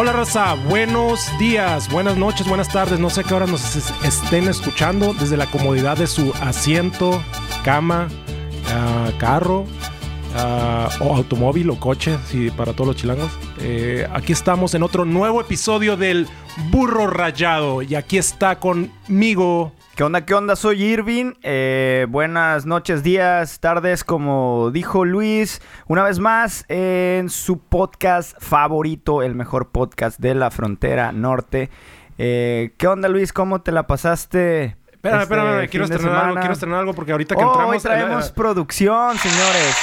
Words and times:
Hola 0.00 0.12
raza, 0.12 0.54
buenos 0.54 1.28
días, 1.40 1.90
buenas 1.90 2.16
noches, 2.16 2.46
buenas 2.46 2.68
tardes, 2.68 3.00
no 3.00 3.10
sé 3.10 3.24
qué 3.24 3.34
hora 3.34 3.46
nos 3.46 3.74
estén 4.04 4.46
escuchando 4.46 5.12
desde 5.12 5.36
la 5.36 5.46
comodidad 5.46 5.96
de 5.96 6.06
su 6.06 6.32
asiento, 6.40 7.20
cama, 7.64 8.06
uh, 8.06 9.18
carro 9.18 9.62
uh, 9.62 11.04
o 11.04 11.16
automóvil 11.16 11.70
o 11.70 11.80
coche, 11.80 12.16
sí, 12.28 12.48
para 12.52 12.74
todos 12.74 12.86
los 12.86 12.96
chilangos. 12.96 13.32
Eh, 13.58 14.06
aquí 14.12 14.32
estamos 14.32 14.72
en 14.74 14.84
otro 14.84 15.04
nuevo 15.04 15.40
episodio 15.40 15.96
del 15.96 16.28
Burro 16.70 17.08
Rayado. 17.08 17.82
Y 17.82 17.96
aquí 17.96 18.18
está 18.18 18.60
conmigo 18.60 19.72
¿Qué 19.98 20.04
onda? 20.04 20.24
¿Qué 20.24 20.32
onda? 20.32 20.54
Soy 20.54 20.80
Irving. 20.80 21.32
Eh, 21.42 22.06
buenas 22.08 22.66
noches, 22.66 23.02
días, 23.02 23.58
tardes, 23.58 24.04
como 24.04 24.70
dijo 24.72 25.04
Luis. 25.04 25.60
Una 25.88 26.04
vez 26.04 26.20
más 26.20 26.64
en 26.68 27.28
su 27.30 27.58
podcast 27.58 28.40
favorito, 28.40 29.24
el 29.24 29.34
mejor 29.34 29.70
podcast 29.72 30.20
de 30.20 30.36
la 30.36 30.52
frontera 30.52 31.10
norte. 31.10 31.68
Eh, 32.16 32.74
¿Qué 32.78 32.86
onda, 32.86 33.08
Luis? 33.08 33.32
¿Cómo 33.32 33.60
te 33.60 33.72
la 33.72 33.88
pasaste? 33.88 34.76
Espérame, 34.92 35.22
este 35.22 35.34
espérame, 35.34 35.68
quiero 35.68 35.84
estrenar, 35.86 36.24
algo, 36.26 36.34
quiero 36.36 36.52
estrenar 36.52 36.78
algo 36.78 36.94
porque 36.94 37.10
ahorita 37.10 37.34
que 37.34 37.42
oh, 37.42 37.48
entramos... 37.48 37.74
Hoy 37.74 37.80
traemos 37.80 38.30
producción, 38.30 39.18
señores. 39.18 39.76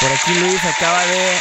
Por 0.00 0.10
aquí 0.10 0.40
Luis 0.40 0.64
acaba 0.64 1.04
de 1.04 1.36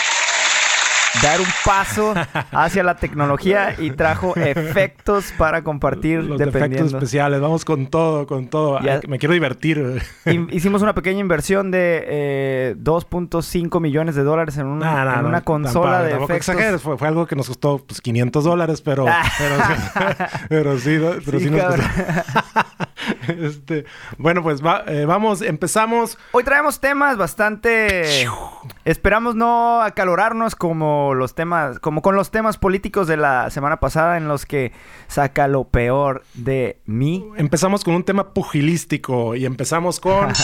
dar 1.21 1.39
un 1.39 1.47
paso 1.65 2.13
hacia 2.51 2.83
la 2.83 2.95
tecnología 2.95 3.75
y 3.77 3.91
trajo 3.91 4.35
efectos 4.35 5.33
para 5.37 5.63
compartir 5.63 6.23
los 6.23 6.39
efectos 6.39 6.93
especiales. 6.93 7.41
Vamos 7.41 7.65
con 7.65 7.87
todo, 7.87 8.25
con 8.27 8.47
todo. 8.47 8.79
me 9.07 9.19
quiero 9.19 9.33
divertir. 9.33 10.01
Hicimos 10.51 10.81
una 10.81 10.93
pequeña 10.93 11.19
inversión 11.19 11.71
de 11.71 12.75
2.5 12.77 13.77
eh, 13.77 13.79
millones 13.79 14.15
de 14.15 14.23
dólares 14.23 14.57
en 14.57 14.67
una, 14.67 15.41
consola 15.43 16.03
de 16.03 16.23
efectos. 16.23 16.81
Fue, 16.81 17.07
algo 17.07 17.25
que 17.25 17.35
nos 17.35 17.47
costó 17.47 17.79
pues, 17.79 18.01
500 18.01 18.43
dólares, 18.43 18.81
pero, 18.81 19.05
pero, 20.49 20.77
sí, 20.79 20.97
pero 21.25 21.39
sí, 21.39 21.49
nos 21.49 21.63
costó. 21.63 21.83
este, 23.27 23.85
bueno, 24.17 24.43
pues 24.43 24.61
eh, 24.87 25.05
vamos, 25.05 25.41
empezamos. 25.41 26.17
Hoy 26.31 26.43
traemos 26.43 26.79
temas 26.79 27.17
bastante... 27.17 28.27
Esperamos 28.85 29.35
no 29.35 29.81
acalorarnos 29.81 30.55
como 30.55 31.00
los 31.15 31.35
temas, 31.35 31.79
como 31.79 32.01
con 32.01 32.15
los 32.15 32.31
temas 32.31 32.57
políticos 32.57 33.07
de 33.07 33.17
la 33.17 33.49
semana 33.49 33.79
pasada 33.79 34.17
en 34.17 34.27
los 34.27 34.45
que 34.45 34.71
saca 35.07 35.47
lo 35.47 35.65
peor 35.65 36.23
de 36.33 36.79
mí. 36.85 37.27
Empezamos 37.37 37.83
con 37.83 37.95
un 37.95 38.03
tema 38.03 38.33
pugilístico 38.33 39.35
y 39.35 39.45
empezamos 39.45 39.99
con 39.99 40.29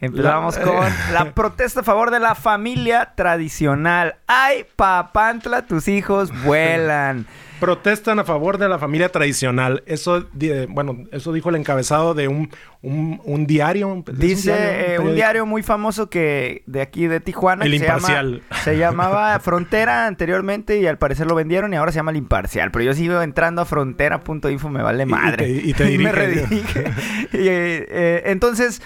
Empezamos 0.00 0.56
con 0.58 0.86
la 1.12 1.32
protesta 1.34 1.80
a 1.80 1.82
favor 1.82 2.10
de 2.10 2.20
la 2.20 2.34
familia 2.34 3.12
tradicional. 3.14 4.16
¡Ay, 4.26 4.66
papantla, 4.76 5.66
tus 5.66 5.88
hijos 5.88 6.30
vuelan! 6.44 7.26
Protestan 7.60 8.18
a 8.18 8.24
favor 8.24 8.58
de 8.58 8.68
la 8.68 8.78
familia 8.78 9.10
tradicional. 9.10 9.82
Eso, 9.86 10.26
bueno, 10.68 11.04
eso 11.12 11.32
dijo 11.32 11.50
el 11.50 11.56
encabezado 11.56 12.14
de 12.14 12.26
un, 12.26 12.50
un, 12.82 13.46
diario. 13.46 14.02
Dice 14.12 14.96
un 14.98 15.14
diario, 15.14 15.46
muy 15.46 15.62
famoso 15.62 16.10
que 16.10 16.62
de 16.66 16.80
aquí 16.80 17.06
de 17.06 17.20
Tijuana. 17.20 17.64
El 17.64 17.74
Imparcial. 17.74 18.42
Se, 18.64 18.76
llamaba 18.76 19.38
Frontera 19.40 20.06
anteriormente 20.06 20.80
y 20.80 20.86
al 20.86 20.98
parecer 20.98 21.26
lo 21.26 21.34
vendieron 21.34 21.72
y 21.72 21.76
ahora 21.76 21.92
se 21.92 21.96
llama 21.96 22.10
El 22.10 22.16
Imparcial. 22.16 22.70
Pero 22.70 22.84
yo 22.86 22.94
sigo 22.94 23.22
entrando 23.22 23.62
a 23.62 23.64
frontera.info, 23.64 24.68
me 24.70 24.82
vale 24.82 25.06
madre. 25.06 25.48
Y 25.48 25.74
te, 25.74 25.96
me 25.98 26.12
redirige. 26.12 26.84
Eh, 27.32 27.86
eh, 27.88 28.22
entonces... 28.26 28.82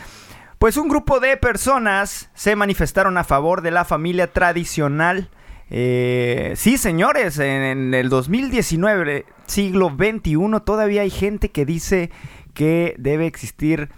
Pues 0.58 0.78
un 0.78 0.89
grupo 0.89 1.20
de 1.20 1.36
personas 1.36 2.30
se 2.33 2.56
manifestaron 2.56 3.19
a 3.19 3.25
favor 3.25 3.61
de 3.61 3.70
la 3.70 3.84
familia 3.84 4.33
tradicional 4.33 5.28
eh, 5.77 6.53
sí, 6.55 6.78
señores, 6.78 7.36
en, 7.41 7.94
el 7.94 8.08
2019, 8.08 9.27
siglo 9.46 9.89
XXI, 9.89 10.36
todavía 10.64 11.02
hay 11.02 11.11
gente 11.11 11.51
que 11.51 11.67
dice 11.67 12.12
que 12.55 12.95
debe 12.96 13.27
existir 13.27 13.89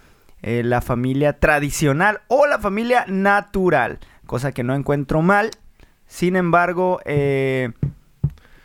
eh, 0.41 0.63
la 0.65 0.81
familia 0.81 1.33
tradicional 1.33 2.21
o 2.29 2.47
la 2.47 2.57
familia 2.57 3.05
natural, 3.07 3.99
cosa 4.25 4.53
que 4.53 4.63
no 4.63 4.73
encuentro 4.73 5.21
mal. 5.21 5.51
Sin 6.07 6.35
embargo, 6.35 6.99
eh, 7.05 7.69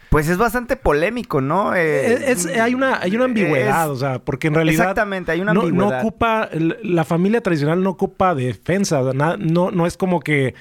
pues 0.08 0.30
es 0.30 0.38
bastante 0.38 0.76
polémico, 0.76 1.42
¿no? 1.42 1.76
Eh, 1.76 2.34
hay, 2.62 2.74
una, 2.74 2.98
hay 2.98 3.14
una 3.14 3.26
ambigüedad, 3.26 3.90
o 3.90 3.96
sea, 3.96 4.20
porque 4.20 4.46
en 4.46 4.54
realidad... 4.54 4.84
Exactamente, 4.84 5.32
hay 5.32 5.42
una 5.42 5.50
ambigüedad. 5.50 5.90
No, 5.90 5.98
ocupa, 5.98 6.48
la 6.82 7.04
familia 7.04 7.42
tradicional 7.42 7.82
no 7.82 7.90
ocupa 7.90 8.34
defensa, 8.34 9.02
no, 9.12 9.70
no 9.70 9.86
es 9.86 9.98
como 9.98 10.20
que 10.20 10.54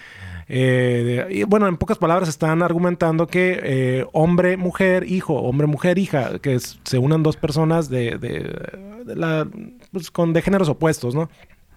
eh, 0.53 1.27
y 1.29 1.43
bueno, 1.43 1.69
en 1.69 1.77
pocas 1.77 1.97
palabras 1.97 2.27
están 2.27 2.61
argumentando 2.61 3.25
que 3.25 3.57
eh, 3.63 4.05
hombre, 4.11 4.57
mujer, 4.57 5.09
hijo, 5.09 5.35
hombre, 5.35 5.65
mujer, 5.65 5.97
hija, 5.97 6.39
que 6.39 6.59
se 6.59 6.97
unan 6.97 7.23
dos 7.23 7.37
personas 7.37 7.89
de, 7.89 8.17
de, 8.17 9.15
la, 9.15 9.47
pues, 9.93 10.11
con, 10.11 10.33
de 10.33 10.41
géneros 10.41 10.67
opuestos, 10.67 11.15
¿no? 11.15 11.29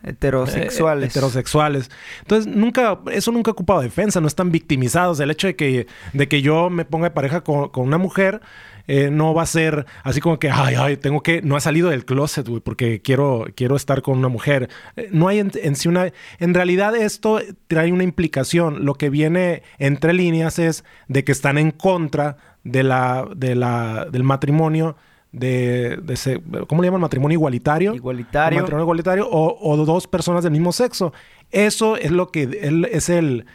Heterosexuales. 0.02 1.04
Eh, 1.04 1.06
heterosexuales. 1.06 1.90
Entonces, 2.22 2.52
nunca, 2.52 2.98
eso 3.12 3.30
nunca 3.30 3.52
ha 3.52 3.52
ocupado 3.52 3.80
defensa, 3.80 4.20
no 4.20 4.26
están 4.26 4.50
victimizados. 4.50 5.20
El 5.20 5.30
hecho 5.30 5.46
de 5.46 5.54
que, 5.54 5.86
de 6.12 6.26
que 6.26 6.42
yo 6.42 6.68
me 6.68 6.84
ponga 6.84 7.10
de 7.10 7.14
pareja 7.14 7.42
con, 7.42 7.68
con 7.68 7.86
una 7.86 7.98
mujer 7.98 8.40
eh, 8.86 9.10
no 9.10 9.34
va 9.34 9.42
a 9.42 9.46
ser 9.46 9.86
así 10.02 10.20
como 10.20 10.38
que, 10.38 10.50
ay, 10.50 10.74
ay, 10.78 10.96
tengo 10.96 11.22
que, 11.22 11.42
no 11.42 11.56
ha 11.56 11.60
salido 11.60 11.90
del 11.90 12.04
closet, 12.04 12.48
güey, 12.48 12.60
porque 12.60 13.00
quiero, 13.00 13.46
quiero 13.54 13.76
estar 13.76 14.02
con 14.02 14.18
una 14.18 14.28
mujer. 14.28 14.68
Eh, 14.96 15.08
no 15.12 15.28
hay 15.28 15.38
en, 15.38 15.76
sí 15.76 15.88
una, 15.88 16.12
en 16.38 16.54
realidad 16.54 16.94
esto 16.94 17.40
trae 17.66 17.92
una 17.92 18.04
implicación. 18.04 18.84
Lo 18.84 18.94
que 18.94 19.10
viene 19.10 19.62
entre 19.78 20.12
líneas 20.12 20.58
es 20.58 20.84
de 21.08 21.24
que 21.24 21.32
están 21.32 21.58
en 21.58 21.70
contra 21.70 22.36
de 22.62 22.82
la, 22.82 23.28
de 23.34 23.54
la, 23.54 24.06
del 24.10 24.22
matrimonio 24.22 24.96
de, 25.34 26.00
ese, 26.08 26.40
¿cómo 26.68 26.80
le 26.80 26.86
llaman? 26.86 27.00
Matrimonio 27.00 27.36
igualitario. 27.36 27.94
Igualitario. 27.94 28.60
Matrimonio 28.60 28.84
igualitario 28.84 29.28
o, 29.28 29.58
o, 29.60 29.76
dos 29.84 30.06
personas 30.06 30.44
del 30.44 30.52
mismo 30.52 30.72
sexo. 30.72 31.12
Eso 31.50 31.96
es 31.96 32.12
lo 32.12 32.30
que 32.30 32.88
es 32.92 33.08
el, 33.08 33.46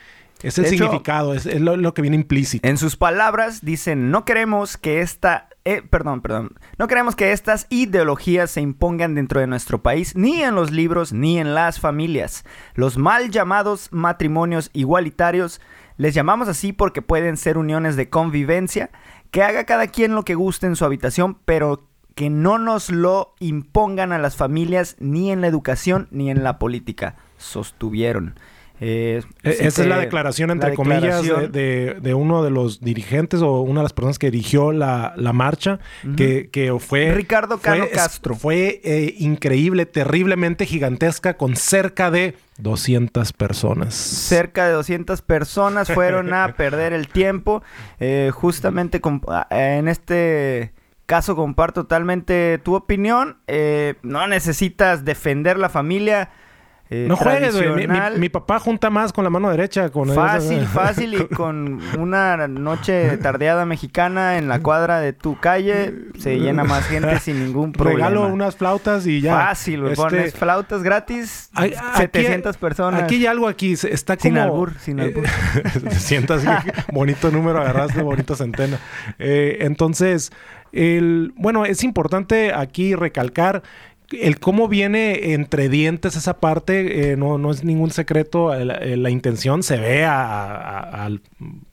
es 0.41 0.57
el 0.57 0.67
significado, 0.67 1.33
es, 1.33 1.45
lo, 1.59 1.93
que 1.93 2.01
viene 2.01 2.15
implícito. 2.15 2.67
En 2.67 2.77
sus 2.77 2.95
palabras 2.95 3.63
dicen, 3.63 4.09
no 4.11 4.23
queremos 4.23 4.77
que 4.77 5.01
esta, 5.01 5.49
eh, 5.65 5.81
perdón, 5.81 6.21
perdón, 6.21 6.55
no 6.77 6.87
queremos 6.87 7.15
que 7.15 7.31
estas 7.31 7.67
ideologías 7.69 8.51
se 8.51 8.61
impongan 8.61 9.15
dentro 9.15 9.41
de 9.41 9.47
nuestro 9.47 9.81
país, 9.83 10.15
ni 10.15 10.41
en 10.41 10.55
los 10.55 10.71
libros, 10.71 11.11
ni 11.11 11.39
en 11.39 11.53
las 11.55 11.79
familias. 11.79 12.45
Los 12.73 12.97
mal 12.97 13.31
llamados 13.31 13.89
matrimonios 13.91 14.69
igualitarios, 14.73 15.59
les 15.97 16.13
llamamos 16.13 16.47
así 16.47 16.71
porque 16.71 17.01
pueden 17.01 17.35
ser 17.35 17.57
uniones 17.57 17.95
de 17.97 18.09
convivencia, 18.09 18.89
que 19.31 19.43
haga 19.43 19.65
cada 19.65 19.87
quien 19.87 20.15
lo 20.15 20.23
que 20.23 20.35
guste 20.35 20.67
en 20.67 20.75
su 20.75 20.85
habitación, 20.85 21.37
pero 21.45 21.89
que 22.15 22.29
no 22.29 22.57
nos 22.57 22.89
lo 22.89 23.35
impongan 23.39 24.11
a 24.11 24.17
las 24.19 24.35
familias, 24.35 24.95
ni 24.99 25.31
en 25.31 25.41
la 25.41 25.47
educación, 25.47 26.07
ni 26.11 26.29
en 26.31 26.43
la 26.43 26.59
política, 26.59 27.15
sostuvieron. 27.37 28.35
Eh, 28.81 29.21
esa 29.43 29.81
es 29.81 29.87
la 29.87 29.99
declaración, 29.99 30.51
entre 30.51 30.73
comillas, 30.73 31.23
de, 31.23 32.13
uno 32.15 32.43
de 32.43 32.49
los 32.49 32.79
dirigentes 32.81 33.41
o 33.41 33.61
una 33.61 33.81
de 33.81 33.83
las 33.83 33.93
personas 33.93 34.19
que 34.19 34.31
dirigió 34.31 34.71
la, 34.71 35.13
marcha, 35.33 35.79
que, 36.15 36.75
fue... 36.79 37.13
Ricardo 37.13 37.59
Cano 37.59 37.85
Castro. 37.93 38.35
Fue 38.35 38.81
eh, 38.83 39.15
increíble, 39.17 39.85
terriblemente 39.85 40.65
gigantesca, 40.65 41.35
con 41.35 41.55
cerca 41.55 42.09
de 42.09 42.35
200 42.57 43.33
personas. 43.33 43.93
Cerca 43.93 44.67
de 44.67 44.73
200 44.73 45.21
personas 45.21 45.91
fueron 45.91 46.33
a 46.33 46.53
perder 46.57 46.93
el 46.93 47.07
tiempo. 47.07 47.63
Eh, 47.99 48.31
justamente 48.33 49.01
en 49.49 49.87
este 49.87 50.73
caso 51.05 51.35
comparto 51.35 51.83
totalmente 51.83 52.59
tu 52.63 52.75
opinión. 52.75 53.37
no 54.03 54.27
necesitas 54.27 55.03
defender 55.03 55.57
la 55.57 55.69
familia 55.69 56.29
eh, 56.91 57.05
no 57.07 57.15
juegues, 57.15 57.55
güey. 57.55 57.87
Mi, 58.17 58.29
papá 58.29 58.59
junta 58.59 58.89
más 58.89 59.13
con 59.13 59.23
la 59.23 59.29
mano 59.29 59.51
derecha. 59.51 59.89
Con 59.89 60.09
fácil, 60.09 60.61
fácil. 60.73 61.13
Y 61.13 61.27
con 61.27 61.79
una 61.99 62.47
noche 62.47 63.17
tardeada 63.17 63.65
mexicana 63.65 64.37
en 64.39 64.47
la 64.47 64.59
cuadra 64.61 64.99
de 64.99 65.13
tu 65.13 65.39
calle, 65.39 65.93
se 66.17 66.39
llena 66.39 66.63
más 66.63 66.87
gente 66.87 67.19
sin 67.19 67.45
ningún 67.45 67.71
problema. 67.73 68.09
Regalo 68.09 68.27
unas 68.33 68.55
flautas 68.55 69.05
y 69.05 69.21
ya. 69.21 69.35
Fácil, 69.35 69.81
güey. 69.81 69.93
Este, 69.93 70.03
pones 70.03 70.33
flautas 70.33 70.81
gratis, 70.81 71.51
700 71.97 72.57
personas. 72.57 73.03
Aquí 73.03 73.15
hay 73.15 73.27
algo 73.27 73.47
aquí. 73.47 73.73
Está 73.73 74.17
como... 74.17 74.29
Sin 74.29 74.37
albur, 74.39 74.73
sin 74.79 74.99
albur. 74.99 75.25
sientas 75.91 76.43
bonito 76.91 77.29
número, 77.29 77.61
agarraste 77.61 78.01
bonita 78.01 78.35
centena. 78.35 78.79
Eh, 79.19 79.57
entonces, 79.61 80.31
el, 80.71 81.33
bueno, 81.35 81.65
es 81.65 81.83
importante 81.83 82.51
aquí 82.51 82.95
recalcar 82.95 83.61
el 84.11 84.39
cómo 84.39 84.67
viene 84.67 85.33
entre 85.33 85.69
dientes 85.69 86.15
esa 86.15 86.39
parte, 86.39 87.11
eh, 87.11 87.17
no, 87.17 87.37
no 87.37 87.51
es 87.51 87.63
ningún 87.63 87.91
secreto. 87.91 88.53
La, 88.53 89.09
intención 89.09 89.63
se 89.63 89.77
ve 89.77 90.05
a, 90.05 91.09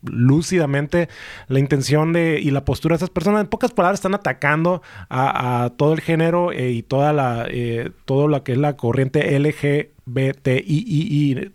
lúcidamente 0.02 1.08
la 1.48 1.58
intención 1.58 2.12
de, 2.12 2.38
y 2.40 2.50
la 2.50 2.64
postura 2.64 2.94
de 2.94 2.96
esas 2.98 3.10
personas. 3.10 3.42
En 3.42 3.48
pocas 3.48 3.72
palabras, 3.72 3.98
están 3.98 4.14
atacando 4.14 4.82
a, 5.08 5.72
todo 5.76 5.94
el 5.94 6.00
género 6.00 6.52
eh, 6.52 6.72
y 6.72 6.82
toda 6.82 7.12
la, 7.12 7.46
eh, 7.48 7.90
todo 8.04 8.28
lo 8.28 8.42
que 8.44 8.52
es 8.52 8.58
la 8.58 8.76
corriente 8.76 9.38
LGBTI, 9.38 9.92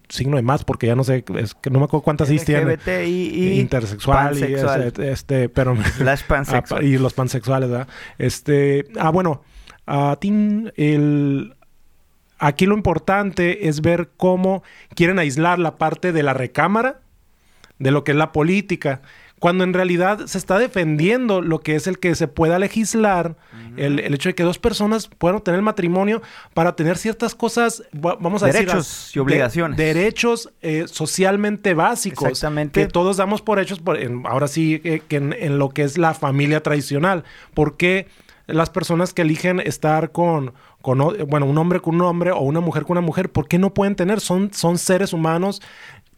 signo 0.10 0.38
de 0.38 0.44
más, 0.44 0.64
porque 0.64 0.88
ya 0.88 0.96
no 0.96 1.04
sé, 1.04 1.24
es 1.38 1.54
que 1.56 1.70
no 1.70 1.80
me 1.80 1.86
acuerdo 1.86 2.04
cuántas 2.04 2.32
is 2.32 2.44
tiene. 2.46 2.78
Intersexual 3.60 4.38
y 4.38 4.56
este, 5.04 5.50
pero. 5.50 5.78
y 6.82 6.98
los 6.98 7.14
pansexuales, 7.14 7.70
¿verdad? 7.70 7.88
Este, 8.18 8.86
ah, 9.00 9.12
bueno 9.12 9.44
el, 9.88 11.56
aquí 12.40 12.66
lo 12.66 12.76
importante 12.76 13.68
es 13.68 13.82
ver 13.82 14.10
cómo 14.18 14.64
quieren 14.96 15.20
aislar 15.20 15.60
la 15.60 15.78
parte 15.78 16.12
de 16.12 16.24
la 16.24 16.34
recámara 16.34 17.02
de 17.80 17.92
lo 17.92 18.04
que 18.04 18.12
es 18.12 18.18
la 18.18 18.32
política, 18.32 19.02
cuando 19.40 19.64
en 19.64 19.74
realidad 19.74 20.28
se 20.28 20.38
está 20.38 20.60
defendiendo 20.60 21.42
lo 21.42 21.62
que 21.62 21.76
es 21.76 21.88
el 21.88 21.98
que 21.98 22.14
se 22.14 22.28
pueda 22.28 22.60
legislar, 22.60 23.38
el, 23.76 24.00
hecho 24.14 24.30
de 24.30 24.36
que 24.36 24.44
dos 24.44 24.60
personas 24.60 25.08
puedan 25.08 25.42
tener 25.42 25.64
matrimonio 25.64 26.22
para 26.54 26.76
tener 26.76 26.96
ciertas 26.96 27.34
cosas, 27.34 27.82
vamos 27.92 28.44
a 28.44 28.46
decir... 28.46 28.68
Derechos 28.68 29.16
y 29.16 29.20
obligaciones. 29.20 29.78
derechos 29.78 30.52
eh, 30.62 30.86
socialmente 30.86 31.74
básicos. 31.74 32.30
Exactamente. 32.30 32.82
Que 32.82 32.88
todos 32.88 33.18
damos 33.18 33.42
por 33.42 33.58
hechos, 33.58 33.82
ahora 34.26 34.48
sí, 34.48 34.80
eh, 34.84 35.02
que 35.08 35.16
en, 35.16 35.34
en, 35.34 35.58
lo 35.58 35.70
que 35.70 35.82
es 35.82 35.98
la 35.98 36.14
familia 36.14 36.62
tradicional. 36.62 37.24
Porque 37.56 38.06
las 38.48 38.70
personas 38.70 39.14
que 39.14 39.22
eligen 39.22 39.60
estar 39.60 40.12
con, 40.12 40.54
bueno, 40.84 41.46
un 41.46 41.58
hombre 41.58 41.80
con 41.80 41.96
un 41.96 42.02
hombre 42.02 42.32
o 42.32 42.40
una 42.40 42.60
mujer 42.60 42.84
con 42.84 42.98
una 42.98 43.06
mujer, 43.06 43.32
¿por 43.32 43.48
qué 43.48 43.58
no 43.60 43.74
pueden 43.74 43.96
tener? 43.96 44.20
Son, 44.20 44.54
son 44.54 44.78
seres 44.78 45.14
humanos. 45.14 45.62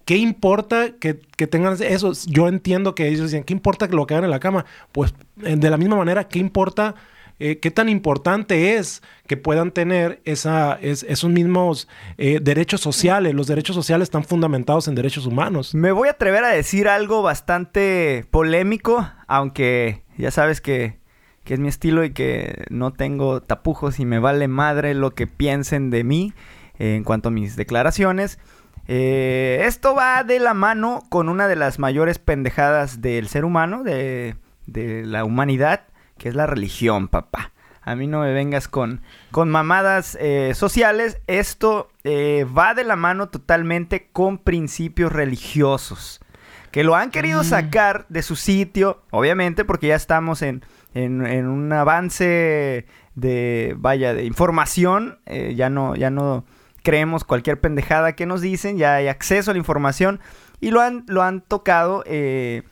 ¿Qué 0.05 0.17
importa 0.17 0.91
que, 0.99 1.13
tengan 1.47 1.77
eso? 1.81 2.11
Yo 2.27 2.47
entiendo 2.47 2.93
que 2.93 3.07
ellos 3.07 3.31
dicen, 3.31 3.43
¿qué 3.43 3.53
importa 3.53 3.87
que 3.87 3.95
lo 3.95 4.05
que 4.05 4.15
hagan 4.15 4.25
en 4.25 4.31
la 4.31 4.39
cama? 4.39 4.65
Pues 4.91 5.13
eh, 5.43 5.55
de 5.55 5.69
la 5.69 5.77
misma 5.77 5.95
manera, 5.95 6.27
¿qué 6.27 6.39
importa? 6.39 6.95
Eh, 7.39 7.59
¿Qué 7.59 7.71
tan 7.71 7.89
importante 7.89 8.75
es 8.75 9.01
que 9.27 9.37
puedan 9.37 9.71
tener 9.71 10.21
esa, 10.25 10.77
esos 10.81 11.29
mismos 11.29 11.87
eh, 12.17 12.39
derechos 12.41 12.81
sociales? 12.81 13.33
Los 13.33 13.47
derechos 13.47 13.75
sociales 13.75 14.07
están 14.07 14.23
fundamentados 14.23 14.87
en 14.87 14.95
derechos 14.95 15.25
humanos. 15.25 15.73
Me 15.73 15.91
voy 15.91 16.09
a 16.09 16.11
atrever 16.11 16.43
a 16.43 16.49
decir 16.49 16.87
algo 16.87 17.21
bastante 17.21 18.25
polémico, 18.29 19.09
aunque 19.27 20.03
ya 20.17 20.31
sabes 20.31 20.61
que 20.61 20.99
que 21.43 21.53
es 21.53 21.59
mi 21.59 21.67
estilo 21.67 22.03
y 22.03 22.11
que 22.11 22.65
no 22.69 22.93
tengo 22.93 23.41
tapujos 23.41 23.99
y 23.99 24.05
me 24.05 24.19
vale 24.19 24.47
madre 24.47 24.93
lo 24.93 25.11
que 25.11 25.27
piensen 25.27 25.89
de 25.89 26.03
mí 26.03 26.33
eh, 26.79 26.95
en 26.95 27.03
cuanto 27.03 27.29
a 27.29 27.31
mis 27.31 27.55
declaraciones. 27.55 28.39
Eh, 28.87 29.63
esto 29.65 29.95
va 29.95 30.23
de 30.23 30.39
la 30.39 30.53
mano 30.53 31.03
con 31.09 31.29
una 31.29 31.47
de 31.47 31.55
las 31.55 31.79
mayores 31.79 32.19
pendejadas 32.19 33.01
del 33.01 33.27
ser 33.27 33.45
humano, 33.45 33.83
de, 33.83 34.35
la 34.65 35.25
humanidad, 35.25 35.85
que 36.17 36.29
es 36.29 36.35
la 36.35 36.47
religión, 36.47 37.07
papá. 37.07 37.51
A 37.85 37.95
mí 37.95 38.07
no 38.07 38.21
me 38.21 38.31
vengas 38.31 38.69
con, 38.69 39.01
con 39.31 39.49
mamadas 39.49 40.17
eh, 40.21 40.53
sociales. 40.55 41.19
Esto 41.27 41.89
va 42.05 42.73
de 42.73 42.85
la 42.85 42.95
mano 42.95 43.27
totalmente 43.27 44.07
con 44.13 44.37
principios 44.37 45.11
religiosos. 45.11 46.21
Que 46.71 46.85
lo 46.85 46.95
han 46.95 47.11
querido 47.11 47.41
mm. 47.41 47.45
sacar 47.45 48.05
de 48.07 48.23
su 48.23 48.37
sitio, 48.37 49.03
obviamente, 49.11 49.65
porque 49.65 49.87
ya 49.87 49.95
estamos 49.95 50.41
en, 50.41 50.63
en, 50.93 51.47
un 51.47 51.73
avance 51.73 52.85
de, 53.15 53.75
vaya, 53.77 54.13
de 54.13 54.25
información, 54.25 55.19
eh, 55.25 55.53
ya, 55.55 55.69
no, 55.69 55.95
ya 55.95 56.09
no 56.09 56.45
creemos 56.83 57.23
cualquier 57.23 57.59
pendejada 57.59 58.13
que 58.13 58.25
nos 58.25 58.41
dicen, 58.41 58.77
ya 58.77 58.95
hay 58.95 59.07
acceso 59.07 59.51
a 59.51 59.53
la 59.53 59.57
información 59.57 60.19
y 60.59 60.71
lo 60.71 60.81
han, 60.81 61.03
lo 61.07 61.23
han 61.23 61.41
tocado, 61.41 62.03
eh, 62.05 62.63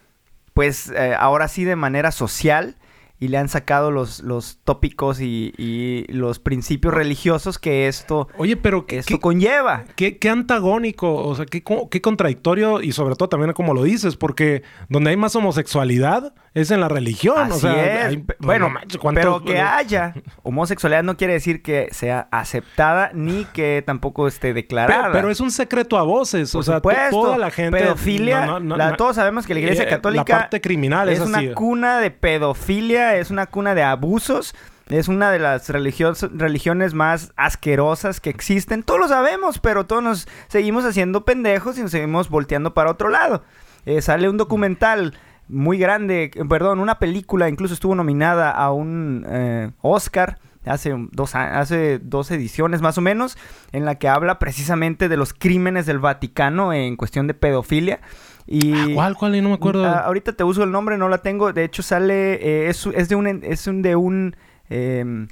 pues 0.54 0.90
eh, 0.90 1.16
ahora 1.18 1.48
sí 1.48 1.64
de 1.64 1.76
manera 1.76 2.12
social 2.12 2.78
y 3.22 3.28
le 3.28 3.38
han 3.38 3.50
sacado 3.50 3.92
los, 3.92 4.22
los 4.22 4.58
tópicos 4.64 5.22
y, 5.22 6.06
los 6.10 6.40
principios 6.40 6.92
religiosos 6.92 7.60
que 7.60 7.88
esto, 7.88 8.28
Oye, 8.36 8.58
pero 8.58 8.84
esto 8.90 9.20
conlleva. 9.20 9.86
Qué, 9.96 10.18
qué, 10.18 10.30
antagónico, 10.30 11.14
o 11.14 11.36
sea, 11.36 11.46
qué, 11.46 11.64
qué, 11.92 12.02
contradictorio 12.02 12.82
y 12.82 12.94
sobre 12.94 13.16
todo 13.16 13.30
también 13.30 13.54
como 13.54 13.76
lo 13.76 13.84
dices, 13.84 14.16
porque 14.16 14.64
donde 14.90 15.12
hay 15.12 15.18
más 15.18 15.36
homosexualidad 15.36 16.34
es 16.54 16.72
en 16.72 16.82
la 16.82 16.90
religión. 16.90 17.52
o 17.52 17.56
sea, 17.56 18.12
bueno, 18.40 18.74
pero 19.14 19.44
que 19.44 19.60
haya 19.60 20.14
homosexualidad 20.44 21.04
no 21.04 21.16
quiere 21.16 21.34
decir 21.34 21.62
que 21.62 21.88
sea 21.92 22.28
aceptada 22.32 23.12
ni 23.14 23.46
que 23.46 23.84
tampoco 23.86 24.28
esté 24.28 24.54
declarada. 24.54 25.12
Pero, 25.12 25.30
es 25.30 25.40
un 25.40 25.52
secreto 25.52 25.98
a 25.98 26.04
voces, 26.04 26.54
o 26.56 26.64
sea, 26.64 26.82
toda 26.82 27.38
la 27.38 27.52
gente... 27.52 27.80
Pedofilia, 27.80 28.60
todos 28.98 29.16
sabemos 29.16 29.48
que 29.48 29.54
la 29.54 29.62
iglesia 29.62 29.88
católica... 29.88 30.26
La 30.28 30.40
parte 30.40 30.62
criminal 30.62 31.10
es, 31.10 31.20
es 31.20 31.26
una 31.26 31.54
cuna 31.54 32.00
de 32.00 32.12
pedofilia 32.12 33.16
es 33.16 33.32
una 33.32 33.48
cuna 33.48 33.76
de 33.76 33.84
abusos. 33.84 34.56
Es 34.90 35.08
una 35.08 35.32
de 35.32 35.40
las 35.40 35.70
religiones 35.70 36.94
más 36.94 37.32
asquerosas 37.38 38.20
que 38.20 38.30
existen. 38.30 38.84
Todos 38.84 39.00
lo 39.00 39.08
sabemos, 39.08 39.60
pero 39.60 39.86
todos 39.86 40.04
nos 40.04 40.28
seguimos 40.50 40.84
haciendo 40.84 41.24
pendejos 41.24 41.78
y 41.78 41.82
nos 41.82 41.92
seguimos 41.92 42.30
volteando 42.30 42.74
para 42.74 42.92
otro 42.92 43.08
lado. 43.10 43.44
Eh, 43.86 44.02
sale 44.02 44.28
un 44.28 44.36
documental 44.36 45.14
muy 45.52 45.78
grande, 45.78 46.32
perdón, 46.50 46.80
una 46.80 47.00
película, 47.00 47.50
incluso 47.50 47.74
estuvo 47.74 47.94
nominada 47.96 48.52
a 48.52 48.72
un 48.72 49.26
eh, 49.28 49.72
Oscar 49.82 50.40
hace 50.66 50.94
dos, 51.12 51.36
hace 51.36 52.00
dos 52.00 52.30
ediciones 52.32 52.82
más 52.82 52.98
o 52.98 53.02
menos, 53.02 53.38
en 53.72 53.86
la 53.86 53.96
que 53.96 54.08
habla 54.08 54.40
precisamente 54.40 55.10
de 55.10 55.18
los 55.18 55.34
crímenes 55.34 55.86
del 55.86 56.00
Vaticano 56.00 56.74
en 56.74 56.96
cuestión 56.96 57.28
de 57.28 57.34
pedofilia. 57.34 58.00
Y, 58.48 58.74
ah, 58.74 58.88
¿Cuál? 58.94 59.16
¿Cuál? 59.16 59.44
No 59.44 59.50
me 59.50 59.56
acuerdo. 59.56 59.86
Ah, 59.86 60.00
ahorita 60.00 60.34
te 60.34 60.44
uso 60.44 60.64
el 60.64 60.72
nombre, 60.72 60.98
no 60.98 61.10
la 61.10 61.20
tengo. 61.20 61.54
De 61.54 61.64
hecho, 61.64 61.84
sale. 61.84 62.34
Eh, 62.34 62.70
es, 62.70 63.10
de 63.10 63.16
un. 63.16 63.28
Es 63.44 63.68
un 63.68 63.82
de 63.82 63.96
un. 63.96 64.36
Eh, 64.70 65.28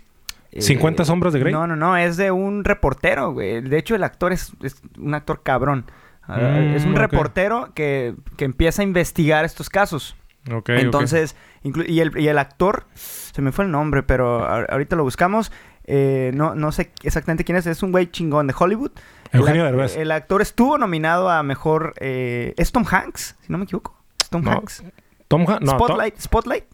¿50 0.54 1.06
sombras 1.06 1.33
de 1.33 1.39
Grey? 1.39 1.54
No, 1.54 1.68
no, 1.68 1.75
no. 1.75 1.98
Es 1.98 2.18
de 2.18 2.31
un 2.31 2.63
reportero, 2.63 3.33
güey. 3.33 3.62
De 3.62 3.77
hecho, 3.77 3.95
el 3.95 4.04
actor 4.04 4.31
es, 4.31 4.54
un 4.98 5.13
actor 5.13 5.42
cabrón. 5.44 5.86
Mm, 6.29 6.75
es 6.75 6.85
un 6.85 6.95
reportero 6.95 7.73
que, 7.73 8.15
que, 8.37 8.45
empieza 8.45 8.81
a 8.81 8.85
investigar 8.85 9.45
estos 9.45 9.69
casos. 9.69 10.15
Ok. 10.51 10.69
Entonces, 10.69 11.35
y, 11.63 11.99
el, 11.99 12.17
y 12.17 12.27
el 12.27 12.37
actor. 12.37 12.85
Se 12.93 13.41
me 13.41 13.51
fue 13.51 13.65
el 13.65 13.71
nombre, 13.71 14.03
pero 14.03 14.45
ahorita 14.45 14.95
lo 14.95 15.03
buscamos. 15.03 15.51
Eh, 15.85 16.31
no, 16.35 16.53
no 16.53 16.71
sé 16.71 16.91
exactamente 17.03 17.43
quién 17.43 17.57
es. 17.57 17.65
Es 17.65 17.81
un 17.81 17.91
güey 17.91 18.11
chingón 18.11 18.47
de 18.47 18.53
Hollywood. 18.57 18.91
Eugenio 19.31 19.63
Derbez. 19.63 19.97
El 19.97 20.11
actor 20.11 20.41
estuvo 20.41 20.77
nominado 20.77 21.29
a 21.29 21.41
mejor. 21.41 21.93
Eh, 21.99 22.53
¿Es 22.57 22.71
Tom 22.71 22.85
Hanks? 22.89 23.35
Si 23.41 23.51
no 23.51 23.57
me 23.57 23.63
equivoco. 23.63 23.97
¿Es 24.21 24.29
Tom 24.29 24.47
Hanks? 24.47 24.83
Tom 25.27 25.45
Hanks. 25.47 25.65
No, 25.65 25.71
Spotlight. 25.71 26.19
Spotlight. 26.19 26.65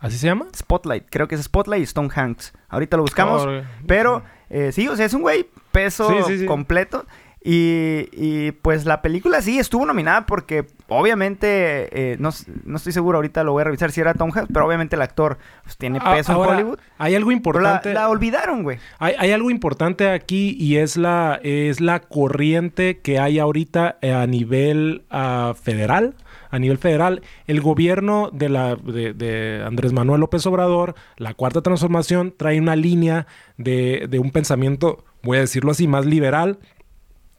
¿Así 0.00 0.18
se 0.18 0.26
llama? 0.26 0.46
Spotlight. 0.54 1.06
Creo 1.10 1.28
que 1.28 1.36
es 1.36 1.42
Spotlight 1.42 1.88
y 1.88 1.92
Tom 1.92 2.08
Hanks. 2.14 2.52
Ahorita 2.68 2.96
lo 2.96 3.04
buscamos. 3.04 3.46
pero 3.86 4.22
eh, 4.50 4.72
sí, 4.72 4.88
o 4.88 4.96
sea, 4.96 5.06
es 5.06 5.14
un 5.14 5.22
güey 5.22 5.48
peso 5.72 6.08
completo. 6.46 7.06
Y, 7.44 8.52
pues 8.62 8.84
la 8.84 9.00
película 9.00 9.40
sí 9.40 9.58
estuvo 9.58 9.86
nominada 9.86 10.26
porque 10.26 10.66
obviamente, 10.88 12.12
eh, 12.12 12.16
no, 12.18 12.30
estoy 12.30 12.92
seguro, 12.92 13.18
ahorita 13.18 13.44
lo 13.44 13.52
voy 13.52 13.62
a 13.62 13.64
revisar 13.64 13.92
si 13.92 14.00
era 14.00 14.14
Tom 14.14 14.30
Hanks, 14.34 14.50
pero 14.52 14.66
obviamente 14.66 14.96
el 14.96 15.02
actor 15.02 15.38
pues, 15.62 15.76
tiene 15.76 15.98
ah, 16.02 16.14
peso 16.14 16.32
en 16.32 16.50
Hollywood. 16.50 16.78
Hay 16.98 17.14
algo 17.14 17.30
importante. 17.30 17.94
La, 17.94 18.08
olvidaron, 18.08 18.62
güey. 18.62 18.78
Hay, 18.98 19.30
algo 19.30 19.50
importante 19.50 20.10
aquí 20.10 20.56
y 20.58 20.76
es 20.76 20.96
la, 20.96 21.40
es 21.42 21.80
la 21.80 22.00
corriente 22.00 23.00
que 23.00 23.18
hay 23.18 23.38
ahorita 23.38 23.98
a 24.02 24.26
nivel 24.26 25.04
ah, 25.10 25.54
federal 25.60 26.14
a 26.50 26.58
nivel 26.58 26.78
federal, 26.78 27.20
el 27.46 27.60
gobierno 27.60 28.30
de, 28.32 28.48
la, 28.48 28.74
de, 28.74 29.62
Andrés 29.66 29.92
Manuel 29.92 30.20
López 30.20 30.46
Obrador, 30.46 30.94
la 31.18 31.34
cuarta 31.34 31.60
transformación, 31.60 32.34
trae 32.34 32.58
una 32.58 32.74
línea 32.74 33.26
de, 33.58 34.06
de, 34.08 34.18
un 34.18 34.30
pensamiento, 34.30 35.04
voy 35.22 35.36
a 35.36 35.40
decirlo 35.40 35.72
así, 35.72 35.86
más 35.86 36.06
liberal, 36.06 36.58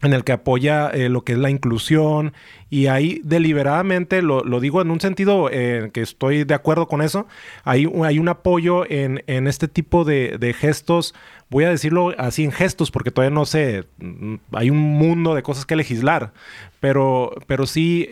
en 0.01 0.13
el 0.13 0.23
que 0.23 0.31
apoya 0.31 0.89
eh, 0.89 1.09
lo 1.09 1.23
que 1.23 1.33
es 1.33 1.37
la 1.37 1.49
inclusión 1.49 2.33
y 2.69 2.87
ahí 2.87 3.21
deliberadamente, 3.23 4.21
lo, 4.21 4.43
digo 4.59 4.81
en 4.81 4.91
un 4.91 5.01
sentido 5.01 5.49
eh, 5.51 5.89
que 5.93 6.01
estoy 6.01 6.43
de 6.43 6.53
acuerdo 6.53 6.87
con 6.87 7.01
eso, 7.01 7.27
hay, 7.63 7.91
hay 8.03 8.19
un 8.19 8.29
apoyo 8.29 8.85
en, 8.89 9.21
este 9.27 9.67
tipo 9.67 10.05
de, 10.05 10.55
gestos, 10.57 11.15
voy 11.49 11.65
a 11.65 11.69
decirlo 11.69 12.13
así 12.17 12.43
en 12.43 12.51
gestos 12.51 12.91
porque 12.91 13.11
todavía 13.11 13.33
no 13.33 13.45
sé, 13.45 13.85
mm, 13.97 14.35
hay 14.53 14.69
un 14.69 14.77
mundo 14.77 15.35
de 15.35 15.43
cosas 15.43 15.65
que 15.65 15.75
legislar, 15.75 16.31
pero, 16.79 17.33
pero 17.47 17.65
sí 17.65 18.07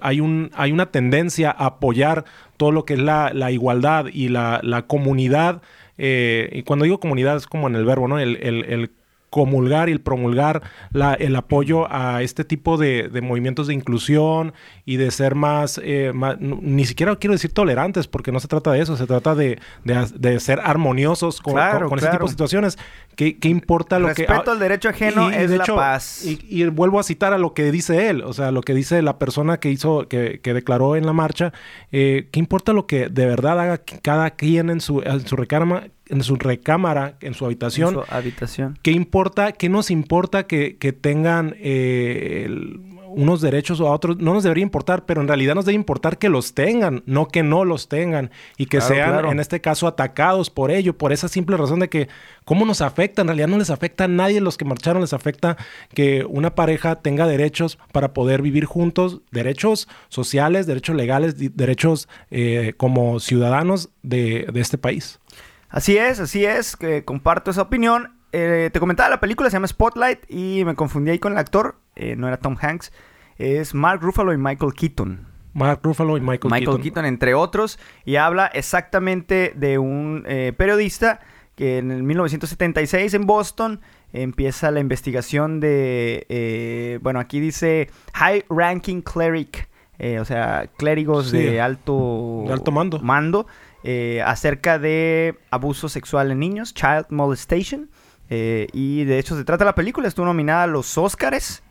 hay, 0.00 0.20
un, 0.20 0.50
hay 0.54 0.72
una 0.72 0.86
tendencia 0.86 1.50
a 1.50 1.66
apoyar 1.66 2.24
todo 2.56 2.70
lo 2.70 2.84
que 2.84 2.94
es 2.94 3.00
la, 3.00 3.50
igualdad 3.50 4.06
y 4.12 4.28
la, 4.28 4.84
comunidad, 4.86 5.62
eh, 5.98 6.50
y 6.52 6.62
cuando 6.62 6.84
digo 6.84 7.00
comunidad 7.00 7.36
es 7.36 7.46
como 7.46 7.66
en 7.66 7.74
el 7.74 7.84
verbo, 7.84 8.06
¿no? 8.06 8.18
el 8.20 8.90
comulgar 9.32 9.88
y 9.88 9.92
el 9.92 10.02
promulgar 10.02 10.60
la, 10.90 11.14
el 11.14 11.34
apoyo 11.36 11.90
a 11.90 12.20
este 12.20 12.44
tipo 12.44 12.76
de, 12.76 13.08
de, 13.08 13.22
movimientos 13.22 13.66
de 13.66 13.72
inclusión 13.72 14.52
y 14.84 14.96
de 14.96 15.10
ser 15.10 15.34
más, 15.34 15.80
eh, 15.82 16.12
más, 16.14 16.36
ni 16.38 16.84
siquiera 16.84 17.16
quiero 17.16 17.32
decir 17.32 17.50
tolerantes, 17.50 18.08
porque 18.08 18.30
no 18.30 18.40
se 18.40 18.48
trata 18.48 18.72
de 18.72 18.82
eso, 18.82 18.94
se 18.94 19.06
trata 19.06 19.34
de, 19.34 19.58
de, 19.84 20.06
de 20.16 20.38
ser 20.38 20.60
armoniosos 20.62 21.40
con, 21.40 21.54
Claro, 21.54 21.80
con, 21.80 21.88
con 21.88 21.98
ese 21.98 22.08
claro. 22.08 22.18
tipo 22.18 22.26
de 22.26 22.30
situaciones. 22.32 22.78
¿Qué, 23.16 23.38
qué 23.38 23.48
importa 23.48 23.98
lo 23.98 24.08
que... 24.08 24.26
Respeto 24.26 24.50
al 24.50 24.58
derecho 24.58 24.90
ajeno 24.90 25.30
y, 25.30 25.34
es 25.34 25.48
de 25.48 25.56
la 25.56 25.64
hecho, 25.64 25.76
paz. 25.76 26.26
Y, 26.26 26.38
y 26.48 26.66
vuelvo 26.66 27.00
a 27.00 27.02
citar 27.02 27.32
a 27.32 27.38
lo 27.38 27.54
que 27.54 27.72
dice 27.72 28.10
él, 28.10 28.22
o 28.22 28.34
sea, 28.34 28.50
lo 28.50 28.60
que 28.60 28.74
dice 28.74 29.00
la 29.00 29.18
persona 29.18 29.56
que 29.60 29.70
hizo, 29.70 30.08
que, 30.08 30.40
que 30.42 30.52
declaró 30.52 30.94
en 30.94 31.06
la 31.06 31.14
marcha. 31.14 31.54
Eh, 31.90 32.28
¿Qué 32.30 32.38
importa 32.38 32.74
lo 32.74 32.86
que 32.86 33.08
de 33.08 33.24
verdad 33.24 33.58
haga 33.58 33.78
cada 33.78 34.30
quien 34.32 34.68
en 34.68 34.82
su, 34.82 35.00
en 35.00 35.26
su 35.26 35.36
recámara, 35.36 35.88
en 36.12 36.22
su 36.22 36.36
recámara, 36.36 37.16
en 37.20 37.34
su 37.34 37.44
habitación? 37.44 37.88
En 37.96 38.04
su 38.04 38.14
habitación. 38.14 38.78
¿Qué 38.82 38.92
importa, 38.92 39.50
qué 39.52 39.68
nos 39.68 39.90
importa 39.90 40.46
que, 40.46 40.76
que 40.76 40.92
tengan 40.92 41.56
eh, 41.58 42.44
el- 42.46 42.80
unos 43.14 43.42
derechos 43.42 43.78
o 43.80 43.88
a 43.88 43.92
otros? 43.92 44.16
No 44.18 44.32
nos 44.32 44.42
debería 44.42 44.62
importar, 44.62 45.04
pero 45.04 45.20
en 45.20 45.28
realidad 45.28 45.54
nos 45.54 45.66
debe 45.66 45.74
importar 45.76 46.16
que 46.16 46.30
los 46.30 46.54
tengan, 46.54 47.02
no 47.04 47.28
que 47.28 47.42
no 47.42 47.64
los 47.66 47.88
tengan 47.88 48.30
y 48.56 48.64
que 48.66 48.78
Claro, 48.78 48.94
sean, 48.94 49.10
claro. 49.10 49.32
en 49.32 49.38
este 49.40 49.60
caso, 49.60 49.86
atacados 49.86 50.48
por 50.48 50.70
ello, 50.70 50.96
por 50.96 51.12
esa 51.12 51.28
simple 51.28 51.58
razón 51.58 51.80
de 51.80 51.90
que, 51.90 52.08
¿cómo 52.46 52.64
nos 52.64 52.80
afecta? 52.80 53.20
En 53.20 53.28
realidad 53.28 53.48
no 53.48 53.58
les 53.58 53.68
afecta 53.68 54.04
a 54.04 54.08
nadie, 54.08 54.40
los 54.40 54.56
que 54.56 54.64
marcharon 54.64 55.02
les 55.02 55.12
afecta 55.12 55.58
que 55.94 56.24
una 56.26 56.54
pareja 56.54 56.96
tenga 57.02 57.26
derechos 57.26 57.78
para 57.92 58.14
poder 58.14 58.40
vivir 58.40 58.64
juntos, 58.64 59.20
derechos 59.30 59.88
sociales, 60.08 60.66
derechos 60.66 60.96
legales, 60.96 61.34
derechos 61.54 62.08
eh, 62.30 62.72
como 62.78 63.20
ciudadanos 63.20 63.90
de, 64.02 64.46
de 64.50 64.60
este 64.60 64.78
país. 64.78 65.18
Así 65.72 65.96
es, 65.96 66.20
así 66.20 66.44
es, 66.44 66.76
que 66.76 67.02
comparto 67.04 67.50
esa 67.50 67.62
opinión. 67.62 68.12
Eh, 68.32 68.68
te 68.72 68.78
comentaba 68.78 69.08
la 69.08 69.20
película, 69.20 69.48
se 69.50 69.56
llama 69.56 69.66
Spotlight 69.66 70.30
y 70.30 70.64
me 70.66 70.74
confundí 70.74 71.10
ahí 71.10 71.18
con 71.18 71.32
el 71.32 71.38
actor, 71.38 71.76
eh, 71.96 72.14
no 72.16 72.28
era 72.28 72.36
Tom 72.36 72.56
Hanks, 72.60 72.92
es 73.38 73.74
Mark 73.74 74.00
Ruffalo 74.02 74.32
y 74.34 74.36
Michael 74.38 74.74
Keaton. 74.74 75.26
Mark 75.54 75.80
Ruffalo 75.82 76.16
y 76.16 76.20
Michael, 76.20 76.50
Michael 76.50 76.64
Keaton. 76.66 76.82
Keaton, 76.82 77.04
entre 77.06 77.34
otros, 77.34 77.78
y 78.04 78.16
habla 78.16 78.46
exactamente 78.46 79.52
de 79.56 79.78
un 79.78 80.24
eh, 80.26 80.52
periodista 80.56 81.20
que 81.54 81.78
en 81.78 81.90
el 81.90 82.02
1976 82.02 83.12
en 83.14 83.26
Boston 83.26 83.80
empieza 84.12 84.70
la 84.70 84.80
investigación 84.80 85.60
de, 85.60 86.26
eh, 86.28 86.98
bueno, 87.02 87.18
aquí 87.18 87.40
dice 87.40 87.90
High 88.14 88.44
Ranking 88.50 89.00
Cleric, 89.00 89.68
eh, 89.98 90.18
o 90.20 90.24
sea, 90.24 90.68
clérigos 90.76 91.30
Sí. 91.30 91.38
de 91.38 91.60
alto, 91.60 92.44
De 92.46 92.52
alto 92.52 92.72
mando. 92.72 93.46
Eh, 93.84 94.22
acerca 94.24 94.78
de 94.78 95.38
abuso 95.50 95.88
sexual 95.88 96.30
en 96.30 96.38
niños, 96.38 96.74
child 96.74 97.06
molestation. 97.10 97.90
eh, 98.30 98.68
y 98.72 99.04
de 99.04 99.18
hecho 99.18 99.36
se 99.36 99.44
trata 99.44 99.64
la 99.64 99.74
película, 99.74 100.08
estuvo 100.08 100.24
nominada 100.26 100.62
a 100.62 100.66
los 100.66 100.96
Oscars. 100.96 101.62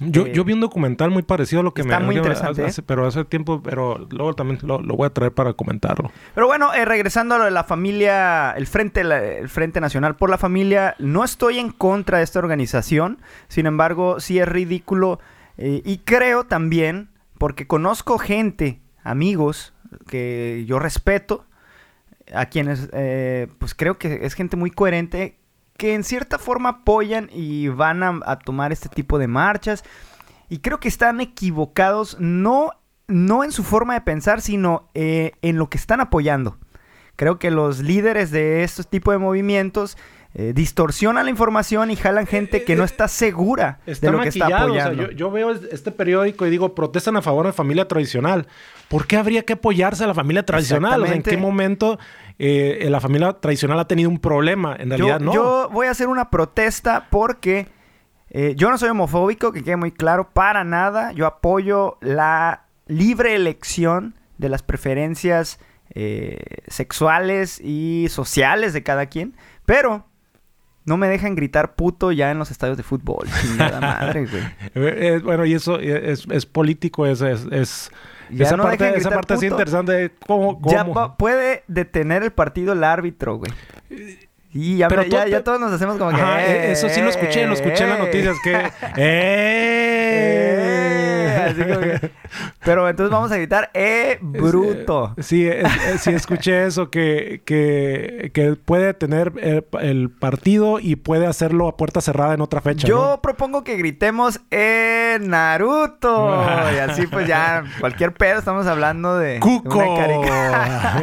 Yo, 0.00 0.26
Eh, 0.26 0.32
yo 0.32 0.44
vi 0.44 0.52
un 0.52 0.60
documental 0.60 1.10
muy 1.10 1.22
parecido 1.22 1.60
a 1.60 1.62
lo 1.64 1.74
que 1.74 1.82
está 1.82 1.98
me 2.00 2.06
muy 2.06 2.16
interesante, 2.16 2.64
hace- 2.64 2.82
pero 2.82 3.04
hace 3.06 3.24
tiempo, 3.24 3.60
pero 3.62 4.06
luego 4.10 4.32
también 4.34 4.58
lo, 4.62 4.80
lo 4.80 4.94
voy 4.96 5.06
a 5.06 5.10
traer 5.10 5.32
para 5.32 5.52
comentarlo. 5.54 6.10
Pero 6.34 6.46
bueno, 6.46 6.72
eh, 6.72 6.84
regresando 6.84 7.34
a 7.34 7.38
lo 7.38 7.44
de 7.44 7.50
la 7.50 7.64
familia, 7.64 8.52
el 8.52 8.66
Frente, 8.68 9.02
la- 9.04 9.24
el 9.24 9.48
Frente 9.48 9.80
Nacional 9.80 10.14
por 10.16 10.30
la 10.30 10.38
Familia, 10.38 10.94
no 11.00 11.24
estoy 11.24 11.58
en 11.58 11.70
contra 11.70 12.18
de 12.18 12.24
esta 12.24 12.38
organización, 12.38 13.20
sin 13.48 13.66
embargo, 13.66 14.20
sí 14.20 14.38
es 14.38 14.46
ridículo 14.48 15.18
eh, 15.56 15.82
y 15.84 15.98
creo 15.98 16.44
también, 16.44 17.10
porque 17.36 17.66
conozco 17.66 18.18
gente, 18.18 18.80
amigos, 19.02 19.72
que 20.08 20.64
yo 20.68 20.78
respeto, 20.78 21.44
a 22.34 22.46
quienes, 22.46 22.88
eh, 22.92 23.48
pues 23.58 23.74
creo 23.74 23.98
que 23.98 24.20
es 24.22 24.34
gente 24.34 24.56
muy 24.56 24.70
coherente, 24.70 25.38
que 25.76 25.94
en 25.94 26.04
cierta 26.04 26.38
forma 26.38 26.68
apoyan 26.70 27.30
y 27.32 27.68
van 27.68 28.02
a, 28.02 28.38
tomar 28.40 28.72
este 28.72 28.88
tipo 28.88 29.18
de 29.18 29.28
marchas. 29.28 29.84
Y 30.48 30.58
creo 30.58 30.80
que 30.80 30.88
están 30.88 31.20
equivocados, 31.20 32.16
no, 32.18 32.72
no 33.06 33.44
en 33.44 33.52
su 33.52 33.62
forma 33.62 33.94
de 33.94 34.00
pensar, 34.00 34.40
sino 34.40 34.90
eh, 34.94 35.32
en 35.42 35.56
lo 35.56 35.70
que 35.70 35.78
están 35.78 36.00
apoyando. 36.00 36.58
Creo 37.16 37.38
que 37.38 37.50
los 37.50 37.80
líderes 37.80 38.30
de 38.30 38.62
estos 38.64 38.88
tipos 38.88 39.14
de 39.14 39.18
movimientos 39.18 39.96
eh, 40.40 40.52
distorsionan 40.54 41.24
la 41.24 41.30
información 41.32 41.90
y 41.90 41.96
jalan 41.96 42.24
gente 42.28 42.62
que 42.62 42.76
no 42.76 42.84
está 42.84 43.08
segura 43.08 43.80
de 43.84 44.10
lo 44.12 44.20
que 44.20 44.28
está 44.28 44.44
maquillado, 44.48 44.70
o 44.70 44.74
sea, 44.74 44.84
apoyando. 44.84 45.10
yo, 45.10 45.16
yo 45.16 45.30
veo 45.32 45.50
es- 45.50 45.62
este 45.72 45.90
periódico 45.90 46.46
y 46.46 46.50
digo, 46.50 46.76
protestan 46.76 47.16
a 47.16 47.22
favor 47.22 47.42
de 47.42 47.48
la 47.48 47.52
familia 47.54 47.88
tradicional. 47.88 48.46
¿Por 48.88 49.08
qué 49.08 49.16
habría 49.16 49.42
que 49.44 49.54
apoyarse 49.54 50.04
a 50.04 50.06
la 50.06 50.14
familia 50.14 50.46
tradicional? 50.46 51.02
O 51.02 51.06
sea, 51.06 51.16
¿en 51.16 51.24
qué 51.24 51.36
momento 51.36 51.98
eh, 52.38 52.86
la 52.88 53.00
familia 53.00 53.32
tradicional 53.32 53.80
ha 53.80 53.88
tenido 53.88 54.08
un 54.10 54.20
problema? 54.20 54.76
En 54.78 54.90
realidad 54.90 55.18
yo, 55.18 55.24
no. 55.26 55.34
yo 55.34 55.68
voy 55.72 55.88
a 55.88 55.90
hacer 55.90 56.06
una 56.06 56.30
protesta 56.30 57.08
porque 57.10 57.66
eh, 58.30 58.54
yo 58.56 58.70
no 58.70 58.78
soy 58.78 58.90
homofóbico, 58.90 59.50
que 59.50 59.64
quede 59.64 59.76
muy 59.76 59.90
claro, 59.90 60.30
para 60.30 60.62
nada. 60.62 61.10
Yo 61.12 61.26
apoyo 61.26 61.98
la 62.00 62.62
libre 62.86 63.34
elección 63.34 64.14
de 64.38 64.48
las 64.50 64.62
preferencias 64.62 65.58
eh, 65.94 66.38
sexuales 66.68 67.60
y 67.60 68.06
sociales 68.08 68.72
de 68.72 68.84
cada 68.84 69.06
quien, 69.06 69.34
pero 69.66 70.04
no 70.84 70.96
me 70.96 71.08
dejan 71.08 71.34
gritar 71.34 71.74
puto 71.74 72.12
ya 72.12 72.30
en 72.30 72.38
los 72.38 72.50
estadios 72.50 72.76
de 72.76 72.82
fútbol. 72.82 73.26
Chingada 73.42 73.80
madre, 73.80 74.26
güey. 74.26 74.42
Eh, 74.42 75.16
eh, 75.16 75.20
bueno, 75.22 75.44
y 75.44 75.54
eso 75.54 75.78
es, 75.78 76.26
es 76.30 76.46
político, 76.46 77.06
es... 77.06 77.20
es, 77.20 77.46
es- 77.50 77.90
Ya 78.30 78.44
esa 78.46 78.56
no 78.56 78.62
parte, 78.64 78.96
esa 78.96 79.10
parte 79.10 79.34
es 79.34 79.42
interesante. 79.42 79.92
de 79.92 80.10
¿Cómo, 80.26 80.60
Ya 80.70 80.84
cómo? 80.84 81.16
puede 81.16 81.64
detener 81.68 82.22
el 82.22 82.30
partido 82.32 82.72
el 82.74 82.84
árbitro, 82.84 83.36
güey. 83.36 83.52
Y 84.52 84.78
ya, 84.78 84.88
Pero 84.88 85.02
me- 85.02 85.08
ya, 85.10 85.26
ya 85.28 85.44
todos 85.44 85.60
nos 85.60 85.72
hacemos 85.72 85.98
como 85.98 86.10
que... 86.10 86.16
Ajá, 86.16 86.42
eh, 86.44 86.68
"Eh, 86.68 86.72
eso 86.72 86.88
sí 86.88 87.00
lo 87.02 87.10
escuché, 87.10 87.46
lo 87.46 87.52
escuché 87.52 87.84
en 87.84 87.90
las 87.90 87.98
eh". 87.98 88.02
noticias 88.02 88.36
que... 88.42 88.52
Eh, 88.96 88.96
¡Eh! 88.96 90.77
Así 91.48 91.62
como 91.62 91.80
que- 91.80 92.10
Pero 92.64 92.88
entonces 92.88 93.10
vamos 93.10 93.30
a 93.32 93.36
gritar, 93.36 93.70
¡eh, 93.74 94.18
bruto! 94.20 95.14
Sí, 95.18 95.46
es- 95.46 95.64
es- 95.86 96.00
sí 96.02 96.10
escuché 96.10 96.66
eso, 96.66 96.90
que, 96.90 97.42
que, 97.44 98.30
que 98.34 98.54
puede 98.56 98.94
tener 98.94 99.32
el, 99.40 99.64
el 99.80 100.10
partido 100.10 100.78
y 100.80 100.96
puede 100.96 101.26
hacerlo 101.26 101.68
a 101.68 101.76
puerta 101.76 102.00
cerrada 102.00 102.34
en 102.34 102.40
otra 102.40 102.60
fecha. 102.60 102.86
Yo 102.86 103.10
¿no? 103.16 103.22
propongo 103.22 103.64
que 103.64 103.76
gritemos, 103.76 104.40
¡eh, 104.50 105.18
Naruto! 105.20 106.44
Y 106.74 106.78
así 106.78 107.06
pues 107.06 107.26
ya, 107.26 107.64
cualquier 107.80 108.12
pedo 108.12 108.38
estamos 108.38 108.66
hablando 108.66 109.16
de... 109.18 109.34
de 109.34 109.40
¡Cuco! 109.40 109.96
carica- 109.96 111.02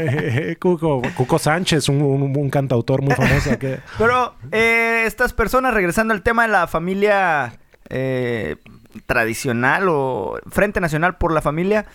Cuco! 0.59 1.01
Cuco 1.15 1.39
Sánchez, 1.39 1.89
un, 1.89 2.01
un- 2.01 2.35
un 2.37 2.49
cantautor 2.49 3.01
muy 3.01 3.13
famoso. 3.13 3.57
Que... 3.59 3.79
Pero 3.97 4.35
eh, 4.51 5.03
estas 5.05 5.33
personas, 5.33 5.73
regresando 5.73 6.13
al 6.13 6.21
tema 6.21 6.43
de 6.45 6.49
la 6.51 6.67
familia 6.67 7.53
eh, 7.89 8.57
tradicional 9.05 9.87
o 9.89 10.39
Frente 10.49 10.81
Nacional 10.81 11.17
por 11.17 11.31
la 11.31 11.41
Familia, 11.41 11.85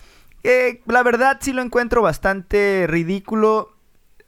eh, 0.43 0.81
la 0.87 1.03
verdad 1.03 1.37
sí 1.39 1.53
lo 1.53 1.61
encuentro 1.61 2.01
bastante 2.01 2.85
ridículo. 2.87 3.75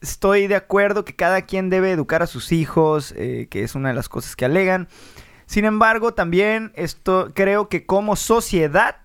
Estoy 0.01 0.47
de 0.47 0.55
acuerdo 0.55 1.05
que 1.05 1.15
cada 1.15 1.43
quien 1.43 1.69
debe 1.69 1.91
educar 1.91 2.21
a 2.21 2.27
sus 2.27 2.51
hijos, 2.51 3.13
eh, 3.17 3.47
que 3.49 3.63
es 3.63 3.73
una 3.75 3.89
de 3.89 3.95
las 3.95 4.09
cosas 4.09 4.35
que 4.35 4.45
alegan. 4.45 4.87
Sin 5.45 5.65
embargo, 5.65 6.13
también 6.13 6.71
esto 6.75 7.31
creo 7.33 7.69
que 7.69 7.85
como 7.85 8.15
sociedad 8.15 8.97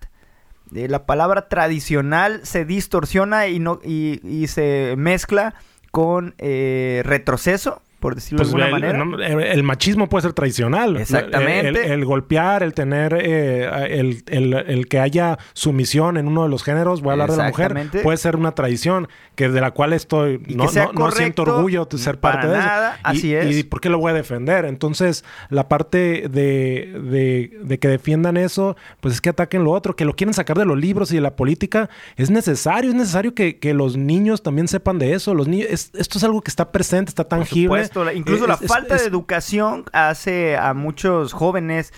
eh, 0.75 0.87
la 0.87 1.05
palabra 1.05 1.47
tradicional 1.47 2.41
se 2.43 2.65
distorsiona 2.65 3.47
y 3.47 3.59
no 3.59 3.79
y, 3.83 4.19
y 4.27 4.47
se 4.47 4.95
mezcla 4.97 5.55
con 5.91 6.35
retroceso, 6.37 7.81
por 7.99 8.15
decirlo 8.15 8.37
Pues 8.43 8.51
de 8.53 8.57
el, 8.57 8.73
alguna 8.73 9.05
manera. 9.05 9.27
el- 9.27 9.43
el 9.43 9.63
machismo 9.63 10.07
puede 10.09 10.23
ser 10.23 10.33
tradicional. 10.33 10.97
Exactamente. 10.97 11.67
El, 11.67 11.75
el 11.77 12.05
golpear, 12.05 12.63
el 12.63 12.73
tener, 12.73 13.13
eh, 13.19 13.97
el, 13.99 14.23
el- 14.27 14.53
el 14.53 14.87
que 14.87 14.99
haya 14.99 15.37
sumisión 15.53 16.17
en 16.17 16.27
uno 16.27 16.43
de 16.43 16.49
los 16.49 16.63
géneros, 16.63 17.01
voy 17.01 17.09
a 17.09 17.13
hablar 17.13 17.31
de 17.31 17.37
la 17.37 17.47
mujer, 17.49 17.75
puede 18.03 18.17
ser 18.17 18.35
una 18.35 18.53
tradición 18.53 19.07
que 19.35 19.49
de 19.49 19.61
la 19.61 19.71
cual 19.71 19.93
estoy, 19.93 20.39
no, 20.47 20.65
no- 20.65 20.91
no 20.93 21.11
siento 21.11 21.41
orgullo 21.43 21.85
de 21.85 21.97
ser 21.97 22.19
para 22.19 22.35
parte 22.35 22.47
de 22.47 22.57
eso. 22.59 22.67
nada, 22.67 22.95
Y- 22.97 23.01
así 23.03 23.35
es. 23.35 23.55
¿Y 23.57 23.63
por 23.63 23.81
qué 23.81 23.89
lo 23.89 23.97
voy 23.99 24.11
a 24.11 24.13
defender? 24.13 24.65
Entonces, 24.65 25.23
la 25.49 25.67
parte 25.67 26.27
de, 26.29 26.99
de- 27.03 27.57
de 27.63 27.79
que 27.79 27.87
defiendan 27.87 28.37
eso, 28.37 28.75
pues 29.01 29.15
es 29.15 29.21
que 29.21 29.29
ataquen 29.29 29.63
lo 29.63 29.71
otro, 29.71 29.95
que 29.95 30.05
lo 30.05 30.15
quieren 30.15 30.33
sacar 30.33 30.57
de 30.57 30.65
los 30.65 30.77
libros 30.77 31.11
y 31.11 31.15
de 31.15 31.21
la 31.21 31.35
política, 31.35 31.89
es 32.15 32.29
necesario, 32.29 32.89
es 32.91 32.95
necesario 32.95 33.33
que, 33.33 33.59
que 33.59 33.73
los 33.73 33.97
niños 33.97 34.43
también 34.43 34.67
sepan 34.67 34.99
de 34.99 35.13
eso. 35.13 35.33
Los 35.33 35.47
niños, 35.47 35.67
es- 35.69 35.91
esto 35.95 36.17
es 36.17 36.23
algo 36.23 36.41
que 36.41 36.49
está 36.49 36.71
presente, 36.71 37.09
está 37.09 37.23
tangible. 37.27 37.88
Supuesto, 37.89 38.05
la- 38.05 38.13
incluso 38.13 38.47
la 38.47 38.53
Es- 38.55 38.61
es- 38.61 38.67
falta 38.67 38.95
es- 38.95 39.01
de 39.01 39.07
educación 39.07 39.85
hace 39.93 40.57
a 40.57 40.73
muchos 40.73 41.33
jóvenes, 41.33 41.93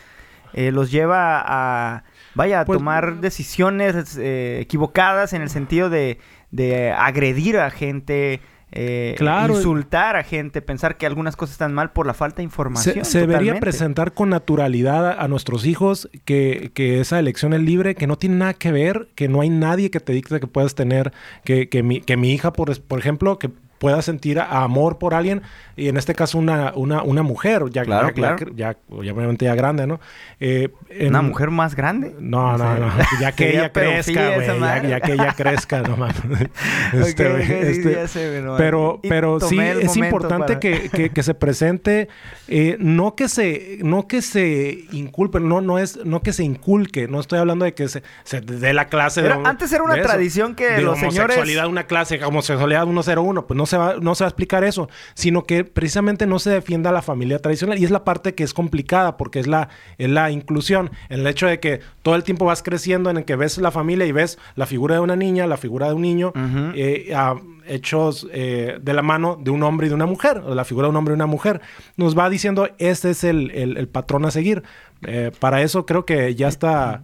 eh, 0.53 0.71
los 0.71 0.91
lleva 0.91 1.41
a, 1.45 2.03
vaya, 2.35 2.61
a 2.61 2.65
Pues- 2.65 2.77
tomar 2.79 3.21
decisiones 3.21 4.17
eh, 4.17 4.59
equivocadas 4.61 5.33
en 5.33 5.41
el 5.41 5.49
sentido 5.49 5.89
de, 5.89 6.17
de 6.51 6.91
agredir 6.91 7.57
a 7.57 7.69
gente, 7.71 8.41
eh, 8.73 9.15
Claro. 9.17 9.55
insultar 9.55 10.15
a 10.15 10.23
gente, 10.23 10.61
pensar 10.61 10.95
que 10.97 11.05
algunas 11.05 11.35
cosas 11.35 11.53
están 11.53 11.73
mal 11.73 11.91
por 11.91 12.05
la 12.07 12.13
falta 12.13 12.37
de 12.37 12.43
información. 12.43 13.03
Se, 13.03 13.11
se 13.11 13.19
debería 13.19 13.59
presentar 13.59 14.13
con 14.13 14.29
naturalidad 14.29 15.09
a, 15.11 15.21
a 15.23 15.27
nuestros 15.27 15.65
hijos 15.65 16.09
que, 16.25 16.71
que 16.73 17.01
esa 17.01 17.19
elección 17.19 17.53
es 17.53 17.61
libre, 17.61 17.95
que 17.95 18.07
no 18.07 18.17
tiene 18.17 18.35
nada 18.37 18.53
que 18.53 18.71
ver, 18.71 19.09
que 19.15 19.27
no 19.27 19.41
hay 19.41 19.49
nadie 19.49 19.91
que 19.91 19.99
te 19.99 20.13
dicte 20.13 20.39
que 20.39 20.47
puedes 20.47 20.73
tener, 20.75 21.11
que, 21.43 21.67
que, 21.69 21.83
mi, 21.83 21.99
que 22.01 22.15
mi 22.17 22.31
hija, 22.33 22.53
por, 22.53 22.77
por 22.81 22.99
ejemplo, 22.99 23.37
que 23.39 23.49
pueda 23.81 23.99
sentir 24.03 24.39
amor 24.39 24.99
por 24.99 25.15
alguien, 25.15 25.41
y 25.75 25.87
en 25.87 25.97
este 25.97 26.13
caso 26.13 26.37
una, 26.37 26.71
una, 26.75 27.01
una 27.01 27.23
mujer, 27.23 27.63
ya, 27.71 27.83
Claro, 27.83 28.09
ya, 28.09 28.13
claro. 28.13 28.37
ya, 28.55 28.73
ya- 28.73 28.77
obviamente 28.95 29.45
ya 29.45 29.55
grande, 29.55 29.87
¿no? 29.87 29.99
Eh, 30.39 30.69
en- 30.89 31.07
¿Una 31.09 31.23
mujer 31.23 31.49
más 31.49 31.73
grande? 31.75 32.15
No, 32.19 32.55
no, 32.59 32.75
no. 32.77 32.91
Ya 33.19 33.31
que 33.31 33.49
ella 33.57 33.71
crezca, 33.71 34.35
güey. 34.35 34.47
Ya, 34.47 34.83
ya 34.83 34.99
que 35.01 35.13
ella 35.13 35.33
crezca, 35.35 35.81
no 35.81 35.97
mames. 35.97 36.15
Este, 36.93 37.25
Ok, 37.27 37.31
güey, 37.31 37.43
ok, 37.43 37.47
sí, 37.47 37.79
este, 37.79 38.07
sé, 38.07 38.43
pero, 38.57 38.99
pero 39.09 39.39
sí 39.39 39.57
es 39.59 39.97
importante 39.97 40.47
para- 40.53 40.59
que, 40.59 40.89
que- 40.89 41.09
que 41.09 41.23
se 41.23 41.33
presente, 41.33 42.07
eh, 42.47 42.77
no 42.79 43.15
que 43.15 43.27
se, 43.29 43.79
no 43.81 44.07
que 44.07 44.21
se 44.21 44.85
inculpe, 44.91 45.39
no, 45.39 45.61
no 45.61 45.79
es, 45.79 45.97
no 46.05 46.21
que 46.21 46.33
se 46.33 46.43
inculque. 46.43 47.07
No 47.07 47.19
estoy 47.19 47.39
hablando 47.39 47.65
de 47.65 47.73
que 47.73 47.87
se, 47.89 48.03
se 48.25 48.41
dé 48.41 48.73
la 48.73 48.85
clase 48.85 49.21
Era- 49.25 49.37
de 49.37 49.47
antes 49.47 49.71
era 49.73 49.81
una 49.83 49.95
eso. 49.95 50.07
tradición 50.07 50.53
que 50.53 50.69
de 50.69 50.81
los 50.83 50.99
señores- 50.99 51.17
homosexualidad, 51.37 51.67
una 51.67 51.85
clase, 51.87 52.23
homosexualidad 52.23 52.83
101, 52.85 53.47
pues 53.47 53.57
no 53.57 53.65
se 53.71 53.77
va, 53.77 53.95
no 53.99 54.13
se 54.13 54.23
va 54.23 54.27
a 54.27 54.29
explicar 54.29 54.63
eso, 54.63 54.87
sino 55.15 55.43
que 55.45 55.63
precisamente 55.65 56.27
no 56.27 56.37
se 56.37 56.51
defienda 56.51 56.91
la 56.91 57.01
familia 57.01 57.39
tradicional 57.39 57.79
y 57.79 57.83
es 57.85 57.89
la 57.91 58.03
parte 58.03 58.35
que 58.35 58.43
es 58.43 58.53
complicada 58.53 59.17
porque 59.17 59.39
es 59.39 59.47
la, 59.47 59.69
es 59.97 60.09
la 60.09 60.29
inclusión, 60.29 60.91
el 61.09 61.25
hecho 61.25 61.47
de 61.47 61.59
que 61.59 61.79
todo 62.03 62.13
el 62.15 62.23
tiempo 62.23 62.45
vas 62.45 62.61
creciendo 62.61 63.09
en 63.09 63.17
el 63.17 63.25
que 63.25 63.35
ves 63.35 63.57
la 63.57 63.71
familia 63.71 64.05
y 64.05 64.11
ves 64.11 64.37
la 64.55 64.67
figura 64.67 64.93
de 64.95 65.01
una 65.01 65.15
niña, 65.15 65.47
la 65.47 65.57
figura 65.57 65.87
de 65.87 65.93
un 65.95 66.01
niño, 66.03 66.31
eh, 66.75 67.11
hechos 67.67 68.27
eh, 68.33 68.79
de 68.81 68.93
la 68.93 69.01
mano 69.01 69.37
de 69.41 69.51
un 69.51 69.63
hombre 69.63 69.87
y 69.87 69.89
de 69.89 69.95
una 69.95 70.05
mujer, 70.05 70.39
o 70.45 70.53
la 70.55 70.65
figura 70.65 70.87
de 70.87 70.89
un 70.91 70.95
hombre 70.97 71.13
y 71.13 71.15
una 71.15 71.25
mujer. 71.27 71.61
Nos 71.95 72.17
va 72.17 72.29
diciendo, 72.29 72.67
este 72.79 73.11
es 73.11 73.23
el, 73.23 73.51
el- 73.51 73.77
el 73.77 73.87
patrón 73.87 74.25
a 74.25 74.31
seguir. 74.31 74.63
Eh, 75.03 75.31
para 75.39 75.61
eso 75.61 75.85
creo 75.85 76.05
que 76.05 76.35
ya 76.35 76.47
está... 76.47 77.03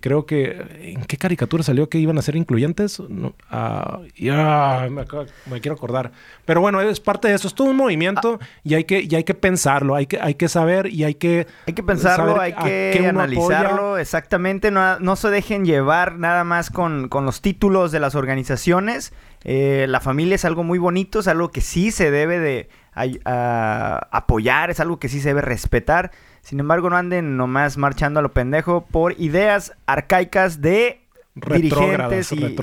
Creo 0.00 0.26
que... 0.26 0.94
¿En 0.96 1.04
qué 1.04 1.16
caricatura 1.16 1.62
salió 1.62 1.88
que 1.88 1.98
iban 1.98 2.18
a 2.18 2.22
ser 2.22 2.34
incluyentes? 2.34 2.98
No, 3.08 3.34
ah, 3.50 4.00
ya, 4.16 4.88
me, 4.90 5.02
acabo- 5.02 5.26
me 5.48 5.60
quiero 5.60 5.76
acordar. 5.76 6.10
Pero 6.44 6.60
bueno, 6.60 6.80
es 6.80 6.98
parte 6.98 7.28
de 7.28 7.34
eso. 7.34 7.46
Es 7.46 7.54
todo 7.54 7.68
un 7.70 7.76
movimiento 7.76 8.40
y, 8.64 8.74
hay 8.74 8.82
que, 8.84 9.06
y 9.08 9.14
hay 9.14 9.22
que 9.22 9.34
pensarlo. 9.34 9.94
Hay 9.94 10.06
que, 10.06 10.20
hay 10.20 10.34
que 10.34 10.48
saber 10.48 10.88
y 10.88 11.04
hay 11.04 11.14
que... 11.14 11.46
Hay 11.68 11.74
que 11.74 11.82
pensarlo, 11.84 12.40
hay 12.40 12.52
que 12.52 13.06
analizarlo 13.08 13.86
apoya. 13.90 14.02
exactamente. 14.02 14.70
No, 14.72 14.98
no 14.98 15.14
se 15.14 15.30
dejen 15.30 15.64
llevar 15.64 16.16
nada 16.18 16.42
más 16.42 16.70
con, 16.70 17.08
con 17.08 17.24
los 17.24 17.40
títulos 17.40 17.92
de 17.92 18.00
las 18.00 18.16
organizaciones. 18.16 19.12
Eh, 19.44 19.86
la 19.88 20.00
familia 20.00 20.34
es 20.34 20.44
algo 20.44 20.64
muy 20.64 20.78
bonito, 20.80 21.20
es 21.20 21.28
algo 21.28 21.52
que 21.52 21.60
sí 21.60 21.92
se 21.92 22.10
debe 22.10 22.40
de 22.40 22.68
a- 22.94 24.08
apoyar, 24.10 24.70
es 24.70 24.80
algo 24.80 24.98
que 24.98 25.08
sí 25.08 25.20
se 25.20 25.28
debe 25.28 25.42
respetar. 25.42 26.10
Sin 26.46 26.60
embargo, 26.60 26.88
no 26.90 26.96
anden 26.96 27.36
nomás 27.36 27.76
marchando 27.76 28.20
a 28.20 28.22
lo 28.22 28.30
pendejo 28.32 28.86
por 28.86 29.18
ideas 29.18 29.72
arcaicas 29.86 30.60
de 30.60 31.00
dirigentes 31.34 32.30
y, 32.30 32.36
y- 32.36 32.56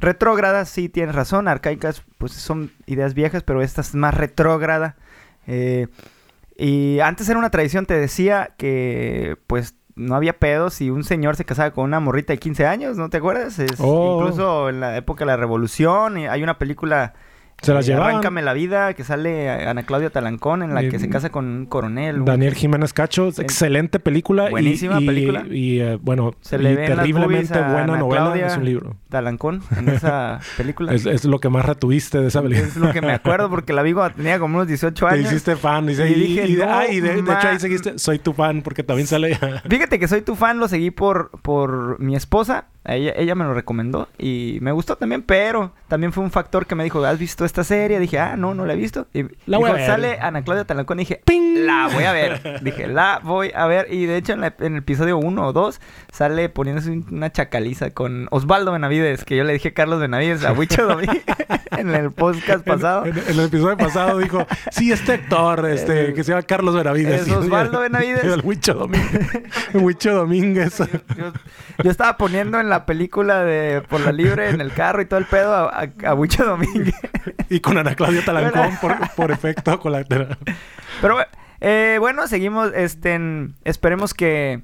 retrógradas. 0.00 0.68
sí, 0.68 0.90
tienes 0.90 1.14
razón. 1.14 1.48
Arcaicas, 1.48 2.02
pues 2.18 2.32
son 2.32 2.70
ideas 2.84 3.14
viejas, 3.14 3.42
pero 3.44 3.62
esta 3.62 3.80
es 3.80 3.94
más 3.94 4.12
retrógrada. 4.14 4.96
Eh, 5.46 5.86
y 6.58 7.00
antes 7.00 7.26
era 7.30 7.38
una 7.38 7.48
tradición, 7.48 7.86
te 7.86 7.94
decía, 7.94 8.50
que 8.58 9.38
pues 9.46 9.74
no 9.96 10.14
había 10.14 10.38
pedos 10.38 10.74
si 10.74 10.90
un 10.90 11.02
señor 11.02 11.34
se 11.36 11.46
casaba 11.46 11.70
con 11.70 11.84
una 11.84 12.00
morrita 12.00 12.34
de 12.34 12.38
15 12.38 12.66
años, 12.66 12.98
¿no 12.98 13.08
te 13.08 13.16
acuerdas? 13.16 13.58
Es- 13.58 13.80
Oh. 13.80 14.20
Incluso 14.20 14.68
en 14.68 14.80
la 14.80 14.96
época 14.98 15.24
de 15.24 15.30
la 15.30 15.36
revolución, 15.38 16.18
hay 16.18 16.42
una 16.42 16.58
película... 16.58 17.14
Se 17.60 17.74
las 17.74 17.84
eh, 17.86 17.90
llevaban. 17.92 18.10
Arráncame 18.10 18.42
la 18.42 18.52
vida, 18.52 18.94
que 18.94 19.02
sale 19.04 19.50
Ana 19.50 19.82
Claudia 19.82 20.10
Talancón, 20.10 20.62
en 20.62 20.74
la 20.74 20.82
Eh, 20.82 20.88
que 20.90 20.98
se 20.98 21.08
casa 21.08 21.30
con 21.30 21.44
un 21.46 21.66
coronel. 21.66 22.24
Daniel 22.24 22.54
Jiménez 22.54 22.92
Cacho, 22.92 23.28
En- 23.36 23.42
excelente 23.42 23.98
película. 23.98 24.46
y- 24.48 24.50
Buenísima 24.50 25.00
y, 25.00 25.06
película. 25.06 25.44
Y, 25.50 25.80
eh, 25.80 25.98
bueno, 26.00 26.34
Se 26.40 26.56
y 26.56 26.60
le 26.60 26.74
las 26.74 26.86
terriblemente 26.86 27.58
buena 27.58 27.82
Ana 27.82 27.98
novela. 27.98 28.22
Claudia. 28.22 28.46
Es 28.46 28.56
un 28.56 28.64
libro. 28.64 28.96
Talancón 29.08 29.60
en 29.76 29.88
esa 29.88 30.38
película. 30.56 30.92
Es, 30.94 31.04
es 31.06 31.24
lo 31.24 31.40
que 31.40 31.48
más 31.48 31.64
retuviste 31.64 32.20
de 32.20 32.28
esa 32.28 32.42
película. 32.42 32.68
Es 32.68 32.76
lo 32.76 32.92
que 32.92 33.00
me 33.00 33.12
acuerdo 33.12 33.50
porque 33.50 33.72
la 33.72 33.82
vi 33.82 33.92
cuando 33.92 34.14
tenía 34.16 34.38
como 34.38 34.56
unos 34.56 34.68
18 34.68 35.06
Te 35.08 35.14
años. 35.14 35.26
hiciste 35.26 35.56
fan. 35.56 35.88
Y 35.88 35.92
y, 35.92 35.94
dije, 36.14 36.46
y 36.46 36.54
de, 36.54 36.64
no, 36.66 36.72
ah, 36.72 36.86
y 36.88 37.00
de, 37.00 37.22
de 37.22 37.32
hecho 37.32 37.48
ahí 37.48 37.58
seguiste, 37.58 37.98
soy 37.98 38.18
tu 38.20 38.32
fan 38.34 38.62
porque 38.62 38.82
también 38.84 39.08
sale. 39.08 39.36
Fíjate 39.68 39.98
que 39.98 40.06
soy 40.06 40.22
tu 40.22 40.36
fan, 40.36 40.58
lo 40.58 40.68
seguí 40.68 40.90
por, 40.92 41.30
por 41.42 41.98
mi 42.00 42.14
esposa. 42.14 42.66
Ella, 42.88 43.12
ella 43.16 43.34
me 43.34 43.44
lo 43.44 43.54
recomendó 43.54 44.08
y 44.18 44.58
me 44.62 44.72
gustó 44.72 44.96
también, 44.96 45.22
pero 45.22 45.72
también 45.88 46.12
fue 46.12 46.24
un 46.24 46.30
factor 46.30 46.66
que 46.66 46.74
me 46.74 46.84
dijo, 46.84 47.04
¿has 47.04 47.18
visto 47.18 47.44
esta 47.44 47.62
serie? 47.64 47.98
Dije, 47.98 48.18
ah, 48.18 48.36
no, 48.36 48.54
no 48.54 48.64
la 48.66 48.72
he 48.72 48.76
visto. 48.76 49.06
Y 49.12 49.22
La 49.46 49.58
dijo, 49.58 49.60
voy 49.60 49.70
a 49.70 49.72
ver. 49.74 49.86
sale 49.86 50.18
Ana 50.20 50.42
Claudia 50.42 50.64
Talancón 50.64 50.98
y 50.98 51.02
dije, 51.02 51.20
¡Ping! 51.24 51.66
la 51.66 51.88
voy 51.92 52.04
a 52.04 52.12
ver. 52.12 52.60
dije, 52.62 52.86
la 52.86 53.20
voy 53.22 53.52
a 53.54 53.66
ver. 53.66 53.92
Y 53.92 54.06
de 54.06 54.16
hecho 54.16 54.32
en, 54.32 54.40
la- 54.40 54.54
en 54.58 54.72
el 54.74 54.78
episodio 54.78 55.18
1 55.18 55.46
o 55.46 55.52
2 55.52 55.80
sale 56.12 56.48
poniéndose 56.48 56.90
un- 56.90 57.06
una 57.10 57.30
chacaliza 57.30 57.90
con 57.90 58.26
Osvaldo 58.30 58.72
Benavides, 58.72 59.24
que 59.24 59.36
yo 59.36 59.44
le 59.44 59.52
dije 59.52 59.72
Carlos 59.74 60.00
Benavides 60.00 60.44
a 60.44 60.52
Huicho 60.52 60.86
Domínguez 60.86 61.22
en 61.76 61.94
el 61.94 62.10
podcast 62.10 62.64
pasado. 62.66 63.04
En, 63.06 63.18
en 63.18 63.24
el 63.28 63.40
episodio 63.40 63.76
pasado 63.76 64.18
dijo, 64.18 64.46
sí, 64.70 64.92
este 64.92 65.12
actor, 65.12 65.68
este, 65.68 66.14
que 66.14 66.24
se 66.24 66.30
llama 66.32 66.42
Carlos 66.42 66.74
Benavides. 66.74 67.26
es 67.26 67.32
Osvaldo 67.32 67.80
Benavides. 67.82 68.24
El 68.24 68.40
Huicho 68.44 68.74
Domínguez. 68.74 69.28
Huicho 69.74 70.14
Domínguez. 70.14 70.78
Yo, 70.78 71.32
yo 71.84 71.90
estaba 71.90 72.16
poniendo 72.16 72.58
en 72.60 72.68
la 72.68 72.77
película 72.86 73.44
de 73.44 73.82
Por 73.82 74.00
la 74.00 74.12
Libre 74.12 74.50
en 74.50 74.60
el 74.60 74.72
carro 74.72 75.00
y 75.02 75.06
todo 75.06 75.18
el 75.20 75.26
pedo 75.26 75.54
a, 75.54 75.68
a, 75.68 75.82
a 76.10 76.14
Domínguez. 76.14 76.94
y 77.48 77.60
con 77.60 77.78
Ana 77.78 77.94
Claudia 77.94 78.24
Talancón 78.24 78.76
por, 78.80 78.96
por 79.16 79.30
efecto 79.30 79.78
colateral. 79.80 80.38
Pero 81.00 81.16
eh, 81.60 81.96
bueno, 82.00 82.26
seguimos. 82.26 82.72
Este, 82.74 83.14
en- 83.14 83.54
esperemos 83.64 84.14
que. 84.14 84.62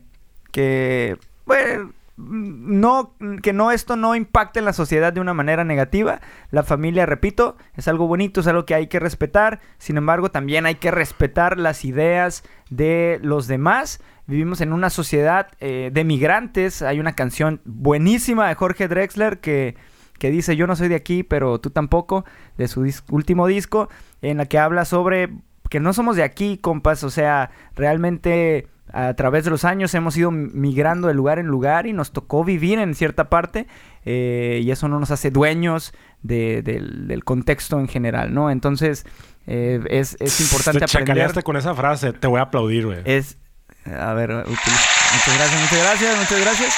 que 0.52 1.16
bueno, 1.46 1.92
no, 2.16 3.16
que 3.42 3.52
no 3.52 3.72
esto 3.72 3.96
no 3.96 4.14
impacte 4.14 4.60
en 4.60 4.64
la 4.64 4.72
sociedad 4.72 5.12
de 5.12 5.20
una 5.20 5.34
manera 5.34 5.64
negativa. 5.64 6.20
La 6.50 6.62
familia, 6.62 7.06
repito, 7.06 7.56
es 7.74 7.88
algo 7.88 8.06
bonito, 8.06 8.40
es 8.40 8.46
algo 8.46 8.64
que 8.66 8.74
hay 8.76 8.86
que 8.86 9.00
respetar. 9.00 9.60
Sin 9.78 9.96
embargo, 9.96 10.30
también 10.30 10.64
hay 10.66 10.76
que 10.76 10.92
respetar 10.92 11.58
las 11.58 11.84
ideas 11.84 12.44
de 12.70 13.18
los 13.22 13.48
demás. 13.48 14.00
Vivimos 14.26 14.60
en 14.60 14.72
una 14.72 14.90
sociedad 14.90 15.48
eh, 15.60 15.90
de 15.92 16.04
migrantes. 16.04 16.82
Hay 16.82 16.98
una 17.00 17.12
canción 17.14 17.60
buenísima 17.64 18.48
de 18.48 18.54
Jorge 18.54 18.88
Drexler 18.88 19.38
que, 19.40 19.76
que 20.18 20.30
dice 20.30 20.56
Yo 20.56 20.66
no 20.66 20.76
soy 20.76 20.88
de 20.88 20.94
aquí, 20.94 21.22
pero 21.22 21.60
tú 21.60 21.70
tampoco, 21.70 22.24
de 22.56 22.68
su 22.68 22.84
dis- 22.84 23.02
último 23.10 23.46
disco, 23.46 23.88
en 24.22 24.38
la 24.38 24.46
que 24.46 24.58
habla 24.58 24.84
sobre 24.86 25.30
que 25.68 25.80
no 25.80 25.92
somos 25.92 26.16
de 26.16 26.22
aquí, 26.22 26.56
compas. 26.58 27.04
O 27.04 27.10
sea, 27.10 27.50
realmente 27.76 28.68
a 28.92 29.14
través 29.14 29.44
de 29.44 29.50
los 29.50 29.64
años 29.64 29.92
hemos 29.94 30.16
ido 30.16 30.30
migrando 30.30 31.08
de 31.08 31.14
lugar 31.14 31.38
en 31.38 31.46
lugar 31.46 31.86
y 31.86 31.92
nos 31.92 32.12
tocó 32.12 32.44
vivir 32.44 32.78
en 32.78 32.94
cierta 32.94 33.28
parte 33.28 33.66
eh, 34.04 34.60
y 34.62 34.70
eso 34.70 34.88
no 34.88 35.00
nos 35.00 35.10
hace 35.10 35.30
dueños 35.30 35.92
de- 36.22 36.62
del, 36.62 37.08
del 37.08 37.24
contexto 37.24 37.80
en 37.80 37.88
general, 37.88 38.32
¿no? 38.32 38.50
Entonces 38.50 39.04
eh, 39.46 39.80
es, 39.90 40.16
es 40.20 40.40
importante 40.40 40.78
Te 40.86 40.98
aprender. 40.98 41.42
con 41.42 41.56
esa 41.56 41.74
frase. 41.74 42.12
Te 42.12 42.26
voy 42.26 42.38
a 42.38 42.44
aplaudir, 42.44 42.86
güey. 42.86 42.98
Es, 43.04 43.38
a 43.86 44.14
ver, 44.14 44.30
utiliza- 44.30 44.88
muchas 45.12 45.36
gracias, 45.36 45.60
muchas 45.60 45.78
gracias, 45.78 46.16
muchas 46.18 46.40
gracias. 46.40 46.74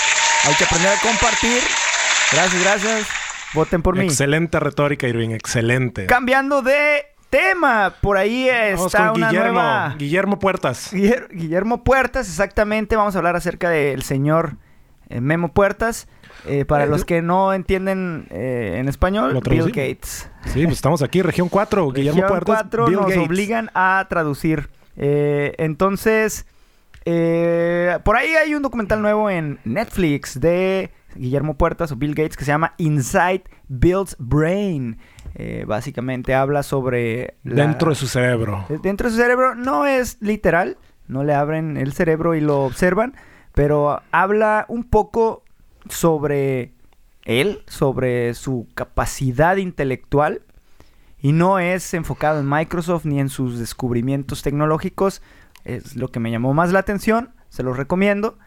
Hay 0.47 0.55
que 0.55 0.65
aprender 0.65 0.91
a 0.93 1.01
compartir. 1.01 1.61
Gracias, 2.33 2.63
gracias. 2.63 3.07
Voten 3.55 3.83
por 3.83 3.97
mí. 3.97 4.05
Excelente 4.05 4.59
retórica, 4.61 5.07
Irving. 5.09 5.31
Excelente. 5.31 6.07
Cambiando 6.07 6.63
de 6.63 7.07
tema, 7.31 7.95
por 8.01 8.17
ahí 8.19 8.49
Vamos 8.73 8.87
está 8.95 9.09
con 9.09 9.17
una 9.19 9.29
Guillermo. 9.31 9.53
nueva... 9.53 9.95
Guillermo 9.99 10.39
Puertas. 10.39 10.93
Guiller- 10.93 11.29
Guillermo 11.31 11.83
Puertas, 11.85 12.29
exactamente. 12.29 12.97
Vamos 12.97 13.15
a 13.15 13.19
hablar 13.19 13.37
acerca 13.37 13.71
del 13.71 14.03
señor 14.03 14.57
eh, 15.09 15.21
Memo 15.21 15.53
Puertas. 15.53 16.09
Eh, 16.47 16.65
para 16.65 16.85
Eh, 16.85 16.89
los 16.89 17.05
que 17.05 17.23
no 17.23 17.53
entienden 17.55 18.27
eh, 18.31 18.77
en 18.79 18.89
español, 18.89 19.33
¿Lo 19.33 19.41
Bill? 19.41 19.67
Gates. 19.69 20.29
Sí, 20.53 20.63
pues 20.65 20.77
estamos 20.77 21.03
aquí, 21.03 21.23
región 21.23 21.49
4. 21.49 21.91
Guillermo 21.91 22.21
Región 22.23 22.29
Puertas. 22.29 22.57
4 22.63 22.87
Bill 22.87 22.97
nos 22.97 23.07
Gates. 23.07 23.27
obligan 23.27 23.71
a 23.75 24.07
traducir. 24.09 24.69
Eh, 24.97 25.55
entonces, 25.59 26.47
eh, 27.07 27.99
por 28.05 28.17
ahí 28.17 28.31
hay 28.35 28.55
un 28.55 28.63
documental 28.63 29.01
nuevo 29.01 29.31
en 29.31 29.59
Netflix 29.65 30.39
de 30.41 30.91
Guillermo 31.15 31.57
Puertas 31.57 31.93
o 31.93 31.97
Bill 31.97 32.15
Gates 32.15 32.37
que 32.37 32.45
se 32.45 32.51
llama 32.51 32.75
Inside 32.79 33.45
Bill's 33.69 34.17
Brain. 34.19 34.99
Eh, 35.35 35.65
básicamente 35.67 36.35
habla 36.35 36.63
sobre... 36.63 37.37
la- 37.45 37.63
Dentro 37.67 37.91
de 37.91 37.95
su 37.95 38.07
cerebro. 38.09 38.67
Dentro 38.83 39.09
de 39.09 39.15
su 39.15 39.21
cerebro 39.21 39.55
no 39.55 39.87
es 39.87 40.19
literal, 40.21 40.77
no 41.09 41.25
le 41.25 41.33
abren 41.35 41.77
el 41.77 41.93
cerebro 41.93 42.35
y 42.35 42.41
lo 42.41 42.65
observan, 42.65 43.15
pero 43.55 44.03
habla 44.11 44.67
un 44.69 44.85
poco 44.85 45.45
sobre 45.89 46.73
él, 47.25 47.63
sobre 47.67 48.35
su 48.35 48.67
capacidad 48.75 49.57
intelectual 49.57 50.43
y 51.19 51.33
no 51.33 51.59
es 51.59 51.95
enfocado 51.95 52.41
en 52.41 52.49
Microsoft 52.49 53.05
ni 53.05 53.21
en 53.21 53.29
sus 53.29 53.59
descubrimientos 53.59 54.43
tecnológicos, 54.43 55.23
es 55.67 55.97
lo 55.97 56.09
que 56.09 56.21
me 56.21 56.31
llamó 56.31 56.55
más 56.55 56.73
la 56.73 56.79
atención, 56.79 57.31
se 57.49 57.63
los 57.63 57.77
recomiendo. 57.77 58.39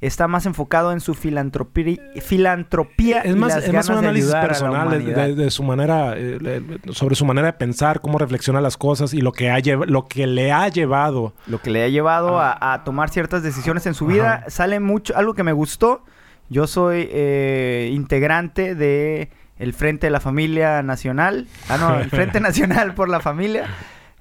Está 0.00 0.28
más 0.28 0.46
enfocado 0.46 0.92
en 0.92 1.00
su 1.00 1.14
filantropía, 1.14 2.00
filantropía 2.22 3.20
Es 3.22 3.34
y 3.34 3.38
más, 3.38 3.54
las 3.56 3.64
es 3.64 3.72
más 3.72 3.88
un 3.88 3.96
ganas 3.96 4.02
de 4.02 4.08
análisis 4.08 4.32
personal 4.34 4.90
de, 4.90 4.98
de- 5.12 5.34
de 5.34 5.50
su 5.50 5.64
manera, 5.64 6.14
eh, 6.16 6.38
le- 6.40 6.92
sobre 6.94 7.16
su 7.16 7.24
manera 7.24 7.48
de 7.48 7.52
pensar, 7.54 8.00
cómo 8.00 8.16
reflexiona 8.18 8.60
las 8.60 8.76
cosas 8.76 9.12
y 9.12 9.20
lo 9.20 9.32
que, 9.32 9.50
ha 9.50 9.58
lo 9.58 10.06
que 10.06 10.28
le 10.28 10.52
ha 10.52 10.68
llevado. 10.68 11.34
lo 11.48 11.60
que 11.60 11.70
le 11.70 11.82
ha 11.82 11.88
llevado 11.88 12.38
a, 12.38 12.74
a 12.74 12.84
tomar 12.84 13.10
ciertas 13.10 13.42
decisiones 13.42 13.86
en 13.86 13.94
su 13.94 14.06
vida. 14.06 14.44
Sale 14.46 14.78
mucho, 14.78 15.16
algo 15.16 15.34
que 15.34 15.42
me 15.42 15.52
gustó. 15.52 16.04
Yo 16.48 16.68
soy 16.68 17.08
eh, 17.10 17.90
integrante 17.92 18.76
de 18.76 19.30
el 19.58 19.72
Frente 19.72 20.06
de 20.06 20.10
la 20.12 20.20
Familia 20.20 20.80
Nacional. 20.84 21.48
Ah, 21.68 21.76
no, 21.76 21.98
el 21.98 22.08
Frente 22.08 22.38
Nacional 22.48 22.94
por 22.94 23.08
la 23.08 23.18
Familia. 23.18 23.66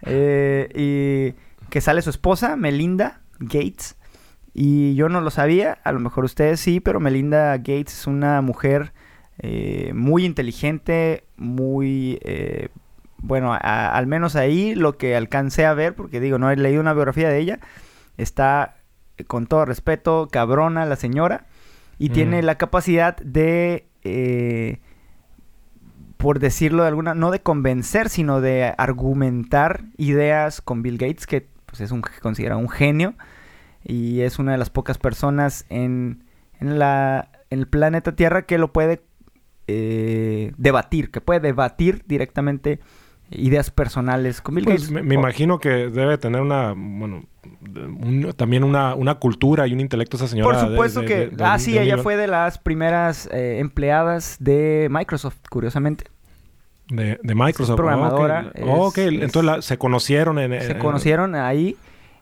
Eh, 0.01 1.33
y 1.35 1.46
que 1.69 1.81
sale 1.81 2.01
su 2.01 2.09
esposa, 2.09 2.55
Melinda 2.55 3.21
Gates. 3.39 3.97
Y 4.53 4.95
yo 4.95 5.09
no 5.09 5.21
lo 5.21 5.29
sabía, 5.29 5.77
a 5.83 5.91
lo 5.91 5.99
mejor 5.99 6.25
ustedes 6.25 6.59
sí, 6.59 6.79
pero 6.79 6.99
Melinda 6.99 7.57
Gates 7.57 7.99
es 7.99 8.07
una 8.07 8.41
mujer 8.41 8.93
eh, 9.39 9.91
muy 9.93 10.25
inteligente, 10.25 11.25
muy... 11.37 12.19
Eh, 12.23 12.69
bueno, 13.19 13.57
al 13.59 14.05
menos 14.05 14.35
ahí 14.35 14.75
lo 14.75 14.97
que 14.97 15.15
alcancé 15.15 15.65
a 15.65 15.73
ver, 15.73 15.95
porque 15.95 16.19
digo, 16.19 16.37
no 16.37 16.51
he 16.51 16.55
leído 16.55 16.81
una 16.81 16.93
biografía 16.93 17.29
de 17.29 17.39
ella, 17.39 17.59
está, 18.15 18.75
con 19.25 19.47
todo 19.47 19.65
respeto, 19.65 20.27
cabrona 20.31 20.85
la 20.85 20.95
señora, 20.95 21.47
y 21.97 22.09
tiene 22.09 22.43
la 22.43 22.59
capacidad 22.59 23.17
de 23.17 23.87
por 26.17 26.39
decirlo 26.39 26.83
de 26.83 26.89
alguna, 26.89 27.13
no 27.13 27.31
de 27.31 27.41
convencer, 27.41 28.09
sino 28.09 28.41
de 28.41 28.73
argumentar 28.77 29.85
ideas 29.97 30.61
con 30.61 30.81
Bill 30.81 30.97
Gates, 30.97 31.27
que 31.27 31.47
pues, 31.77 31.81
es 31.81 31.91
un 31.91 32.01
considera 32.21 32.57
un 32.57 32.69
genio 32.69 33.13
y 33.83 34.21
es 34.21 34.39
una 34.39 34.51
de 34.51 34.57
las 34.57 34.69
pocas 34.69 34.97
personas 34.97 35.65
en, 35.69 36.23
en, 36.59 36.79
la, 36.79 37.29
en 37.49 37.59
el 37.59 37.67
planeta 37.67 38.15
Tierra 38.15 38.45
que 38.45 38.57
lo 38.57 38.73
puede 38.73 39.01
eh, 39.67 40.53
debatir, 40.57 41.11
que 41.11 41.21
puede 41.21 41.39
debatir 41.39 42.03
directamente 42.07 42.79
ideas 43.29 43.71
personales 43.71 44.41
con 44.41 44.55
Bill 44.55 44.65
pues, 44.65 44.89
Gates. 44.89 45.05
Me, 45.05 45.13
imagino 45.13 45.59
que 45.59 45.89
debe 45.89 46.17
tener 46.17 46.41
una, 46.41 46.73
bueno, 46.75 47.25
también 48.35 48.63
una, 48.63 48.95
una, 48.95 49.15
cultura 49.15 49.67
y 49.67 49.73
un 49.73 49.81
intelecto 49.81 50.17
esa 50.17 50.27
señora. 50.27 50.59
Por 50.59 50.69
supuesto 50.69 51.01
que, 51.03 51.31
ah, 51.39 51.59
sí, 51.59 51.77
ella 51.77 51.97
fue 51.97 52.15
de 52.15 52.27
las 52.27 52.57
primeras 52.57 53.29
eh, 53.31 53.59
empleadas 53.59 54.37
de 54.39 54.87
Microsoft, 54.89 55.37
curiosamente. 55.49 56.05
De, 56.89 57.17
Microsoft. 57.23 57.75
programadora. 57.75 58.51
Oh, 58.63 58.87
ok, 58.87 58.97
entonces 58.99 59.65
se 59.65 59.77
conocieron 59.77 60.39
en... 60.39 60.61
Se 60.61 60.77
conocieron 60.77 61.35
ahí. 61.35 61.75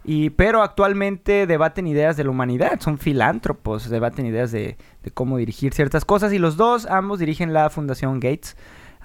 Y, 0.04 0.30
pero 0.32 0.62
actualmente 0.62 1.47
debaten 1.47 1.88
ideas 1.88 2.15
de 2.15 2.23
la 2.23 2.30
humanidad, 2.30 2.80
son 2.80 2.99
filántropos, 2.99 3.89
debaten 3.89 4.28
ideas 4.28 4.51
de, 4.51 4.78
de, 5.01 5.12
cómo 5.12 5.38
dirigir 5.38 5.73
ciertas 5.73 6.06
cosas 6.06 6.32
y 6.32 6.38
los 6.38 6.58
dos, 6.58 6.86
ambos 6.86 7.17
dirigen 7.17 7.54
la 7.54 7.71
Fundación 7.71 8.19
Gates 8.19 8.56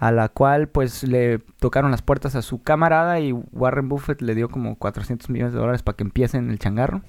a 0.00 0.12
la 0.12 0.30
cual 0.30 0.66
pues 0.66 1.02
le 1.02 1.40
tocaron 1.58 1.90
las 1.90 2.00
puertas 2.00 2.34
a 2.34 2.40
su 2.40 2.62
camarada 2.62 3.20
y 3.20 3.32
Warren 3.32 3.90
Buffett 3.90 4.22
le 4.22 4.34
dio 4.34 4.48
como 4.48 4.76
400 4.76 5.28
millones 5.28 5.52
de 5.52 5.60
dólares 5.60 5.82
para 5.82 5.94
que 5.96 6.04
empiecen 6.04 6.50
el 6.50 6.58
changarro. 6.58 7.02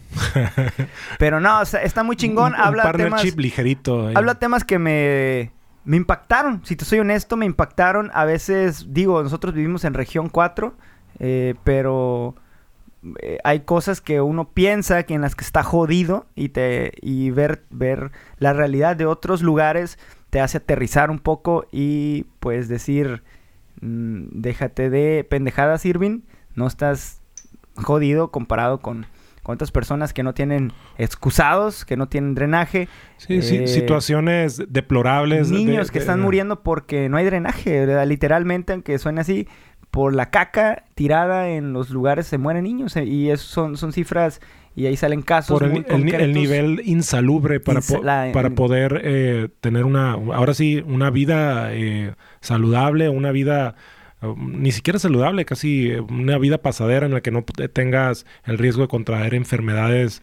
Pero 1.18 1.40
no, 1.40 1.62
está 1.62 2.04
muy 2.04 2.18
chingón. 2.18 2.54
habla 2.54 2.92
temas, 2.92 3.24
ligerito. 3.38 4.10
Habla 4.14 4.36
temas 4.36 4.66
que 4.66 4.78
me, 4.78 5.52
me 5.84 5.98
impactaron. 5.98 6.62
Si 6.66 6.76
te 6.76 6.86
soy 6.86 7.00
honesto, 7.00 7.38
me 7.38 7.46
impactaron. 7.46 8.12
A 8.14 8.26
veces, 8.26 8.94
digo, 8.94 9.22
nosotros 9.24 9.54
vivimos 9.54 9.84
en 9.84 9.94
región 9.94 10.30
4, 10.30 10.76
eh, 11.20 11.56
pero 11.64 12.36
eh, 13.20 13.40
hay 13.44 13.62
cosas 13.62 14.02
que 14.02 14.22
uno 14.22 14.50
piensa 14.50 15.04
que 15.04 15.14
en 15.14 15.22
las 15.22 15.36
que 15.36 15.44
está 15.44 15.64
jodido 15.64 16.28
y, 16.36 16.50
te, 16.50 16.92
y 17.02 17.32
ver, 17.32 17.64
ver 17.70 18.12
la 18.38 18.54
realidad 18.54 18.96
de 18.96 19.06
otros 19.06 19.42
lugares 19.42 19.98
te 20.30 20.40
hace 20.40 20.58
aterrizar 20.58 21.10
un 21.10 21.20
poco 21.20 21.66
y 21.72 22.26
pues 22.40 22.68
decir, 22.68 23.24
mm, 23.82 24.28
déjate 24.32 24.90
de 24.90 25.26
pendejadas, 25.30 25.86
Irving, 25.86 26.22
no 26.56 26.68
estás 26.68 27.22
jodido 27.76 28.32
comparado 28.32 28.80
con, 28.80 29.08
otras 29.52 29.72
personas 29.72 30.14
que 30.14 30.24
no 30.24 30.34
tienen 30.34 30.74
excusados, 30.98 31.86
que 31.86 31.98
no 31.98 32.08
tienen 32.08 32.34
drenaje. 32.36 32.88
Sí, 33.18 33.42
sí, 33.42 33.58
eh, 33.58 33.68
situaciones 33.68 34.64
deplorables. 34.68 35.52
Niños 35.52 35.92
que 35.92 36.00
están 36.00 36.22
muriendo 36.22 36.64
porque 36.64 37.10
no 37.10 37.18
hay 37.18 37.26
drenaje, 37.26 38.06
literalmente, 38.06 38.74
aunque 38.74 38.98
suene 38.98 39.22
así, 39.22 39.48
por 39.92 40.16
la 40.16 40.30
caca 40.30 40.86
tirada 40.96 41.50
en 41.50 41.74
los 41.74 41.90
lugares 41.90 42.26
se 42.26 42.38
mueren 42.38 42.64
niños 42.64 42.96
eh, 42.96 43.04
y 43.04 43.30
eso 43.30 43.46
son, 43.46 43.78
son 43.78 43.92
cifras 43.92 44.42
y 44.74 44.86
ahí 44.86 44.96
salen 44.96 45.22
casos 45.22 45.60
por 45.60 45.70
el, 45.70 45.86
el, 46.16 46.34
nivel 46.34 46.82
insalubre 46.86 47.60
para, 47.60 47.82
para 48.32 48.50
poder 48.52 49.02
eh, 49.04 49.50
tener 49.60 49.84
una 49.84 50.14
ahora 50.14 50.54
sí 50.54 50.82
una 50.88 51.10
vida 51.10 51.74
eh, 51.74 52.16
saludable 52.40 53.10
una 53.10 53.32
vida 53.32 53.76
ni 54.38 54.72
siquiera 54.72 55.00
saludable 55.00 55.46
casi 55.46 55.92
una 55.94 56.38
vida 56.38 56.60
pasadera 56.60 57.06
en 57.06 57.14
la 57.14 57.22
que 57.22 57.32
no 57.32 57.44
tengas 57.74 58.26
el 58.46 58.58
riesgo 58.58 58.84
de 58.84 58.88
contraer 58.88 59.34
enfermedades 59.34 60.22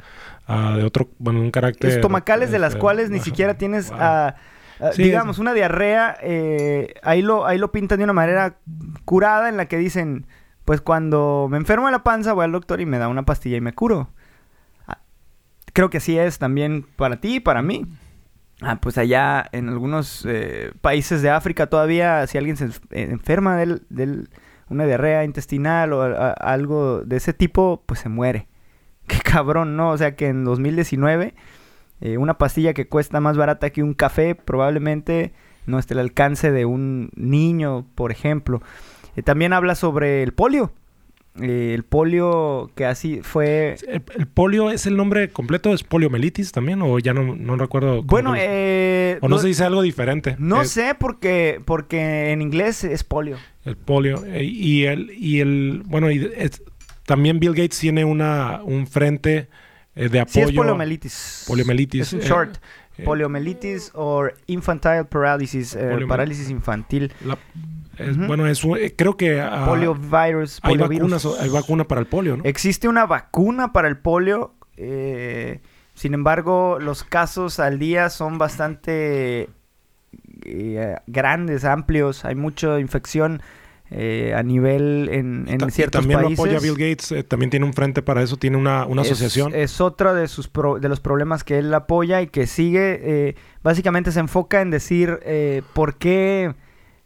uh, 0.48 0.76
de 0.76 0.84
otro 0.84 1.11
bueno 1.18 1.40
un 1.40 1.50
carácter 1.50 1.90
estomacales 1.90 2.50
de 2.50 2.58
las 2.58 2.70
este, 2.70 2.80
cuales 2.80 3.11
ni 3.11 3.18
siquiera 3.18 3.58
tienes 3.58 3.90
uh, 3.90 4.32
digamos 4.96 5.38
una 5.38 5.52
diarrea 5.52 6.16
eh, 6.22 6.94
ahí 7.02 7.22
lo 7.22 7.46
ahí 7.46 7.58
lo 7.58 7.72
pintan 7.72 7.98
de 7.98 8.04
una 8.04 8.12
manera 8.12 8.58
curada 9.04 9.48
en 9.48 9.56
la 9.56 9.66
que 9.66 9.78
dicen 9.78 10.26
pues 10.64 10.80
cuando 10.80 11.48
me 11.50 11.56
enfermo 11.56 11.87
de 11.87 11.92
la 11.92 12.04
panza 12.04 12.32
voy 12.34 12.44
al 12.44 12.52
doctor 12.52 12.80
y 12.80 12.87
me 12.87 12.98
da 12.98 13.08
una 13.08 13.24
pastilla 13.24 13.56
y 13.56 13.61
me 13.61 13.72
curo 13.72 14.11
creo 15.78 15.90
que 15.90 15.98
así 15.98 16.18
es 16.18 16.40
también 16.40 16.84
para 16.96 17.20
ti 17.20 17.37
y 17.37 17.40
para 17.40 17.62
mí. 17.62 17.87
Ah, 18.61 18.81
pues 18.81 18.99
allá 18.99 19.49
en 19.53 19.68
algunos 19.68 20.25
eh, 20.27 20.73
países 20.81 21.23
de 21.23 21.31
África 21.31 21.68
todavía 21.68 22.27
si 22.27 22.38
alguien 22.38 22.57
se 22.57 22.66
eh, 22.66 22.71
enferma 22.90 23.57
de 23.57 24.25
una 24.68 24.85
diarrea 24.85 25.25
intestinal 25.25 25.92
o 25.92 26.03
algo 26.03 27.03
de 27.03 27.16
ese 27.16 27.33
tipo, 27.33 27.85
pues 27.87 28.01
se 28.01 28.09
muere. 28.09 28.49
Qué 29.07 29.18
cabrón, 29.21 29.77
¿no? 29.77 29.90
O 29.90 29.99
sea 29.99 30.16
que 30.16 30.27
en 30.27 30.44
2019 30.44 31.35
eh, 32.01 32.18
una 32.18 32.37
pastilla 32.38 32.75
que 32.75 32.88
cuesta 32.88 33.21
más 33.21 33.37
barata 33.37 33.71
que 33.71 33.83
un 33.83 33.94
café 33.94 34.35
probablemente 34.35 35.33
no 35.66 35.79
esté 35.79 35.94
al 35.94 36.01
alcance 36.01 36.51
de 36.51 36.64
un 36.64 37.11
niño, 37.14 37.87
por 37.94 38.11
ejemplo. 38.11 38.61
también 39.25 39.53
habla 39.53 39.75
sobre 39.77 40.23
el 40.23 40.33
polio. 40.33 40.73
Eh, 41.40 41.74
el 41.74 41.85
polio 41.85 42.70
que 42.74 42.85
así 42.85 43.20
fue... 43.22 43.77
¿El, 43.87 44.27
polio 44.27 44.70
es 44.70 44.87
el 44.87 44.96
nombre 44.96 45.31
completo? 45.31 45.72
¿Es 45.72 45.83
poliomelitis 45.83 46.53
también? 46.53 46.83
¿O 46.83 46.98
ya 46.98 47.14
no, 47.14 47.35
no 47.35 47.57
recuerdo? 47.57 48.03
Bueno, 48.03 48.35
eh, 48.37 49.18
¿O 49.20 49.29
no, 49.29 49.38
se 49.38 49.48
dice 49.48 49.64
algo 49.64 49.83
diferente? 49.83 50.37
No 50.38 50.64
sé 50.64 50.94
porque, 50.98 51.61
porque 51.64 52.33
en 52.33 52.42
inglés 52.42 52.85
es 52.85 53.05
polio. 53.05 53.37
El 53.64 53.77
polio. 53.77 54.24
Eh, 54.27 54.44
y 54.44 54.85
el... 54.85 55.11
Y 55.16 55.40
el 55.40 55.83
bueno, 55.87 56.11
y 56.11 56.31
también 57.07 57.40
Bill 57.40 57.55
Gates 57.55 57.79
tiene 57.79 58.05
una, 58.05 58.61
un 58.62 58.87
frente 58.87 59.48
de 59.94 60.20
apoyo... 60.20 60.33
Sí, 60.33 60.40
es 60.40 60.53
poliomelitis. 60.53 61.44
Poliomelitis. 61.46 62.01
Es 62.01 62.12
un 62.12 62.20
short. 62.20 62.59
Poliomelitis 63.05 63.92
o 63.94 64.27
infantile 64.46 65.05
paralysis, 65.05 65.79
parálisis 66.09 66.51
infantil. 66.51 67.12
Bueno, 68.26 68.46
es, 68.46 68.64
eh, 68.64 68.94
creo 68.96 69.16
que... 69.16 69.40
Uh, 69.40 69.66
Poliovirus. 69.66 70.61
Hay, 70.62 70.76
vacunas, 70.76 71.26
hay 71.40 71.48
vacuna 71.48 71.84
para 71.84 72.00
el 72.00 72.06
polio, 72.06 72.37
¿no? 72.37 72.44
Existe 72.44 72.88
una 72.88 73.06
vacuna 73.06 73.72
para 73.72 73.88
el 73.88 73.98
polio. 73.98 74.54
Eh, 74.76 75.61
sin 75.94 76.14
embargo, 76.14 76.78
los 76.80 77.02
casos 77.02 77.58
al 77.58 77.78
día 77.78 78.11
son 78.11 78.38
bastante 78.38 79.48
eh, 80.44 80.96
grandes, 81.06 81.64
amplios. 81.64 82.24
Hay 82.24 82.34
mucha 82.34 82.78
infección 82.78 83.42
a 83.90 84.42
nivel 84.42 85.08
en, 85.11 85.46
en 85.48 85.70
ciertos 85.70 86.02
también 86.02 86.20
países. 86.20 86.37
También 86.37 86.56
apoya 86.56 86.61
Bill 86.61 86.90
Gates. 86.90 87.26
también 87.26 87.48
tiene 87.48 87.64
un 87.64 87.72
frente 87.72 88.02
para 88.02 88.22
eso. 88.22 88.37
Tiene 88.37 88.58
una, 88.58 88.82
asociación. 88.82 89.54
Es 89.54 89.80
otra 89.80 90.12
de, 90.12 90.28
sus 90.28 90.50
de 90.52 90.88
los 90.90 91.00
problemas 91.00 91.42
que 91.42 91.58
él 91.58 91.72
apoya 91.72 92.20
y 92.20 92.26
que 92.26 92.46
sigue. 92.46 93.34
básicamente 93.62 94.12
se 94.12 94.20
enfoca 94.20 94.61
en 94.61 94.70
decir 94.70 95.18
por 95.72 95.96
qué 95.96 96.54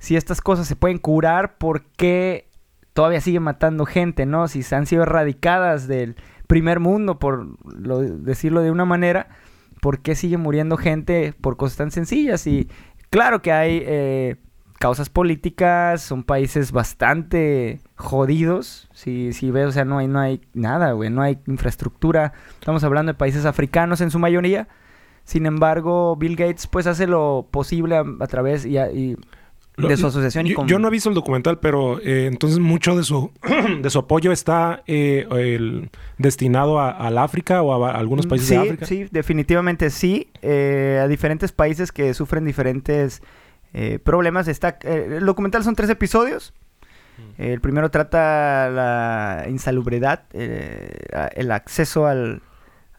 si 0.03 0.17
estas 0.17 0.41
cosas 0.41 0.67
se 0.67 0.75
pueden 0.75 0.99
curar, 0.99 1.59
¿por 1.59 1.85
qué 1.85 2.49
todavía 2.93 3.21
sigue 3.21 3.39
matando 3.39 3.87
gente, 3.87 4.27
no? 4.27 4.49
Si 4.49 4.65
se 4.65 4.75
han 4.75 4.85
sido 4.85 5.05
erradicadas 5.05 5.87
del 5.87 6.17
primer 6.49 6.81
mundo, 6.81 7.21
por 7.21 7.57
decirlo 8.25 8.63
de 8.63 8.73
una 8.73 8.85
manera, 8.85 9.29
¿por 9.81 10.01
qué 10.01 10.17
sigue 10.17 10.39
muriendo 10.39 10.77
gente 10.77 11.35
por 11.41 11.57
cosas 11.57 11.77
tan 11.77 11.91
sencillas? 11.93 12.49
Y 12.49 12.69
claro 13.11 13.43
que 13.43 13.53
hay 13.53 13.81
eh, 13.87 14.37
causas 14.81 15.09
políticas, 15.09 16.03
son 16.03 16.25
países 16.25 16.73
bastante 16.73 17.81
jodidos. 17.95 18.89
Si, 18.93 19.33
si 19.33 19.53
ves, 19.53 19.69
o 19.69 19.71
sea, 19.71 19.85
no 19.85 19.99
hay, 19.99 20.09
no 20.09 20.19
hay 20.19 20.41
nada, 20.53 20.91
güey, 20.95 21.11
no 21.11 21.23
hay 21.23 21.39
infraestructura. 21.47 22.33
Estamos 22.55 22.83
hablando 22.83 23.13
de 23.13 23.19
países 23.19 23.45
africanos 23.45 24.01
en 24.01 24.11
su 24.11 24.19
mayoría. 24.19 24.67
Sin 25.23 25.47
embargo, 25.47 26.17
Bill 26.17 26.35
Gates 26.35 26.67
pues 26.67 26.89
hace 26.89 27.07
lo 27.07 27.47
posible 27.53 27.95
a, 27.95 28.27
través 28.27 28.67
y 28.67 28.79
de 29.89 29.97
su 29.97 30.07
asociación. 30.07 30.47
Y 30.47 30.55
yo, 30.67 30.79
no 30.79 30.89
he 30.89 30.91
visto 30.91 31.09
el 31.09 31.15
documental, 31.15 31.59
pero 31.59 32.01
eh, 32.01 32.27
entonces 32.27 32.59
mucho 32.59 32.97
de 32.97 33.03
su, 33.03 33.31
de 33.83 33.91
su 33.91 33.99
apoyo 33.99 34.33
está 34.33 34.83
eh, 34.87 35.89
destinado 36.19 36.81
al 36.81 37.19
África 37.19 37.63
o 37.63 37.85
a, 37.85 37.93
algunos 37.93 38.27
países 38.27 38.49
de 38.51 38.57
África. 38.59 38.87
Sí, 38.87 39.07
definitivamente 39.11 39.91
sí. 39.91 40.29
Eh, 40.43 41.01
a 41.03 41.09
diferentes 41.09 41.53
países 41.53 41.93
que 41.93 42.15
sufren 42.15 42.45
diferentes 42.45 43.23
problemas. 44.05 44.49
Está, 44.49 44.79
el 44.83 45.25
documental 45.25 45.65
son 45.65 45.75
tres 45.75 45.89
episodios. 45.89 46.53
Mm. 47.19 47.43
El 47.43 47.61
primero 47.61 47.91
trata 47.91 48.69
la 48.71 49.47
insalubridad, 49.49 50.25
el 50.33 51.51
acceso 51.51 52.07
al, 52.07 52.43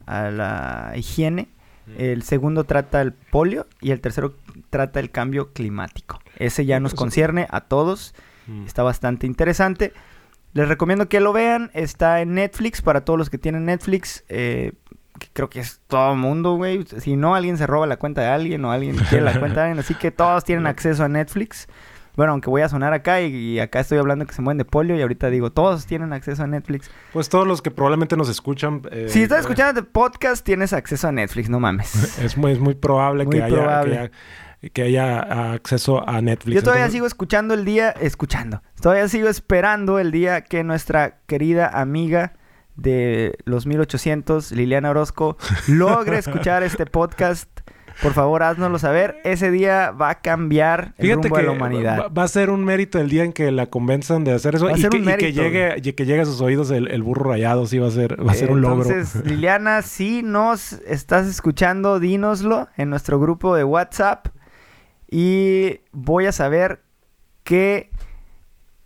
a 0.05 0.29
la 0.31 0.93
higiene. 0.95 1.49
Mm. 1.85 1.91
El 1.97 2.23
segundo 2.23 2.63
trata 2.63 3.01
el 3.01 3.11
polio 3.13 3.67
y 3.81 3.91
el 3.91 4.01
tercero 4.01 4.35
trata 4.73 4.99
el 4.99 5.11
cambio 5.11 5.53
climático. 5.53 6.19
Ese 6.37 6.65
ya 6.65 6.79
nos 6.81 6.93
concierne 6.95 7.47
a 7.49 7.61
todos. 7.61 8.13
Mm. 8.47 8.65
Está 8.65 8.83
bastante 8.83 9.25
interesante. 9.27 9.93
Les 10.53 10.67
recomiendo 10.67 11.07
que 11.07 11.19
lo 11.21 11.31
vean. 11.31 11.71
Está 11.73 12.19
en 12.21 12.33
Netflix 12.33 12.81
para 12.81 13.05
todos 13.05 13.17
los 13.17 13.29
que 13.29 13.37
tienen 13.37 13.65
Netflix. 13.65 14.23
Eh, 14.27 14.73
que 15.19 15.27
creo 15.31 15.49
que 15.49 15.59
es 15.59 15.79
todo 15.87 16.11
el 16.13 16.17
mundo, 16.19 16.55
güey. 16.55 16.83
Si 16.99 17.15
no, 17.15 17.35
alguien 17.35 17.57
se 17.57 17.67
roba 17.67 17.85
la 17.87 17.97
cuenta 17.97 18.21
de 18.21 18.27
alguien 18.27 18.65
o 18.65 18.71
alguien 18.71 18.95
quiere 19.09 19.23
la 19.23 19.39
cuenta 19.39 19.61
de 19.61 19.67
alguien. 19.67 19.79
Así 19.79 19.93
que 19.95 20.11
todos 20.11 20.43
tienen 20.43 20.67
acceso 20.67 21.03
a 21.03 21.07
Netflix. 21.07 21.67
Bueno, 22.15 22.33
aunque 22.33 22.47
voy 22.51 22.61
a 22.61 22.69
sonar 22.69 22.93
acá 22.93 23.21
y, 23.21 23.33
y 23.33 23.59
acá 23.59 23.79
estoy 23.79 23.97
hablando 23.97 24.27
que 24.27 24.35
se 24.35 24.41
mueven 24.43 24.59
de 24.59 24.65
polio 24.65 24.95
y 24.95 25.01
ahorita 25.01 25.31
digo, 25.31 25.51
todos 25.51 25.87
tienen 25.87 26.13
acceso 26.13 26.43
a 26.43 26.47
Netflix. 26.47 26.91
Pues 27.11 27.27
todos 27.27 27.47
los 27.47 27.63
que 27.63 27.71
probablemente 27.71 28.15
nos 28.15 28.29
escuchan. 28.29 28.83
eh, 28.91 29.07
Si 29.09 29.23
estás 29.23 29.39
escuchando 29.39 29.79
el 29.79 29.87
podcast, 29.87 30.45
tienes 30.45 30.73
acceso 30.73 31.07
a 31.07 31.11
Netflix, 31.11 31.49
no 31.49 31.59
mames. 31.59 32.19
Es 32.23 32.37
muy, 32.37 32.51
es 32.51 32.59
muy 32.59 32.75
probable, 32.75 33.25
Muy 33.25 33.37
que, 33.37 33.41
haya, 33.43 33.55
que 33.83 33.91
haya- 33.97 34.11
que 34.71 34.83
haya 34.83 35.53
acceso 35.53 36.07
a 36.07 36.21
Netflix. 36.21 36.55
Yo 36.55 36.61
todavía 36.61 36.83
Entonces, 36.83 36.93
sigo 36.93 37.07
escuchando 37.07 37.53
el 37.53 37.65
día, 37.65 37.89
escuchando. 37.91 38.61
Todavía 38.81 39.07
sigo 39.07 39.27
esperando 39.27 39.99
el 39.99 40.11
día 40.11 40.41
que 40.41 40.63
nuestra 40.63 41.19
querida 41.27 41.67
amiga 41.67 42.33
de 42.75 43.37
los 43.45 43.65
1800, 43.65 44.51
Liliana 44.51 44.89
Orozco, 44.89 45.37
logre 45.67 46.17
escuchar 46.17 46.63
este 46.63 46.85
podcast. 46.85 47.49
Por 48.01 48.13
favor, 48.13 48.41
haznoslo 48.41 48.79
saber. 48.79 49.17
Ese 49.23 49.51
día 49.51 49.91
va 49.91 50.09
a 50.09 50.21
cambiar 50.21 50.95
el 50.97 51.05
Fíjate 51.05 51.27
rumbo 51.27 51.35
que 51.35 51.41
de 51.41 51.47
la 51.47 51.53
humanidad. 51.53 52.11
Va, 52.11 52.23
a 52.23 52.27
ser 52.27 52.49
un 52.49 52.65
mérito 52.65 52.99
el 52.99 53.07
día 53.07 53.23
en 53.23 53.33
que 53.33 53.51
la 53.51 53.67
convenzan 53.67 54.23
de 54.23 54.31
hacer 54.31 54.55
eso 54.55 54.67
y, 54.69 54.73
que, 54.73 54.97
y 54.97 55.17
que 55.17 55.31
llegue, 55.31 55.75
y 55.77 55.93
que 55.93 56.05
llegue 56.05 56.21
a 56.21 56.25
sus 56.25 56.41
oídos 56.41 56.71
el, 56.71 56.89
el 56.89 57.03
burro 57.03 57.29
rayado. 57.29 57.67
Sí, 57.67 57.77
va 57.77 57.89
a 57.89 57.91
ser, 57.91 58.19
va 58.25 58.31
a 58.31 58.35
ser 58.35 58.49
un 58.49 58.61
logro. 58.61 58.89
Entonces, 58.89 59.23
Liliana, 59.25 59.83
si 59.83 60.23
nos 60.23 60.73
estás 60.87 61.27
escuchando, 61.27 61.99
dínoslo 61.99 62.67
en 62.77 62.89
nuestro 62.89 63.19
grupo 63.19 63.55
de 63.55 63.63
WhatsApp. 63.63 64.27
Y 65.15 65.81
voy 65.91 66.25
a 66.25 66.31
saber 66.31 66.81
que 67.43 67.91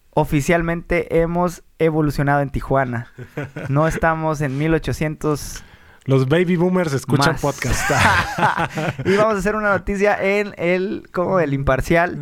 oficialmente 0.09 1.21
hemos 1.21 1.63
evolucionado 1.79 2.41
en 2.41 2.49
Tijuana. 2.49 3.13
No 3.69 3.87
estamos 3.87 4.41
en 4.41 4.57
1800 4.57 5.63
Los 6.03 6.27
baby 6.27 6.57
boomers 6.57 6.91
escuchan 6.91 7.35
más. 7.35 7.41
podcast. 7.41 7.89
y 9.05 9.15
vamos 9.15 9.35
a 9.35 9.37
hacer 9.37 9.55
una 9.55 9.69
noticia 9.69 10.21
en 10.21 10.53
el, 10.57 11.07
como 11.13 11.39
el 11.39 11.53
imparcial. 11.53 12.17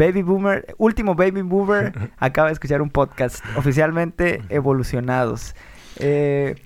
Baby 0.00 0.22
Boomer, 0.22 0.74
último 0.76 1.14
Baby 1.14 1.42
Boomer 1.42 2.10
acaba 2.18 2.48
de 2.48 2.54
escuchar 2.54 2.82
un 2.82 2.90
podcast 2.90 3.44
oficialmente 3.54 4.42
evolucionados. 4.48 5.54
Eh, 6.00 6.56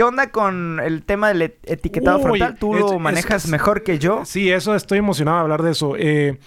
¿Qué 0.00 0.04
onda 0.04 0.30
con 0.30 0.80
el 0.82 1.02
tema 1.02 1.28
del 1.28 1.42
et- 1.42 1.58
etiquetado 1.70 2.16
Uy, 2.16 2.22
frontal? 2.22 2.56
Tú 2.58 2.74
es- 2.74 2.80
lo 2.80 2.98
manejas 2.98 3.44
es- 3.44 3.50
mejor 3.50 3.82
que 3.82 3.98
yo. 3.98 4.22
Sí, 4.24 4.50
eso 4.50 4.74
estoy 4.74 4.96
emocionado 4.96 5.36
de 5.36 5.42
hablar 5.42 5.62
de 5.62 5.72
eso. 5.72 5.92
Eh, 5.98 6.38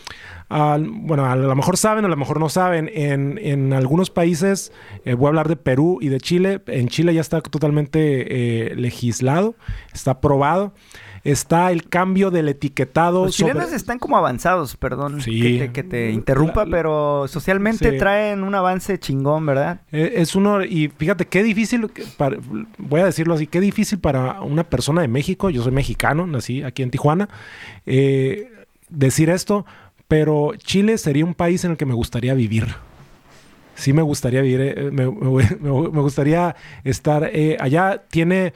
al- 0.50 0.90
bueno, 0.90 1.28
a 1.28 1.36
lo 1.36 1.56
mejor 1.56 1.78
saben, 1.78 2.04
a 2.04 2.08
lo 2.08 2.18
mejor 2.18 2.40
no 2.40 2.50
saben. 2.50 2.90
En, 2.92 3.38
en 3.40 3.72
algunos 3.74 4.10
países, 4.10 4.72
eh, 5.06 5.14
voy 5.14 5.28
a 5.28 5.30
hablar 5.30 5.50
de 5.50 5.56
Perú 5.56 6.00
y 6.02 6.10
de 6.10 6.20
Chile. 6.20 6.64
En 6.66 6.88
Chile 6.88 7.14
ya 7.14 7.22
está 7.22 7.42
totalmente 7.42 8.72
eh, 8.72 8.76
legislado, 8.76 9.54
está 9.94 10.10
aprobado. 10.14 10.74
Está 11.24 11.72
el 11.72 11.88
cambio 11.88 12.32
del 12.32 12.50
etiquetado. 12.50 13.26
Los 13.26 13.36
chilenos 13.38 13.64
sobre- 13.66 13.78
están 13.78 13.98
como 13.98 14.18
avanzados, 14.18 14.76
perdón 14.76 15.22
Sí. 15.22 15.40
que, 15.42 15.58
te, 15.60 15.72
que 15.72 15.84
te 15.84 16.12
interrumpa, 16.12 16.66
pero 16.66 17.30
socialmente 17.30 17.92
Sí. 17.92 17.98
traen 17.98 18.44
un 18.44 18.54
avance 18.56 19.00
chingón, 19.00 19.46
¿verdad? 19.46 19.80
Eh, 19.94 20.16
es 20.18 20.36
uno, 20.36 20.66
y 20.66 20.90
fíjate 20.90 21.26
qué 21.26 21.42
difícil, 21.42 21.90
para- 22.18 22.38
voy 22.78 23.00
a 23.00 23.06
decirlo 23.06 23.36
así, 23.36 23.48
qué 23.48 23.62
difícil 23.62 24.00
para 24.00 24.42
una 24.42 24.66
persona 24.66 25.02
de 25.02 25.08
México, 25.08 25.50
yo 25.50 25.64
soy 25.64 25.72
mexicano, 25.72 26.28
nací 26.28 26.62
aquí 26.62 26.84
en 26.84 26.92
Tijuana, 26.92 27.30
eh, 27.86 28.52
decir 28.90 29.30
esto, 29.30 29.66
pero 30.10 30.52
Chile 30.58 30.98
sería 30.98 31.24
un 31.24 31.36
país 31.36 31.64
en 31.64 31.72
el 31.72 31.78
que 31.78 31.86
me 31.86 31.94
gustaría 31.94 32.34
vivir. 32.34 32.68
Sí 33.76 33.94
me 33.94 34.02
gustaría 34.02 34.42
vivir, 34.42 34.62
eh, 34.62 34.90
me, 34.92 35.10
me- 35.10 35.16
me- 35.60 35.90
me 35.90 36.02
gustaría 36.02 36.56
estar 36.84 37.30
eh, 37.34 37.58
allá. 37.60 38.04
Tiene, 38.10 38.54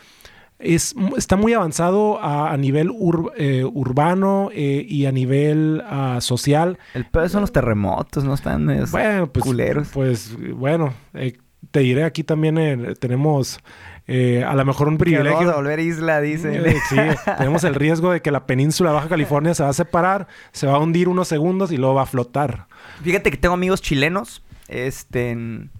es, 0.60 0.96
está 1.18 1.36
muy 1.36 1.54
avanzado 1.54 2.20
a, 2.22 2.52
a 2.52 2.58
nivel 2.58 2.90
ur- 2.90 3.32
eh, 3.38 3.64
urbano 3.64 4.50
eh, 4.54 4.86
y 4.88 5.06
a 5.06 5.12
nivel 5.12 5.84
ah, 5.88 6.18
social. 6.22 6.78
El 6.94 7.06
peor 7.06 7.30
son 7.30 7.42
los 7.42 7.52
terremotos, 7.52 8.24
¿no? 8.24 8.34
Están 8.34 8.66
Bueno, 8.92 9.28
pues, 9.32 9.44
culeros. 9.46 9.90
pues 9.94 10.36
bueno, 10.56 10.94
eh, 11.14 11.38
te 11.72 11.82
diré, 11.82 12.04
aquí 12.06 12.24
también 12.24 12.96
tenemos 13.00 13.60
eh, 14.08 14.44
a 14.48 14.56
lo 14.56 14.64
mejor 14.64 14.88
un 14.88 14.98
Que 14.98 15.12
vamos 15.18 15.20
a 15.20 15.24
privilegio. 15.36 15.56
volver 15.56 15.80
isla, 15.82 16.22
dicen. 16.22 16.64
Sí, 16.90 16.96
tenemos 17.38 17.64
el 17.66 17.76
riesgo 17.76 18.12
de 18.12 18.22
que 18.22 18.32
la 18.32 18.46
península 18.46 18.92
de 18.92 18.96
Baja 18.96 19.10
California 19.10 19.54
se 19.54 19.64
va 19.64 19.70
a 19.70 19.74
separar, 19.74 20.28
se 20.54 20.66
va 20.66 20.76
a 20.76 20.80
hundir 20.80 21.10
unos 21.10 21.28
segundos 21.28 21.72
y 21.72 21.78
luego 21.78 21.96
va 21.96 22.04
a 22.04 22.06
flotar. 22.06 22.68
Fíjate 23.04 23.32
que 23.32 23.38
tengo 23.38 23.54
amigos 23.56 23.82
chilenos. 23.82 24.44
Este. 24.70 25.32
en- 25.32 25.72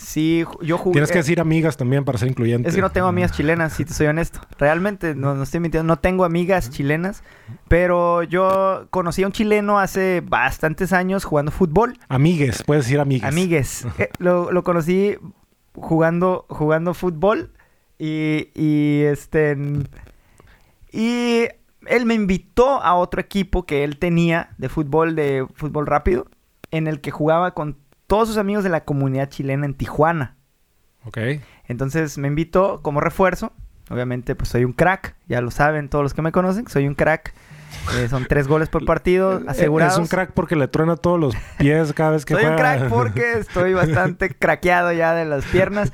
Sí, 0.00 0.44
yo 0.62 0.78
jugué. 0.78 0.94
Tienes 0.94 1.12
que 1.12 1.18
decir 1.18 1.40
amigas 1.40 1.76
también 1.76 2.04
para 2.04 2.16
ser 2.16 2.28
incluyente. 2.28 2.68
Es 2.68 2.74
que 2.74 2.80
no 2.80 2.90
tengo 2.90 3.06
amigas 3.06 3.32
chilenas, 3.32 3.74
si 3.74 3.84
te 3.84 3.92
soy 3.92 4.06
honesto. 4.06 4.40
Realmente, 4.58 5.14
no, 5.14 5.34
no 5.34 5.42
estoy 5.42 5.60
mintiendo, 5.60 5.86
no 5.86 5.98
tengo 5.98 6.24
amigas 6.24 6.70
chilenas. 6.70 7.22
Pero 7.68 8.22
yo 8.22 8.86
conocí 8.90 9.22
a 9.22 9.26
un 9.26 9.32
chileno 9.32 9.78
hace 9.78 10.22
bastantes 10.26 10.94
años 10.94 11.24
jugando 11.24 11.52
fútbol. 11.52 11.98
Amigues, 12.08 12.62
puedes 12.62 12.84
decir 12.84 12.98
amigues. 12.98 13.28
Amigues. 13.28 13.86
Eh, 13.98 14.08
lo, 14.18 14.50
lo 14.50 14.64
conocí 14.64 15.16
jugando, 15.74 16.46
jugando 16.48 16.94
fútbol. 16.94 17.52
Y, 17.98 18.48
y 18.54 19.02
este. 19.02 19.56
Y 20.92 21.44
él 21.86 22.06
me 22.06 22.14
invitó 22.14 22.82
a 22.82 22.94
otro 22.94 23.20
equipo 23.20 23.66
que 23.66 23.84
él 23.84 23.98
tenía 23.98 24.54
de 24.56 24.70
fútbol, 24.70 25.14
de 25.14 25.46
fútbol 25.54 25.86
rápido, 25.86 26.26
en 26.70 26.86
el 26.86 27.02
que 27.02 27.10
jugaba 27.10 27.52
con 27.52 27.76
todos 28.10 28.26
sus 28.26 28.38
amigos 28.38 28.64
de 28.64 28.70
la 28.70 28.80
comunidad 28.84 29.28
chilena 29.28 29.66
en 29.66 29.74
Tijuana. 29.74 30.34
Ok. 31.04 31.16
Entonces 31.68 32.18
me 32.18 32.26
invitó 32.26 32.82
como 32.82 33.00
refuerzo. 33.00 33.52
Obviamente, 33.88 34.34
pues 34.34 34.48
soy 34.48 34.64
un 34.64 34.72
crack. 34.72 35.14
Ya 35.28 35.40
lo 35.40 35.52
saben 35.52 35.88
todos 35.88 36.02
los 36.02 36.12
que 36.12 36.20
me 36.20 36.32
conocen. 36.32 36.66
Soy 36.66 36.88
un 36.88 36.96
crack. 36.96 37.32
Eh, 37.96 38.08
son 38.08 38.26
tres 38.26 38.48
goles 38.48 38.68
por 38.68 38.84
partido 38.94 39.38
Eh, 39.38 39.44
asegurados. 39.46 39.94
Es 39.94 40.00
un 40.00 40.08
crack 40.08 40.32
porque 40.32 40.56
le 40.56 40.66
truena 40.66 40.96
todos 40.96 41.20
los 41.20 41.36
pies 41.58 41.92
cada 41.92 42.10
vez 42.10 42.24
que 42.24 42.34
Soy 42.34 42.46
un 42.46 42.56
crack 42.56 42.88
porque 42.88 43.34
estoy 43.34 43.74
bastante 43.74 44.28
craqueado 44.36 44.92
ya 44.92 45.14
de 45.14 45.24
las 45.24 45.44
piernas. 45.44 45.92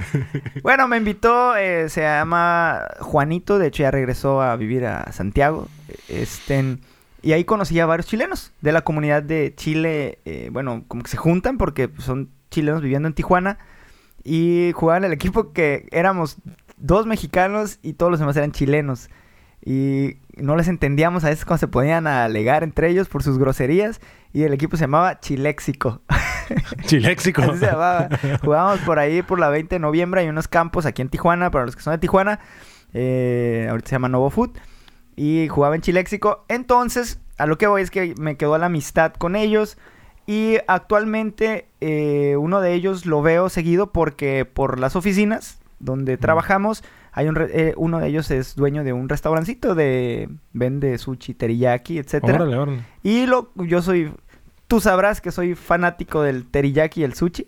Bueno, 0.62 0.88
me 0.88 0.96
invitó, 0.96 1.54
eh, 1.54 1.90
se 1.90 2.00
llama 2.00 2.80
Juanito, 3.00 3.58
de 3.58 3.66
hecho 3.66 3.82
ya 3.82 3.90
regresó 3.90 4.40
a 4.40 4.56
vivir 4.56 4.86
a 4.86 5.12
Santiago. 5.12 5.68
Este, 6.08 6.78
y 7.26 7.32
ahí 7.32 7.42
conocí 7.42 7.80
a 7.80 7.86
varios 7.86 8.06
chilenos 8.06 8.52
de 8.60 8.70
la 8.70 8.82
comunidad 8.82 9.20
de 9.20 9.52
Chile. 9.56 10.20
eh, 10.26 10.48
bueno, 10.52 10.84
como 10.86 11.02
que 11.02 11.10
se 11.10 11.16
juntan 11.16 11.58
porque 11.58 11.90
son 11.98 12.30
chilenos 12.52 12.82
viviendo 12.82 13.08
en 13.08 13.14
Tijuana. 13.14 13.58
Y 14.22 14.70
jugaban 14.76 15.02
el 15.02 15.12
equipo 15.12 15.52
que 15.52 15.88
éramos 15.90 16.36
dos 16.76 17.04
mexicanos 17.04 17.80
y 17.82 17.94
todos 17.94 18.12
los 18.12 18.20
demás 18.20 18.36
eran 18.36 18.52
chilenos. 18.52 19.10
Y 19.60 20.18
no 20.36 20.54
les 20.54 20.68
entendíamos 20.68 21.24
a 21.24 21.30
veces 21.30 21.44
cuando 21.44 21.58
se 21.58 21.66
podían 21.66 22.06
alegar 22.06 22.62
entre 22.62 22.90
ellos 22.90 23.08
por 23.08 23.24
sus 23.24 23.38
groserías. 23.38 24.00
Y 24.32 24.44
el 24.44 24.52
equipo 24.52 24.76
se 24.76 24.84
llamaba 24.84 25.18
Chiléxico. 25.18 26.02
Chiléxico. 26.86 27.42
Así 27.42 27.58
se 27.58 27.66
llamaba. 27.66 28.08
Jugábamos 28.40 28.78
por 28.82 29.00
ahí 29.00 29.22
por 29.22 29.40
la 29.40 29.48
20 29.48 29.74
de 29.74 29.80
noviembre. 29.80 30.20
Hay 30.20 30.28
unos 30.28 30.46
campos 30.46 30.86
aquí 30.86 31.02
en 31.02 31.08
Tijuana, 31.08 31.50
para 31.50 31.66
los 31.66 31.74
que 31.74 31.82
son 31.82 31.92
de 31.92 31.98
Tijuana. 31.98 32.38
Eh, 32.94 33.66
ahorita 33.68 33.88
se 33.88 33.94
llama 33.96 34.08
Novo 34.08 34.30
Food. 34.30 34.56
Y 35.16 35.48
jugaba 35.48 35.74
en 35.74 35.80
Chiléxico. 35.80 36.44
Entonces, 36.48 37.18
a 37.38 37.46
lo 37.46 37.56
que 37.58 37.66
voy 37.66 37.82
es 37.82 37.90
que 37.90 38.14
me 38.18 38.36
quedó 38.36 38.56
la 38.58 38.66
amistad 38.66 39.14
con 39.14 39.34
ellos. 39.34 39.78
Y 40.26 40.56
actualmente 40.66 41.68
eh, 41.80 42.36
uno 42.36 42.60
de 42.60 42.74
ellos 42.74 43.06
lo 43.06 43.22
veo 43.22 43.48
seguido 43.48 43.92
porque 43.92 44.44
por 44.44 44.78
las 44.80 44.96
oficinas 44.96 45.60
donde 45.78 46.16
trabajamos, 46.16 46.82
hay 47.12 47.28
un 47.28 47.34
re- 47.36 47.50
eh, 47.52 47.74
uno 47.76 48.00
de 48.00 48.08
ellos 48.08 48.30
es 48.30 48.56
dueño 48.56 48.82
de 48.82 48.92
un 48.92 49.08
restaurancito 49.08 49.74
de 49.74 50.28
vende 50.52 50.98
sushi, 50.98 51.34
teriyaki, 51.34 51.98
etcétera. 51.98 52.38
Órale, 52.38 52.56
órale. 52.56 52.84
Y 53.02 53.26
lo, 53.26 53.50
yo 53.54 53.82
soy, 53.82 54.12
tú 54.66 54.80
sabrás 54.80 55.20
que 55.20 55.30
soy 55.30 55.54
fanático 55.54 56.22
del 56.22 56.46
teriyaki 56.46 57.02
y 57.02 57.04
el 57.04 57.14
sushi. 57.14 57.46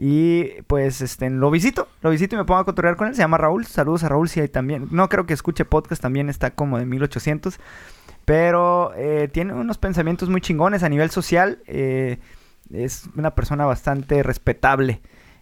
Y 0.00 0.62
pues 0.68 1.00
este, 1.00 1.28
lo 1.28 1.50
visito, 1.50 1.88
lo 2.02 2.10
visito 2.10 2.36
y 2.36 2.38
me 2.38 2.44
pongo 2.44 2.60
a 2.60 2.64
cotorrear 2.64 2.96
con 2.96 3.08
él. 3.08 3.14
Se 3.14 3.22
llama 3.22 3.36
Raúl. 3.36 3.66
Saludos 3.66 4.04
a 4.04 4.08
Raúl 4.08 4.28
si 4.28 4.40
hay 4.40 4.48
también. 4.48 4.86
No 4.92 5.08
creo 5.08 5.26
que 5.26 5.34
escuche 5.34 5.64
podcast, 5.64 6.00
también 6.00 6.28
está 6.28 6.52
como 6.52 6.78
de 6.78 6.86
1800. 6.86 7.58
Pero 8.24 8.94
eh, 8.94 9.28
tiene 9.32 9.54
unos 9.54 9.76
pensamientos 9.78 10.28
muy 10.28 10.40
chingones 10.40 10.84
a 10.84 10.88
nivel 10.88 11.10
social. 11.10 11.58
eh, 11.66 12.18
es 12.72 13.08
una 13.16 13.34
persona 13.34 13.64
bastante 13.64 14.22
respetable. 14.22 15.00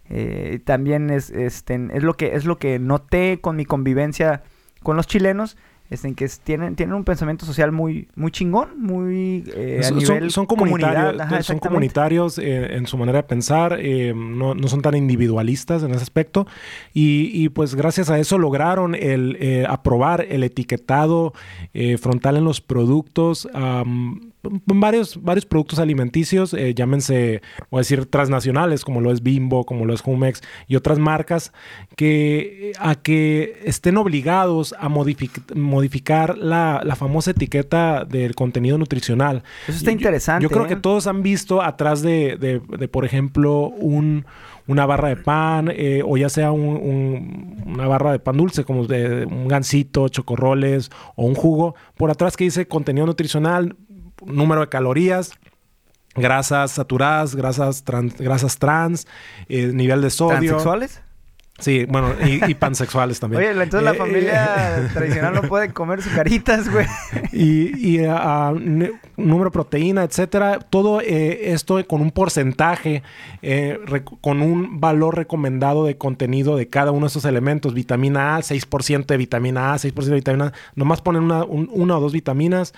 Eh, 0.09 0.59
también 0.63 1.09
es, 1.09 1.29
este, 1.29 1.89
es, 1.93 2.03
lo 2.03 2.15
que, 2.15 2.35
es 2.35 2.45
lo 2.45 2.57
que 2.57 2.79
noté 2.79 3.39
con 3.41 3.55
mi 3.55 3.65
convivencia 3.65 4.43
con 4.83 4.95
los 4.95 5.07
chilenos. 5.07 5.57
Es 5.89 6.03
en 6.03 6.15
que 6.15 6.27
tienen, 6.43 6.75
tienen 6.75 6.95
un 6.95 7.05
pensamiento 7.05 7.45
social 7.45 7.71
muy, 7.71 8.09
muy 8.15 8.29
chingón, 8.31 8.69
muy 8.77 9.45
eh, 9.55 9.79
a 9.79 9.83
Son- 9.87 9.97
nivel 9.97 10.31
son, 10.31 10.45
comunitarios, 10.45 11.13
Ajá, 11.21 11.29
son 11.29 11.37
exactamente. 11.39 11.67
comunitarios 11.69 12.37
eh, 12.39 12.75
en 12.75 12.87
su 12.87 12.97
manera 12.97 13.19
de 13.19 13.23
pensar, 13.23 13.77
eh, 13.79 14.13
no, 14.13 14.53
no 14.53 14.67
son 14.67 14.81
tan 14.81 14.95
individualistas 14.95 15.83
en 15.83 15.91
ese 15.91 16.03
aspecto. 16.03 16.45
Y, 16.93 17.31
y, 17.33 17.49
pues 17.49 17.75
gracias 17.75 18.09
a 18.09 18.19
eso 18.19 18.37
lograron 18.37 18.95
el 18.95 19.37
eh, 19.39 19.65
aprobar 19.67 20.25
el 20.29 20.43
etiquetado 20.43 21.33
eh, 21.73 21.97
frontal 21.97 22.35
en 22.37 22.43
los 22.43 22.59
productos. 22.59 23.47
Varios, 24.43 25.21
varios 25.21 25.45
productos 25.45 25.79
alimenticios, 25.79 26.53
eh, 26.53 26.73
llámense, 26.73 27.41
voy 27.69 27.79
a 27.79 27.81
decir, 27.81 28.05
transnacionales, 28.05 28.83
como 28.83 29.01
lo 29.01 29.11
es 29.11 29.23
Bimbo, 29.23 29.65
como 29.65 29.85
lo 29.85 29.93
es 29.93 30.01
Humex 30.05 30.41
y 30.67 30.75
otras 30.75 30.99
marcas, 30.99 31.51
que 31.95 32.73
a 32.79 32.95
que 32.95 33.61
estén 33.65 33.97
obligados 33.97 34.75
a 34.79 34.89
modificar 34.89 36.37
la, 36.37 36.81
famosa 36.97 37.31
etiqueta 37.31 38.05
del 38.05 38.33
contenido 38.33 38.77
nutricional. 38.77 39.43
Eso 39.67 39.77
está 39.77 39.91
interesante. 39.91 40.43
Yo, 40.43 40.49
creo 40.49 40.67
que 40.67 40.73
¿eh? 40.73 40.79
todos 40.81 41.05
han 41.05 41.21
visto 41.21 41.61
atrás 41.61 42.01
de, 42.01 42.37
de 42.37 42.87
por 42.87 43.05
ejemplo, 43.05 43.67
un 43.67 44.25
una 44.67 44.85
barra 44.85 45.09
de 45.09 45.15
pan 45.15 45.71
eh, 45.73 46.01
o 46.05 46.17
ya 46.17 46.29
sea 46.29 46.51
una 46.51 47.87
barra 47.87 48.11
de 48.11 48.19
pan 48.19 48.37
dulce 48.37 48.65
como 48.65 48.85
de 48.85 49.25
un 49.25 49.47
gansito, 49.47 50.09
chocorroles 50.09 50.91
o 51.15 51.25
un 51.25 51.35
jugo. 51.35 51.75
Por 51.95 52.11
atrás 52.11 52.37
que 52.37 52.43
dice 52.43 52.67
contenido 52.67 53.05
nutricional, 53.05 53.75
número 54.25 54.61
de 54.61 54.69
calorías, 54.69 55.31
grasas 56.15 56.71
saturadas, 56.71 57.35
grasas 57.35 57.83
trans, 57.83 58.17
grasas 58.17 58.57
trans 58.57 59.07
eh, 59.49 59.67
nivel 59.73 60.01
de 60.01 60.09
sodio. 60.09 60.39
¿Transexuales? 60.39 61.01
Sí, 61.59 61.85
bueno, 61.85 62.13
y, 62.23 62.53
pansexuales 62.55 63.19
también. 63.19 63.41
Oye, 63.41 63.51
entonces 63.51 63.83
la 63.83 63.93
eh, 63.93 63.97
familia 63.97 64.77
eh, 64.77 64.89
tradicional 64.93 65.33
no 65.33 65.41
puede 65.43 65.73
comer 65.73 65.99
caritas, 66.15 66.69
güey. 66.71 66.85
Y, 67.33 67.97
y 67.97 68.07
uh, 68.07 68.57
número 69.17 69.45
de 69.45 69.51
proteína, 69.51 70.03
etcétera. 70.03 70.59
Todo 70.59 71.01
eh, 71.01 71.51
esto 71.51 71.85
con 71.87 72.01
un 72.01 72.11
porcentaje, 72.11 73.03
con 74.21 74.41
un 74.41 74.79
valor 74.79 75.15
recomendado 75.15 75.85
de 75.85 75.97
contenido 75.97 76.55
de 76.57 76.67
cada 76.67 76.91
uno 76.91 77.05
de 77.05 77.07
esos 77.07 77.25
elementos. 77.25 77.73
Vitamina 77.73 78.35
A, 78.35 78.39
6% 78.39 79.05
de 79.05 79.17
vitamina 79.17 79.73
A, 79.73 79.77
6% 79.77 79.93
de 80.05 80.15
vitamina 80.15 80.45
A. 80.47 80.53
Nomás 80.75 81.01
ponen 81.01 81.23
una, 81.23 81.43
una 81.43 81.97
o 81.97 81.99
dos 81.99 82.13
vitaminas. 82.13 82.73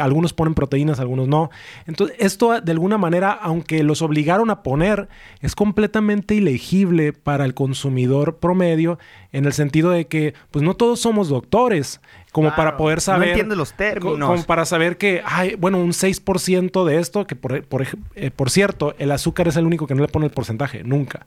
algunos 0.00 0.32
ponen 0.32 0.54
proteínas, 0.54 1.00
algunos 1.00 1.28
no. 1.28 1.50
Entonces, 1.86 2.16
esto 2.18 2.60
de 2.60 2.72
alguna 2.72 2.98
manera, 2.98 3.32
aunque 3.32 3.82
los 3.82 4.02
obligaron 4.02 4.50
a 4.50 4.62
poner, 4.62 5.08
es 5.40 5.54
completamente 5.54 6.34
ilegible 6.34 7.12
para 7.12 7.44
el 7.44 7.54
consumidor 7.54 8.09
promedio 8.38 8.98
en 9.32 9.44
el 9.44 9.52
sentido 9.52 9.90
de 9.90 10.06
que 10.06 10.34
pues 10.50 10.62
no 10.62 10.74
todos 10.74 11.00
somos 11.00 11.28
doctores 11.28 12.00
como 12.32 12.54
para 12.54 12.76
poder 12.76 13.00
saber 13.00 13.28
no 13.28 13.32
entiende 13.32 13.56
los 13.56 13.72
términos 13.74 14.28
como 14.28 14.44
para 14.44 14.64
saber 14.64 14.96
que 14.96 15.22
hay 15.24 15.56
bueno 15.56 15.78
un 15.78 15.90
6% 15.90 16.84
de 16.84 16.98
esto 16.98 17.26
que 17.26 17.36
por, 17.36 17.64
por, 17.64 17.86
eh, 18.14 18.30
por 18.30 18.50
cierto 18.50 18.94
el 18.98 19.10
azúcar 19.10 19.48
es 19.48 19.56
el 19.56 19.66
único 19.66 19.86
que 19.86 19.94
no 19.94 20.02
le 20.02 20.08
pone 20.08 20.26
el 20.26 20.32
porcentaje 20.32 20.84
nunca 20.84 21.26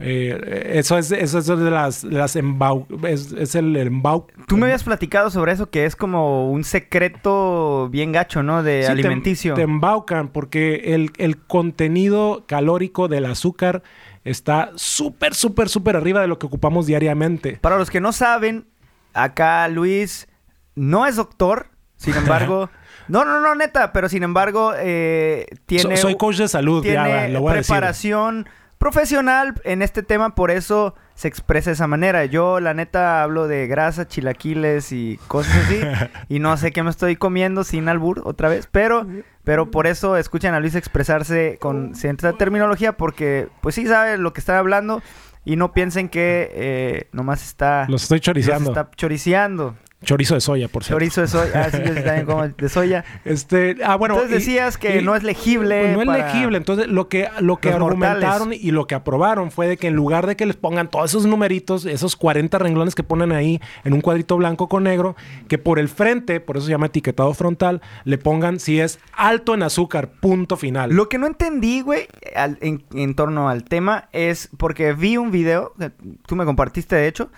eh, 0.00 0.72
eso 0.74 0.98
es, 0.98 1.12
eso 1.12 1.38
es 1.38 1.46
de 1.46 1.70
las, 1.70 2.02
las 2.04 2.34
es, 2.34 3.54
el 3.54 3.76
embau. 3.76 4.26
Tú 4.48 4.56
me 4.56 4.66
habías 4.66 4.82
platicado 4.82 5.30
sobre 5.30 5.52
eso, 5.52 5.70
que 5.70 5.84
es 5.84 5.94
como 5.94 6.50
un 6.50 6.64
secreto 6.64 7.88
bien 7.90 8.10
gacho, 8.10 8.42
¿no? 8.42 8.62
De 8.62 8.86
alimenticio. 8.86 9.54
Te, 9.54 9.62
embaucan 9.62 10.28
porque 10.28 10.94
el, 10.94 11.12
el, 11.18 11.38
contenido 11.38 12.44
calórico 12.46 13.06
del 13.06 13.26
azúcar 13.26 13.82
está 14.24 14.72
súper, 14.76 15.34
súper, 15.34 15.68
súper 15.68 15.96
arriba 15.96 16.20
de 16.20 16.26
lo 16.26 16.38
que 16.38 16.46
ocupamos 16.46 16.86
diariamente. 16.86 17.58
Para 17.60 17.78
los 17.78 17.90
que 17.90 18.00
no 18.00 18.12
saben, 18.12 18.66
acá 19.12 19.68
Luis 19.68 20.28
no 20.74 21.06
es 21.06 21.16
doctor, 21.16 21.68
sin 21.96 22.14
embargo... 22.14 22.70
no, 23.08 23.24
no, 23.24 23.40
no, 23.40 23.54
neta, 23.54 23.92
pero 23.92 24.08
sin 24.08 24.22
embargo 24.22 24.72
eh, 24.76 25.46
tiene... 25.66 25.96
soy 25.96 26.16
coach 26.16 26.38
de 26.38 26.48
salud, 26.48 26.82
tiene 26.82 27.28
lo 27.28 27.42
voy 27.42 27.52
a 27.52 27.54
preparación 27.56 28.46
profesional 28.78 29.54
en 29.64 29.82
este 29.82 30.02
tema, 30.02 30.34
por 30.34 30.50
eso 30.50 30.94
se 31.14 31.28
expresa 31.28 31.70
de 31.70 31.74
esa 31.74 31.86
manera. 31.86 32.24
Yo, 32.26 32.60
la 32.60 32.74
neta, 32.74 33.22
hablo 33.22 33.48
de 33.48 33.66
grasa, 33.66 34.06
chilaquiles 34.06 34.92
y 34.92 35.18
cosas 35.26 35.56
así. 35.64 35.80
y 36.28 36.38
no 36.38 36.56
sé 36.56 36.70
qué 36.70 36.82
me 36.82 36.90
estoy 36.90 37.16
comiendo 37.16 37.64
sin 37.64 37.88
albur 37.88 38.20
otra 38.24 38.48
vez. 38.48 38.68
Pero, 38.70 39.06
pero 39.44 39.70
por 39.70 39.86
eso 39.86 40.16
escuchan 40.16 40.54
a 40.54 40.60
Luis 40.60 40.74
expresarse 40.74 41.58
con 41.60 41.94
cierta 41.94 42.32
terminología, 42.32 42.96
porque 42.96 43.48
pues 43.60 43.74
sí 43.74 43.86
sabe 43.86 44.18
lo 44.18 44.32
que 44.32 44.40
está 44.40 44.58
hablando. 44.58 45.02
Y 45.46 45.56
no 45.56 45.74
piensen 45.74 46.08
que 46.08 46.50
eh, 46.54 47.08
nomás 47.12 47.44
está... 47.44 47.84
Los 47.90 48.04
estoy 48.04 48.18
choriceando. 48.20 48.70
Los 48.70 48.78
está 48.78 48.90
choriceando. 48.96 49.76
Chorizo 50.04 50.34
de 50.34 50.40
soya, 50.40 50.68
por 50.68 50.84
cierto. 50.84 50.96
Chorizo 50.98 51.20
de 51.22 51.28
soya. 51.28 51.64
Ah, 51.64 51.70
sí, 51.70 51.78
yo 51.84 51.94
también 51.94 52.26
como 52.26 52.48
de 52.48 52.68
soya. 52.68 53.04
Este, 53.24 53.76
ah, 53.84 53.96
bueno. 53.96 54.14
Entonces 54.14 54.38
decías 54.38 54.76
que 54.76 55.00
no 55.02 55.14
es 55.16 55.22
legible. 55.22 55.92
no 55.92 56.02
es 56.02 56.08
legible. 56.08 56.58
Entonces, 56.58 56.88
lo 56.88 57.08
que, 57.08 57.28
lo 57.40 57.56
que 57.56 57.70
argumentaron 57.70 58.52
y 58.52 58.70
lo 58.70 58.86
que 58.86 58.94
aprobaron 58.94 59.50
fue 59.50 59.66
de 59.66 59.76
que 59.76 59.88
en 59.88 59.94
lugar 59.94 60.26
de 60.26 60.36
que 60.36 60.46
les 60.46 60.56
pongan 60.56 60.88
todos 60.88 61.10
esos 61.10 61.26
numeritos, 61.26 61.86
esos 61.86 62.16
40 62.16 62.58
renglones 62.58 62.94
que 62.94 63.02
ponen 63.02 63.32
ahí 63.32 63.60
en 63.84 63.92
un 63.92 64.00
cuadrito 64.00 64.36
blanco 64.36 64.68
con 64.68 64.84
negro, 64.84 65.16
que 65.48 65.58
por 65.58 65.78
el 65.78 65.88
frente, 65.88 66.40
por 66.40 66.56
eso 66.56 66.66
se 66.66 66.72
llama 66.72 66.86
etiquetado 66.86 67.32
frontal, 67.34 67.80
le 68.04 68.18
pongan 68.18 68.60
si 68.60 68.80
es 68.80 68.98
alto 69.12 69.54
en 69.54 69.62
azúcar, 69.62 70.10
punto 70.20 70.56
final. 70.56 70.92
Lo 70.92 71.08
que 71.08 71.18
no 71.18 71.26
entendí, 71.26 71.80
güey, 71.80 72.06
en, 72.60 72.84
en 72.92 73.14
torno 73.14 73.48
al 73.48 73.64
tema 73.64 74.08
es 74.12 74.50
porque 74.56 74.92
vi 74.92 75.16
un 75.16 75.30
video, 75.30 75.72
que 75.78 75.90
tú 76.26 76.36
me 76.36 76.44
compartiste 76.44 76.96
de 76.96 77.08
hecho, 77.08 77.30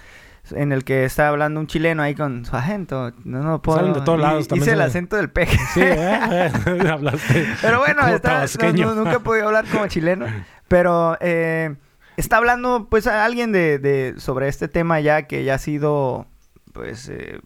en 0.52 0.72
el 0.72 0.85
que 0.85 1.04
está 1.04 1.28
hablando 1.28 1.61
un 1.61 1.66
chileno 1.66 2.02
ahí 2.02 2.14
con 2.14 2.44
su 2.44 2.56
acento. 2.56 3.12
No, 3.24 3.42
no 3.42 3.62
puedo. 3.62 3.78
Salen 3.78 3.92
de 3.94 4.00
todos 4.02 4.20
lados 4.20 4.48
también. 4.48 4.64
Hice 4.64 4.72
el 4.74 4.82
acento 4.82 5.16
del 5.16 5.30
peje. 5.30 5.59
Sí, 5.74 5.80
¿eh? 5.82 6.50
Hablaste. 6.90 7.46
Pero 7.61 7.78
bueno, 7.78 8.06
está, 8.09 8.46
nunca 8.94 9.12
he 9.14 9.20
podido 9.20 9.46
hablar 9.46 9.64
como 9.66 9.87
chileno. 9.87 10.26
Pero 10.68 11.16
eh, 11.20 11.76
está 12.16 12.38
hablando, 12.38 12.88
pues, 12.90 13.06
a 13.06 13.24
alguien 13.24 13.52
de, 13.52 13.78
de, 13.78 14.14
sobre 14.18 14.48
este 14.48 14.68
tema 14.68 15.00
ya 15.00 15.22
que 15.22 15.44
ya 15.44 15.54
ha 15.54 15.59
sido, 15.59 16.26
pues, 16.72 17.09
eh, 17.09 17.40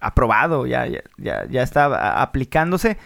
aprobado, 0.00 0.66
ya, 0.66 0.86
ya, 0.86 1.02
ya, 1.18 1.46
ya 1.48 1.62
está 1.62 2.20
aplicándose. 2.22 2.98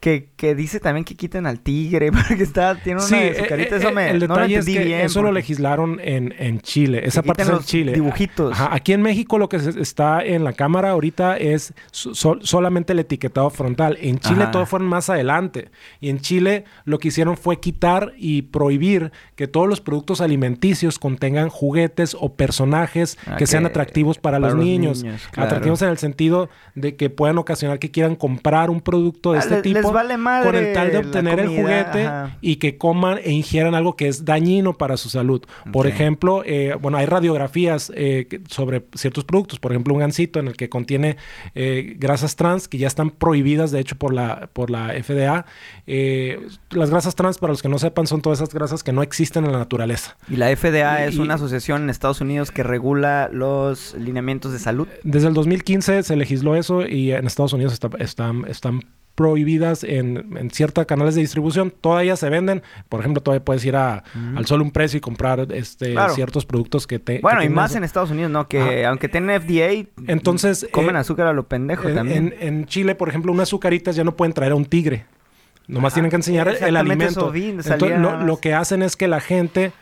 Que, 0.00 0.28
que, 0.36 0.54
dice 0.54 0.78
también 0.78 1.04
que 1.04 1.16
quiten 1.16 1.44
al 1.46 1.58
tigre 1.58 2.12
porque 2.28 2.44
está, 2.44 2.76
tiene 2.76 3.00
una 3.00 3.08
sí, 3.08 3.16
carita. 3.48 3.76
Eh, 3.76 3.78
eso 3.78 3.90
me 3.90 4.10
el 4.10 4.20
detalle 4.20 4.58
es 4.58 4.64
que 4.64 5.04
Eso 5.04 5.22
lo 5.22 5.32
legislaron 5.32 5.98
en, 6.00 6.34
en 6.38 6.60
Chile. 6.60 7.00
Esa 7.04 7.22
parte 7.22 7.42
es 7.42 7.48
en 7.48 7.58
Chile. 7.60 7.92
Dibujitos. 7.92 8.56
Aquí 8.60 8.92
en 8.92 9.02
México 9.02 9.38
lo 9.38 9.48
que 9.48 9.56
está 9.56 10.24
en 10.24 10.44
la 10.44 10.52
cámara 10.52 10.90
ahorita 10.90 11.36
es 11.36 11.74
solamente 11.90 12.92
el 12.92 13.00
etiquetado 13.00 13.50
frontal. 13.50 13.98
En 14.00 14.18
Chile 14.20 14.46
todo 14.52 14.66
fue 14.66 14.78
más 14.78 15.10
adelante. 15.10 15.70
Y 16.00 16.10
en 16.10 16.20
Chile 16.20 16.64
lo 16.84 16.98
que 16.98 17.08
hicieron 17.08 17.36
fue 17.36 17.58
quitar 17.58 18.12
y 18.16 18.42
prohibir 18.42 19.12
que 19.34 19.46
todos 19.46 19.68
los 19.68 19.80
productos 19.80 20.20
alimenticios 20.20 20.98
contengan 20.98 21.48
juguetes 21.48 22.16
o 22.18 22.34
personajes 22.34 23.18
ah, 23.26 23.36
que, 23.36 23.46
sean 23.46 23.66
atractivos 23.66 24.18
para, 24.18 24.38
los, 24.38 24.54
niños. 24.54 25.04
Atractivos 25.36 25.82
en 25.82 25.88
el 25.88 25.98
sentido 25.98 26.48
de 26.74 26.96
que 26.96 27.10
puedan 27.10 27.38
ocasionar 27.38 27.78
que 27.78 27.90
quieran 27.90 28.16
comprar 28.16 28.70
un 28.70 28.80
producto 28.80 29.32
de 29.32 29.38
ah, 29.38 29.42
este 29.42 29.62
tipo 29.62 29.87
vale 29.92 30.16
madre 30.16 30.46
con 30.46 30.56
el 30.56 30.72
tal 30.72 30.90
de 30.90 30.98
obtener 30.98 31.40
el 31.40 31.48
juguete 31.48 32.10
y 32.40 32.56
que 32.56 32.78
coman 32.78 33.18
e 33.22 33.32
ingieran 33.32 33.74
algo 33.74 33.96
que 33.96 34.08
es 34.08 34.24
dañino 34.24 34.74
para 34.74 34.96
su 34.96 35.08
salud. 35.08 35.42
Por 35.72 35.86
ejemplo, 35.86 36.42
eh, 36.44 36.76
bueno, 36.80 36.98
hay 36.98 37.06
radiografías 37.06 37.92
eh, 37.94 38.40
sobre 38.48 38.84
ciertos 38.94 39.24
productos, 39.24 39.58
por 39.60 39.72
ejemplo, 39.72 39.94
un 39.94 40.00
gansito 40.00 40.38
en 40.38 40.48
el 40.48 40.56
que 40.56 40.68
contiene 40.68 41.16
eh, 41.54 41.94
grasas 41.98 42.36
trans 42.36 42.68
que 42.68 42.78
ya 42.78 42.86
están 42.86 43.10
prohibidas, 43.10 43.70
de 43.70 43.80
hecho, 43.80 43.96
por 43.96 44.12
la, 44.12 44.50
por 44.52 44.70
la 44.70 44.92
FDA. 45.02 45.46
las 46.70 46.90
grasas 46.90 47.14
trans, 47.14 47.38
para 47.38 47.52
los 47.52 47.62
que 47.62 47.68
no 47.68 47.78
sepan, 47.78 48.06
son 48.06 48.20
todas 48.20 48.38
esas 48.38 48.52
grasas 48.54 48.82
que 48.82 48.92
no 48.92 49.02
existen 49.02 49.44
en 49.44 49.52
la 49.52 49.58
naturaleza. 49.58 50.16
Y 50.28 50.36
la 50.36 50.54
FDA 50.54 51.04
es 51.04 51.18
una 51.18 51.34
asociación 51.34 51.82
en 51.82 51.90
Estados 51.90 52.20
Unidos 52.20 52.50
que 52.50 52.62
regula 52.62 53.28
los 53.32 53.94
lineamientos 53.94 54.52
de 54.52 54.58
salud. 54.58 54.88
Desde 55.02 55.28
el 55.28 55.34
2015 55.34 56.02
se 56.02 56.16
legisló 56.16 56.56
eso 56.56 56.86
y 56.86 57.12
en 57.12 57.26
Estados 57.26 57.52
Unidos 57.52 57.78
están, 57.98 58.44
están 58.48 58.82
prohibidas 59.18 59.82
en, 59.82 60.36
en 60.38 60.48
ciertos 60.52 60.86
canales 60.86 61.16
de 61.16 61.22
distribución. 61.22 61.72
Todavía 61.72 62.14
se 62.14 62.30
venden. 62.30 62.62
Por 62.88 63.00
ejemplo, 63.00 63.20
todavía 63.20 63.44
puedes 63.44 63.64
ir 63.64 63.74
a, 63.74 64.04
al 64.36 64.46
solo 64.46 64.62
un 64.62 64.70
precio 64.70 64.98
y 64.98 65.00
comprar 65.00 65.48
este, 65.50 65.96
ciertos 66.14 66.46
productos 66.46 66.86
que 66.86 67.00
te... 67.00 67.18
Bueno, 67.18 67.42
y 67.42 67.48
más 67.48 67.74
en 67.74 67.82
Estados 67.82 68.12
Unidos, 68.12 68.30
¿no? 68.30 68.46
Que 68.46 68.86
aunque 68.86 69.08
tienen 69.08 69.42
FDA, 69.42 69.88
entonces 70.06 70.68
comen 70.70 70.94
eh, 70.94 71.00
azúcar 71.00 71.26
a 71.26 71.32
lo 71.32 71.48
pendejo 71.48 71.88
también. 71.88 72.32
En, 72.38 72.66
Chile, 72.66 72.94
por 72.94 73.08
ejemplo, 73.08 73.32
unas 73.32 73.48
azucaritas 73.48 73.96
ya 73.96 74.04
no 74.04 74.14
pueden 74.14 74.32
traer 74.32 74.52
a 74.52 74.54
un 74.54 74.66
tigre. 74.66 75.06
Nomás 75.66 75.94
tienen 75.94 76.10
que 76.10 76.16
enseñar 76.16 76.46
el 76.48 76.76
alimento. 76.76 77.34
Entonces, 77.34 77.98
lo 77.98 78.36
que 78.36 78.54
hacen 78.54 78.84
es 78.84 78.94
que 78.94 79.08
la 79.08 79.18
gente 79.18 79.72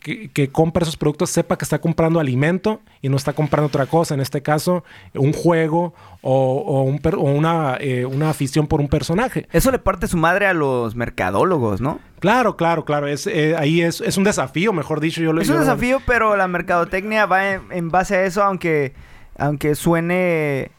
que, 0.00 0.50
compra 0.50 0.82
esos 0.82 0.96
productos 0.96 1.30
sepa 1.30 1.58
que 1.58 1.64
está 1.64 1.78
comprando 1.78 2.20
alimento 2.20 2.80
y 3.02 3.08
no 3.08 3.16
está 3.16 3.34
comprando 3.34 3.66
otra 3.68 3.86
cosa. 3.86 4.14
En 4.14 4.20
este 4.20 4.42
caso, 4.42 4.82
un 5.14 5.32
juego 5.32 5.94
o, 6.22 6.82
un 6.82 7.00
una, 7.18 7.76
eh, 7.80 8.06
una, 8.06 8.30
afición 8.30 8.66
por 8.66 8.80
un 8.80 8.88
personaje. 8.88 9.46
Eso 9.52 9.70
le 9.70 9.78
parte 9.78 10.08
su 10.08 10.16
madre 10.16 10.46
a 10.46 10.54
los 10.54 10.94
mercadólogos, 10.94 11.80
¿no? 11.80 12.00
Claro, 12.18 12.56
claro, 12.56 12.84
claro. 12.84 13.08
Es, 13.08 13.26
eh, 13.26 13.56
ahí 13.58 13.82
es, 13.82 14.00
es, 14.00 14.16
un 14.16 14.24
desafío, 14.24 14.72
mejor 14.72 15.00
dicho. 15.00 15.20
Yo 15.20 15.38
es 15.38 15.50
un 15.50 15.60
desafío, 15.60 16.00
pero 16.06 16.36
la 16.36 16.48
mercadotecnia 16.48 17.26
va 17.26 17.52
en, 17.52 17.90
base 17.90 18.16
a 18.16 18.24
eso, 18.24 18.42
aunque, 18.42 18.94
aunque 19.38 19.74
suene 19.74 20.70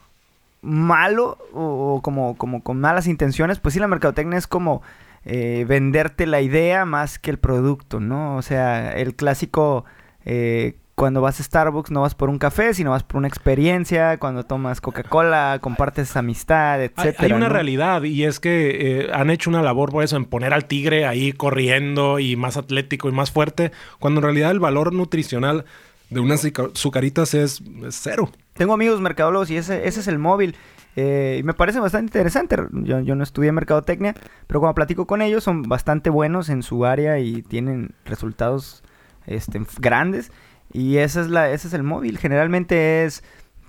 malo 0.64 1.38
o, 1.54 1.96
o 1.96 2.02
como, 2.02 2.38
como 2.38 2.64
con 2.64 2.80
malas 2.80 3.08
intenciones, 3.08 3.60
pues 3.60 3.74
sí, 3.74 3.80
la 3.80 3.88
mercadotecnia 3.88 4.38
es 4.38 4.48
como 4.48 4.82
eh, 5.26 5.66
venderte 5.68 6.26
la 6.26 6.42
idea 6.42 6.86
más 6.86 7.20
que 7.20 7.32
el 7.32 7.40
producto, 7.40 8.00
¿no? 8.00 8.38
O 8.38 8.42
sea, 8.42 8.94
el 8.94 9.16
clásico 9.16 9.86
eh, 10.26 10.76
cuando 11.02 11.20
vas 11.20 11.40
a 11.40 11.44
Starbucks 11.44 11.90
no 11.90 12.02
vas 12.02 12.14
por 12.14 12.30
un 12.30 12.38
café, 12.38 12.76
sino 12.76 12.92
vas 12.92 13.02
por 13.02 13.18
una 13.18 13.28
experiencia. 13.28 14.20
Cuando 14.20 14.44
tomas 14.44 14.82
Coca-Cola, 14.82 15.58
compartes 15.60 16.16
amistad, 16.16 16.84
etcétera. 16.84 17.26
Hay, 17.26 17.32
una 17.32 17.48
¿no? 17.48 17.54
realidad 17.54 18.04
y 18.04 18.24
es 18.24 18.40
que 18.40 19.00
eh, 19.00 19.10
han 19.12 19.32
hecho 19.32 19.50
una 19.50 19.64
labor 19.64 19.92
por 19.92 20.04
eso, 20.04 20.16
en 20.16 20.26
poner 20.26 20.54
al 20.54 20.66
tigre 20.66 21.08
ahí 21.08 21.34
corriendo 21.34 22.20
y 22.20 22.36
más 22.36 22.56
atlético 22.56 23.10
y 23.10 23.14
más 23.14 23.32
fuerte, 23.32 23.72
cuando 23.98 24.20
en 24.20 24.26
realidad 24.26 24.52
el 24.52 24.60
valor 24.60 24.94
nutricional 24.94 25.66
de 26.12 26.20
unas 26.20 26.48
sucaritas 26.74 27.34
es, 27.34 27.64
es 27.84 28.00
cero. 28.00 28.30
Tengo 28.54 28.74
amigos 28.74 29.02
mercadólogos 29.02 29.50
y 29.50 29.58
ese, 29.58 29.88
ese 29.88 30.02
es 30.02 30.08
el 30.08 30.20
móvil. 30.20 30.56
Eh, 30.96 31.38
y 31.40 31.44
me 31.44 31.54
parece 31.54 31.80
bastante 31.80 32.18
interesante. 32.18 32.58
Yo, 32.72 33.00
yo, 33.00 33.16
no 33.16 33.24
estudié 33.24 33.52
mercadotecnia, 33.52 34.16
pero 34.48 34.60
cuando 34.60 34.76
platico 34.76 35.08
con 35.08 35.22
ellos 35.22 35.44
son 35.44 35.64
bastante 35.64 36.10
buenos 36.10 36.50
en 36.50 36.64
su 36.64 36.86
área 36.86 37.20
y 37.20 37.42
tienen 37.42 37.92
resultados 38.06 38.84
este, 39.26 39.62
grandes. 39.80 40.32
Y 40.74 40.98
esa 40.98 41.22
es 41.22 41.28
la, 41.30 41.52
ese 41.52 41.68
es 41.68 41.74
el 41.74 41.84
móvil. 41.84 42.18
Generalmente 42.18 43.04
es 43.06 43.24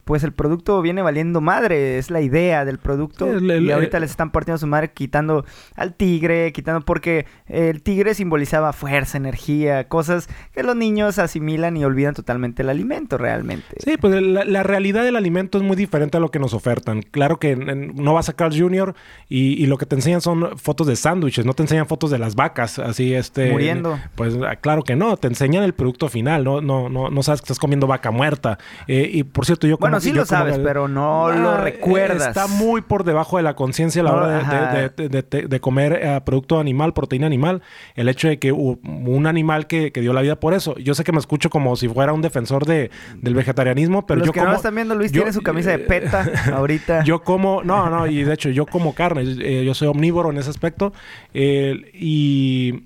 pues 0.04 0.24
el 0.24 0.32
producto 0.32 0.82
viene 0.82 1.02
valiendo 1.02 1.40
madre, 1.40 1.98
es 1.98 2.10
la 2.10 2.20
idea 2.20 2.64
del 2.64 2.78
producto. 2.78 3.30
El, 3.30 3.50
el, 3.50 3.64
y 3.64 3.72
ahorita 3.72 4.00
les 4.00 4.10
están 4.10 4.30
partiendo 4.30 4.58
su 4.58 4.66
madre 4.66 4.92
quitando 4.92 5.44
al 5.76 5.94
tigre, 5.94 6.52
quitando 6.52 6.80
porque 6.84 7.26
el 7.46 7.82
tigre 7.82 8.14
simbolizaba 8.14 8.72
fuerza, 8.72 9.16
energía, 9.16 9.88
cosas 9.88 10.28
que 10.52 10.62
los 10.62 10.76
niños 10.76 11.18
asimilan 11.18 11.76
y 11.76 11.84
olvidan 11.84 12.14
totalmente 12.14 12.62
el 12.62 12.70
alimento 12.70 13.18
realmente. 13.18 13.66
Sí, 13.78 13.96
pues 13.96 14.20
la, 14.20 14.44
la 14.44 14.62
realidad 14.62 15.04
del 15.04 15.16
alimento 15.16 15.58
es 15.58 15.64
muy 15.64 15.76
diferente 15.76 16.16
a 16.16 16.20
lo 16.20 16.30
que 16.30 16.38
nos 16.38 16.54
ofertan. 16.54 17.02
Claro 17.02 17.38
que 17.38 17.52
en, 17.52 17.94
no 17.94 18.14
vas 18.14 18.28
a 18.28 18.32
Carl 18.32 18.56
Jr. 18.56 18.94
Y, 19.28 19.62
y, 19.62 19.66
lo 19.66 19.78
que 19.78 19.86
te 19.86 19.94
enseñan 19.94 20.20
son 20.20 20.58
fotos 20.58 20.86
de 20.86 20.96
sándwiches, 20.96 21.46
no 21.46 21.54
te 21.54 21.62
enseñan 21.62 21.86
fotos 21.86 22.10
de 22.10 22.18
las 22.18 22.34
vacas, 22.34 22.78
así 22.78 23.14
este... 23.14 23.50
Muriendo. 23.50 23.98
Pues 24.14 24.34
claro 24.60 24.82
que 24.82 24.96
no, 24.96 25.16
te 25.16 25.28
enseñan 25.28 25.62
el 25.64 25.74
producto 25.74 26.08
final, 26.08 26.44
no, 26.44 26.60
no, 26.60 26.88
no, 26.88 27.10
no 27.10 27.22
sabes 27.22 27.40
que 27.40 27.46
estás 27.46 27.58
comiendo 27.58 27.86
vaca 27.86 28.10
muerta. 28.10 28.58
Eh, 28.86 29.08
y 29.12 29.24
por 29.24 29.46
cierto, 29.46 29.66
yo... 29.66 29.78
Bueno, 29.78 29.91
sí 30.00 30.12
lo 30.12 30.24
sabes, 30.24 30.58
pero 30.58 30.88
no 30.88 31.26
ah, 31.26 31.36
lo 31.36 31.56
recuerdas. 31.58 32.28
Está 32.28 32.46
muy 32.46 32.80
por 32.80 33.04
debajo 33.04 33.36
de 33.36 33.42
la 33.42 33.54
conciencia 33.54 34.02
a 34.02 34.04
la 34.04 34.12
hora 34.12 34.68
de, 34.72 35.08
de, 35.08 35.22
de, 35.22 35.42
de, 35.48 35.60
comer 35.60 35.98
eh, 36.02 36.20
producto 36.24 36.58
animal, 36.58 36.92
proteína 36.92 37.26
animal. 37.26 37.62
El 37.94 38.08
hecho 38.08 38.28
de 38.28 38.38
que 38.38 38.52
hubo 38.52 38.78
un 38.82 39.26
animal 39.26 39.66
que, 39.66 39.92
que, 39.92 40.00
dio 40.00 40.12
la 40.12 40.22
vida 40.22 40.38
por 40.38 40.54
eso. 40.54 40.76
Yo 40.76 40.94
sé 40.94 41.04
que 41.04 41.12
me 41.12 41.18
escucho 41.18 41.50
como 41.50 41.76
si 41.76 41.88
fuera 41.88 42.12
un 42.12 42.22
defensor 42.22 42.66
de, 42.66 42.90
del 43.16 43.34
vegetarianismo, 43.34 44.06
pero 44.06 44.20
Los 44.20 44.26
yo 44.26 44.32
que 44.32 44.40
como... 44.40 44.52
no 44.52 44.56
están 44.56 44.74
viendo, 44.74 44.94
Luis 44.94 45.12
yo, 45.12 45.22
tiene 45.22 45.32
su 45.32 45.42
camisa 45.42 45.70
de 45.70 45.78
peta 45.78 46.26
ahorita. 46.52 47.04
Yo 47.04 47.22
como... 47.22 47.62
No, 47.62 47.88
no, 47.90 48.06
y 48.06 48.24
de 48.24 48.34
hecho 48.34 48.50
yo 48.50 48.66
como 48.66 48.94
carne. 48.94 49.22
Eh, 49.40 49.64
yo 49.64 49.74
soy 49.74 49.88
omnívoro 49.88 50.30
en 50.30 50.38
ese 50.38 50.50
aspecto. 50.50 50.92
Eh, 51.34 51.90
y... 51.94 52.84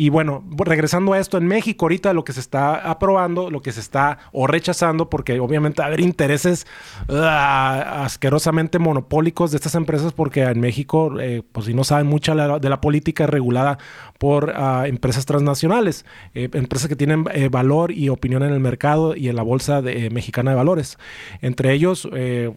Y 0.00 0.10
bueno, 0.10 0.44
regresando 0.56 1.12
a 1.12 1.18
esto, 1.18 1.38
en 1.38 1.48
México 1.48 1.86
ahorita 1.86 2.12
lo 2.12 2.22
que 2.22 2.32
se 2.32 2.38
está 2.38 2.88
aprobando, 2.88 3.50
lo 3.50 3.62
que 3.62 3.72
se 3.72 3.80
está 3.80 4.18
o 4.30 4.46
rechazando, 4.46 5.10
porque 5.10 5.40
obviamente 5.40 5.82
haber 5.82 5.98
intereses 5.98 6.68
uh, 7.08 7.14
asquerosamente 7.14 8.78
monopólicos 8.78 9.50
de 9.50 9.56
estas 9.56 9.74
empresas, 9.74 10.12
porque 10.12 10.42
en 10.42 10.60
México, 10.60 11.18
eh, 11.18 11.42
pues 11.50 11.66
si 11.66 11.74
no 11.74 11.82
saben 11.82 12.06
mucha 12.06 12.36
la, 12.36 12.60
de 12.60 12.68
la 12.68 12.80
política 12.80 13.26
regulada 13.26 13.78
por 14.18 14.50
uh, 14.50 14.84
empresas 14.84 15.26
transnacionales, 15.26 16.04
eh, 16.34 16.48
empresas 16.52 16.88
que 16.88 16.96
tienen 16.96 17.24
eh, 17.32 17.48
valor 17.48 17.92
y 17.92 18.08
opinión 18.08 18.42
en 18.42 18.52
el 18.52 18.60
mercado 18.60 19.16
y 19.16 19.28
en 19.28 19.36
la 19.36 19.42
bolsa 19.42 19.80
de, 19.80 20.10
mexicana 20.10 20.50
de 20.50 20.56
valores. 20.56 20.98
Entre 21.40 21.72
ellos, 21.72 22.08
eh, 22.12 22.52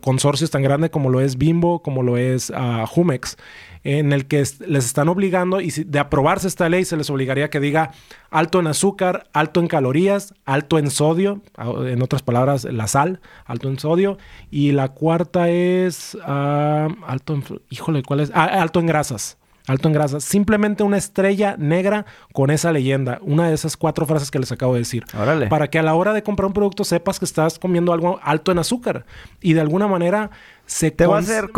consorcios 0.00 0.50
tan 0.50 0.62
grandes 0.62 0.90
como 0.90 1.10
lo 1.10 1.20
es 1.20 1.36
Bimbo, 1.36 1.82
como 1.82 2.02
lo 2.02 2.16
es 2.16 2.50
uh, 2.50 2.86
Jumex 2.86 3.36
en 3.84 4.14
el 4.14 4.24
que 4.26 4.38
les 4.38 4.86
están 4.86 5.08
obligando, 5.10 5.60
y 5.60 5.70
de 5.70 5.98
aprobarse 5.98 6.48
esta 6.48 6.70
ley, 6.70 6.86
se 6.86 6.96
les 6.96 7.10
obligaría 7.10 7.50
que 7.50 7.60
diga 7.60 7.90
alto 8.30 8.58
en 8.58 8.66
azúcar, 8.66 9.28
alto 9.34 9.60
en 9.60 9.68
calorías, 9.68 10.32
alto 10.46 10.78
en 10.78 10.90
sodio, 10.90 11.42
en 11.58 12.00
otras 12.02 12.22
palabras, 12.22 12.64
la 12.64 12.86
sal, 12.86 13.20
alto 13.44 13.68
en 13.68 13.78
sodio, 13.78 14.16
y 14.50 14.72
la 14.72 14.88
cuarta 14.88 15.50
es 15.50 16.14
uh, 16.14 16.94
alto 17.06 17.34
en, 17.34 17.44
híjole, 17.68 18.02
¿cuál 18.02 18.20
es? 18.20 18.32
Ah, 18.34 18.44
alto 18.44 18.80
en 18.80 18.86
grasas. 18.86 19.36
Alto 19.66 19.88
en 19.88 19.94
grasas. 19.94 20.24
Simplemente 20.24 20.82
una 20.82 20.98
estrella 20.98 21.56
negra 21.58 22.04
con 22.32 22.50
esa 22.50 22.70
leyenda. 22.70 23.18
Una 23.22 23.48
de 23.48 23.54
esas 23.54 23.78
cuatro 23.78 24.04
frases 24.04 24.30
que 24.30 24.38
les 24.38 24.52
acabo 24.52 24.74
de 24.74 24.80
decir. 24.80 25.04
Órale. 25.18 25.46
Para 25.46 25.68
que 25.68 25.78
a 25.78 25.82
la 25.82 25.94
hora 25.94 26.12
de 26.12 26.22
comprar 26.22 26.46
un 26.46 26.52
producto 26.52 26.84
sepas 26.84 27.18
que 27.18 27.24
estás 27.24 27.58
comiendo 27.58 27.94
algo 27.94 28.20
alto 28.22 28.52
en 28.52 28.58
azúcar. 28.58 29.06
Y 29.40 29.54
de 29.54 29.62
alguna 29.62 29.86
manera 29.86 30.30
se 30.66 30.90
te 30.90 31.06
va 31.06 31.16
a 31.16 31.20
hacer 31.20 31.50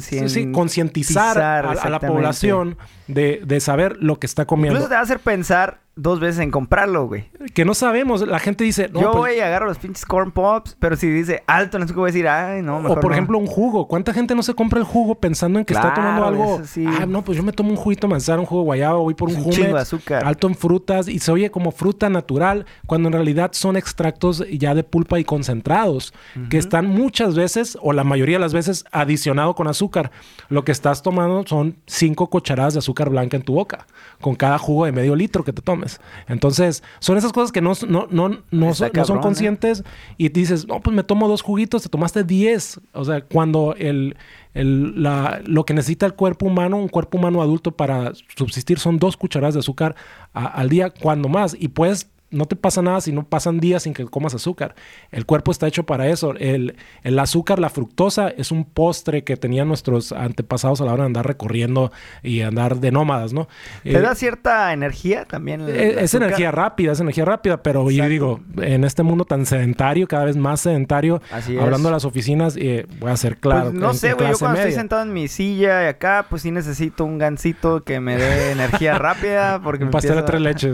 sí, 0.00 0.52
concientizar 0.52 1.38
a, 1.38 1.58
a, 1.58 1.90
la 1.90 2.00
población 2.00 2.76
de, 3.06 3.42
de, 3.44 3.60
saber 3.60 3.96
lo 4.00 4.18
que 4.18 4.26
está 4.26 4.46
comiendo. 4.46 4.74
Incluso 4.74 4.88
te 4.88 4.94
va 4.94 5.00
a 5.00 5.04
hacer 5.04 5.20
pensar 5.20 5.82
dos 5.94 6.20
veces 6.20 6.40
en 6.40 6.50
comprarlo, 6.50 7.06
güey. 7.06 7.26
Que 7.54 7.64
no 7.64 7.74
sabemos. 7.74 8.26
La 8.26 8.38
gente 8.38 8.64
dice... 8.64 8.88
No, 8.88 9.00
Yo 9.00 9.12
pues... 9.12 9.20
voy 9.20 9.32
y 9.36 9.40
agarro 9.40 9.66
los 9.66 9.78
pinches 9.78 10.06
corn 10.06 10.30
pops, 10.30 10.76
pero 10.78 10.96
si 10.96 11.08
dice 11.08 11.42
alto 11.46 11.76
en 11.76 11.82
azúcar 11.82 12.00
voy 12.00 12.08
a 12.08 12.12
decir, 12.12 12.28
ay, 12.28 12.62
no, 12.62 12.78
O 12.78 12.94
por 12.94 13.06
no. 13.06 13.12
ejemplo 13.12 13.38
un 13.38 13.46
jugo. 13.46 13.86
¿Cuánta 13.88 14.14
gente 14.14 14.34
no 14.34 14.42
se 14.42 14.54
compra 14.54 14.78
el 14.78 14.86
jugo 14.86 15.16
pensando 15.16 15.58
en 15.58 15.64
que 15.64 15.74
claro, 15.74 15.88
está 15.88 16.00
tomando 16.00 16.26
algo? 16.26 16.62
Sí. 16.64 16.86
Ah, 16.86 17.04
no, 17.06 17.22
pues 17.22 17.36
yo 17.36 17.44
me 17.44 17.52
tomo 17.52 17.70
un 17.70 17.76
juguito 17.76 18.08
manzana, 18.08 18.40
un 18.40 18.46
jugo 18.46 18.62
guayaba, 18.62 18.98
voy 18.98 19.14
por 19.14 19.28
un, 19.28 19.36
un 19.36 19.42
jugo 19.42 19.76
azúcar. 19.76 20.24
alto 20.24 20.46
en 20.46 20.54
frutas 20.54 21.08
y 21.08 21.18
se 21.18 21.30
oye 21.30 21.50
como 21.50 21.72
fruta 21.72 22.08
natural, 22.08 22.64
cuando 22.86 23.08
en 23.08 23.12
realidad 23.12 23.50
son 23.52 23.76
extractos 23.76 24.44
ya 24.50 24.74
de 24.74 24.84
pulpa 24.84 25.18
y 25.18 25.24
concentrados, 25.24 26.14
uh 26.34 26.40
-huh. 26.40 26.48
que 26.48 26.56
están 26.56 26.86
muchas 26.86 27.34
veces, 27.34 27.76
o 27.82 27.92
la 27.92 28.04
mayoría 28.04 28.21
de 28.26 28.38
las 28.38 28.52
veces, 28.52 28.84
adicionado 28.92 29.54
con 29.54 29.68
azúcar. 29.68 30.10
Lo 30.48 30.64
que 30.64 30.72
estás 30.72 31.02
tomando 31.02 31.44
son 31.46 31.76
cinco 31.86 32.28
cucharadas 32.28 32.74
de 32.74 32.78
azúcar 32.78 33.10
blanca 33.10 33.36
en 33.36 33.42
tu 33.42 33.54
boca, 33.54 33.86
con 34.20 34.34
cada 34.34 34.58
jugo 34.58 34.84
de 34.84 34.92
medio 34.92 35.14
litro 35.16 35.44
que 35.44 35.52
te 35.52 35.62
tomes. 35.62 36.00
Entonces, 36.28 36.82
son 37.00 37.16
esas 37.18 37.32
cosas 37.32 37.52
que 37.52 37.60
no, 37.60 37.72
no, 37.88 38.06
no, 38.10 38.42
no, 38.50 38.74
son, 38.74 38.88
cabrón, 38.88 39.00
no 39.00 39.04
son, 39.04 39.20
conscientes 39.20 39.80
¿eh? 39.80 40.14
y 40.18 40.28
dices, 40.28 40.66
no, 40.66 40.80
pues 40.80 40.94
me 40.94 41.04
tomo 41.04 41.28
dos 41.28 41.42
juguitos, 41.42 41.82
te 41.82 41.88
tomaste 41.88 42.24
diez. 42.24 42.80
O 42.92 43.04
sea, 43.04 43.22
cuando 43.22 43.74
el, 43.76 44.16
el, 44.54 45.02
la, 45.02 45.40
lo 45.44 45.64
que 45.64 45.74
necesita 45.74 46.06
el 46.06 46.14
cuerpo 46.14 46.46
humano, 46.46 46.76
un 46.76 46.88
cuerpo 46.88 47.18
humano 47.18 47.42
adulto 47.42 47.72
para 47.72 48.12
subsistir 48.36 48.78
son 48.78 48.98
dos 48.98 49.16
cucharadas 49.16 49.54
de 49.54 49.60
azúcar 49.60 49.96
a, 50.32 50.46
al 50.46 50.68
día, 50.68 50.90
cuando 50.90 51.28
más. 51.28 51.56
Y 51.58 51.68
puedes 51.68 52.10
no 52.32 52.46
te 52.46 52.56
pasa 52.56 52.82
nada 52.82 53.00
si 53.00 53.12
no 53.12 53.24
pasan 53.24 53.60
días 53.60 53.84
sin 53.84 53.94
que 53.94 54.04
comas 54.06 54.34
azúcar. 54.34 54.74
El 55.10 55.26
cuerpo 55.26 55.52
está 55.52 55.66
hecho 55.68 55.84
para 55.84 56.08
eso. 56.08 56.34
El, 56.36 56.76
el, 57.02 57.18
azúcar, 57.18 57.58
la 57.58 57.70
fructosa, 57.70 58.28
es 58.28 58.50
un 58.50 58.64
postre 58.64 59.22
que 59.24 59.36
tenían 59.36 59.68
nuestros 59.68 60.12
antepasados 60.12 60.80
a 60.80 60.84
la 60.84 60.92
hora 60.92 61.02
de 61.04 61.06
andar 61.08 61.26
recorriendo 61.26 61.92
y 62.22 62.40
andar 62.40 62.76
de 62.78 62.90
nómadas, 62.90 63.32
¿no? 63.32 63.48
¿Te 63.82 63.96
eh, 63.96 64.00
da 64.00 64.14
cierta 64.14 64.72
energía 64.72 65.24
también? 65.24 65.60
El, 65.62 65.98
es, 65.98 66.14
energía 66.14 66.50
rápida, 66.50 66.92
es 66.92 67.00
energía 67.00 67.24
rápida, 67.24 67.62
pero 67.62 67.82
Exacto. 67.82 68.02
yo 68.02 68.08
digo, 68.08 68.40
en 68.60 68.84
este 68.84 69.02
mundo 69.02 69.24
tan 69.24 69.46
sedentario, 69.46 70.08
cada 70.08 70.24
vez 70.24 70.36
más 70.36 70.60
sedentario, 70.60 71.22
Así 71.30 71.56
hablando 71.58 71.88
de 71.88 71.92
las 71.92 72.04
oficinas, 72.04 72.56
eh, 72.56 72.86
voy 72.98 73.10
a 73.10 73.16
ser 73.16 73.36
claro. 73.36 73.70
Pues 73.70 73.74
no 73.74 73.90
en, 73.90 73.96
sé, 73.96 74.12
güey, 74.14 74.30
yo 74.30 74.38
cuando 74.38 74.56
media. 74.56 74.68
estoy 74.68 74.80
sentado 74.80 75.02
en 75.02 75.12
mi 75.12 75.28
silla 75.28 75.84
y 75.84 75.86
acá, 75.86 76.26
pues 76.28 76.42
sí 76.42 76.50
necesito 76.50 77.04
un 77.04 77.18
gansito 77.18 77.82
que 77.84 78.00
me 78.00 78.16
dé 78.16 78.50
energía 78.52 78.98
rápida. 78.98 79.60
Porque 79.62 79.84
un 79.84 79.90
pastel 79.90 80.16
de 80.16 80.22
tres 80.22 80.40
leches. 80.40 80.72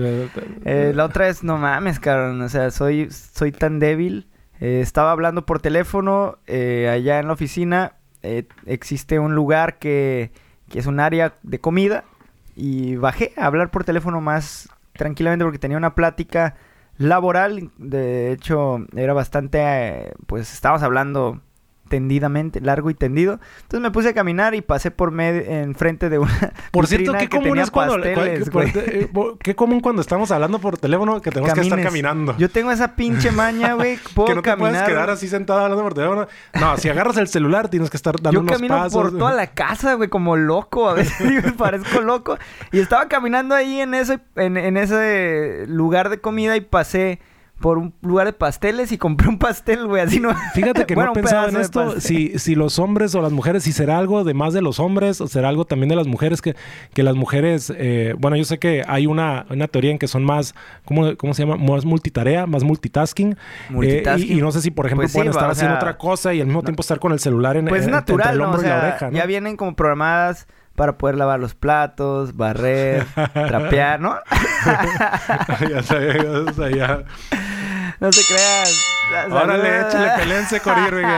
Eh, 0.64 0.92
la 0.94 1.04
otra 1.04 1.28
es 1.28 1.42
no 1.48 1.56
mames, 1.56 1.98
cabrón. 1.98 2.42
O 2.42 2.48
sea, 2.48 2.70
soy, 2.70 3.10
soy 3.10 3.52
tan 3.52 3.78
débil. 3.78 4.28
Eh, 4.60 4.80
estaba 4.82 5.12
hablando 5.12 5.46
por 5.46 5.60
teléfono 5.60 6.38
eh, 6.46 6.88
allá 6.92 7.18
en 7.18 7.26
la 7.26 7.32
oficina. 7.32 7.94
Eh, 8.22 8.46
existe 8.66 9.18
un 9.18 9.34
lugar 9.34 9.78
que, 9.78 10.30
que, 10.68 10.78
es 10.78 10.86
un 10.86 11.00
área 11.00 11.34
de 11.42 11.58
comida. 11.58 12.04
Y 12.54 12.96
bajé 12.96 13.32
a 13.36 13.46
hablar 13.46 13.70
por 13.70 13.84
teléfono 13.84 14.20
más 14.20 14.68
tranquilamente 14.92 15.44
porque 15.44 15.58
tenía 15.58 15.78
una 15.78 15.94
plática 15.94 16.56
laboral. 16.98 17.70
De 17.78 18.32
hecho, 18.32 18.86
era 18.94 19.14
bastante... 19.14 20.12
pues 20.26 20.52
estábamos 20.52 20.82
hablando 20.82 21.40
tendidamente, 21.88 22.60
largo 22.60 22.90
y 22.90 22.94
tendido. 22.94 23.40
Entonces 23.62 23.80
me 23.80 23.90
puse 23.90 24.10
a 24.10 24.14
caminar 24.14 24.54
y 24.54 24.60
pasé 24.60 24.90
por 24.90 25.10
medio, 25.10 25.42
enfrente 25.42 26.08
de 26.08 26.18
una. 26.18 26.52
Por 26.70 26.86
cierto, 26.86 27.12
qué 27.18 27.28
común 27.28 27.58
es 27.58 27.70
cuando. 27.70 27.94
Pasteles, 27.94 28.50
cual, 28.50 28.72
qué, 28.72 29.08
qué 29.42 29.54
común 29.56 29.80
cuando 29.80 30.02
estamos 30.02 30.30
hablando 30.30 30.58
por 30.58 30.78
teléfono 30.78 31.20
que 31.20 31.30
tenemos 31.30 31.50
Camines. 31.50 31.72
que 31.72 31.80
estar 31.80 31.90
caminando. 31.90 32.36
Yo 32.38 32.50
tengo 32.50 32.70
esa 32.70 32.94
pinche 32.94 33.30
maña, 33.32 33.74
güey. 33.74 33.96
que 34.26 34.34
no 34.34 34.42
te 34.42 34.42
caminar. 34.42 34.72
puedes 34.72 34.82
quedar 34.88 35.10
así 35.10 35.28
sentado 35.28 35.60
hablando 35.60 35.82
por 35.82 35.94
teléfono. 35.94 36.26
No, 36.60 36.76
si 36.76 36.88
agarras 36.88 37.16
el 37.16 37.28
celular 37.28 37.68
tienes 37.68 37.90
que 37.90 37.96
estar 37.96 38.14
dando 38.20 38.32
Yo 38.32 38.40
unos 38.40 38.52
camino 38.52 38.74
pasos. 38.76 38.92
por 38.92 39.18
toda 39.18 39.32
la 39.32 39.48
casa, 39.48 39.94
güey, 39.94 40.08
como 40.08 40.36
loco. 40.36 40.88
A 40.88 40.94
veces 40.94 41.52
parezco 41.58 42.00
loco. 42.00 42.38
Y 42.72 42.80
estaba 42.80 43.08
caminando 43.08 43.54
ahí 43.54 43.80
en 43.80 43.94
ese, 43.94 44.20
en, 44.36 44.56
en 44.56 44.76
ese 44.76 45.64
lugar 45.66 46.08
de 46.10 46.20
comida 46.20 46.56
y 46.56 46.60
pasé 46.60 47.20
por 47.60 47.78
un 47.78 47.94
lugar 48.02 48.26
de 48.26 48.32
pasteles 48.32 48.92
y 48.92 48.98
compré 48.98 49.28
un 49.28 49.38
pastel, 49.38 49.86
güey, 49.86 50.02
así 50.02 50.20
no. 50.20 50.34
Fíjate 50.54 50.86
que 50.86 50.94
bueno, 50.94 51.12
no 51.12 51.18
he 51.18 51.22
pensado 51.22 51.48
en 51.48 51.56
esto, 51.56 52.00
si, 52.00 52.38
si 52.38 52.54
los 52.54 52.78
hombres 52.78 53.14
o 53.14 53.20
las 53.20 53.32
mujeres, 53.32 53.64
si 53.64 53.72
será 53.72 53.98
algo 53.98 54.24
de 54.24 54.34
más 54.34 54.54
de 54.54 54.62
los 54.62 54.78
hombres 54.78 55.20
o 55.20 55.26
será 55.26 55.48
algo 55.48 55.64
también 55.64 55.88
de 55.88 55.96
las 55.96 56.06
mujeres, 56.06 56.40
que, 56.40 56.54
que 56.94 57.02
las 57.02 57.16
mujeres, 57.16 57.72
eh, 57.76 58.14
bueno, 58.18 58.36
yo 58.36 58.44
sé 58.44 58.58
que 58.58 58.84
hay 58.86 59.06
una, 59.06 59.46
una 59.50 59.66
teoría 59.66 59.90
en 59.90 59.98
que 59.98 60.06
son 60.06 60.24
más, 60.24 60.54
¿cómo, 60.84 61.16
cómo 61.16 61.34
se 61.34 61.44
llama? 61.44 61.56
Más 61.56 61.84
multitarea, 61.84 62.46
más 62.46 62.62
multitasking. 62.62 63.36
multitasking. 63.70 64.30
Eh, 64.30 64.34
y, 64.34 64.38
y, 64.38 64.42
no 64.42 64.52
sé 64.52 64.60
si, 64.60 64.70
por 64.70 64.86
ejemplo, 64.86 65.04
pues 65.04 65.12
pueden 65.12 65.32
sí, 65.32 65.36
estar 65.36 65.50
haciendo 65.50 65.74
sea, 65.74 65.78
otra 65.78 65.98
cosa 65.98 66.32
y 66.34 66.40
al 66.40 66.46
mismo 66.46 66.62
tiempo 66.62 66.82
estar 66.82 67.00
con 67.00 67.12
el 67.12 67.18
celular 67.18 67.56
en, 67.56 67.66
pues 67.66 67.84
en, 67.84 67.90
natural, 67.90 68.28
entre 68.28 68.34
el 68.34 68.40
hombro 68.40 68.62
¿no? 68.62 68.66
o 68.66 68.68
sea, 68.68 68.76
y 68.76 68.80
la 68.80 68.88
oreja. 68.88 69.10
¿no? 69.10 69.16
Ya 69.16 69.26
vienen 69.26 69.56
como 69.56 69.74
programadas 69.74 70.46
para 70.78 70.96
poder 70.96 71.16
lavar 71.16 71.40
los 71.40 71.56
platos, 71.56 72.36
barrer, 72.36 73.04
trapear, 73.34 74.00
¿no? 74.00 74.14
ya 75.68 75.82
sabía, 75.82 76.16
ya 76.16 76.52
sabía. 76.54 77.04
no 78.00 78.12
se 78.12 78.34
crean. 78.34 79.32
Órale, 79.32 79.80
échale, 79.80 80.22
pelense 80.22 80.60
con 80.60 80.74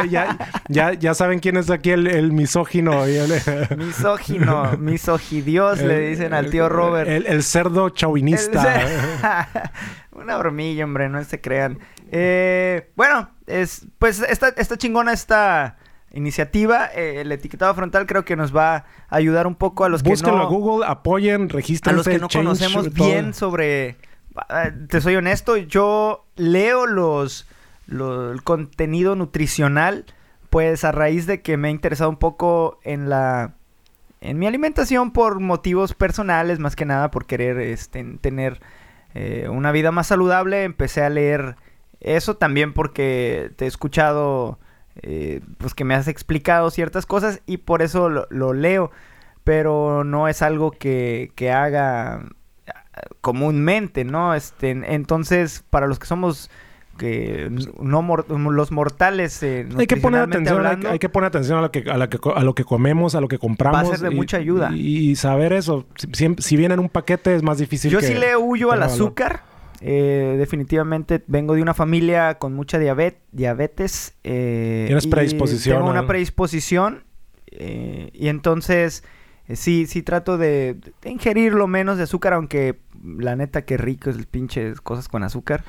ya, 0.08 0.36
ya, 0.68 0.92
ya 0.92 1.14
saben 1.14 1.40
quién 1.40 1.56
es 1.56 1.70
aquí 1.70 1.90
el, 1.90 2.06
el 2.06 2.32
misógino. 2.32 3.04
misógino, 3.76 4.76
misogidios 4.78 5.80
le 5.80 6.10
dicen 6.10 6.32
al 6.32 6.50
tío 6.50 6.68
Robert. 6.68 7.08
El, 7.08 7.42
cerdo 7.42 7.90
chauvinista. 7.90 9.48
Una 10.12 10.36
hormilla, 10.38 10.84
hombre, 10.84 11.08
no 11.08 11.22
se 11.24 11.40
crean. 11.40 11.78
Eh, 12.12 12.90
bueno, 12.96 13.30
es, 13.46 13.86
pues 13.98 14.20
esta, 14.20 14.48
esta 14.48 14.76
chingona 14.76 15.12
esta 15.12 15.76
iniciativa. 16.12 16.90
Eh, 16.94 17.20
el 17.20 17.32
etiquetado 17.32 17.74
frontal 17.74 18.06
creo 18.06 18.24
que 18.24 18.36
nos 18.36 18.54
va 18.54 18.76
a 18.76 18.84
ayudar 19.08 19.46
un 19.46 19.54
poco 19.54 19.84
a 19.84 19.88
los 19.88 20.02
que 20.02 20.10
no... 20.10 20.38
a 20.38 20.46
Google, 20.46 20.86
apoyen, 20.86 21.48
registren. 21.48 21.94
A 21.94 21.96
los 21.96 22.06
que 22.06 22.18
no 22.18 22.28
conocemos 22.28 22.92
bien 22.92 23.34
sobre... 23.34 23.96
Ah, 24.36 24.70
te 24.88 25.00
soy 25.00 25.16
honesto, 25.16 25.56
yo 25.56 26.24
leo 26.36 26.86
los, 26.86 27.46
el 27.88 28.42
contenido 28.42 29.16
nutricional 29.16 30.04
pues 30.50 30.84
a 30.84 30.92
raíz 30.92 31.26
de 31.26 31.42
que 31.42 31.56
me 31.56 31.68
he 31.68 31.70
interesado 31.70 32.10
un 32.10 32.16
poco 32.16 32.78
en 32.82 33.08
la... 33.08 33.54
En 34.20 34.38
mi 34.38 34.46
alimentación 34.46 35.12
por 35.12 35.40
motivos 35.40 35.94
personales, 35.94 36.58
más 36.58 36.76
que 36.76 36.84
nada 36.84 37.10
por 37.10 37.24
querer 37.24 37.58
este, 37.58 38.04
tener 38.20 38.60
eh, 39.14 39.48
una 39.50 39.72
vida 39.72 39.92
más 39.92 40.08
saludable, 40.08 40.64
empecé 40.64 41.02
a 41.02 41.08
leer 41.08 41.56
eso 42.00 42.36
también 42.36 42.74
porque 42.74 43.50
te 43.56 43.64
he 43.64 43.68
escuchado 43.68 44.58
eh, 45.02 45.40
pues 45.56 45.72
que 45.72 45.84
me 45.84 45.94
has 45.94 46.06
explicado 46.08 46.70
ciertas 46.70 47.06
cosas 47.06 47.40
y 47.46 47.58
por 47.58 47.80
eso 47.80 48.10
lo, 48.10 48.52
leo, 48.52 48.90
pero 49.42 50.04
no 50.04 50.28
es 50.28 50.42
algo 50.42 50.72
que, 50.72 51.32
que, 51.34 51.50
haga 51.50 52.26
comúnmente, 53.20 54.04
¿no? 54.04 54.34
Este, 54.34 54.70
entonces, 54.70 55.64
para 55.70 55.86
los 55.86 55.98
que 55.98 56.06
somos 56.06 56.50
que 56.98 57.48
no 57.80 58.50
los 58.50 58.72
mortales 58.72 59.42
eh, 59.42 59.66
hay 59.78 59.86
que 59.86 59.96
poner 59.96 60.20
atención 60.20 60.66
hay, 60.86 60.98
que 60.98 61.08
poner 61.08 61.28
atención 61.28 61.56
a 61.56 61.62
lo 61.62 61.70
que 61.70 61.90
a, 61.90 61.96
la 61.96 62.10
que, 62.10 62.18
a 62.34 62.42
lo 62.42 62.54
que 62.54 62.64
comemos 62.64 63.14
a 63.14 63.22
lo 63.22 63.28
que 63.28 63.38
compramos 63.38 63.88
va 63.88 63.94
a 63.94 63.96
ser 63.96 64.10
de 64.10 64.14
mucha 64.14 64.36
ayuda 64.36 64.70
y, 64.74 65.16
saber 65.16 65.54
eso 65.54 65.86
si, 66.12 66.34
si, 66.36 66.56
viene 66.58 66.74
en 66.74 66.80
un 66.80 66.90
paquete 66.90 67.34
es 67.34 67.42
más 67.42 67.56
difícil 67.56 67.90
yo 67.90 68.02
sí 68.02 68.12
le 68.12 68.36
huyo 68.36 68.70
al 68.70 68.82
azúcar 68.82 69.44
eh, 69.82 70.36
definitivamente 70.38 71.22
vengo 71.26 71.54
de 71.54 71.62
una 71.62 71.72
familia 71.72 72.34
con 72.34 72.52
mucha 72.52 72.78
diabetes. 72.78 74.14
Eh, 74.24 74.84
Tienes 74.86 75.06
predisposición. 75.06 75.78
Tengo 75.78 75.90
una 75.90 76.06
predisposición. 76.06 77.04
Eh, 77.50 78.10
y 78.12 78.28
entonces, 78.28 79.04
sí, 79.54 79.86
sí 79.86 80.02
trato 80.02 80.38
de, 80.38 80.76
de, 81.02 81.10
ingerir 81.10 81.54
lo 81.54 81.66
menos 81.66 81.96
de 81.96 82.04
azúcar, 82.04 82.32
aunque 82.32 82.78
la 83.02 83.36
neta, 83.36 83.62
qué 83.62 83.76
rico 83.76 84.10
es 84.10 84.16
el 84.16 84.26
pinche 84.26 84.74
cosas 84.82 85.08
con 85.08 85.22
azúcar. 85.22 85.64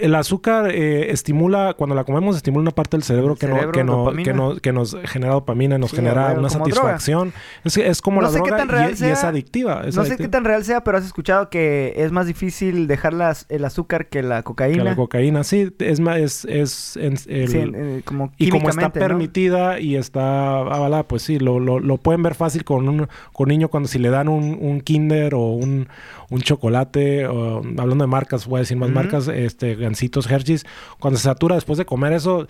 el 0.00 0.14
azúcar 0.14 0.70
eh, 0.70 1.10
estimula, 1.10 1.74
cuando 1.74 1.94
la 1.94 2.04
comemos, 2.04 2.36
estimula 2.36 2.62
una 2.62 2.70
parte 2.72 2.96
del 2.96 3.04
cerebro, 3.04 3.36
que, 3.36 3.46
no, 3.46 3.72
que, 3.72 3.84
no, 3.84 4.12
que, 4.12 4.32
no, 4.34 4.56
que, 4.56 4.72
nos 4.72 4.96
genera 5.04 5.34
dopamina, 5.34 5.78
nos 5.78 5.92
genera 5.92 6.32
una 6.32 6.50
satisfacción. 6.50 7.32
Es, 7.64 7.76
es, 7.76 8.02
como 8.02 8.20
la 8.20 8.30
droga 8.30 8.90
y, 8.90 8.92
es 8.92 9.24
adictiva. 9.24 9.82
no 9.94 10.04
sé 10.04 10.16
qué 10.16 10.28
tan 10.28 10.44
real 10.44 10.64
sea, 10.64 10.84
pero 10.84 10.98
has 10.98 11.04
escuchado 11.04 11.48
que 11.48 11.94
es 11.96 12.12
más 12.12 12.26
difícil 12.26 12.86
dejar 12.86 13.14
el 13.48 13.64
azúcar 13.64 14.08
que 14.08 14.22
la 14.22 14.42
cocaína. 14.42 14.84
la 14.84 14.96
cocaína, 14.96 15.44
sí. 15.44 15.72
Es 15.78 16.00
más, 16.00 16.18
es, 16.18 16.44
es, 16.44 16.98
eh, 16.98 18.02
como 18.04 18.32
y 18.36 18.50
como 18.50 18.68
está 18.68 18.92
permitida 18.92 19.80
y 19.80 19.96
está 19.96 20.58
avalada, 20.58 21.04
pues 21.04 21.22
sí, 21.22 21.38
lo, 21.38 21.60
lo, 21.60 21.78
lo, 21.80 21.96
pueden 21.96 22.22
ver 22.22 22.34
fácil 22.34 22.64
con 22.64 22.88
un, 22.88 23.08
con 23.32 23.48
niño 23.48 23.68
cuando 23.68 23.88
si 23.88 23.98
le 23.98 24.10
dan 24.10 24.28
un, 24.28 24.58
un 24.60 24.80
kinder 24.80 25.34
o 25.34 25.50
un, 25.50 25.88
un 26.30 26.40
chocolate 26.40 27.24
hablando 27.24 28.04
de 28.04 28.06
marcas, 28.06 28.46
voy 28.46 28.58
a 28.58 28.60
decir 28.60 28.76
más 28.76 28.90
marcas, 28.90 29.28
este, 29.28 29.74
gancitos, 29.74 30.30
Hershey's, 30.30 30.64
cuando 30.98 31.18
se 31.18 31.24
satura 31.24 31.54
después 31.54 31.78
de 31.78 31.84
comer 31.84 32.12
eso, 32.12 32.46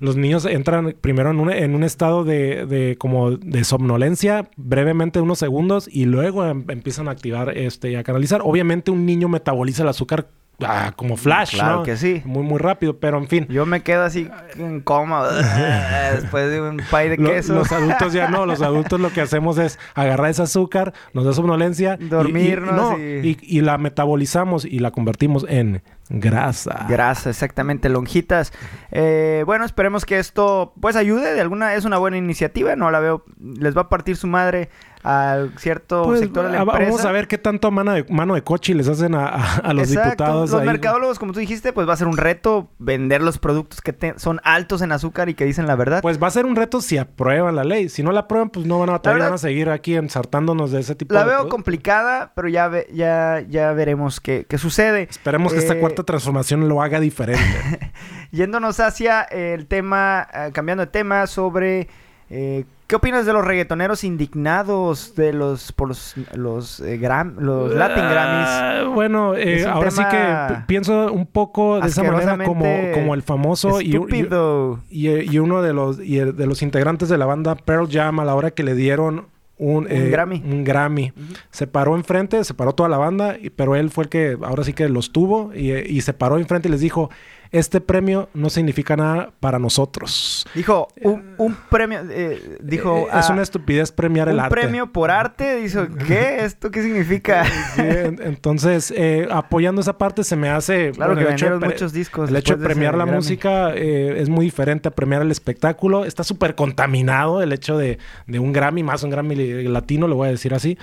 los 0.00 0.16
niños 0.16 0.44
entran 0.44 0.94
primero 1.00 1.30
en 1.30 1.40
un, 1.40 1.50
en 1.50 1.74
un 1.74 1.82
estado 1.82 2.24
de, 2.24 2.66
de, 2.66 2.96
como 2.96 3.32
de 3.32 3.64
somnolencia, 3.64 4.48
brevemente 4.56 5.20
unos 5.20 5.38
segundos, 5.38 5.88
y 5.90 6.04
luego 6.04 6.44
em, 6.46 6.64
empiezan 6.68 7.08
a 7.08 7.10
activar 7.10 7.56
este, 7.56 7.90
y 7.90 7.94
a 7.96 8.04
canalizar. 8.04 8.40
Obviamente 8.44 8.90
un 8.90 9.06
niño 9.06 9.28
metaboliza 9.28 9.82
el 9.82 9.88
azúcar 9.88 10.28
Ah, 10.60 10.92
como 10.96 11.16
Flash, 11.16 11.52
claro 11.52 11.84
que 11.84 11.96
sí. 11.96 12.20
Muy, 12.24 12.42
muy 12.42 12.58
rápido, 12.58 12.98
pero 12.98 13.18
en 13.18 13.28
fin. 13.28 13.46
Yo 13.48 13.64
me 13.64 13.82
quedo 13.82 14.02
así 14.02 14.28
en 14.56 14.80
coma 14.80 15.24
después 16.14 16.50
de 16.50 16.60
un 16.60 16.82
pay 16.90 17.08
de 17.10 17.16
queso. 17.16 17.54
Los 17.54 17.70
adultos 17.70 18.12
ya 18.12 18.28
no. 18.28 18.44
Los 18.44 18.60
adultos 18.60 18.98
lo 18.98 19.10
que 19.10 19.20
hacemos 19.20 19.58
es 19.58 19.78
agarrar 19.94 20.30
ese 20.30 20.42
azúcar, 20.42 20.94
nos 21.12 21.24
da 21.24 21.32
somnolencia. 21.32 21.96
Dormirnos. 22.00 22.98
Y, 22.98 23.60
la 23.60 23.78
metabolizamos 23.78 24.64
y 24.64 24.78
la 24.78 24.90
convertimos 24.90 25.44
en 25.48 25.82
grasa. 26.08 26.86
Grasa, 26.88 27.30
exactamente. 27.30 27.88
Lonjitas. 27.88 28.52
Eh, 28.90 29.44
bueno, 29.46 29.64
esperemos 29.64 30.04
que 30.04 30.18
esto 30.18 30.72
pues 30.80 30.96
ayude. 30.96 31.34
De 31.34 31.40
alguna 31.40 31.74
es 31.74 31.84
una 31.84 31.98
buena 31.98 32.16
iniciativa. 32.16 32.74
No 32.74 32.90
la 32.90 32.98
veo. 32.98 33.24
Les 33.38 33.76
va 33.76 33.82
a 33.82 33.88
partir 33.88 34.16
su 34.16 34.26
madre 34.26 34.70
al 35.02 35.52
cierto 35.58 36.02
pues, 36.04 36.20
sector 36.20 36.46
de 36.46 36.52
la 36.52 36.58
empresa. 36.62 36.84
Vamos 36.84 37.04
a 37.04 37.12
ver 37.12 37.28
qué 37.28 37.38
tanto 37.38 37.70
mano 37.70 37.92
de, 37.92 38.04
mano 38.08 38.34
de 38.34 38.42
coche 38.42 38.74
les 38.74 38.88
hacen 38.88 39.14
a, 39.14 39.72
los 39.72 39.88
diputados. 39.88 40.50
Los 40.50 40.64
mercadólogos, 40.64 41.18
como 41.18 41.32
tú 41.32 41.40
dijiste, 41.40 41.72
pues 41.72 41.88
va 41.88 41.94
a 41.94 41.96
ser 41.96 42.08
un 42.08 42.16
reto 42.16 42.68
vender 42.78 43.22
los 43.22 43.38
productos 43.38 43.80
que 43.80 44.14
son 44.16 44.40
altos 44.44 44.82
en 44.82 44.92
azúcar 44.92 45.28
y 45.28 45.34
que 45.34 45.44
dicen 45.44 45.66
la 45.66 45.76
verdad. 45.76 46.02
Pues 46.02 46.20
va 46.22 46.26
a 46.26 46.30
ser 46.30 46.46
un 46.46 46.56
reto 46.56 46.80
si 46.80 46.98
aprueban 46.98 47.56
la 47.56 47.64
ley. 47.64 47.88
Si 47.88 48.02
no 48.02 48.12
la 48.12 48.20
aprueban, 48.20 48.50
pues 48.50 48.66
no 48.66 48.78
van 48.78 48.90
a 48.90 48.98
van 48.98 49.32
a 49.32 49.38
seguir 49.38 49.70
aquí 49.70 49.94
ensartándonos 49.94 50.70
de 50.70 50.80
ese 50.80 50.94
tipo 50.94 51.14
la 51.14 51.24
de 51.24 51.30
La 51.30 51.36
veo 51.38 51.48
complicada, 51.48 52.32
pero 52.34 52.48
ya, 52.48 52.70
ya, 52.92 53.44
ya 53.48 53.72
veremos 53.72 54.20
qué, 54.20 54.46
qué 54.48 54.58
sucede. 54.58 55.06
Esperemos 55.10 55.52
que 55.52 55.58
esta 55.58 55.74
eh, 55.74 55.80
cuarta 55.80 56.02
transformación 56.02 56.68
lo 56.68 56.82
haga 56.82 57.00
diferente. 57.00 57.92
Yéndonos 58.30 58.80
hacia 58.80 59.22
el 59.22 59.66
tema, 59.66 60.28
eh, 60.32 60.50
cambiando 60.52 60.84
de 60.84 60.90
tema, 60.90 61.26
sobre... 61.26 61.88
Eh, 62.30 62.64
¿Qué 62.88 62.96
opinas 62.96 63.26
de 63.26 63.34
los 63.34 63.44
reggaetoneros 63.44 64.02
indignados 64.02 65.14
de 65.14 65.34
los 65.34 65.72
por 65.72 65.88
los 65.88 66.14
los, 66.32 66.80
eh, 66.80 66.98
los 67.38 67.74
Latin 67.74 68.02
ah, 68.02 68.10
Grammys? 68.10 68.94
bueno, 68.94 69.36
eh, 69.36 69.66
ahora 69.66 69.90
sí 69.90 70.02
que 70.10 70.64
pienso 70.66 71.12
un 71.12 71.26
poco 71.26 71.80
de 71.80 71.88
esa 71.88 72.02
manera 72.02 72.42
como, 72.42 72.64
como 72.94 73.12
el 73.14 73.22
famoso 73.22 73.82
y, 73.82 73.90
y, 73.90 75.38
uno 75.38 75.60
de 75.60 75.72
los 75.74 75.98
de 75.98 76.46
los 76.46 76.62
integrantes 76.62 77.10
de 77.10 77.18
la 77.18 77.26
banda 77.26 77.56
Pearl 77.56 77.90
Jam 77.90 78.20
a 78.20 78.24
la 78.24 78.34
hora 78.34 78.52
que 78.52 78.62
le 78.62 78.74
dieron 78.74 79.26
un, 79.58 79.86
eh, 79.90 80.08
Grammy. 80.08 80.42
Un 80.42 80.64
Grammy. 80.64 81.12
Se 81.50 81.66
paró 81.66 81.94
enfrente, 81.94 82.42
se 82.42 82.54
paró 82.54 82.74
toda 82.74 82.88
la 82.88 82.96
banda, 82.96 83.36
pero 83.54 83.76
él 83.76 83.90
fue 83.90 84.04
el 84.04 84.10
que 84.10 84.38
ahora 84.42 84.64
sí 84.64 84.72
que 84.72 84.88
los 84.88 85.12
tuvo 85.12 85.52
y, 85.54 85.72
y 85.72 86.00
se 86.00 86.14
paró 86.14 86.38
enfrente 86.38 86.68
y 86.68 86.70
les 86.70 86.80
dijo, 86.80 87.10
este 87.50 87.80
premio 87.80 88.28
no 88.34 88.50
significa 88.50 88.96
nada 88.96 89.32
para 89.40 89.58
nosotros. 89.58 90.46
Dijo, 90.54 90.88
un, 91.02 91.56
premio, 91.70 92.00
eh, 92.10 92.58
dijo... 92.62 93.08
es 93.12 93.30
una 93.30 93.42
estupidez 93.42 93.92
premiar 93.92 94.28
el 94.28 94.38
arte. 94.38 94.54
Un 94.54 94.60
premio 94.60 94.92
por 94.92 95.10
arte, 95.10 95.56
dijo, 95.56 95.86
¿qué? 96.06 96.44
¿Esto 96.44 96.70
qué 96.70 96.82
significa? 96.82 97.44
entonces, 97.76 98.92
eh, 98.96 99.26
apoyando 99.30 99.80
esa 99.80 99.96
parte 99.96 100.24
se 100.24 100.36
me 100.36 100.48
hace... 100.48 100.92
Claro 100.92 101.16
que 101.16 101.24
vendieron 101.24 101.60
muchos 101.60 101.92
discos. 101.92 102.28
El 102.28 102.36
hecho 102.36 102.56
de 102.56 102.64
premiar 102.64 102.96
la 102.96 103.06
música 103.06 103.72
eh, 103.74 104.20
es 104.20 104.28
muy 104.28 104.44
diferente 104.44 104.88
a 104.88 104.90
premiar 104.90 105.22
el 105.22 105.30
espectáculo. 105.30 106.04
Está 106.04 106.24
súper 106.24 106.54
contaminado 106.54 107.42
el 107.42 107.52
hecho 107.52 107.78
de, 107.78 107.98
de, 108.26 108.38
un 108.38 108.52
Grammy, 108.52 108.82
más 108.82 109.02
un 109.02 109.10
Grammy 109.10 109.64
latino, 109.64 110.08
lo 110.08 110.16
voy 110.16 110.28
a 110.28 110.30
decir 110.30 110.54
así. 110.54 110.78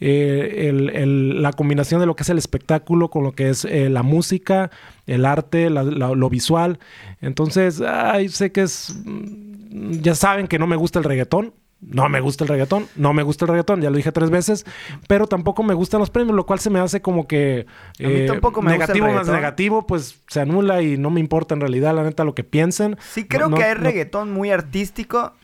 El, 0.00 1.42
la 1.42 1.52
combinación 1.52 2.00
de 2.00 2.06
lo 2.06 2.14
que 2.14 2.22
es 2.22 2.28
el 2.28 2.38
espectáculo 2.38 3.10
con 3.10 3.24
lo 3.24 3.32
que 3.32 3.50
es 3.50 3.64
la 3.64 4.02
música 4.02 4.70
el 5.08 5.24
arte, 5.24 5.70
lo 5.70 6.30
visual. 6.30 6.78
Entonces, 7.20 7.80
ay, 7.80 8.28
sé 8.28 8.52
que 8.52 8.62
es... 8.62 8.94
Mm, 9.04 10.00
ya 10.00 10.14
saben 10.14 10.46
que 10.46 10.58
no 10.58 10.66
me 10.66 10.76
gusta 10.76 10.98
el 10.98 11.04
reggaetón. 11.04 11.54
No 11.80 12.08
me 12.08 12.20
gusta 12.20 12.42
el 12.42 12.48
reggaetón, 12.48 12.88
no 12.96 13.12
me 13.12 13.22
gusta 13.22 13.44
el 13.44 13.50
reggaetón, 13.50 13.80
ya 13.80 13.88
lo 13.88 13.96
dije 13.96 14.10
tres 14.10 14.30
veces, 14.30 14.66
pero 15.06 15.28
tampoco 15.28 15.62
me 15.62 15.74
gustan 15.74 16.00
los 16.00 16.10
premios, 16.10 16.34
lo 16.34 16.44
cual 16.44 16.58
se 16.58 16.70
me 16.70 16.80
hace 16.80 17.00
como 17.00 17.28
que 17.28 17.66
eh, 18.00 18.24
tampoco 18.26 18.62
me 18.62 18.72
negativo 18.72 19.06
más 19.06 19.28
negativo, 19.28 19.86
pues 19.86 20.20
se 20.26 20.40
anula 20.40 20.82
y 20.82 20.96
no 20.96 21.10
me 21.10 21.20
importa 21.20 21.54
en 21.54 21.60
realidad, 21.60 21.94
la 21.94 22.02
neta, 22.02 22.24
lo 22.24 22.34
que 22.34 22.42
piensen. 22.42 22.96
Sí, 23.12 23.28
creo 23.28 23.48
que 23.50 23.62
hay 23.62 23.74
reggaetón 23.74 24.32
muy 24.32 24.50
artístico. 24.50 25.34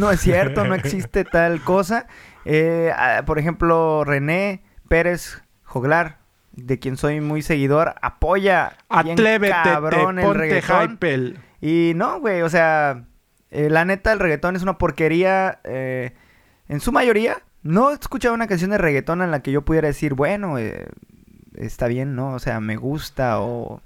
No 0.00 0.10
es 0.10 0.20
cierto, 0.20 0.64
no 0.64 0.74
existe 0.76 1.24
tal 1.24 1.62
cosa. 1.62 2.06
Eh, 2.44 2.92
ah, 2.96 3.22
por 3.26 3.38
ejemplo, 3.38 4.02
René 4.04 4.62
Pérez 4.88 5.42
Joglar, 5.62 6.18
de 6.52 6.78
quien 6.78 6.96
soy 6.96 7.20
muy 7.20 7.42
seguidor, 7.42 7.94
apoya 8.02 8.76
Atlévete, 8.88 9.52
cabrón 9.52 10.18
el 10.18 10.34
reggaetón. 10.34 10.98
Y 11.60 11.92
no, 11.94 12.20
güey, 12.20 12.42
o 12.42 12.48
sea, 12.48 13.04
eh, 13.50 13.68
la 13.68 13.84
neta 13.84 14.12
el 14.12 14.18
reggaetón 14.18 14.56
es 14.56 14.62
una 14.62 14.78
porquería 14.78 15.60
eh, 15.64 16.14
en 16.68 16.80
su 16.80 16.92
mayoría. 16.92 17.42
No 17.62 17.90
he 17.90 17.94
escuchado 17.94 18.34
una 18.34 18.46
canción 18.46 18.70
de 18.70 18.78
reggaetón 18.78 19.22
en 19.22 19.30
la 19.30 19.42
que 19.42 19.52
yo 19.52 19.64
pudiera 19.64 19.88
decir, 19.88 20.14
bueno, 20.14 20.58
eh, 20.58 20.86
está 21.54 21.88
bien, 21.88 22.14
¿no? 22.14 22.32
O 22.32 22.38
sea, 22.38 22.60
me 22.60 22.76
gusta 22.76 23.40
o, 23.40 23.82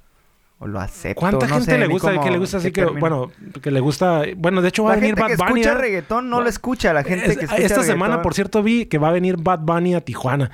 lo 0.61 0.81
acepto. 0.81 1.21
¿Cuánta 1.21 1.47
gente 1.49 1.77
le 1.79 1.87
gusta? 1.87 2.21
que 2.21 2.31
le 2.31 2.39
gusta 2.39 2.57
así 2.59 2.73
que, 2.73 2.85
bueno, 2.85 3.31
que 3.63 3.71
le 3.71 3.81
gusta... 3.81 4.23
Bueno, 4.37 4.63
de 4.63 4.69
hecho 4.69 4.85
va 4.85 4.93
a 4.93 4.97
venir 4.97 5.15
Bad 5.15 5.23
Bunny. 5.23 5.39
La 5.39 5.47
gente 5.47 5.53
que 5.53 5.63
escucha 5.63 5.75
reggaetón 5.75 6.31
no 6.31 6.41
lo 6.41 6.49
escucha. 6.49 6.93
La 6.93 7.03
gente 7.05 7.37
que 7.37 7.45
escucha 7.45 7.57
Esta 7.63 7.83
semana, 7.83 8.23
por 8.23 8.35
cierto, 8.35 8.63
vi 8.63 8.87
que 8.87 8.99
va 8.99 9.09
a 9.09 9.13
venir 9.13 9.37
Bad 9.39 9.61
Bunny 9.61 9.95
a 9.95 10.01
Tijuana. 10.01 10.51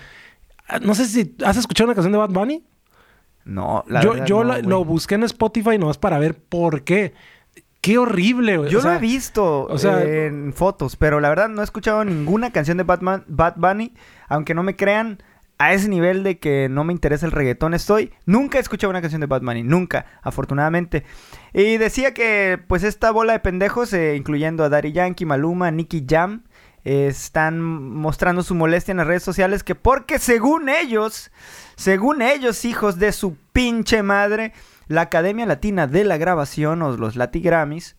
No 0.82 0.94
sé 0.94 1.07
si 1.07 1.36
has 1.44 1.57
escuchado 1.57 1.88
una 1.88 1.94
canción 1.94 2.12
de 2.12 2.18
Bad 2.18 2.30
Bunny. 2.30 2.64
No, 3.44 3.84
la 3.88 4.01
yo 4.03 4.11
verdad 4.12 4.26
yo 4.26 4.44
no, 4.44 4.53
la- 4.53 4.59
lo 4.61 4.84
busqué 4.84 5.14
en 5.16 5.22
Spotify 5.24 5.78
nomás 5.78 5.98
para 5.98 6.18
ver 6.18 6.36
por 6.36 6.82
qué. 6.82 7.14
Qué 7.80 7.96
horrible, 7.96 8.59
güey. 8.59 8.70
Yo 8.70 8.78
O 8.78 8.82
sea, 8.82 8.92
lo 8.92 8.96
he 8.98 9.01
visto 9.01 9.62
o 9.66 9.78
sea- 9.78 10.03
eh, 10.03 10.26
en 10.26 10.53
fotos, 10.53 10.96
pero 10.96 11.18
la 11.20 11.30
verdad 11.30 11.48
no 11.48 11.62
he 11.62 11.64
escuchado 11.64 12.05
ninguna 12.05 12.51
canción 12.53 12.76
de 12.76 12.82
Batman, 12.84 13.24
Bad 13.26 13.55
Bunny, 13.57 13.94
aunque 14.28 14.55
no 14.55 14.62
me 14.62 14.76
crean, 14.76 15.22
a 15.61 15.74
ese 15.74 15.90
nivel 15.90 16.22
de 16.22 16.38
que 16.38 16.68
no 16.70 16.84
me 16.84 16.94
interesa 16.94 17.26
el 17.26 17.32
reggaetón 17.32 17.74
estoy. 17.74 18.14
Nunca 18.24 18.56
he 18.56 18.62
escuchado 18.62 18.90
una 18.90 19.02
canción 19.02 19.20
de 19.20 19.26
Bad 19.26 19.42
Bunny, 19.42 19.62
nunca, 19.62 20.06
afortunadamente. 20.22 21.04
Y 21.52 21.76
decía 21.76 22.14
que 22.14 22.58
pues 22.66 22.82
esta 22.82 23.11
bola 23.11 23.34
de 23.34 23.40
pendejos, 23.40 23.92
eh, 23.92 24.16
incluyendo 24.16 24.64
a 24.64 24.70
Daddy 24.70 24.92
Yankee, 24.92 25.26
Maluma, 25.26 25.70
Nicky 25.70 26.06
Jam, 26.08 26.44
están 26.82 27.61
mostrando 27.61 28.42
su 28.42 28.54
molestia 28.54 28.92
en 28.92 28.98
las 28.98 29.06
redes 29.06 29.22
sociales 29.22 29.62
que 29.62 29.74
porque 29.74 30.18
según 30.18 30.70
ellos, 30.70 31.30
según 31.76 32.22
ellos, 32.22 32.64
hijos 32.64 32.98
de 32.98 33.12
su 33.12 33.36
pinche 33.52 34.02
madre, 34.02 34.54
la 34.88 35.02
Academia 35.02 35.44
Latina 35.44 35.86
de 35.86 36.04
la 36.04 36.16
Grabación 36.16 36.80
o 36.80 36.96
los 36.96 37.16
Lati 37.16 37.40
Grammys, 37.40 37.96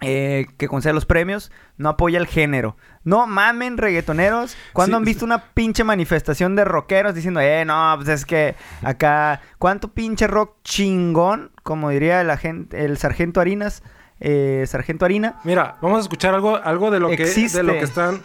eh, 0.00 0.46
que 0.58 0.68
concede 0.68 0.92
los 0.92 1.06
premios, 1.06 1.50
no 1.76 1.90
apoya 1.90 2.18
el 2.18 2.26
género. 2.26 2.76
No 3.04 3.26
mamen, 3.26 3.78
reggaetoneros. 3.78 4.56
¿Cuándo 4.72 4.96
Sí, 4.96 4.98
han 4.98 5.04
visto 5.04 5.24
una 5.24 5.52
pinche 5.52 5.84
manifestación 5.84 6.56
de 6.56 6.64
rockeros 6.64 7.14
diciendo, 7.14 7.40
eh, 7.40 7.64
no, 7.64 7.92
pues 7.96 8.08
es 8.08 8.24
que 8.24 8.54
acá, 8.82 9.40
¿cuánto 9.58 9.88
pinche 9.88 10.26
rock 10.26 10.56
chingón? 10.64 11.50
Como 11.62 11.90
diría 11.90 12.20
el, 12.20 12.30
agente, 12.30 12.84
el 12.84 12.98
sargento 12.98 13.40
Harinas, 13.40 13.82
eh, 14.20 14.64
sargento 14.66 15.06
Harina. 15.06 15.40
Mira, 15.44 15.76
vamos 15.80 15.98
a 15.98 16.02
escuchar 16.02 16.34
algo, 16.34 16.56
algo 16.56 16.90
de 16.90 17.00
lo 17.00 17.08
que 17.08 17.24
de 17.24 17.62
lo 17.62 17.72
que 17.72 17.80
están. 17.80 18.22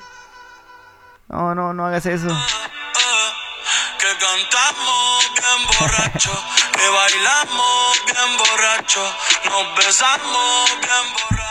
No, 1.30 1.56
no, 1.56 1.74
no 1.74 1.86
hagas 1.88 2.06
eso. 2.06 2.28
Que 2.28 4.08
cantamos 4.20 5.32
bien 5.34 5.68
borracho, 5.80 6.32
que 6.74 6.88
bailamos 6.88 8.02
bien 8.06 8.38
borracho, 8.38 9.02
nos 9.46 9.78
besamos 9.78 10.70
bien 10.82 11.14
borracho. 11.14 11.45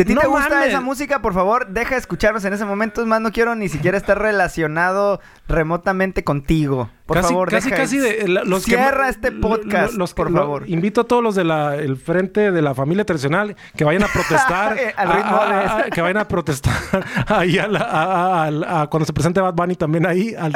Si 0.00 0.02
a 0.02 0.06
ti 0.06 0.14
No 0.14 0.22
te 0.22 0.28
gusta 0.28 0.48
mames. 0.48 0.68
esa 0.70 0.80
música, 0.80 1.20
por 1.20 1.34
favor, 1.34 1.66
deja 1.66 1.90
de 1.90 2.00
escucharnos 2.00 2.42
en 2.46 2.54
ese 2.54 2.64
momento. 2.64 3.02
Es 3.02 3.06
más, 3.06 3.20
no 3.20 3.32
quiero 3.32 3.54
ni 3.54 3.68
siquiera 3.68 3.98
estar 3.98 4.18
relacionado 4.18 5.20
remotamente 5.46 6.24
contigo. 6.24 6.88
Por 7.04 7.16
casi, 7.18 7.28
favor, 7.28 7.50
casi, 7.50 7.70
deja 7.70 7.82
casi 7.82 7.98
de 7.98 8.28
la- 8.28 8.44
los 8.44 8.64
que- 8.64 8.70
Cierra 8.70 9.08
este 9.08 9.30
podcast, 9.32 9.92
lo- 9.94 9.98
los 9.98 10.14
que- 10.14 10.16
por 10.22 10.30
lo- 10.30 10.38
favor. 10.38 10.62
invito 10.70 11.00
a 11.02 11.04
todos 11.04 11.22
los 11.22 11.34
del 11.34 11.96
frente 11.98 12.50
de 12.52 12.62
la 12.62 12.72
familia 12.74 13.04
tradicional 13.04 13.56
que 13.76 13.84
vayan 13.84 14.04
a 14.04 14.06
protestar, 14.08 14.78
Al 14.96 15.08
ritmo 15.12 15.36
a- 15.36 15.60
a- 15.80 15.82
de- 15.82 15.90
que 15.90 16.00
vayan 16.00 16.16
a 16.18 16.28
protestar 16.28 16.72
ahí 17.26 17.58
a 17.58 17.66
la- 17.68 18.86
cuando 18.90 19.04
se 19.04 19.12
presente 19.12 19.40
Bad 19.40 19.54
Bunny 19.54 19.74
también 19.74 20.06
ahí 20.06 20.34
al- 20.38 20.52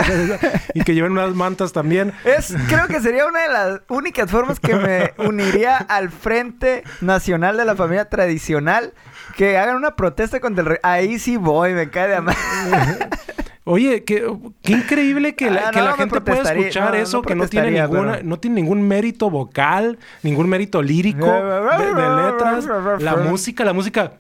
y 0.74 0.82
que 0.84 0.94
lleven 0.94 1.12
unas 1.12 1.34
mantas 1.34 1.72
también. 1.72 2.12
Es, 2.24 2.54
creo 2.68 2.86
que 2.86 3.00
sería 3.00 3.26
una 3.26 3.42
de 3.42 3.48
las 3.48 3.80
únicas 3.88 4.30
formas 4.30 4.58
que 4.60 4.74
me 4.76 5.12
uniría 5.28 5.76
al 5.76 6.10
Frente 6.10 6.84
Nacional 7.02 7.56
de 7.56 7.64
la 7.64 7.74
Familia 7.74 8.08
Tradicional. 8.08 8.94
Que 9.36 9.58
hagan 9.58 9.76
una 9.76 9.96
protesta 9.96 10.38
contra 10.40 10.62
el 10.62 10.68
rey. 10.68 10.78
Ahí 10.82 11.18
sí 11.18 11.36
voy, 11.36 11.72
me 11.72 11.90
cae 11.90 12.08
de 12.08 12.14
amar. 12.16 12.36
Oye, 13.66 14.04
qué, 14.04 14.30
qué 14.62 14.72
increíble 14.72 15.34
que 15.34 15.50
la, 15.50 15.68
Ah, 15.68 15.70
que 15.70 15.78
no, 15.78 15.84
la 15.86 15.90
me 15.92 15.96
gente 15.96 16.20
pueda 16.20 16.42
escuchar 16.52 16.90
no, 16.90 16.96
eso, 16.98 17.16
no 17.16 17.22
que 17.22 17.34
no 17.34 17.48
tiene, 17.48 17.70
ninguna, 17.70 18.12
pero- 18.12 18.24
no 18.24 18.38
tiene 18.38 18.56
ningún 18.56 18.86
mérito 18.86 19.30
vocal, 19.30 19.98
ningún 20.22 20.50
mérito 20.50 20.82
lírico 20.82 21.24
de, 21.26 21.94
de 21.94 22.22
letras. 22.22 22.66
La 23.00 23.16
música, 23.16 23.64
la 23.64 23.72
música. 23.72 24.12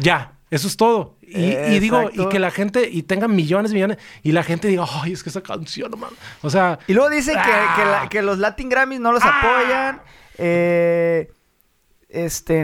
ya, 0.00 0.32
eso 0.50 0.68
es 0.68 0.76
todo. 0.76 1.16
Y, 1.22 1.44
y 1.52 1.80
digo, 1.80 2.10
y 2.12 2.28
que 2.28 2.38
la 2.38 2.50
gente, 2.50 2.88
y 2.90 3.02
tenga 3.02 3.26
millones 3.26 3.72
y 3.72 3.74
millones, 3.74 3.98
y 4.22 4.32
la 4.32 4.42
gente 4.42 4.68
diga, 4.68 4.84
ay, 5.02 5.12
es 5.12 5.22
que 5.22 5.30
esa 5.30 5.40
canción, 5.42 5.90
man. 5.98 6.10
O 6.42 6.50
sea, 6.50 6.78
Y 6.86 6.92
luego 6.92 7.10
dicen 7.10 7.34
que, 7.34 7.40
Ah. 7.52 7.72
que 7.76 7.84
la- 7.84 8.08
que 8.08 8.22
los 8.22 8.38
Latin 8.38 8.68
Grammys 8.68 9.00
no 9.00 9.12
los 9.12 9.22
Ah. 9.24 9.40
apoyan. 9.40 10.00
Eh, 10.38 11.32
este, 12.08 12.62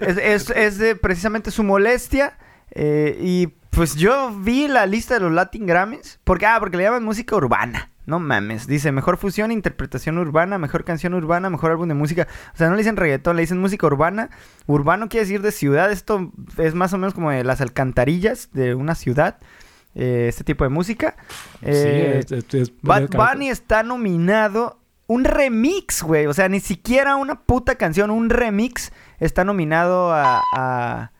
es, 0.00 0.16
es- 0.18 0.50
es 0.50 0.78
de 0.78 0.96
precisamente 0.96 1.50
su 1.50 1.62
molestia. 1.62 2.38
eh, 2.70 3.18
y 3.20 3.48
pues 3.70 3.94
yo 3.96 4.34
vi 4.38 4.68
la 4.68 4.84
lista 4.86 5.14
de 5.14 5.20
los 5.20 5.32
Latin 5.32 5.66
Grammys. 5.66 6.20
Porque, 6.24 6.46
ah, 6.46 6.56
porque 6.60 6.76
le 6.76 6.82
llaman 6.84 7.04
música 7.04 7.34
urbana. 7.36 7.90
No 8.04 8.18
mames. 8.18 8.66
Dice 8.66 8.90
mejor 8.92 9.16
fusión, 9.16 9.52
interpretación 9.52 10.18
urbana, 10.18 10.58
mejor 10.58 10.84
canción 10.84 11.14
urbana, 11.14 11.48
mejor 11.50 11.70
álbum 11.70 11.86
de 11.88 11.94
música. 11.94 12.26
O 12.52 12.56
sea, 12.56 12.66
no 12.68 12.74
le 12.74 12.78
dicen 12.80 12.96
reggaetón, 12.96 13.36
le 13.36 13.42
dicen 13.42 13.58
música 13.60 13.86
urbana. 13.86 14.28
Urbano 14.66 15.08
quiere 15.08 15.24
decir 15.24 15.40
de 15.40 15.52
ciudad. 15.52 15.90
Esto 15.92 16.32
es 16.58 16.74
más 16.74 16.92
o 16.92 16.98
menos 16.98 17.14
como 17.14 17.30
de 17.30 17.44
las 17.44 17.60
alcantarillas 17.60 18.50
de 18.52 18.74
una 18.74 18.94
ciudad. 18.94 19.38
eh, 19.94 20.26
este 20.28 20.42
tipo 20.42 20.64
de 20.64 20.70
música. 20.70 21.16
Eh, 21.60 22.24
sí, 22.48 22.74
Bad 22.82 23.02
es- 23.04 23.10
Bunny 23.10 23.50
está 23.50 23.82
nominado. 23.82 24.78
Un 25.12 25.24
remix, 25.24 26.02
güey. 26.02 26.26
O 26.26 26.32
sea, 26.34 26.48
ni 26.48 26.60
siquiera 26.60 27.16
una 27.16 27.40
puta 27.42 27.74
canción. 27.74 28.10
Un 28.10 28.30
remix 28.30 28.92
está 29.20 29.44
nominado 29.44 30.12
a. 30.12 30.40
a- 30.54 31.10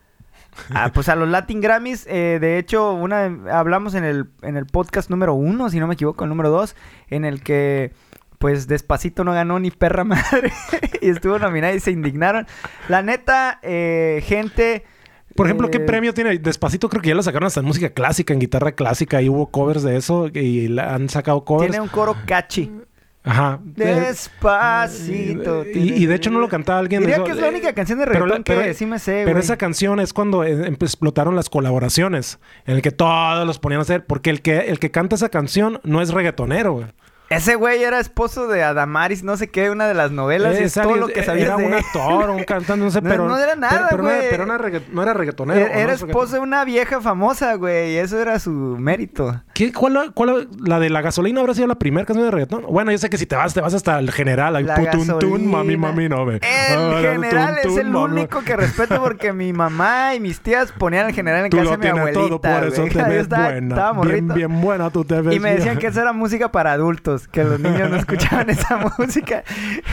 a, 0.73 0.89
pues 0.93 1.09
a 1.09 1.15
los 1.15 1.27
Latin 1.27 1.61
Grammys. 1.61 2.05
Eh, 2.07 2.37
de 2.39 2.59
hecho, 2.59 2.93
una 2.93 3.25
hablamos 3.51 3.95
en 3.95 4.03
el, 4.03 4.29
en 4.43 4.55
el 4.55 4.67
podcast 4.67 5.09
número 5.09 5.33
uno, 5.33 5.69
si 5.71 5.79
no 5.79 5.87
me 5.87 5.95
equivoco, 5.95 6.25
el 6.25 6.29
número 6.29 6.49
dos, 6.49 6.75
en 7.09 7.25
el 7.25 7.41
que. 7.41 7.91
Pues 8.37 8.67
Despacito 8.67 9.23
no 9.23 9.31
ganó 9.33 9.59
ni 9.59 9.71
perra 9.71 10.03
madre. 10.03 10.51
y 11.01 11.09
estuvo 11.09 11.39
nominada 11.39 11.73
y 11.73 11.79
se 11.79 11.91
indignaron. 11.91 12.45
La 12.89 13.01
neta, 13.01 13.59
eh, 13.63 14.21
gente. 14.27 14.83
Por 15.35 15.47
ejemplo, 15.47 15.71
¿qué 15.71 15.77
eh, 15.77 15.81
premio 15.81 16.13
tiene? 16.13 16.37
Despacito 16.37 16.87
creo 16.89 17.01
que 17.01 17.09
ya 17.09 17.15
lo 17.15 17.23
sacaron 17.23 17.47
hasta 17.47 17.61
en 17.61 17.65
música 17.65 17.89
clásica, 17.89 18.33
en 18.33 18.39
guitarra 18.39 18.73
clásica, 18.73 19.21
y 19.21 19.29
hubo 19.29 19.49
covers 19.49 19.81
de 19.81 19.95
eso, 19.97 20.27
y 20.27 20.67
la- 20.67 20.93
han 20.93 21.09
sacado 21.09 21.43
covers. 21.45 21.71
Tiene 21.71 21.81
un 21.81 21.89
coro 21.89 22.15
catchy. 22.27 22.71
Ajá. 23.25 23.59
Despacito. 23.63 25.65
Y, 25.65 25.93
y 25.93 26.05
de 26.05 26.15
hecho 26.15 26.29
no 26.29 26.39
lo 26.39 26.49
cantaba 26.49 26.79
alguien. 26.79 27.01
Diría 27.01 27.15
eso, 27.17 27.25
que 27.25 27.31
es 27.31 27.37
la 27.37 27.47
eh, 27.47 27.51
única 27.51 27.73
canción 27.73 27.99
de 27.99 28.05
pero 28.05 28.25
reggaetón 28.25 28.39
la- 28.39 28.43
pero- 28.43 28.61
que 28.63 28.73
sí 28.73 28.85
me 28.85 28.99
sé, 28.99 29.21
Pero 29.23 29.31
güey. 29.31 29.43
esa 29.43 29.57
canción 29.57 29.99
es 29.99 30.13
cuando 30.13 30.43
eh, 30.43 30.67
em- 30.67 30.75
explotaron 30.79 31.35
las 31.35 31.49
colaboraciones, 31.49 32.39
en 32.65 32.75
el 32.75 32.81
que 32.81 32.91
todos 32.91 33.45
los 33.47 33.59
ponían 33.59 33.79
a 33.79 33.83
hacer, 33.83 34.05
porque 34.05 34.29
el 34.29 34.41
que, 34.41 34.59
el 34.69 34.79
que 34.79 34.91
canta 34.91 35.15
esa 35.15 35.29
canción 35.29 35.79
no 35.83 36.01
es 36.01 36.11
reggaetonero, 36.11 36.73
güey. 36.73 36.87
Ese 37.29 37.55
güey 37.55 37.81
era 37.81 37.99
esposo 37.99 38.47
de 38.47 38.61
Adamaris, 38.61 39.23
no 39.23 39.37
sé 39.37 39.49
qué, 39.49 39.71
una 39.71 39.87
de 39.87 39.95
las 39.95 40.11
novelas. 40.11 40.55
es 40.55 40.73
todo 40.73 40.97
lo 40.97 41.07
que 41.07 41.23
sabías 41.23 41.47
Era 41.47 41.57
de 41.57 41.65
un 41.65 41.73
actor, 41.73 42.29
un 42.29 42.43
cantante, 42.43 42.83
no 42.83 42.91
sé, 42.91 43.01
No, 43.01 43.09
pero... 43.09 43.27
no 43.27 43.37
era 43.39 43.55
nada, 43.55 43.87
pero, 43.89 43.91
pero 44.03 44.03
no 44.03 44.09
era- 44.11 44.17
güey. 44.19 44.29
pero 44.29 44.45
no 44.45 44.53
era 44.53 44.63
regga- 44.63 44.83
no 44.91 45.01
era 45.01 45.13
reggaetonero. 45.15 45.59
Era, 45.61 45.71
¿o 45.71 45.73
no 45.73 45.79
era 45.79 45.93
es 45.93 46.01
esposo 46.03 46.35
de 46.35 46.39
una 46.41 46.63
vieja 46.63 47.01
famosa, 47.01 47.55
güey. 47.55 47.93
y 47.93 47.97
Eso 47.97 48.19
era 48.21 48.37
su 48.37 48.51
mérito. 48.51 49.41
¿Qué, 49.53 49.71
cuál, 49.71 50.11
cuál- 50.15 50.47
la 50.65 50.79
de 50.79 50.89
la 50.89 51.01
gasolina 51.01 51.39
habrá 51.41 51.53
sido 51.53 51.67
la 51.67 51.75
primera 51.75 52.05
canción 52.07 52.25
de 52.25 52.31
reggaetón? 52.31 52.63
Bueno, 52.67 52.91
yo 52.91 52.97
sé 52.97 53.09
que 53.09 53.17
si 53.19 53.27
te 53.27 53.35
vas, 53.35 53.53
te 53.53 53.61
vas 53.61 53.73
hasta 53.75 53.99
el 53.99 54.11
general. 54.11 54.55
ahí, 54.55 54.65
putun, 54.65 55.45
mami, 55.47 55.77
mami, 55.77 56.09
no 56.09 56.25
ve. 56.25 56.37
El 56.37 56.41
Ah, 56.79 56.97
general 57.01 57.59
tun, 57.61 57.71
es 57.71 57.77
el 57.77 57.89
mami. 57.91 58.13
único 58.21 58.41
que 58.41 58.55
respeto 58.55 58.99
porque 58.99 59.31
mi 59.31 59.53
mamá 59.53 60.15
y 60.15 60.19
mis 60.19 60.39
tías 60.39 60.71
ponían 60.71 61.05
al 61.05 61.13
general 61.13 61.45
en 61.45 61.51
Tú 61.51 61.57
casa 61.57 61.69
lo 61.69 61.77
de 61.77 61.83
mi 61.93 61.99
abuelita. 61.99 62.19
todo, 62.19 62.41
por 62.41 62.63
eso 62.63 62.83
te 62.85 63.03
ves 63.09 63.21
estaba, 63.21 63.43
buena. 63.51 63.75
estaba 63.75 64.01
bien, 64.05 64.27
bien 64.29 64.61
buena 64.61 64.89
tú 64.89 65.05
te 65.05 65.21
ves. 65.21 65.35
Y 65.35 65.39
me 65.39 65.53
decían 65.53 65.77
que 65.77 65.85
esa 65.87 66.01
era 66.01 66.13
música 66.13 66.51
para 66.51 66.71
adultos, 66.71 67.27
que 67.27 67.43
los 67.43 67.59
niños 67.59 67.91
no 67.91 67.97
escuchaban 67.97 68.49
esa 68.49 68.79
música. 68.97 69.43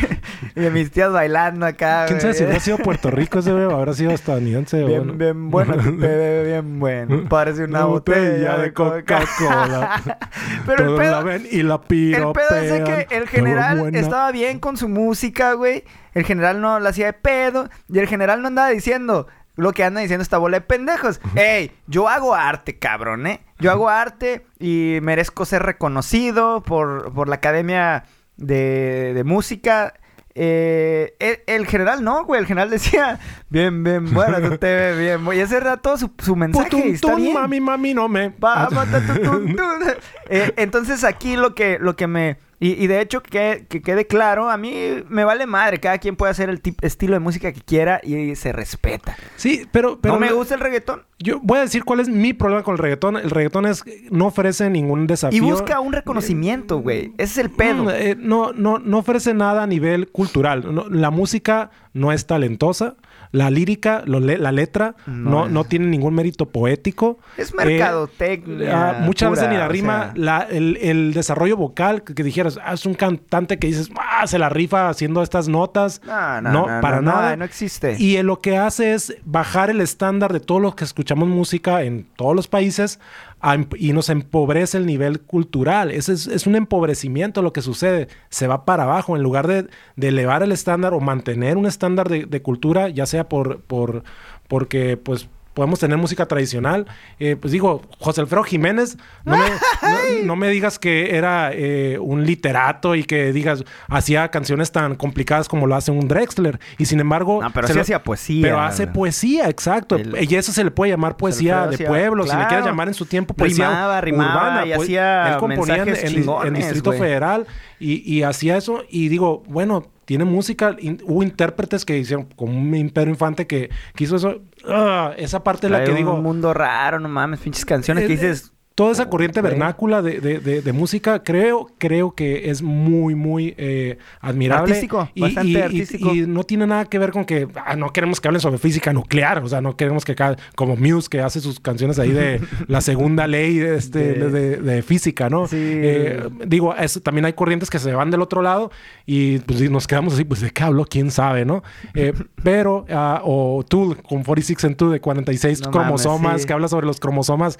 y 0.56 0.60
mis 0.70 0.90
tías 0.90 1.12
bailando 1.12 1.66
acá. 1.66 2.06
¿Quién 2.06 2.20
sabe 2.22 2.32
si 2.32 2.44
hubiera 2.44 2.60
sido 2.60 2.78
Puerto 2.78 3.10
Rico 3.10 3.40
ese 3.40 3.52
güey? 3.52 3.64
Habrá 3.64 3.92
sido 3.92 4.10
estadounidense 4.12 4.78
Bien, 4.84 5.02
bueno. 5.02 5.12
bien 5.18 5.50
bueno, 5.50 5.74
bebé, 5.76 6.44
bien 6.46 6.78
bueno. 6.80 7.28
Parece 7.28 7.64
una, 7.64 7.84
botella, 7.84 8.56
de 8.56 8.72
Coca-Cola. 8.72 9.49
Pero 10.66 10.90
el 10.90 10.96
pedo, 10.96 11.12
la 11.12 11.20
ven 11.22 11.46
y 11.50 11.62
la 11.62 11.74
el 11.74 11.80
piropean. 11.80 12.48
pedo 12.48 12.60
es 12.60 13.06
que 13.06 13.16
el 13.16 13.28
general 13.28 13.94
estaba 13.94 14.30
bien 14.32 14.58
con 14.58 14.76
su 14.76 14.88
música, 14.88 15.54
güey. 15.54 15.84
El 16.14 16.24
general 16.24 16.60
no 16.60 16.80
la 16.80 16.90
hacía 16.90 17.06
de 17.06 17.12
pedo. 17.12 17.68
Y 17.88 17.98
el 17.98 18.08
general 18.08 18.42
no 18.42 18.48
andaba 18.48 18.68
diciendo 18.70 19.26
lo 19.56 19.72
que 19.72 19.84
anda 19.84 20.00
diciendo 20.00 20.22
esta 20.22 20.38
bola 20.38 20.58
de 20.58 20.62
pendejos. 20.62 21.20
Ey, 21.34 21.70
yo 21.86 22.08
hago 22.08 22.34
arte, 22.34 22.78
cabrón, 22.78 23.26
¿eh? 23.26 23.40
Yo 23.58 23.70
hago 23.70 23.88
arte 23.90 24.46
y 24.58 24.98
merezco 25.02 25.44
ser 25.44 25.62
reconocido 25.62 26.62
por, 26.62 27.12
por 27.12 27.28
la 27.28 27.36
Academia 27.36 28.04
de, 28.36 29.12
de 29.14 29.24
Música. 29.24 29.94
Eh, 30.42 31.16
el, 31.18 31.40
el 31.46 31.66
general 31.66 32.02
no, 32.02 32.24
güey. 32.24 32.40
El 32.40 32.46
general 32.46 32.70
decía, 32.70 33.20
bien, 33.50 33.84
bien, 33.84 34.10
bueno, 34.14 34.40
tú 34.40 34.56
te 34.56 34.74
ves 34.74 34.98
bien. 34.98 35.22
bu-". 35.22 35.36
Y 35.36 35.40
ese 35.40 35.58
era 35.58 35.76
todo 35.76 35.98
su, 35.98 36.10
su 36.18 36.34
mensaje. 36.34 36.70
Putun, 36.70 36.88
y 36.88 36.92
está 36.92 37.08
tun, 37.08 37.16
bien. 37.20 37.34
mami, 37.34 37.60
mami, 37.60 37.92
no 37.92 38.08
me. 38.08 38.30
Va, 38.30 38.70
mata, 38.70 39.00
tu, 39.06 39.20
tu, 39.20 39.54
tu. 39.54 39.62
Eh, 40.30 40.54
entonces 40.56 41.04
aquí 41.04 41.36
lo 41.36 41.54
que, 41.54 41.78
lo 41.78 41.94
que 41.96 42.06
me... 42.06 42.38
Y, 42.62 42.72
y 42.72 42.86
de 42.88 43.00
hecho 43.00 43.22
que, 43.22 43.64
que 43.70 43.80
quede 43.80 44.06
claro, 44.06 44.50
a 44.50 44.58
mí 44.58 44.72
me 45.08 45.24
vale 45.24 45.46
madre. 45.46 45.80
Cada 45.80 45.96
quien 45.96 46.14
puede 46.14 46.30
hacer 46.32 46.50
el 46.50 46.60
tip- 46.62 46.84
estilo 46.84 47.14
de 47.14 47.20
música 47.20 47.52
que 47.52 47.62
quiera 47.62 48.00
y 48.04 48.36
se 48.36 48.52
respeta. 48.52 49.16
Sí, 49.36 49.66
pero... 49.72 49.98
pero 49.98 50.14
no 50.14 50.20
me 50.20 50.30
gusta 50.32 50.54
el 50.56 50.60
reggaetón. 50.60 51.02
Yo 51.18 51.40
voy 51.42 51.58
a 51.58 51.62
decir 51.62 51.84
cuál 51.84 52.00
es 52.00 52.08
mi 52.10 52.34
problema 52.34 52.62
con 52.62 52.72
el 52.72 52.78
reggaetón. 52.78 53.16
El 53.16 53.30
reggaetón 53.30 53.64
es 53.64 53.82
no 54.10 54.26
ofrece 54.26 54.68
ningún 54.68 55.06
desafío. 55.06 55.38
Y 55.38 55.40
busca 55.40 55.80
un 55.80 55.94
reconocimiento, 55.94 56.80
güey. 56.80 57.12
Ese 57.16 57.32
es 57.32 57.38
el 57.38 57.50
pedo. 57.50 57.84
Mm, 57.84 57.90
eh, 57.92 58.16
no, 58.18 58.52
no, 58.52 58.78
no 58.78 58.98
ofrece 58.98 59.32
nada 59.32 59.62
a 59.62 59.66
nivel 59.66 60.08
cultural. 60.08 60.74
No, 60.74 60.86
la 60.90 61.10
música 61.10 61.70
no 61.94 62.12
es 62.12 62.26
talentosa. 62.26 62.96
La 63.32 63.48
lírica, 63.50 64.02
lo 64.06 64.18
la 64.18 64.50
letra, 64.52 64.96
No 65.06 65.48
no, 65.48 65.64
tiene 65.64 65.86
ningún 65.86 66.14
mérito 66.14 66.46
poético. 66.48 67.18
Es 67.36 67.50
Eh, 67.52 67.54
mercadotecnia. 67.56 68.90
ah, 68.90 68.98
muchas 69.02 69.30
veces 69.30 69.48
ni 69.48 69.56
la 69.56 69.66
o 69.66 69.68
rima, 69.68 70.02
sea. 70.06 70.12
la- 70.16 70.46
el, 70.50 70.76
el 70.80 71.12
desarrollo 71.12 71.56
vocal, 71.56 72.02
que, 72.02 72.14
que 72.14 72.22
dijeras, 72.24 72.58
ah, 72.64 72.74
es 72.74 72.86
un 72.86 72.94
cantante 72.94 73.58
que 73.58 73.66
dices, 73.68 73.90
ah, 73.98 74.26
se 74.26 74.38
la 74.38 74.48
rifa 74.48 74.88
haciendo 74.88 75.22
estas 75.22 75.48
notas. 75.48 76.00
No, 76.06 76.40
no, 76.42 76.50
no, 76.52 76.80
para 76.80 77.00
nada. 77.00 77.36
no 77.36 77.44
existe. 77.44 77.96
Y 77.98 78.16
eh, 78.16 78.22
lo 78.22 78.40
que 78.40 78.56
hace 78.56 78.94
es 78.94 79.16
bajar 79.24 79.70
el 79.70 79.80
estándar 79.80 80.32
de 80.32 80.40
todos 80.40 80.60
los 80.60 80.74
que 80.74 80.84
escuchamos 80.84 81.28
música 81.28 81.82
en 81.82 82.06
todos 82.16 82.34
los 82.34 82.48
países 82.48 82.98
em- 83.42 83.68
y 83.76 83.92
nos 83.92 84.08
empobrece 84.08 84.78
el 84.78 84.86
nivel 84.86 85.20
cultural. 85.20 85.90
Es, 85.90 86.08
es 86.08 86.46
un 86.46 86.56
empobrecimiento 86.56 87.42
lo 87.42 87.52
que 87.52 87.62
sucede. 87.62 88.08
Se 88.28 88.46
va 88.46 88.64
para 88.64 88.84
abajo 88.84 89.16
en 89.16 89.22
lugar 89.22 89.46
de, 89.46 89.68
de 89.96 90.08
elevar 90.08 90.42
el 90.42 90.52
estándar 90.52 90.94
o 90.94 91.00
mantener 91.00 91.56
un 91.56 91.66
estándar 91.66 92.08
de, 92.08 92.26
de 92.26 92.42
cultura, 92.42 92.88
ya 92.88 93.06
sea 93.06 93.28
por, 93.28 93.62
por 93.62 94.02
porque 94.48 94.96
pues 94.96 95.28
podemos 95.54 95.78
tener 95.80 95.98
música 95.98 96.26
tradicional. 96.26 96.86
Eh, 97.18 97.36
pues 97.36 97.52
digo, 97.52 97.82
José 97.98 98.20
Alfredo 98.20 98.44
Jiménez, 98.44 98.96
no 99.24 99.36
me, 99.36 99.48
no- 99.48 99.56
no 100.24 100.36
me 100.36 100.48
digas 100.48 100.78
que 100.78 101.16
era 101.16 101.50
eh, 101.52 101.98
un 102.00 102.24
literato 102.24 102.94
y 102.94 103.04
que 103.04 103.32
digas, 103.32 103.64
hacía 103.88 104.28
canciones 104.28 104.72
tan 104.72 104.94
complicadas 104.94 105.48
como 105.48 105.66
lo 105.66 105.74
hace 105.74 105.90
un 105.90 106.08
Drexler. 106.08 106.60
Y 106.78 106.86
sin 106.86 107.00
embargo... 107.00 107.40
No, 107.42 107.50
pero 107.52 107.66
se 107.66 107.72
sí 107.72 107.76
lo- 107.78 107.82
hacía 107.82 108.02
poesía. 108.02 108.42
Pero 108.42 108.60
hace 108.60 108.86
poesía, 108.86 109.48
exacto. 109.48 109.96
El- 109.96 110.16
Y 110.30 110.34
eso 110.36 110.52
se 110.52 110.62
le 110.64 110.70
puede 110.70 110.92
llamar 110.92 111.16
poesía 111.16 111.66
de 111.66 111.74
hacía- 111.74 111.88
pueblo, 111.88 112.26
si 112.26 112.36
le 112.36 112.46
quieres 112.46 112.64
llamar 112.66 112.88
en 112.88 112.94
su 112.94 113.06
tiempo 113.06 113.34
poesía 113.34 113.68
Rimaba, 113.68 114.00
rimaba 114.00 114.34
urbana. 114.34 114.66
y 114.66 114.68
pues, 114.74 114.80
hacía 114.82 115.32
él 115.32 115.36
componía 115.38 115.74
en, 115.76 115.84
mensajes 115.86 116.02
en- 116.04 116.08
en 116.16 116.22
chingones, 116.22 116.64
Distrito. 116.64 116.92
Federal 116.92 117.46
y, 117.80 118.02
y 118.14 118.22
hacía 118.22 118.56
eso. 118.56 118.84
Y 118.88 119.08
digo, 119.08 119.42
bueno, 119.48 119.86
tiene 120.04 120.24
música. 120.24 120.76
in- 120.78 121.02
hubo 121.04 121.22
intérpretes 121.22 121.84
que 121.84 121.98
hicieron, 121.98 122.26
como 122.36 122.56
un 122.58 122.74
Imperio 122.74 123.12
Infante 123.12 123.46
que, 123.46 123.70
que 123.94 124.04
hizo 124.04 124.16
eso. 124.16 124.42
Ah, 124.66 125.14
esa 125.16 125.42
parte 125.42 125.66
es 125.66 125.70
la 125.72 125.82
que 125.82 125.90
un 125.90 125.96
digo... 125.96 126.16
mundo 126.18 126.52
raro, 126.54 127.00
no 127.00 127.08
mames, 127.08 127.40
pinches 127.40 127.64
canciones 127.64 128.06
que 128.06 128.12
Eh, 128.12 128.16
dices. 128.16 128.52
Toda 128.80 128.92
esa 128.92 129.10
corriente 129.10 129.42
vernácula 129.42 130.00
de, 130.00 130.20
de- 130.20 130.38
de- 130.40 130.62
de 130.62 130.72
música 130.72 131.22
creo, 131.22 131.68
creo 131.76 132.14
que 132.14 132.48
es 132.48 132.62
muy, 132.62 133.14
muy 133.14 133.54
eh, 133.58 133.98
admirable. 134.22 134.72
Artístico, 134.72 135.06
bastante 135.16 135.62
artístico. 135.62 136.14
Y, 136.14 136.26
no 136.26 136.44
tiene 136.44 136.66
nada 136.66 136.86
que 136.86 136.98
ver 136.98 137.10
con 137.10 137.26
que 137.26 137.46
ah, 137.66 137.76
no 137.76 137.92
queremos 137.92 138.22
que 138.22 138.28
hablen 138.28 138.40
sobre 138.40 138.56
física 138.56 138.94
nuclear. 138.94 139.42
O 139.44 139.48
sea, 139.48 139.60
no 139.60 139.76
queremos 139.76 140.06
que 140.06 140.14
cada, 140.14 140.36
como 140.54 140.76
Muse 140.76 141.10
que 141.10 141.20
hace 141.20 141.40
sus 141.40 141.60
canciones 141.60 141.98
ahí 141.98 142.10
de 142.10 142.40
la 142.68 142.80
segunda 142.80 143.26
ley 143.26 143.58
de, 143.58 143.76
este, 143.76 144.14
De- 144.14 144.82
física, 144.82 145.28
¿no? 145.28 145.46
Sí. 145.46 145.56
Eh, 145.60 146.26
digo, 146.46 146.74
también 147.02 147.26
hay 147.26 147.34
corrientes 147.34 147.68
que 147.68 147.78
se 147.78 147.92
van 147.92 148.10
del 148.10 148.22
otro 148.22 148.40
lado 148.40 148.70
y 149.04 149.40
pues 149.40 149.60
y 149.60 149.68
nos 149.68 149.86
quedamos 149.86 150.14
así, 150.14 150.24
pues 150.24 150.40
de 150.40 150.52
qué 150.52 150.62
hablo, 150.62 150.86
quién 150.86 151.10
sabe, 151.10 151.44
¿no? 151.44 151.62
Eh, 151.94 152.14
pero, 152.42 152.86
ah, 152.90 153.20
o 153.24 153.62
Tool 153.68 153.98
con 154.02 154.22
46 154.24 154.64
and 154.64 154.76
2 154.78 154.92
de 154.92 155.00
46 155.00 155.60
No 155.60 155.70
mames, 155.70 155.82
cromosomas 155.84 156.40
sí. 156.40 156.46
que 156.46 156.52
habla 156.54 156.68
sobre 156.68 156.86
los 156.86 156.98
cromosomas, 156.98 157.58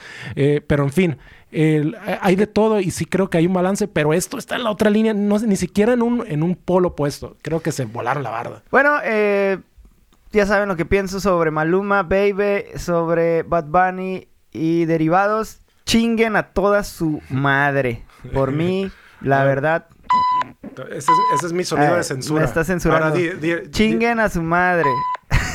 pero 0.66 0.84
en 0.84 0.90
fin, 0.92 1.09
hay 2.20 2.36
de 2.36 2.46
todo 2.46 2.80
y 2.80 2.90
sí 2.90 3.04
creo 3.06 3.28
que 3.30 3.38
hay 3.38 3.46
un 3.46 3.52
balance, 3.54 3.88
pero 3.88 4.12
esto 4.12 4.38
está 4.38 4.56
en 4.56 4.64
la 4.64 4.70
otra 4.70 4.90
línea, 4.90 5.14
no 5.14 5.38
ni 5.40 5.56
siquiera 5.56 5.92
en 5.92 6.02
un, 6.02 6.24
en 6.26 6.42
un 6.42 6.54
polo 6.56 6.88
opuesto. 6.88 7.36
Creo 7.42 7.60
que 7.60 7.72
se 7.72 7.84
volaron 7.86 8.22
la 8.22 8.30
barda. 8.30 8.62
Bueno, 8.70 8.96
eh, 9.04 9.58
ya 10.32 10.46
saben 10.46 10.68
lo 10.68 10.76
que 10.76 10.84
pienso 10.86 11.18
sobre 11.20 11.50
Maluma, 11.50 12.02
Baby, 12.04 12.64
sobre 12.76 13.42
Bad 13.42 13.64
Bunny 13.66 14.28
y 14.52 14.84
derivados. 14.84 15.60
Chinguen 15.86 16.36
a 16.36 16.44
toda 16.52 16.84
su 16.84 17.20
madre. 17.30 18.04
Por 18.32 18.52
mí, 18.52 18.90
la 19.20 19.44
verdad, 19.44 19.86
Ese 20.88 20.98
es, 20.98 21.06
ese 21.36 21.46
es 21.46 21.52
mi 21.52 21.64
sonido 21.64 21.94
Ah, 21.94 21.96
de 21.96 22.04
censura. 22.04 22.40
me 22.42 22.46
está 22.46 22.62
censurando. 22.64 23.06
Ahora, 23.06 23.16
di- 23.16 23.30
di- 23.30 23.54
di- 23.62 23.70
chinguen 23.70 24.20
a 24.20 24.28
su 24.28 24.40
madre. 24.42 24.88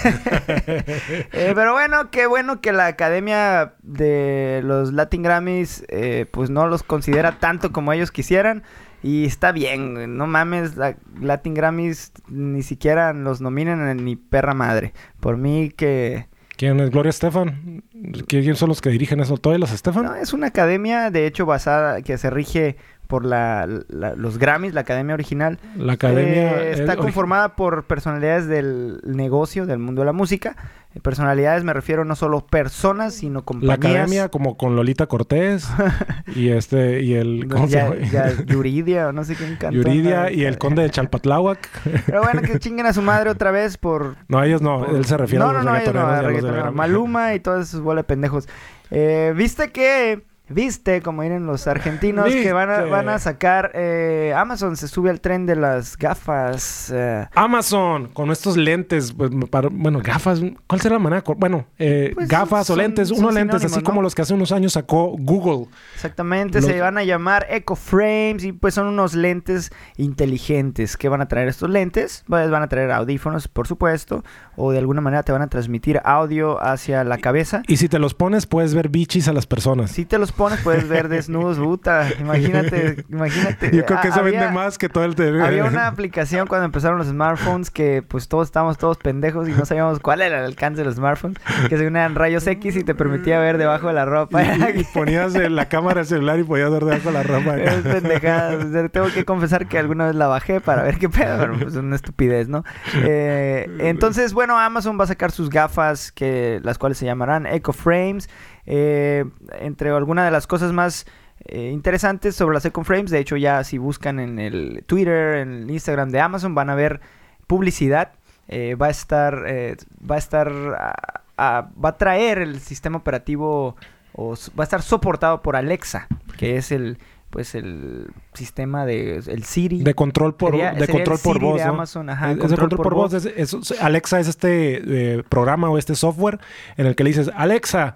Eh, 1.31 1.51
pero 1.55 1.73
bueno, 1.73 2.09
qué 2.11 2.27
bueno 2.27 2.61
que 2.61 2.71
la 2.71 2.87
academia 2.87 3.73
de 3.81 4.61
los 4.63 4.93
Latin 4.93 5.23
Grammys 5.23 5.83
eh, 5.89 6.25
pues 6.31 6.49
no 6.49 6.67
los 6.67 6.83
considera 6.83 7.39
tanto 7.39 7.71
como 7.71 7.93
ellos 7.93 8.11
quisieran. 8.11 8.63
Y 9.03 9.25
está 9.25 9.51
bien, 9.51 10.17
no 10.17 10.25
mames, 10.25 10.77
la 10.77 10.95
Latin 11.21 11.53
Grammys 11.53 12.11
ni 12.27 12.63
siquiera 12.63 13.13
los 13.13 13.41
nominan 13.41 13.87
en 13.87 14.03
ni 14.03 14.15
perra 14.15 14.53
madre. 14.53 14.93
Por 15.19 15.37
mí 15.37 15.71
que... 15.75 16.27
¿Quién 16.57 16.79
es 16.79 16.89
Gloria 16.89 17.09
Estefan? 17.09 17.83
¿Quién 18.27 18.55
son 18.55 18.69
los 18.69 18.81
que 18.81 18.89
dirigen 18.89 19.19
eso? 19.19 19.37
¿Todos 19.37 19.59
los 19.59 19.71
Estefan? 19.71 20.05
No, 20.05 20.15
es 20.15 20.33
una 20.33 20.47
academia, 20.47 21.11
de 21.11 21.27
hecho, 21.27 21.45
basada, 21.45 22.01
que 22.01 22.17
se 22.17 22.29
rige 22.29 22.77
por 23.05 23.25
la, 23.25 23.67
la- 23.87 24.15
los 24.15 24.37
Grammys, 24.37 24.73
la 24.73 24.81
academia 24.81 25.13
original. 25.13 25.59
La 25.77 25.93
academia... 25.93 26.61
Eh, 26.63 26.71
es 26.71 26.79
está 26.79 26.95
conformada 26.97 27.55
por 27.55 27.85
personalidades 27.85 28.47
del 28.47 28.99
negocio, 29.05 29.65
del 29.65 29.79
mundo 29.79 30.01
de 30.01 30.05
la 30.07 30.13
música. 30.13 30.55
Eh, 30.93 30.99
Personalidades 31.01 31.63
me 31.63 31.73
refiero 31.73 32.05
no 32.05 32.15
solo 32.15 32.45
personas, 32.47 33.13
sino 33.15 33.39
La 33.39 33.45
compañías. 33.45 33.77
academia 33.77 34.29
como 34.29 34.55
con 34.57 34.75
Lolita 34.75 35.07
Cortés 35.07 35.67
y 36.35 36.49
este 36.49 37.01
y 37.01 37.13
el 37.15 37.47
¿cómo 37.49 37.67
se 37.67 37.73
ya, 37.73 37.83
llama? 37.89 37.95
ya, 38.11 38.31
Yuridia 38.45 39.11
no 39.11 39.23
sé 39.23 39.35
quién 39.35 39.55
cantó. 39.57 39.75
Yuridia 39.77 40.31
y 40.31 40.45
el 40.45 40.57
conde 40.57 40.83
de 40.83 40.89
Chalpatláhuac. 40.89 41.69
Pero 42.05 42.23
bueno, 42.23 42.41
que 42.41 42.59
chinguen 42.59 42.85
a 42.85 42.93
su 42.93 43.01
madre 43.01 43.29
otra 43.29 43.51
vez 43.51 43.77
por... 43.77 44.15
no, 44.27 44.41
ellos 44.43 44.61
no, 44.61 44.85
por- 44.85 44.95
él 44.95 45.05
se 45.05 45.17
refiere 45.17 45.43
no, 45.43 45.49
a 45.49 45.53
los 45.53 45.65
no, 45.65 45.71
no, 45.71 45.77
ellos 45.77 45.93
no, 45.93 45.99
a 46.01 46.19
a 46.19 46.21
la- 46.65 46.71
Maluma 46.71 47.33
y 47.33 47.39
todos 47.39 47.67
esos 47.67 47.81
bola 47.81 48.01
de 48.01 48.05
pendejos. 48.05 48.47
Eh, 48.91 49.33
¿Viste 49.35 49.71
que... 49.71 50.23
Viste, 50.47 51.01
como 51.01 51.23
diren 51.23 51.45
los 51.47 51.65
argentinos, 51.67 52.25
que 52.27 52.53
van 52.53 52.69
a, 52.69 52.81
van 52.85 53.09
a 53.09 53.17
sacar... 53.19 53.71
eh, 53.73 54.33
Amazon 54.37 54.77
se 54.77 54.87
sube 54.87 55.09
al 55.09 55.19
tren 55.21 55.45
de 55.45 55.55
las 55.55 55.97
gafas. 55.97 56.91
eh, 56.93 57.25
Amazon 57.33 58.09
con 58.13 58.29
estos 58.31 58.55
lentes, 58.55 59.11
pues, 59.13 59.31
para- 59.49 59.69
bueno, 59.71 60.01
gafas, 60.03 60.41
¿cuál 60.67 60.81
será 60.81 60.95
la 60.95 60.99
manera? 60.99 61.23
Bueno, 61.37 61.65
eh, 61.79 62.11
Pues, 62.13 62.27
gafas 62.27 62.69
o 62.69 62.75
lentes, 62.75 63.09
unos 63.11 63.33
lentes 63.33 63.63
así 63.65 63.77
¿no? 63.77 63.83
como 63.83 64.01
los 64.01 64.13
que 64.13 64.21
hace 64.21 64.33
unos 64.35 64.51
años 64.51 64.73
sacó 64.73 65.15
Google. 65.17 65.67
Exactamente, 65.95 66.61
Los- 66.61 66.69
se 66.69 66.79
van 66.79 66.97
a 66.97 67.03
llamar 67.03 67.47
Eco 67.49 67.75
Frames 67.75 68.43
y 68.43 68.51
pues 68.51 68.73
son 68.75 68.87
unos 68.87 69.15
lentes 69.15 69.71
inteligentes. 69.97 70.95
¿Qué 70.97 71.09
van 71.09 71.21
a 71.21 71.27
traer 71.27 71.47
estos 71.47 71.69
lentes? 71.69 72.23
Pues 72.27 72.49
van 72.49 72.63
a 72.63 72.67
traer 72.69 72.91
audífonos, 72.91 73.47
por 73.47 73.67
supuesto, 73.67 74.23
o 74.57 74.71
de 74.71 74.79
alguna 74.79 75.01
manera 75.01 75.23
te 75.23 75.31
van 75.31 75.41
a 75.41 75.47
transmitir 75.47 76.01
audio 76.03 76.61
hacia 76.63 77.03
la 77.03 77.17
cabeza. 77.17 77.61
Y 77.67 77.77
si 77.77 77.89
te 77.89 77.99
los 77.99 78.13
pones, 78.13 78.45
puedes 78.45 78.73
ver 78.73 78.89
bichis 78.89 79.27
a 79.27 79.33
las 79.33 79.47
personas. 79.47 79.91
Si 79.91 80.05
te 80.05 80.17
los 80.19 80.31
pones, 80.31 80.59
puedes 80.61 80.87
ver 80.87 81.07
desnudos, 81.09 81.57
puta. 81.57 82.07
Imagínate, 82.19 83.03
imagínate. 83.09 83.71
Yo 83.75 83.85
creo 83.85 84.01
que 84.01 84.07
eso 84.09 84.19
había- 84.19 84.39
vende 84.41 84.53
más 84.55 84.77
que 84.77 84.89
todo 84.89 85.03
el... 85.05 85.15
Había 85.41 85.65
una 85.65 85.87
aplicación 85.87 86.47
cuando 86.47 86.65
empezaron 86.65 86.97
los 86.97 87.07
smartphones 87.07 87.69
que 87.71 88.03
pues 88.07 88.27
todos 88.27 88.47
estábamos 88.47 88.77
todos 88.77 88.97
pendejos 88.97 89.47
y 89.47 89.51
no 89.51 89.65
sabíamos 89.65 89.99
cuál 89.99 90.21
era 90.21 90.39
el 90.39 90.45
alcance 90.45 90.81
de 90.81 90.85
los 90.85 90.95
smartphones, 90.95 91.37
que 91.69 91.77
se 91.77 91.87
unían 91.87 92.15
rayos 92.15 92.45
X 92.47 92.75
y 92.75 92.83
te 92.83 92.95
permitía 92.95 93.39
ver 93.39 93.57
debajo 93.57 93.87
de 93.87 93.93
la 93.93 94.05
ropa. 94.05 94.43
Y, 94.43 94.81
y 94.81 94.83
ponías 94.93 95.33
la 95.33 95.67
cámara 95.69 95.95
del 96.01 96.05
celular 96.07 96.39
y 96.39 96.43
podías 96.43 96.69
ver 96.71 96.85
debajo 96.85 97.07
de 97.09 97.13
la 97.13 97.23
ropa. 97.23 97.55
Es 97.65 97.81
pendejada. 97.81 98.89
Tengo 98.89 99.07
que 99.13 99.25
confesar 99.25 99.67
que 99.67 99.77
alguna 99.79 100.05
vez 100.07 100.15
la 100.15 100.27
bajé 100.27 100.61
para 100.61 100.83
ver 100.83 100.97
qué 100.97 101.09
pedo, 101.09 101.37
pero 101.39 101.53
pues 101.53 101.67
es 101.73 101.75
una 101.75 101.95
estupidez, 101.95 102.47
¿no? 102.47 102.63
Eh, 103.03 103.69
entonces, 103.79 104.33
bueno, 104.33 104.44
Amazon 104.53 104.99
va 104.99 105.05
a 105.05 105.07
sacar 105.07 105.31
sus 105.31 105.49
gafas, 105.49 106.11
que 106.11 106.59
las 106.63 106.77
cuales 106.77 106.97
se 106.97 107.05
llamarán 107.05 107.45
Echo 107.45 107.73
Frames. 107.73 108.29
Eh, 108.65 109.25
entre 109.59 109.89
algunas 109.89 110.25
de 110.25 110.31
las 110.31 110.47
cosas 110.47 110.71
más 110.71 111.05
eh, 111.45 111.71
interesantes 111.71 112.35
sobre 112.35 112.53
las 112.53 112.65
Echo 112.65 112.83
Frames, 112.83 113.11
de 113.11 113.19
hecho, 113.19 113.37
ya 113.37 113.63
si 113.63 113.77
buscan 113.77 114.19
en 114.19 114.39
el 114.39 114.83
Twitter, 114.85 115.37
en 115.37 115.53
el 115.53 115.71
Instagram 115.71 116.09
de 116.09 116.19
Amazon, 116.19 116.55
van 116.55 116.69
a 116.69 116.75
ver 116.75 117.01
publicidad. 117.47 118.13
Eh, 118.47 118.75
va 118.75 118.87
a 118.87 118.91
estar, 118.91 119.43
eh, 119.47 119.75
va 120.09 120.15
a 120.15 120.17
estar, 120.19 120.51
va 120.51 121.89
a 121.89 121.97
traer 121.97 122.37
el 122.37 122.59
sistema 122.59 122.97
operativo 122.97 123.75
o 124.13 124.35
va 124.57 124.63
a 124.63 124.65
estar 124.65 124.81
soportado 124.81 125.41
por 125.41 125.55
Alexa, 125.55 126.07
que 126.37 126.57
es 126.57 126.71
el 126.71 126.99
pues 127.29 127.53
el 127.55 128.07
sistema 128.33 128.85
de 128.85 129.17
el 129.17 129.43
Siri. 129.43 129.83
De 129.83 129.93
control 129.93 130.35
por, 130.35 130.51
Sería- 130.51 130.71
de 130.73 130.79
sería 130.81 130.93
control 130.93 131.17
el 131.17 131.23
por 131.23 131.33
Siri 131.35 131.45
voz, 131.45 131.57
de 131.59 131.65
¿no? 131.65 131.73
Amazon, 131.73 132.09
ajá, 132.09 132.37
control 132.37 132.69
por 132.69 132.93
voz. 132.93 133.13
es- 133.13 133.25
es- 133.25 133.81
Alexa 133.81 134.19
es 134.19 134.27
este 134.29 135.17
eh, 135.17 135.23
programa 135.27 135.69
o 135.69 135.77
este 135.77 135.95
software 135.95 136.39
en 136.77 136.85
el 136.85 136.95
que 136.95 137.03
le 137.03 137.09
dices, 137.09 137.29
Alexa, 137.35 137.95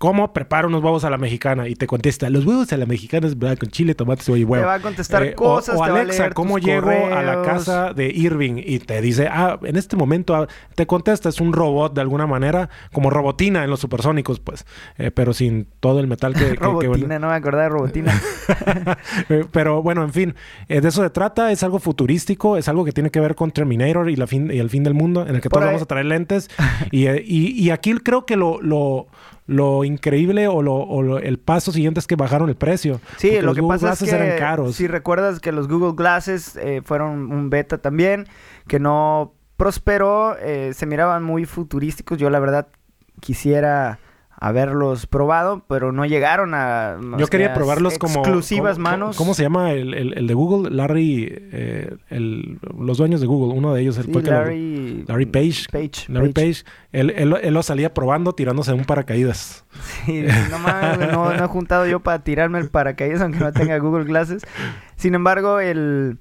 ¿cómo 0.00 0.32
preparo 0.32 0.68
unos 0.68 0.82
huevos 0.82 1.04
a 1.04 1.10
la 1.10 1.18
mexicana? 1.18 1.68
Y 1.68 1.74
te 1.76 1.86
contesta, 1.86 2.30
los 2.30 2.46
huevos 2.46 2.72
a 2.72 2.78
la 2.78 2.86
mexicana 2.86 3.26
es 3.26 3.38
¿verdad? 3.38 3.58
con 3.58 3.68
chile, 3.68 3.94
tomate, 3.94 4.22
cebolla 4.22 4.40
y 4.40 4.44
huevo. 4.44 4.62
Te 4.62 4.66
va 4.66 4.74
a 4.74 4.80
contestar 4.80 5.22
Eh, 5.24 5.32
o- 5.34 5.36
cosas, 5.36 5.76
o, 5.78 5.84
te 5.84 5.90
va 5.90 5.98
a 5.98 6.00
Alexa, 6.00 6.30
¿cómo 6.30 6.56
tus 6.56 6.64
llego 6.64 6.88
a 6.90 7.22
la 7.22 7.42
casa 7.42 7.92
de 7.92 8.06
Irving? 8.08 8.54
Y 8.64 8.78
te 8.78 9.00
dice, 9.02 9.28
ah, 9.30 9.58
en 9.62 9.76
este 9.76 9.96
momento 9.96 10.34
ah, 10.34 10.48
te 10.74 10.86
contesta, 10.86 11.28
es 11.28 11.38
un 11.38 11.52
robot 11.52 11.92
de 11.94 12.00
alguna 12.00 12.26
manera, 12.26 12.70
como 12.92 13.10
robotina 13.10 13.62
en 13.62 13.68
los 13.68 13.80
supersónicos, 13.80 14.40
pues, 14.40 14.64
eh, 14.96 15.10
pero 15.10 15.34
sin 15.34 15.66
todo 15.80 16.00
el 16.00 16.06
metal 16.06 16.32
que... 16.32 16.40
que- 16.46 16.50
que- 16.56 16.64
Robotina, 16.64 17.18
no 17.18 17.28
me 17.28 17.34
acordaba 17.34 17.64
de 17.64 17.68
Robotina. 17.68 18.20
Eh, 19.28 19.44
Pero 19.52 19.82
bueno, 19.82 20.02
en 20.02 20.12
fin, 20.12 20.34
eh, 20.68 20.80
de 20.80 20.88
eso 20.88 21.02
se 21.02 21.10
trata. 21.10 21.52
Es 21.52 21.62
algo 21.62 21.78
futurístico, 21.78 22.56
es 22.56 22.68
algo 22.68 22.84
que 22.84 22.92
tiene 22.92 23.10
que 23.10 23.20
ver 23.20 23.34
con 23.34 23.50
Terminator 23.50 24.08
y, 24.10 24.16
la 24.16 24.26
fin, 24.26 24.50
y 24.52 24.58
el 24.58 24.70
fin 24.70 24.82
del 24.82 24.94
mundo, 24.94 25.26
en 25.26 25.34
el 25.36 25.40
que 25.40 25.48
Por 25.50 25.58
todos 25.60 25.68
ahí- 25.68 25.74
vamos 25.74 25.82
a 25.82 25.86
traer 25.86 26.06
lentes. 26.06 26.48
y, 26.90 27.06
y- 27.08 27.52
y 27.60 27.70
aquí 27.70 27.92
creo 27.94 28.24
que 28.26 28.36
lo, 28.36 28.60
lo, 28.60 29.06
lo 29.50 29.82
increíble 29.84 30.46
o, 30.46 30.62
lo, 30.62 30.74
o 30.76 31.02
lo- 31.02 31.18
el 31.18 31.38
paso 31.38 31.72
siguiente 31.72 31.98
es 31.98 32.06
que 32.06 32.14
bajaron 32.14 32.48
el 32.48 32.54
precio. 32.54 33.00
Sí, 33.16 33.32
lo 33.40 33.46
los 33.46 33.54
que 33.56 33.60
Google 33.62 33.74
pasa 33.78 33.92
es 33.92 33.98
Glasses 34.00 34.08
que 34.18 34.24
eran 34.24 34.38
caros. 34.38 34.76
si 34.76 34.86
recuerdas 34.86 35.40
que 35.40 35.50
los 35.50 35.66
Google 35.66 35.94
Glasses 35.96 36.54
eh, 36.56 36.82
fueron 36.84 37.32
un 37.32 37.50
beta 37.50 37.78
también, 37.78 38.26
que 38.68 38.78
no 38.78 39.34
prosperó, 39.56 40.36
eh, 40.38 40.70
se 40.74 40.86
miraban 40.86 41.22
muy 41.24 41.46
futurísticos. 41.46 42.16
Yo 42.18 42.30
la 42.30 42.38
verdad 42.38 42.68
quisiera 43.20 43.98
haberlos 44.42 45.06
probado, 45.06 45.62
pero 45.68 45.92
no 45.92 46.06
llegaron 46.06 46.54
a... 46.54 46.96
Yo 47.18 47.26
quería 47.26 47.52
probarlos 47.52 47.98
como... 47.98 48.20
Exclusivas 48.20 48.76
como- 48.78 48.88
manos. 48.90 49.16
¿Cómo 49.16 49.34
se 49.34 49.42
llama 49.42 49.72
el, 49.72 49.92
el- 49.92 50.16
el 50.16 50.26
de 50.26 50.34
Google? 50.34 50.70
Larry... 50.74 51.28
eh, 51.30 51.94
el- 52.08 52.58
los 52.78 52.96
dueños 52.96 53.20
de 53.20 53.26
Google. 53.26 53.54
Uno 53.56 53.74
de 53.74 53.82
ellos 53.82 53.98
el 53.98 54.06
Sí, 54.06 54.12
fue 54.12 54.22
que 54.22 54.30
lo- 54.30 54.38
Larry... 54.38 55.04
Larry 55.06 55.26
Page. 55.26 55.66
Page. 55.70 56.06
Larry 56.12 56.32
Page. 56.32 56.64
Page. 56.64 56.64
Él, 56.92 57.10
él, 57.10 57.36
él 57.42 57.54
lo 57.54 57.62
salía 57.62 57.92
probando 57.92 58.32
tirándose 58.32 58.72
un 58.72 58.84
paracaídas. 58.86 59.64
Sí, 60.06 60.24
no 60.50 60.58
mames, 60.58 61.12
no 61.12 61.32
he 61.32 61.46
juntado 61.46 61.86
yo 61.86 62.00
para 62.00 62.24
tirarme 62.24 62.58
el 62.60 62.70
paracaídas 62.70 63.20
aunque 63.20 63.38
no 63.40 63.52
tenga 63.52 63.78
Google 63.78 64.04
Glasses. 64.04 64.42
Sin 64.96 65.14
embargo, 65.14 65.60
el, 65.60 66.16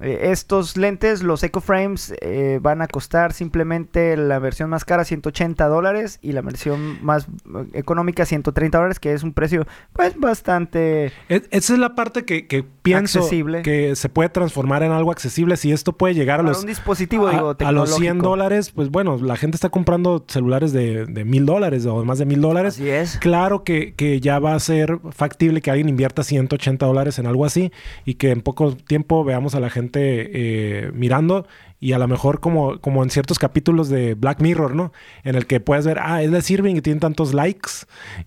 eh, 0.00 0.30
estos 0.30 0.76
lentes, 0.76 1.22
los 1.22 1.42
Eco 1.42 1.60
Frames, 1.60 2.14
eh, 2.20 2.58
van 2.60 2.82
a 2.82 2.86
costar 2.88 3.32
simplemente 3.32 4.16
la 4.16 4.38
versión 4.38 4.68
más 4.70 4.84
cara 4.84 5.04
180 5.04 5.66
dólares 5.68 6.18
y 6.22 6.32
la 6.32 6.42
versión 6.42 6.98
más 7.04 7.24
eh, 7.26 7.28
económica 7.74 8.24
130 8.26 8.76
dólares, 8.78 9.00
que 9.00 9.12
es 9.12 9.22
un 9.22 9.32
precio 9.32 9.66
pues 9.92 10.18
bastante... 10.18 11.12
Es- 11.28 11.42
esa 11.50 11.72
es 11.74 11.78
la 11.78 11.94
parte 11.94 12.24
que, 12.24 12.46
que 12.46 12.64
pienso 12.82 13.20
Accesible. 13.20 13.62
que 13.62 13.96
se 13.96 14.08
puede 14.08 14.28
transformar 14.28 14.82
en 14.82 14.92
algo 14.92 15.10
accesible. 15.10 15.56
Si 15.56 15.72
esto 15.72 15.92
puede 15.92 16.14
llegar 16.14 16.40
a 16.40 16.42
para 16.42 16.48
los... 16.50 16.60
un 16.60 16.66
dispositivo, 16.66 17.26
a, 17.28 17.30
digo, 17.32 17.56
a 17.58 17.72
los 17.72 17.88
100 17.90 18.00
tecnológico. 18.00 18.28
dólares, 18.28 18.70
pues 18.70 18.90
bueno, 18.90 19.16
la 19.18 19.36
gente 19.36 19.56
está 19.56 19.68
comprando 19.70 20.24
celulares 20.28 20.72
de, 20.72 21.06
de 21.06 21.24
mil 21.24 21.46
dólares 21.46 21.86
o 21.86 22.04
más 22.04 22.18
de 22.18 22.26
mil 22.26 22.40
dólares. 22.40 22.74
Así 22.74 22.88
es. 22.88 23.18
Claro 23.18 23.64
que, 23.64 23.94
que 23.94 24.20
ya 24.20 24.38
va 24.38 24.54
a 24.54 24.60
ser 24.60 24.98
factible 25.10 25.60
que 25.62 25.70
alguien 25.70 25.88
invierta 25.88 26.22
180 26.22 26.84
dólares 26.86 27.18
en 27.18 27.26
algo 27.26 27.44
así 27.44 27.72
y 28.04 28.14
que 28.14 28.30
en 28.30 28.42
poco 28.42 28.76
tiempo 28.76 29.24
veamos 29.24 29.54
a 29.54 29.60
la 29.60 29.70
gente 29.70 29.85
eh, 29.94 30.90
mirando 30.94 31.46
y 31.78 31.92
a 31.92 31.98
lo 31.98 32.08
mejor 32.08 32.40
como, 32.40 32.80
como 32.80 33.02
en 33.02 33.10
ciertos 33.10 33.38
capítulos 33.38 33.90
de 33.90 34.14
Black 34.14 34.40
Mirror, 34.40 34.74
¿no? 34.74 34.92
En 35.24 35.34
el 35.34 35.46
que 35.46 35.60
puedes 35.60 35.86
ver, 35.86 35.98
ah, 36.00 36.22
es 36.22 36.30
de 36.30 36.42
Irving 36.54 36.74
y 36.76 36.80
tiene 36.80 37.00
tantos 37.00 37.34
likes 37.34 37.70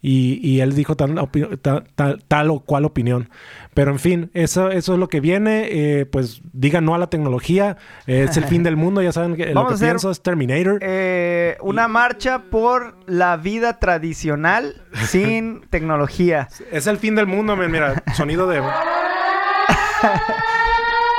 y, 0.04 0.40
y 0.48 0.62
él 0.62 0.76
dijo 0.76 0.96
tan, 0.96 1.16
opi- 1.18 1.60
ta- 1.60 1.84
ta- 1.96 2.16
tal 2.28 2.52
o 2.52 2.60
cual 2.60 2.86
opinión. 2.86 3.30
Pero 3.74 3.90
en 3.92 3.98
fin, 3.98 4.30
eso, 4.36 4.70
eso 4.70 4.94
es 4.94 5.00
lo 5.00 5.10
que 5.10 5.20
viene. 5.20 5.68
eh, 5.72 6.06
pues 6.06 6.42
digan 6.54 6.86
no 6.86 6.94
a 6.94 7.00
la 7.00 7.08
tecnología. 7.10 7.78
eh, 8.06 8.28
es 8.30 8.38
el 8.38 8.46
fin 8.46 8.62
del 8.62 8.76
mundo, 8.78 9.02
ya 9.02 9.12
saben 9.12 9.36
que 9.36 9.48
lo 9.48 9.56
Vamos 9.64 9.80
que 9.80 9.86
pienso 9.86 10.12
es 10.12 10.22
Terminator. 10.22 10.78
Eh, 10.82 11.58
una 11.62 11.88
marcha 11.88 12.44
por 12.52 12.98
la 13.08 13.36
vida 13.38 13.80
tradicional 13.80 14.84
sin 15.08 15.62
tecnología. 15.72 16.50
Es 16.72 16.86
el 16.86 16.98
fin 17.00 17.16
del 17.16 17.26
mundo, 17.26 17.56
mira, 17.56 18.04
sonido 18.16 18.48
de... 18.48 18.62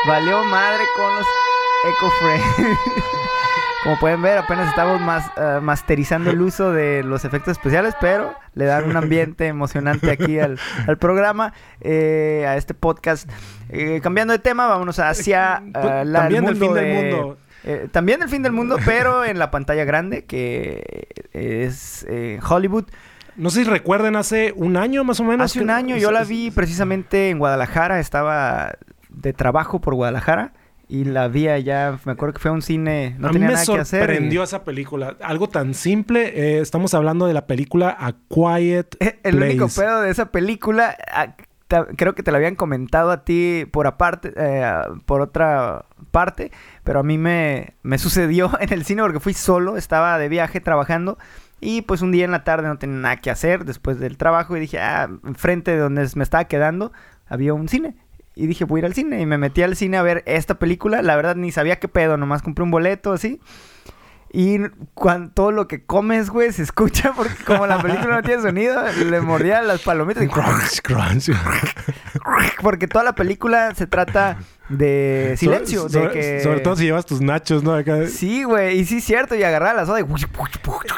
Valió 0.07 0.45
madre 0.45 0.83
con 0.97 1.15
los 1.15 1.27
Eco 1.89 2.11
Frames. 2.21 2.79
Como 3.85 3.99
pueden 3.99 4.21
ver, 4.21 4.37
apenas 4.39 4.69
estamos 4.69 5.01
más, 5.01 5.31
eh, 5.39 5.59
masterizando 5.63 6.31
el 6.31 6.41
uso 6.43 6.71
de 6.71 7.03
los 7.03 7.25
efectos 7.25 7.53
especiales, 7.53 7.95
pero 7.99 8.35
le 8.55 8.67
dan 8.67 8.85
un 8.85 8.97
ambiente 8.97 9.47
emocionante 9.47 10.11
aquí 10.11 10.39
al, 10.39 10.59
al 10.87 10.99
programa, 10.99 11.55
eh, 11.81 12.45
a 12.47 12.57
este 12.59 12.75
podcast. 12.75 13.29
Eh, 13.71 14.01
cambiando 14.03 14.33
de 14.33 14.39
tema, 14.39 14.67
vámonos 14.67 14.99
hacia 14.99 15.63
Pues, 15.73 16.07
la- 16.07 16.21
también 16.21 16.45
el 16.47 16.57
fin 16.57 16.75
de- 16.75 16.81
del 16.83 16.95
mundo. 16.95 17.39
eh, 17.65 17.89
también 17.91 18.21
el 18.23 18.29
fin 18.29 18.43
del 18.43 18.53
mundo, 18.53 18.77
pero 18.85 19.25
en 19.25 19.39
la 19.39 19.51
pantalla 19.51 19.85
grande, 19.85 20.25
que 20.27 21.09
es 21.33 22.07
Hollywood. 22.47 22.85
No 23.37 23.49
sé 23.49 23.65
si 23.65 23.71
recuerden, 23.71 24.15
hace 24.17 24.53
un 24.57 24.77
año 24.77 25.05
más 25.05 25.21
o 25.21 25.25
menos. 25.25 25.51
Hace 25.51 25.63
un 25.63 25.71
año 25.71 25.97
yo 25.97 26.11
la 26.11 26.25
vi 26.25 26.51
precisamente 26.51 27.31
en 27.31 27.39
Guadalajara, 27.39 27.99
estaba 27.99 28.73
de 29.11 29.33
trabajo 29.33 29.81
por 29.81 29.95
Guadalajara 29.95 30.53
y 30.89 31.05
la 31.05 31.29
vi 31.29 31.47
allá, 31.49 31.99
me 32.05 32.13
acuerdo 32.13 32.33
que 32.35 32.41
fue 32.41 32.51
a 32.51 32.55
un 32.55 32.63
cine, 32.63 33.15
no 33.19 33.29
a 33.29 33.31
mí 33.31 33.35
tenía 33.35 33.49
me 33.49 33.55
nada 33.55 33.67
que 33.67 33.79
hacer. 33.79 34.01
y- 34.03 34.07
sorprendió 34.07 34.43
esa 34.43 34.65
película. 34.65 35.17
Algo 35.23 35.49
tan 35.49 35.75
simple. 35.75 36.33
eh, 36.57 36.61
estamos 36.61 36.95
hablando 36.95 37.27
de 37.27 37.35
la 37.35 37.47
película 37.47 37.97
A 37.99 38.13
Quiet 38.29 38.97
El 39.23 39.37
Place. 39.37 39.47
único 39.55 39.69
pedo 39.69 40.01
de 40.03 40.11
esa 40.11 40.27
película, 40.33 40.97
ah, 41.13 41.35
creo 41.97 42.17
que 42.17 42.25
te 42.25 42.33
la 42.33 42.39
habían 42.39 42.57
comentado 42.57 43.13
a 43.13 43.25
ti 43.25 43.65
por 43.71 43.87
aparte, 43.87 44.33
eh, 44.37 44.73
por 45.07 45.21
otra 45.21 45.85
parte, 46.11 46.51
pero 46.83 46.99
a 46.99 47.03
mí 47.05 47.17
me, 47.19 47.75
me 47.85 47.99
sucedió 47.99 48.51
en 48.61 48.73
el 48.73 48.85
cine 48.85 49.03
porque 49.03 49.21
fui 49.21 49.35
solo, 49.35 49.77
estaba 49.77 50.19
de 50.19 50.29
viaje 50.29 50.61
trabajando 50.61 51.19
y 51.61 51.83
pues 51.83 52.03
un 52.03 52.11
día 52.11 52.25
en 52.25 52.33
la 52.33 52.43
tarde 52.43 52.67
no 52.67 52.79
tenía 52.79 52.97
nada 52.97 53.17
que 53.19 53.31
hacer 53.31 53.65
después 53.65 54.01
del 54.01 54.17
trabajo 54.17 54.57
y 54.57 54.61
dije, 54.61 54.81
ah, 54.81 55.09
enfrente 55.25 55.71
de 55.71 55.77
donde 55.79 56.09
me 56.17 56.25
estaba 56.25 56.45
quedando 56.47 56.91
había 57.29 57.55
un 57.55 57.69
cine. 57.69 57.95
Y 58.41 58.47
dije, 58.47 58.65
voy 58.65 58.79
a 58.79 58.81
ir 58.81 58.87
al 58.87 58.95
cine. 58.95 59.21
Y 59.21 59.27
me 59.27 59.37
metí 59.37 59.63
al 59.63 59.77
cine 59.77 59.99
a 59.99 60.03
ver 60.03 60.23
esta 60.27 60.59
película. 60.59 61.03
La 61.03 61.15
verdad, 61.15 61.37
ni 61.37 61.53
sabía 61.53 61.79
qué 61.79 61.89
pedo. 61.89 62.17
Nomás 62.17 62.41
compré 62.41 62.63
un 62.63 62.71
boleto 62.71 63.13
así. 63.13 63.39
Y 64.33 64.61
cuando 64.95 65.33
todo 65.33 65.53
lo 65.53 65.69
que 65.69 65.85
comes, 65.85 66.31
güey, 66.31 66.51
se 66.53 66.63
escucha 66.63 67.13
porque 67.17 67.45
como 67.45 67.67
la 67.67 67.83
película 67.83 68.17
no 68.17 68.23
tiene 68.23 68.41
sonido, 68.41 68.83
le 68.93 69.21
mordía 69.21 69.61
las 69.61 69.83
palomitas 69.83 70.23
y 70.25 70.29
Crunch, 70.29 70.81
crunch. 70.83 71.31
porque 72.63 72.87
toda 72.89 73.05
la 73.05 73.15
película 73.15 73.75
se 73.75 73.87
trata 73.87 74.39
de 74.71 75.35
silencio, 75.37 75.89
Sobre, 75.89 76.09
de 76.09 76.11
que 76.13 76.41
sobre 76.43 76.61
todo 76.61 76.77
si 76.77 76.85
llevas 76.85 77.05
tus 77.05 77.21
nachos, 77.21 77.63
¿no? 77.63 77.75
Acá- 77.75 78.07
Sí, 78.07 78.45
güey, 78.45 78.79
y 78.79 78.85
sí 78.85 79.01
cierto, 79.01 79.35
y 79.35 79.43
agarraba 79.43 79.75
la 79.75 79.87
soda 79.87 80.01
y 80.01 80.05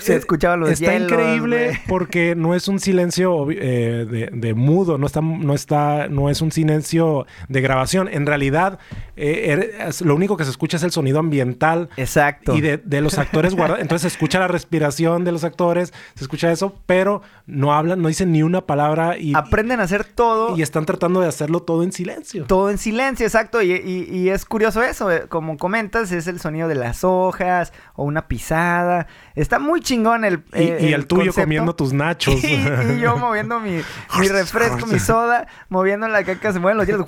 se 0.00 0.16
escuchaban 0.16 0.60
los 0.60 0.70
Está 0.70 0.92
hielos, 0.92 1.10
increíble 1.10 1.80
porque 1.88 2.34
no 2.34 2.54
es 2.54 2.68
un 2.68 2.78
silencio 2.80 3.50
eh, 3.50 4.06
de, 4.08 4.28
de 4.32 4.54
mudo, 4.54 4.98
no 4.98 5.06
está, 5.06 5.20
no 5.20 5.54
está, 5.54 6.08
no 6.08 6.28
es 6.30 6.40
un 6.42 6.52
silencio 6.52 7.26
de 7.48 7.60
grabación. 7.60 8.08
En 8.12 8.26
realidad, 8.26 8.78
eh, 9.16 9.72
er- 9.80 10.04
lo 10.04 10.14
único 10.14 10.36
que 10.36 10.44
se 10.44 10.50
escucha 10.50 10.76
es 10.76 10.82
el 10.82 10.90
sonido 10.90 11.18
ambiental 11.18 11.88
Exacto. 11.96 12.54
y 12.56 12.60
de, 12.60 12.76
de 12.78 13.00
los 13.00 13.18
actores 13.18 13.54
guardados. 13.54 13.80
Entonces 13.82 14.02
se 14.12 14.16
escucha 14.16 14.38
la 14.38 14.48
respiración 14.48 15.24
de 15.24 15.32
los 15.32 15.44
actores, 15.44 15.92
se 16.14 16.24
escucha 16.24 16.50
eso, 16.52 16.74
pero 16.86 17.22
no 17.46 17.72
hablan, 17.74 18.02
no 18.02 18.08
dicen 18.08 18.32
ni 18.32 18.42
una 18.42 18.66
palabra 18.66 19.16
y, 19.18 19.32
Aprenden 19.34 19.80
a 19.80 19.84
hacer 19.84 20.04
todo 20.04 20.56
y 20.56 20.62
están 20.62 20.84
tratando 20.84 21.20
de 21.20 21.28
hacerlo 21.28 21.60
todo 21.62 21.82
en 21.82 21.92
silencio. 21.92 22.44
Todo 22.44 22.70
en 22.70 22.78
silencio, 22.78 23.24
exacto. 23.26 23.61
Y, 23.62 23.72
y- 23.72 24.16
y 24.18 24.30
es 24.30 24.44
curioso 24.44 24.82
eso, 24.82 25.10
eh, 25.10 25.26
como 25.28 25.56
comentas, 25.56 26.12
es 26.12 26.26
el 26.26 26.40
sonido 26.40 26.68
de 26.68 26.74
las 26.74 27.04
hojas 27.04 27.72
o 27.94 28.04
una 28.04 28.28
pisada. 28.28 29.06
Está 29.34 29.58
muy 29.58 29.80
chingón 29.80 30.24
el. 30.24 30.44
Y, 30.54 30.62
eh, 30.62 30.78
y 30.80 30.92
el 30.92 31.06
tuyo 31.06 31.22
concepto. 31.26 31.42
comiendo 31.42 31.74
tus 31.74 31.92
nachos. 31.92 32.42
y, 32.44 32.54
y 32.96 33.00
yo 33.00 33.16
moviendo 33.16 33.60
mi, 33.60 33.80
mi 34.18 34.28
refresco, 34.28 34.86
mi 34.86 34.98
soda, 34.98 35.46
moviendo 35.68 36.08
la 36.08 36.24
caca, 36.24 36.52
se 36.52 36.58
mueven 36.58 36.78
los 36.78 36.86
hielos. 36.86 37.06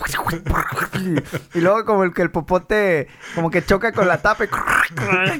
y, 1.55 1.61
luego 1.61 1.85
como 1.85 2.05
el 2.05 2.13
que 2.15 2.23
el 2.23 2.31
popote 2.31 3.09
como 3.35 3.51
que 3.51 3.65
choca 3.65 3.93
con 3.93 4.09
la 4.09 4.19
tapa. 4.23 4.45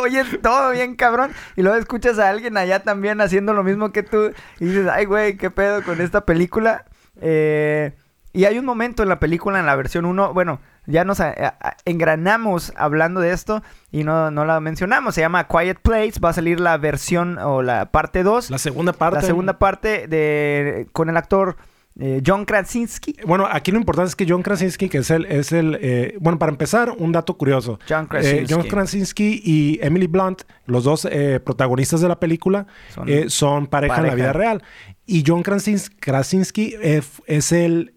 Oye, 0.00 0.24
todo 0.42 0.70
bien 0.70 0.96
cabrón. 0.96 1.32
Y 1.56 1.62
luego 1.62 1.78
escuchas 1.78 2.18
a 2.18 2.28
alguien 2.28 2.56
allá 2.56 2.82
también 2.82 3.20
haciendo 3.20 3.52
lo 3.54 3.62
mismo 3.62 3.92
que 3.92 4.02
tú. 4.02 4.32
Y 4.60 4.66
dices, 4.66 4.88
ay, 4.92 5.04
güey, 5.06 5.36
qué 5.36 5.50
pedo 5.50 5.82
con 5.82 6.00
esta 6.00 6.24
película. 6.24 6.84
Eh, 7.20 7.92
y 8.32 8.44
hay 8.44 8.58
un 8.58 8.64
momento 8.64 9.02
en 9.02 9.08
la 9.08 9.18
película, 9.20 9.58
en 9.60 9.66
la 9.66 9.76
versión 9.76 10.04
1, 10.04 10.32
bueno, 10.32 10.60
ya 10.86 11.04
nos 11.04 11.20
a- 11.20 11.30
a- 11.38 11.76
engranamos 11.84 12.72
hablando 12.76 13.20
de 13.20 13.32
esto 13.32 13.62
y 13.90 14.04
no, 14.04 14.30
no 14.30 14.44
la 14.44 14.58
mencionamos. 14.60 15.14
Se 15.14 15.20
llama 15.20 15.46
Quiet 15.48 15.78
Place. 15.80 16.14
Va 16.24 16.30
a 16.30 16.32
salir 16.32 16.58
la 16.60 16.76
versión 16.78 17.38
o 17.38 17.62
la 17.62 17.90
parte 17.92 18.22
2. 18.22 18.50
La 18.50 18.58
segunda 18.58 18.92
parte. 18.92 19.16
La 19.20 19.22
segunda 19.22 19.58
parte 19.58 20.06
de 20.08 20.86
con 20.92 21.08
el 21.08 21.16
actor 21.16 21.56
eh, 22.00 22.22
John 22.26 22.46
Krasinski. 22.46 23.16
Bueno, 23.26 23.46
aquí 23.50 23.70
lo 23.70 23.76
importante 23.76 24.08
es 24.08 24.16
que 24.16 24.24
John 24.26 24.42
Krasinski, 24.42 24.88
que 24.88 24.98
es 24.98 25.10
el, 25.10 25.26
es 25.26 25.52
el 25.52 25.78
eh, 25.82 26.16
bueno, 26.20 26.38
para 26.38 26.50
empezar, 26.50 26.90
un 26.96 27.12
dato 27.12 27.36
curioso. 27.36 27.78
John 27.86 28.04
Eh, 28.04 28.08
Krasinski. 28.08 28.54
John 28.54 28.62
Krasinski 28.62 29.42
y 29.44 29.78
Emily 29.82 30.06
Blunt, 30.06 30.42
los 30.64 30.84
dos 30.84 31.04
eh, 31.04 31.38
protagonistas 31.44 32.00
de 32.00 32.08
la 32.08 32.18
película, 32.18 32.66
Son 32.94 33.08
eh, 33.10 33.26
son 33.28 33.66
pareja, 33.66 33.98
en 34.00 34.06
la 34.06 34.14
vida 34.14 34.32
real. 34.32 34.62
Y 35.04 35.22
John 35.26 35.42
Krasinski, 35.42 36.74
eh, 36.80 37.02
es 37.26 37.52
el, 37.52 37.94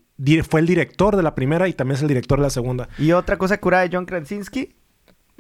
fue 0.50 0.60
el 0.62 0.68
director 0.68 1.16
de 1.16 1.24
la 1.24 1.36
primera 1.36 1.68
y 1.68 1.74
también 1.74 1.96
es 1.96 2.02
el 2.02 2.08
director 2.08 2.38
de 2.40 2.44
la 2.44 2.50
segunda. 2.50 2.88
Y 2.98 3.12
otra 3.12 3.38
cosa 3.38 3.58
curada 3.60 3.84
de 3.88 3.96
John 3.96 4.06
Krasinski, 4.06 4.74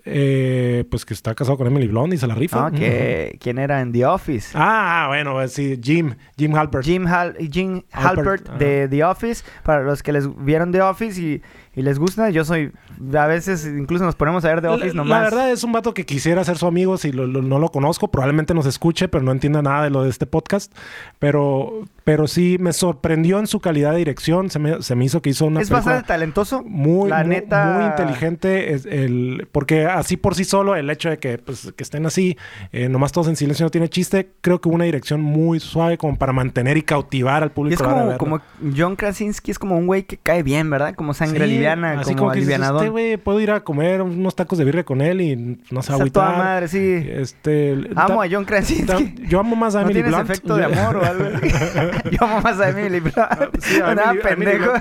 Eh, 0.07 0.83
pues 0.91 1.03
que 1.03 1.15
está 1.15 1.33
casado 1.33 1.57
con 1.57 1.65
Emily 1.65 1.87
Blunt 1.87 2.13
y 2.13 2.17
se 2.17 2.27
la 2.27 2.35
rifa. 2.35 2.69
¿no? 2.69 2.77
que, 2.77 3.37
¿quién 3.41 3.57
era 3.57 3.81
en 3.81 3.91
The 3.91 4.05
Office? 4.05 4.49
Ah, 4.53 5.05
bueno, 5.07 5.33
pues 5.33 5.53
sí, 5.53 5.79
Jim, 5.81 6.13
Jim 6.37 6.53
Halpert. 6.53 6.85
Jim, 6.85 7.07
Hal 7.07 7.35
Jim 7.51 7.81
Halpert 7.91 8.47
Halpert, 8.47 8.49
de 8.59 8.87
The 8.87 9.03
Office. 9.03 9.43
Para 9.63 9.81
los 9.81 10.03
que 10.03 10.11
les 10.13 10.27
vieron 10.45 10.71
The 10.71 10.81
Office 10.83 11.19
y, 11.19 11.41
y 11.75 11.81
les 11.81 11.97
gusta, 11.97 12.29
yo 12.29 12.45
soy. 12.45 12.71
A 13.17 13.25
veces 13.25 13.65
incluso 13.65 14.05
nos 14.05 14.15
ponemos 14.15 14.45
a 14.45 14.49
ver 14.49 14.61
The 14.61 14.67
La- 14.67 14.73
Office 14.75 14.89
la, 14.95 15.03
nomás. 15.03 15.21
verdad 15.23 15.51
es 15.51 15.63
un 15.63 15.71
vato 15.71 15.95
que 15.95 16.05
quisiera 16.05 16.43
ser 16.43 16.57
su 16.59 16.67
amigo 16.67 16.97
si 16.99 17.11
lo- 17.11 17.25
lo- 17.25 17.41
no 17.41 17.57
lo 17.57 17.69
conozco. 17.69 18.11
Probablemente 18.11 18.53
nos 18.53 18.67
escuche, 18.67 19.07
pero 19.07 19.23
no 19.23 19.31
entienda 19.31 19.63
nada 19.63 19.85
de 19.85 19.89
lo 19.89 20.03
de 20.03 20.11
este 20.11 20.27
podcast. 20.27 20.71
Pero 21.17 21.85
pero 22.05 22.27
sí 22.27 22.55
me 22.59 22.71
sorprendió 22.71 23.39
en 23.39 23.47
su 23.47 23.59
calidad 23.59 23.91
de 23.91 23.97
dirección. 23.97 24.49
Se 24.49 24.59
me, 24.59 24.81
se 24.81 24.95
me 24.95 25.03
hizo 25.05 25.21
que 25.21 25.31
hizo 25.31 25.45
una 25.47 25.59
es 25.59 25.69
bastante 25.69 26.07
talentoso. 26.07 26.63
muy, 26.63 27.09
la 27.09 27.19
muy, 27.23 27.27
neta. 27.35 27.65
muy 27.77 27.85
inteligente. 27.85 28.73
Es 28.73 28.85
el, 28.85 29.47
porque 29.51 29.87
así 29.87 30.15
por 30.15 30.35
sí 30.35 30.45
solo, 30.45 30.75
el 30.75 30.89
hecho 30.89 31.09
de 31.09 31.17
que, 31.17 31.39
pues, 31.39 31.73
que 31.75 31.83
estén 31.83 32.05
así, 32.05 32.37
eh, 32.71 32.87
nomás 32.89 33.11
todos 33.11 33.27
en 33.27 33.35
silencio 33.35 33.65
no 33.65 33.71
tiene 33.71 33.89
chiste. 33.89 34.29
Creo 34.41 34.61
que 34.61 34.69
hubo 34.69 34.75
una 34.75 34.85
dirección 34.85 35.19
muy 35.21 35.59
suave 35.59 35.97
como 35.97 36.15
para 36.15 36.31
mantener 36.31 36.77
y 36.77 36.83
cautivar 36.83 37.41
al 37.43 37.49
Y 37.49 37.53
público. 37.53 37.83
es 37.83 37.89
como, 37.89 38.17
como 38.17 38.41
John 38.77 38.95
Krasinski 38.95 39.49
es 39.51 39.57
como 39.59 39.75
un 39.77 39.87
güey 39.87 40.03
que 40.03 40.17
cae 40.17 40.43
bien, 40.43 40.69
¿verdad? 40.69 40.93
Como 40.95 41.13
sangre 41.15 41.45
Sí, 41.47 41.51
liviana, 41.53 41.99
así 41.99 42.13
como, 42.13 42.31
dices, 42.31 42.43
alivianadón. 42.53 42.77
Este 42.83 42.89
güey, 42.91 43.17
puedo 43.17 43.39
ir 43.41 43.49
a 43.49 43.61
comer 43.63 44.03
unos 44.03 44.35
tacos 44.35 44.59
de 44.59 44.63
birria 44.65 44.83
con 44.85 45.01
él 45.01 45.21
y 45.21 45.35
no 45.71 45.81
se 45.81 45.91
va 45.91 46.03
a 46.03 46.05
Está 46.05 46.27
toda 46.27 46.37
madre, 46.37 46.67
sí. 46.67 47.03
Este, 47.09 47.89
Amo 47.95 48.21
a 48.21 48.27
John 48.29 48.45
Krasinski. 48.45 49.15
yo 49.27 49.39
amo 49.39 49.55
más 49.55 49.73
a 49.73 49.79
¿No 49.81 49.85
Emily 49.89 50.03
tienes 50.03 50.11
Blunt. 50.13 50.29
efecto 50.29 50.55
de 50.55 50.65
amor 50.65 50.97
o 50.97 51.03
algo? 51.03 51.25
Yo 52.11 52.17
amo 52.21 52.41
más 52.41 52.59
a 52.59 52.69
Emily 52.69 52.99
Blunt. 53.01 53.59
Sí, 53.61 53.75
a 53.83 53.95
Nada, 53.95 54.11
Emily- 54.11 54.21
a 54.27 54.29
Emily 54.31 54.51
pendejo. 54.51 54.73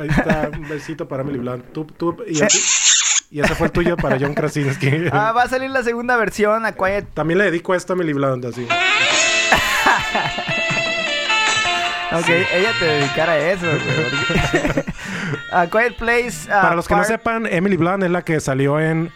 Ahí 0.00 0.08
está, 0.08 0.50
un 0.52 0.68
besito 0.68 1.08
para 1.08 1.22
Emily 1.22 1.38
Blunt. 1.38 1.72
Tú, 1.72 1.84
tú, 1.86 2.16
y, 2.26 2.38
y 3.30 3.40
ese 3.40 3.54
fue 3.54 3.66
el 3.68 3.72
tuyo 3.72 3.96
para 3.96 4.18
John 4.20 4.34
Krasinski. 4.34 5.06
Ah, 5.12 5.32
va 5.32 5.42
a 5.44 5.48
salir 5.48 5.70
la 5.70 5.82
segunda 5.82 6.16
versión, 6.16 6.66
a 6.66 6.72
Quiet... 6.72 7.06
También 7.14 7.38
le 7.38 7.44
dedico 7.44 7.74
esto 7.74 7.92
a 7.92 7.96
Emily 7.96 8.12
Blunt, 8.12 8.44
así. 8.44 8.66
Ok, 12.12 12.28
ella 12.28 12.70
te 12.78 12.84
dedicara 12.84 13.32
a 13.32 13.38
eso, 13.38 13.66
güey. 13.66 14.84
A 15.50 15.66
Quiet 15.66 15.96
Place... 15.96 16.50
ah, 16.50 16.62
Para 16.62 16.74
los 16.76 16.86
que 16.88 16.94
no 16.94 17.04
sepan, 17.04 17.46
Emily 17.46 17.76
Blunt 17.76 18.04
es 18.04 18.10
la 18.10 18.22
que 18.22 18.40
salió 18.40 18.78
en 18.80 19.10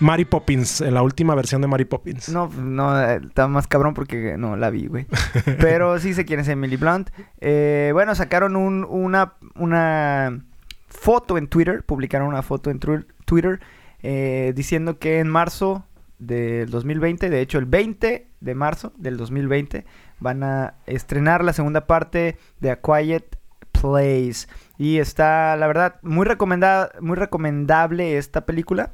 Mary 0.00 0.24
Poppins, 0.24 0.80
en 0.80 0.94
la 0.94 1.02
última 1.02 1.34
versión 1.34 1.60
de 1.62 1.68
Mary 1.68 1.84
Poppins. 1.84 2.28
No, 2.30 2.48
no, 2.48 3.00
eh, 3.00 3.20
está 3.24 3.46
más 3.48 3.66
cabrón 3.68 3.94
porque 3.94 4.36
no 4.38 4.56
la 4.56 4.70
vi, 4.70 4.86
güey. 4.86 5.06
Pero 5.58 5.98
sí 5.98 6.14
sé 6.14 6.24
quién 6.24 6.40
es 6.40 6.48
Emily 6.48 6.76
Blunt. 6.76 7.10
Eh, 7.40 7.90
bueno, 7.92 8.14
sacaron 8.14 8.56
un- 8.56 8.86
una, 8.88 9.34
una 9.56 10.42
foto 10.88 11.38
en 11.38 11.46
Twitter, 11.48 11.84
publicaron 11.84 12.28
una 12.28 12.42
foto 12.42 12.70
en 12.70 12.80
Twitter 12.80 13.60
eh, 14.02 14.52
diciendo 14.56 14.98
que 14.98 15.18
en 15.20 15.28
marzo 15.28 15.84
del 16.18 16.70
2020, 16.70 17.30
de 17.30 17.40
hecho 17.40 17.58
el 17.58 17.66
20 17.66 18.26
de 18.40 18.54
marzo 18.54 18.92
del 18.96 19.16
2020, 19.16 19.84
van 20.18 20.42
a 20.42 20.74
estrenar 20.86 21.44
la 21.44 21.52
segunda 21.52 21.86
parte 21.86 22.38
de 22.60 22.70
A 22.70 22.80
Quiet 22.80 23.36
Place. 23.72 24.46
Y 24.78 24.98
está, 24.98 25.56
la 25.56 25.66
verdad, 25.66 25.96
muy, 26.02 26.26
recomendada, 26.26 26.90
muy 27.00 27.16
recomendable 27.16 28.16
esta 28.18 28.44
película. 28.46 28.90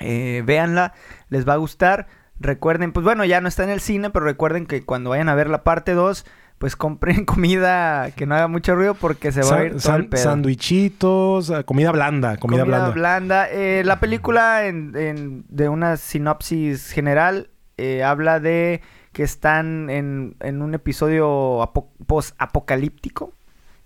Eh, 0.00 0.42
véanla, 0.46 0.92
les 1.28 1.48
va 1.48 1.54
a 1.54 1.56
gustar. 1.56 2.06
Recuerden, 2.40 2.92
pues 2.92 3.02
bueno, 3.04 3.24
ya 3.24 3.40
no 3.40 3.48
está 3.48 3.64
en 3.64 3.70
el 3.70 3.80
cine, 3.80 4.10
pero 4.10 4.24
recuerden 4.24 4.66
que 4.66 4.84
cuando 4.84 5.10
vayan 5.10 5.28
a 5.28 5.34
ver 5.34 5.50
la 5.50 5.64
parte 5.64 5.92
2, 5.92 6.24
pues 6.58 6.76
compren 6.76 7.24
comida 7.26 8.10
que 8.12 8.26
no 8.26 8.34
haga 8.36 8.46
mucho 8.48 8.74
ruido 8.76 8.94
porque 8.94 9.32
se 9.32 9.42
va 9.42 9.56
a 9.56 9.64
ir 9.64 9.70
todo 9.72 9.80
san- 9.80 10.00
el 10.02 10.08
pedo. 10.08 10.22
Sandwichitos, 10.22 11.50
eh, 11.50 11.64
comida 11.64 11.90
blanda, 11.92 12.36
comida, 12.36 12.90
blanda. 12.94 13.48
Eh, 13.50 13.82
la 13.84 13.98
película, 14.00 14.66
en, 14.66 14.94
en- 14.96 15.44
de 15.48 15.68
una 15.68 15.96
sinopsis 15.96 16.90
general, 16.92 17.50
eh, 17.76 18.02
habla 18.04 18.38
de 18.40 18.82
que 19.12 19.22
están 19.24 19.90
en, 19.90 20.36
en 20.40 20.62
un 20.62 20.74
episodio 20.74 21.60
apo- 21.62 21.90
post-apocalíptico, 22.06 23.32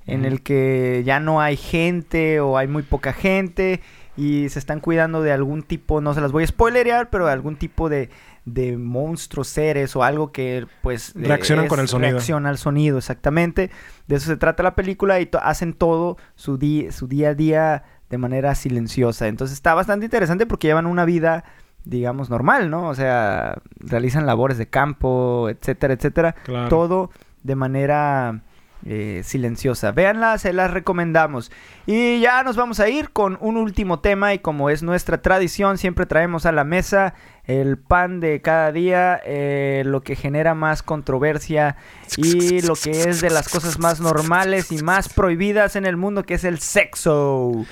en 0.06 0.24
el 0.24 0.42
que 0.42 1.02
ya 1.06 1.20
no 1.20 1.40
hay 1.40 1.56
gente 1.56 2.40
o 2.40 2.58
hay 2.58 2.66
muy 2.66 2.82
poca 2.82 3.12
gente 3.12 3.80
y 4.16 4.48
se 4.50 4.58
están 4.58 4.80
cuidando 4.80 5.22
de 5.22 5.32
algún 5.32 5.62
tipo, 5.62 6.00
no 6.00 6.12
se 6.14 6.20
las 6.20 6.32
voy 6.32 6.44
a 6.44 6.46
spoilerear, 6.46 7.08
pero 7.10 7.26
de 7.26 7.32
algún 7.32 7.56
tipo 7.56 7.88
de, 7.88 8.10
de 8.44 8.76
monstruos, 8.76 9.48
seres 9.48 9.96
o 9.96 10.04
algo 10.04 10.32
que 10.32 10.66
pues... 10.82 11.16
eh, 11.16 11.20
Reaccionan 11.24 11.66
con 11.66 11.80
el 11.80 11.88
sonido. 11.88 12.10
Reacciona 12.12 12.48
al 12.50 12.58
sonido, 12.58 12.98
exactamente. 12.98 13.70
De 14.08 14.16
eso 14.16 14.26
se 14.26 14.36
trata 14.36 14.62
la 14.62 14.74
película 14.74 15.18
y 15.20 15.26
to- 15.26 15.40
hacen 15.42 15.72
todo 15.72 16.18
su, 16.34 16.58
su 16.90 17.08
día 17.08 17.30
a 17.30 17.34
día 17.34 17.84
de 18.10 18.18
manera 18.18 18.54
silenciosa. 18.54 19.28
Entonces 19.28 19.56
está 19.56 19.72
bastante 19.72 20.04
interesante 20.04 20.44
porque 20.44 20.66
llevan 20.68 20.84
una 20.84 21.06
vida, 21.06 21.44
digamos, 21.84 22.28
normal, 22.28 22.68
¿no? 22.68 22.88
O 22.88 22.94
sea, 22.94 23.62
realizan 23.80 24.26
labores 24.26 24.58
de 24.58 24.68
campo, 24.68 25.48
etcétera, 25.48 25.94
etcétera. 25.94 26.34
Claro. 26.44 26.68
Todo 26.68 27.10
de 27.42 27.56
manera 27.56 28.42
eh, 28.84 29.22
silenciosa. 29.24 29.92
Véanla, 29.92 30.38
se 30.38 30.52
las 30.52 30.70
recomendamos. 30.70 31.52
Y 31.86 32.20
ya 32.20 32.42
nos 32.42 32.56
vamos 32.56 32.80
a 32.80 32.88
ir 32.88 33.10
con 33.10 33.38
un 33.40 33.56
último 33.56 34.00
tema 34.00 34.34
y 34.34 34.38
como 34.38 34.70
es 34.70 34.82
nuestra 34.82 35.22
tradición, 35.22 35.78
siempre 35.78 36.06
traemos 36.06 36.46
a 36.46 36.52
la 36.52 36.64
mesa 36.64 37.14
el 37.44 37.76
pan 37.76 38.20
de 38.20 38.40
cada 38.40 38.72
día, 38.72 39.20
eh, 39.24 39.82
lo 39.84 40.02
que 40.02 40.16
genera 40.16 40.54
más 40.54 40.82
controversia 40.82 41.76
y 42.16 42.60
lo 42.62 42.74
que 42.74 42.90
es 42.90 43.20
de 43.20 43.30
las 43.30 43.48
cosas 43.48 43.78
más 43.78 44.00
normales 44.00 44.70
y 44.70 44.78
más 44.78 45.08
prohibidas 45.08 45.76
en 45.76 45.86
el 45.86 45.96
mundo, 45.96 46.24
que 46.24 46.34
es 46.34 46.44
el 46.44 46.58
sexo. 46.58 47.64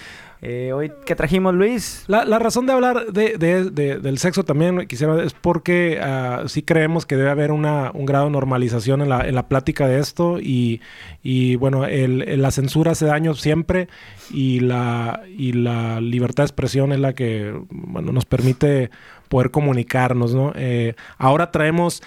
Eh, 0.42 0.72
hoy 0.72 0.90
que 1.04 1.14
trajimos, 1.14 1.54
Luis. 1.54 2.04
La, 2.06 2.24
la 2.24 2.38
razón 2.38 2.64
de 2.64 2.72
hablar 2.72 3.12
de, 3.12 3.36
de- 3.36 3.70
de- 3.70 3.98
del 3.98 4.16
sexo 4.16 4.42
también 4.42 4.86
quisiera 4.86 5.22
es 5.22 5.34
porque 5.34 6.00
ah, 6.02 6.44
sí 6.46 6.62
creemos 6.62 7.04
que 7.04 7.16
debe 7.16 7.28
haber 7.28 7.52
una, 7.52 7.90
un 7.92 8.06
grado 8.06 8.24
de 8.24 8.30
normalización 8.30 9.02
en 9.02 9.10
la, 9.10 9.28
en 9.28 9.34
la 9.34 9.48
plática 9.48 9.86
de 9.86 9.98
esto 9.98 10.38
y, 10.40 10.80
y, 11.22 11.56
bueno, 11.56 11.84
el- 11.84 12.22
el- 12.26 12.40
la 12.40 12.50
censura 12.52 12.92
hace 12.92 13.04
daño 13.04 13.34
siempre 13.34 13.88
y 14.30 14.60
la, 14.60 15.22
y 15.36 15.52
la 15.52 16.00
libertad 16.00 16.44
de 16.44 16.46
expresión 16.46 16.92
es 16.92 17.00
la 17.00 17.12
que 17.12 17.54
bueno, 17.68 18.10
nos 18.12 18.24
permite 18.24 18.90
poder 19.28 19.50
comunicarnos, 19.50 20.34
¿no? 20.34 20.52
Eh, 20.56 20.94
ahora 21.18 21.50
traemos 21.50 22.02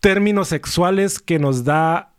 términos 0.00 0.48
sexuales 0.48 1.20
que 1.20 1.38
nos 1.38 1.64
da 1.64 2.10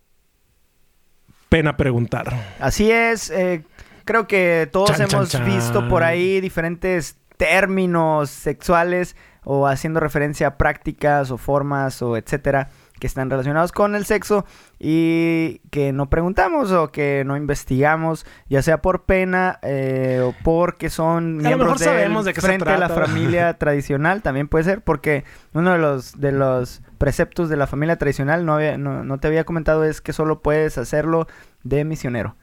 pena 1.49 1.75
preguntar. 1.77 2.55
Así 2.59 2.89
es, 2.91 3.29
eh, 3.31 3.63
creo 4.09 4.27
que 4.27 4.67
todos 4.71 4.89
Chan, 4.89 5.01
hemos 5.01 5.29
chan. 5.29 5.45
visto 5.45 5.87
por 5.87 6.01
ahí 6.01 6.41
diferentes 6.41 7.19
términos 7.37 8.31
sexuales 8.31 9.15
o 9.43 9.67
haciendo 9.67 9.99
referencia 9.99 10.47
a 10.47 10.57
prácticas 10.57 11.29
o 11.29 11.37
formas 11.37 12.01
o 12.01 12.17
etcétera 12.17 12.69
que 12.99 13.05
están 13.05 13.29
relacionados 13.29 13.71
con 13.71 13.93
el 13.93 14.05
sexo 14.05 14.45
y 14.79 15.59
que 15.69 15.93
no 15.93 16.09
preguntamos 16.09 16.71
o 16.71 16.91
que 16.91 17.23
no 17.23 17.37
investigamos, 17.37 18.25
ya 18.49 18.63
sea 18.63 18.81
por 18.81 19.03
pena 19.03 19.59
eh, 19.61 20.21
o 20.25 20.33
porque 20.43 20.89
son 20.89 21.37
miembros 21.37 21.73
mejor 21.73 21.79
del 21.79 21.87
sabemos 21.87 22.25
de 22.25 22.33
qué 22.33 22.41
se 22.41 22.47
frente 22.47 22.67
de 22.67 22.79
la 22.79 22.89
familia 22.89 23.53
tradicional, 23.59 24.23
también 24.23 24.47
puede 24.47 24.63
ser, 24.63 24.81
porque 24.81 25.23
uno 25.53 25.73
de 25.73 25.77
los 25.77 26.19
de 26.19 26.31
los 26.31 26.81
preceptos 26.99 27.49
de 27.49 27.57
la 27.57 27.65
familia 27.65 27.95
tradicional 27.97 28.45
no, 28.45 28.53
había- 28.53 28.77
no, 28.77 29.03
no 29.03 29.17
te 29.17 29.25
había 29.27 29.43
comentado 29.45 29.83
es 29.83 30.01
que 30.01 30.13
solo 30.13 30.41
puedes 30.43 30.77
hacerlo 30.77 31.25
de 31.63 31.83
misionero. 31.85 32.35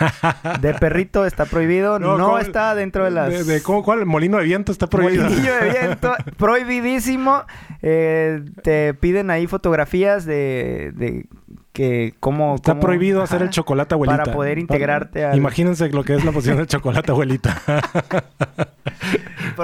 De 0.60 0.74
perrito 0.74 1.26
está 1.26 1.44
prohibido, 1.44 1.98
no, 1.98 2.16
¿cómo- 2.18 2.38
está 2.38 2.74
dentro 2.74 3.04
de 3.04 3.10
las... 3.10 3.30
De, 3.30 3.44
de 3.44 3.62
cómo- 3.62 3.82
¿Cuál? 3.82 4.04
Molino 4.06 4.38
de 4.38 4.44
viento 4.44 4.72
está 4.72 4.86
prohibido. 4.88 5.24
Molinillo 5.24 5.54
de 5.54 5.70
viento, 5.70 6.14
prohibidísimo. 6.36 7.44
Eh, 7.82 8.42
te 8.62 8.94
piden 8.94 9.30
ahí 9.30 9.46
fotografías 9.46 10.24
de, 10.24 10.92
de 10.94 11.26
que 11.72 12.14
cómo... 12.20 12.54
Está 12.56 12.72
cómo- 12.72 12.80
prohibido 12.80 13.22
hacer 13.22 13.42
el 13.42 13.50
chocolate 13.50 13.94
abuelita. 13.94 14.22
Para 14.24 14.32
poder 14.34 14.58
integrarte 14.58 15.24
al... 15.24 15.36
Imagínense 15.36 15.88
lo 15.90 16.02
que 16.04 16.14
es 16.14 16.24
la 16.24 16.32
posición 16.32 16.56
del 16.56 16.66
chocolate 16.66 17.10
abuelita. 17.12 17.60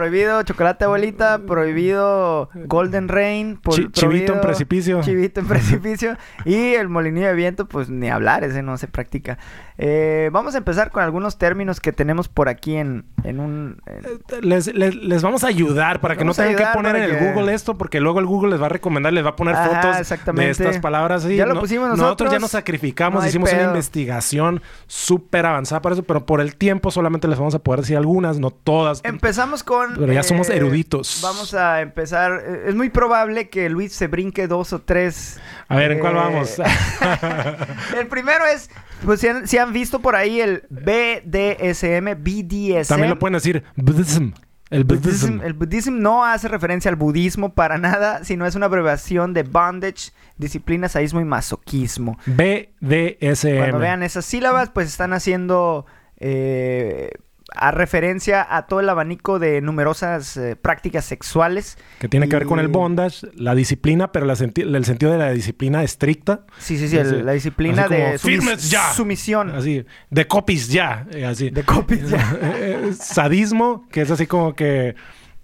Prohibido 0.01 0.42
chocolate 0.42 0.84
abuelita, 0.84 1.38
prohibido 1.47 2.51
Golden 2.66 3.09
Rain, 3.09 3.57
por- 3.57 3.72
Chi- 3.74 3.88
chivito 3.92 4.34
en 4.34 4.42
precipicio. 4.42 5.01
Chivito 5.01 5.40
en 5.40 5.47
precipicio. 5.49 6.16
y 6.44 6.74
el 6.74 6.90
molinillo 6.90 7.28
de 7.28 7.32
viento, 7.34 7.64
pues 7.66 7.88
ni 7.88 8.11
hablar, 8.11 8.44
ese 8.44 8.62
no 8.62 8.76
se 8.76 8.88
practica. 8.88 9.38
Eh, 9.78 10.28
vamos 10.32 10.55
a 10.55 10.59
empezar 10.59 10.90
con 10.90 11.03
algunos 11.03 11.38
términos 11.38 11.80
que 11.80 11.92
tenemos 11.92 12.28
por 12.28 12.49
aquí 12.51 12.76
en, 12.76 13.07
en 13.24 13.40
un... 13.40 13.80
en- 13.86 14.49
les, 14.49 14.66
les- 14.74 14.94
les 14.97 15.22
vamos 15.22 15.44
a 15.44 15.47
ayudar 15.47 16.01
para 16.03 16.14
que 16.16 16.24
no 16.24 16.32
Vamos 16.32 16.36
tengan 16.36 16.57
que 16.57 16.76
poner 16.76 16.97
en 16.97 17.03
el 17.03 17.18
que- 17.18 17.32
Google 17.32 17.55
esto, 17.55 17.78
porque 17.78 17.99
luego 18.01 18.20
el 18.20 18.26
Google 18.26 18.51
les 18.51 18.61
va 18.61 18.66
a 18.66 18.70
recomendar, 18.70 19.14
les 19.14 19.24
va 19.24 19.30
a 19.30 19.36
poner 19.36 19.55
Ajá, 19.55 19.80
fotos 19.82 19.99
exactamente. 20.01 20.62
de 20.62 20.68
estas 20.68 20.82
palabras. 20.82 21.24
y 21.24 21.36
Ya 21.36 21.47
lo 21.47 21.59
pusimos 21.59 21.88
Nosotros 21.97 22.30
ya 22.30 22.38
nos 22.38 22.51
sacrificamos, 22.51 23.22
No 23.22 23.28
hicimos 23.28 23.51
una 23.53 23.62
investigación 23.64 24.61
súper 24.86 25.47
avanzada 25.47 25.80
para 25.80 25.94
eso, 25.94 26.03
pero 26.03 26.26
por 26.26 26.42
el 26.42 26.55
tiempo 26.57 26.90
solamente 26.90 27.28
les 27.28 27.38
vamos 27.38 27.55
a 27.55 27.61
poder 27.61 27.80
decir 27.80 27.97
algunas, 27.97 28.38
no 28.38 28.51
todas. 28.51 29.01
Empezamos 29.05 29.62
con... 29.62 29.86
Pero 29.99 30.12
ya 30.12 30.22
somos 30.22 30.49
eh, 30.51 30.57
eruditos. 30.57 31.20
Vamos 31.22 31.55
a 31.55 31.80
empezar. 31.80 32.43
eh, 32.47 32.64
Es 32.68 32.74
muy 32.74 32.91
probable 32.91 33.49
que 33.49 33.68
Luis 33.68 33.93
se 33.93 34.07
brinque 34.07 34.47
dos 34.49 34.72
o 34.72 34.80
tres. 34.80 35.39
A 35.68 35.76
ver, 35.76 35.93
¿en 35.93 35.99
cuál 36.01 36.14
eh, 36.14 36.16
vamos? 36.16 36.57
el 37.99 38.07
primero 38.09 38.45
es, 38.47 38.70
pues 39.05 39.20
si 39.20 39.28
han, 39.28 39.47
si 39.47 39.59
han 39.59 39.72
visto 39.72 40.01
por 40.01 40.16
ahí 40.16 40.41
el 40.41 40.64
BDSM, 40.70 42.14
BDSM. 42.22 42.89
También 42.89 43.11
lo 43.11 43.18
pueden 43.18 43.34
decir 43.34 43.62
Buddhism. 43.76 44.30
El. 44.68 44.84
Buddhism- 44.84 45.45
el 45.45 45.53
budismo 45.53 45.97
no 45.97 46.24
hace 46.24 46.49
referencia 46.49 46.89
al 46.89 46.97
budismo 46.97 47.55
para 47.55 47.78
nada, 47.78 48.24
sino 48.24 48.47
es 48.47 48.57
una 48.57 48.66
abreviación 48.66 49.32
de 49.32 49.45
bondage, 49.45 50.11
disciplina, 50.39 50.89
sadismo 50.89 51.20
y 51.20 51.24
masoquismo. 51.24 52.18
BDSM. 52.26 53.59
Cuando 53.59 53.78
vean 53.78 54.03
esas 54.03 54.24
sílabas, 54.24 54.70
pues 54.70 54.89
están 54.89 55.12
haciendo 55.12 55.87
eh, 56.18 57.11
a 57.55 57.70
referencia 57.70 58.47
a 58.49 58.66
todo 58.66 58.80
el 58.80 58.88
abanico 58.88 59.38
de 59.38 59.61
numerosas 59.61 60.36
eh, 60.36 60.57
prácticas 60.57 61.05
sexuales. 61.05 61.78
Que 62.01 62.09
tiene 62.09 62.28
que 62.28 62.36
ver 62.36 62.47
con 62.47 62.59
el 62.59 62.68
bondage, 62.68 63.28
la 63.34 63.55
disciplina, 63.55 64.11
pero 64.12 64.26
la 64.26 64.34
senti- 64.34 64.62
el 64.62 64.84
sentido 64.84 65.12
de 65.12 65.18
la 65.18 65.30
disciplina 65.30 65.82
estricta. 65.82 66.40
Sí, 66.59 66.76
sí, 66.76 66.88
sí, 66.88 66.97
la 66.97 67.32
disciplina 67.32 67.86
de 67.88 68.14
sumis- 68.14 68.18
"Firmes 68.20 68.70
ya". 68.70 68.92
sumisión. 68.92 69.51
Así, 69.51 69.84
de 70.11 70.26
copies 70.26 70.68
ya. 70.68 71.07
eh, 71.12 71.24
así. 71.24 71.51
De 71.51 71.62
copies 71.62 72.11
ya. 72.11 72.36
Eh, 72.42 72.92
Sadismo, 72.99 73.86
que 73.90 74.03
es 74.03 74.11
así 74.11 74.26
como 74.26 74.55
que 74.55 74.94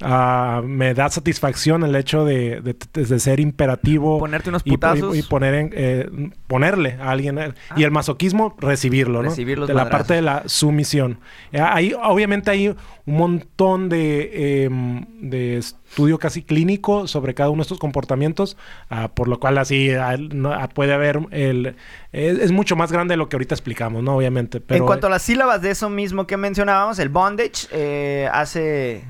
ah, 0.02 0.62
me 0.64 0.94
da 0.94 1.08
satisfacción 1.08 1.82
el 1.84 1.94
hecho 1.96 2.24
de, 2.24 2.60
de- 2.60 2.76
de 3.04 3.18
ser 3.20 3.40
imperativo. 3.40 4.18
Ponerte 4.18 4.48
unos 4.48 4.62
y- 4.64 4.68
y- 4.70 4.72
putazos. 4.72 5.16
Y, 5.16 5.22
poner 5.22 5.54
en, 5.54 5.70
eh, 5.74 6.08
ponerle 6.46 6.96
a 7.00 7.10
alguien. 7.10 7.38
eh, 7.38 7.52
Y 7.76 7.84
el 7.84 7.90
masoquismo, 7.90 8.54
recibirlo, 8.58 9.22
¿no? 9.22 9.30
Recibir 9.30 9.58
los 9.58 9.68
de 9.68 9.74
la 9.74 9.88
parte 9.88 10.14
de 10.14 10.22
la 10.22 10.42
sumisión. 10.46 11.18
Eh, 11.52 11.60
Ahí, 11.60 11.94
obviamente, 12.02 12.50
hay 12.50 12.68
un 12.68 12.76
montón 13.16 13.88
de, 13.88 14.64
em, 14.64 15.04
de 15.20 15.56
estudio 15.58 16.18
casi 16.18 16.42
clínico 16.42 17.06
sobre 17.06 17.34
cada 17.34 17.50
uno 17.50 17.58
de 17.58 17.62
estos 17.62 17.78
comportamientos, 17.78 18.56
ah, 18.90 19.08
por 19.14 19.28
lo 19.28 19.38
cual 19.40 19.58
así 19.58 19.90
ah, 19.92 20.16
no- 20.18 20.52
ah, 20.52 20.68
puede 20.68 20.92
haber 20.92 21.20
el... 21.30 21.74
Es, 22.12 22.38
es 22.38 22.52
mucho 22.52 22.76
más 22.76 22.92
grande 22.92 23.12
de 23.12 23.16
lo 23.16 23.28
que 23.28 23.36
ahorita 23.36 23.54
explicamos, 23.54 24.02
¿no? 24.02 24.16
Obviamente. 24.16 24.60
Pero, 24.60 24.78
en 24.80 24.86
cuanto 24.86 25.06
a 25.06 25.10
las 25.10 25.22
sílabas 25.22 25.62
de 25.62 25.70
eso 25.70 25.88
mismo 25.90 26.26
que 26.26 26.36
mencionábamos, 26.36 26.98
el 26.98 27.08
bondage 27.08 27.66
eh, 27.72 28.28
hace 28.32 29.02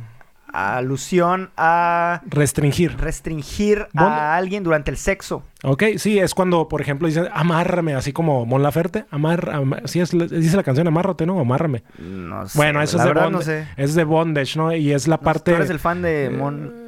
alusión 0.52 1.50
a 1.56 2.20
Restringir. 2.26 2.96
restringir 2.98 3.86
a 3.96 4.36
alguien 4.36 4.62
durante 4.64 4.90
el 4.90 4.96
sexo. 4.96 5.42
Ok, 5.64 5.84
sí, 5.96 6.18
es 6.18 6.34
cuando, 6.34 6.68
por 6.68 6.80
ejemplo, 6.80 7.06
dicen 7.08 7.28
amárrame, 7.32 7.94
así 7.94 8.12
como 8.12 8.44
Mon 8.46 8.62
Laferte, 8.62 9.06
amarra, 9.10 9.56
ama- 9.58 9.80
sí, 9.84 10.00
es, 10.00 10.10
dice 10.10 10.56
la 10.56 10.62
canción 10.62 10.86
amárrate, 10.88 11.24
¿no? 11.26 11.38
Amárrame. 11.40 11.82
No 11.98 12.48
sé, 12.48 12.58
Bueno, 12.58 12.82
eso 12.82 12.98
es 12.98 13.04
de, 13.04 13.12
bond- 13.12 13.30
no 13.30 13.42
sé. 13.42 13.66
es 13.76 13.94
de 13.94 14.04
bondage, 14.04 14.56
¿no? 14.56 14.74
Y 14.74 14.92
es 14.92 15.06
la 15.08 15.18
parte... 15.18 15.52
Tú 15.52 15.56
eres 15.56 15.70
el 15.70 15.78
fan 15.78 16.02
de 16.02 16.30
Mon... 16.30 16.82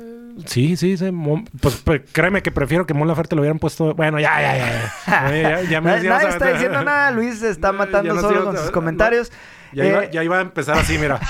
Sí, 0.47 0.77
sí, 0.77 0.97
sí. 0.97 1.11
Pues, 1.61 1.77
pues, 1.85 2.03
créeme 2.11 2.43
que 2.43 2.51
prefiero 2.51 2.85
que 2.87 2.93
Mon 2.95 3.07
Laferte 3.07 3.37
lo 3.37 3.43
hubieran 3.43 3.61
puesto... 3.61 3.95
Bueno, 3.95 4.19
ya, 4.19 4.41
ya, 4.43 4.57
ya. 4.57 4.93
ya. 5.07 5.33
Eh, 5.37 5.43
ya, 5.43 5.63
ya 5.71 5.81
me 5.81 5.91
Nadie, 5.93 6.09
ya 6.09 6.19
está 6.29 6.49
diciendo 6.53 6.83
nada, 6.83 7.13
Luis 7.13 7.39
se 7.39 7.51
está 7.51 7.69
Ya 7.73 7.73
matando 7.73 8.21
solo 8.21 8.45
con 8.45 8.57
sus 8.57 8.67
no. 8.67 8.73
comentarios. 8.73 9.31
Ya, 9.73 9.85
iba, 9.87 10.05
Eh, 10.05 10.11
ya 10.13 10.25
iba 10.25 10.39
a 10.39 10.41
empezar 10.41 10.77
así, 10.77 10.99
mira. 10.99 11.21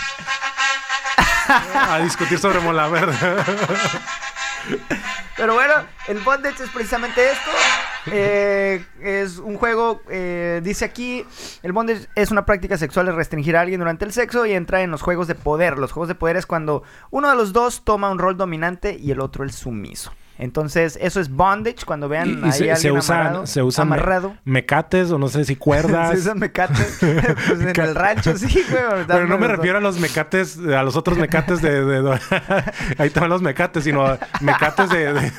a 1.75 1.99
discutir 2.01 2.39
sobre 2.39 2.61
Mon 2.61 2.77
Laferte. 2.77 3.17
Pero 5.37 5.55
bueno, 5.55 5.75
el 6.07 6.21
bondage 6.21 6.63
es 6.63 6.71
precisamente 6.71 7.31
esto. 7.31 7.51
Eh, 8.07 8.85
es 9.01 9.39
un 9.39 9.57
juego, 9.57 10.01
eh, 10.09 10.61
dice 10.63 10.85
aquí, 10.85 11.25
el 11.63 11.73
bondage 11.73 12.07
es 12.15 12.31
una 12.31 12.47
práctica 12.47 12.79
sexual 12.79 13.07
de 13.07 13.13
restringir 13.13 13.57
a 13.57 13.63
alguien 13.63 13.81
durante 13.81 14.05
el 14.05 14.13
sexo 14.13 14.47
y 14.47 14.53
entra 14.53 14.83
en 14.83 14.91
los 14.91 15.03
juegos 15.03 15.27
de 15.27 15.35
poder. 15.35 15.79
Los 15.79 15.93
juegos 15.93 16.09
de 16.09 16.15
poder 16.15 16.37
es 16.37 16.47
cuando 16.47 16.83
uno 17.11 17.29
de 17.29 17.37
los 17.37 17.53
dos 17.53 17.85
toma 17.85 18.11
un 18.11 18.19
rol 18.19 18.37
dominante 18.37 18.97
y 18.99 19.11
el 19.11 19.21
otro 19.21 19.45
el 19.45 19.53
sumiso. 19.53 20.13
Entonces, 20.39 20.99
eso 21.01 21.21
es 21.21 21.31
bondage, 21.31 21.85
cuando 21.87 22.09
vean 22.09 22.41
Y- 22.43 22.45
ahí 22.47 22.53
se, 22.53 22.73
a 22.73 22.77
se 22.77 22.91
usan, 22.91 23.21
amarrado. 23.21 23.47
se 23.47 23.63
usan 23.63 23.89
me- 23.89 23.95
amarrado. 23.97 24.35
mecates 24.45 25.11
o 25.13 25.19
no 25.19 25.29
sé 25.29 25.45
si 25.45 25.55
cuerdas. 25.57 26.11
Se 26.13 26.19
usan 26.19 26.39
mecates. 26.41 26.99
pues 27.01 27.61
en 27.61 27.81
el 27.81 27.95
rancho 27.95 28.37
sí, 28.37 28.65
güey. 28.69 28.83
Pero 29.07 29.27
no 29.29 29.39
me 29.39 29.47
refiero 29.49 29.79
a 29.79 29.81
los 29.81 29.99
mecates, 30.01 30.59
a 30.59 30.83
los 30.83 30.97
otros 30.97 31.19
mecates 31.19 31.63
de... 31.63 31.85
de- 31.85 32.19
ahí 32.99 33.07
están 33.07 33.29
los 33.29 33.43
mecates, 33.43 33.85
sino 33.85 34.05
a 34.05 34.19
mecates 34.41 34.91
de... 34.91 35.13
de- 35.13 35.31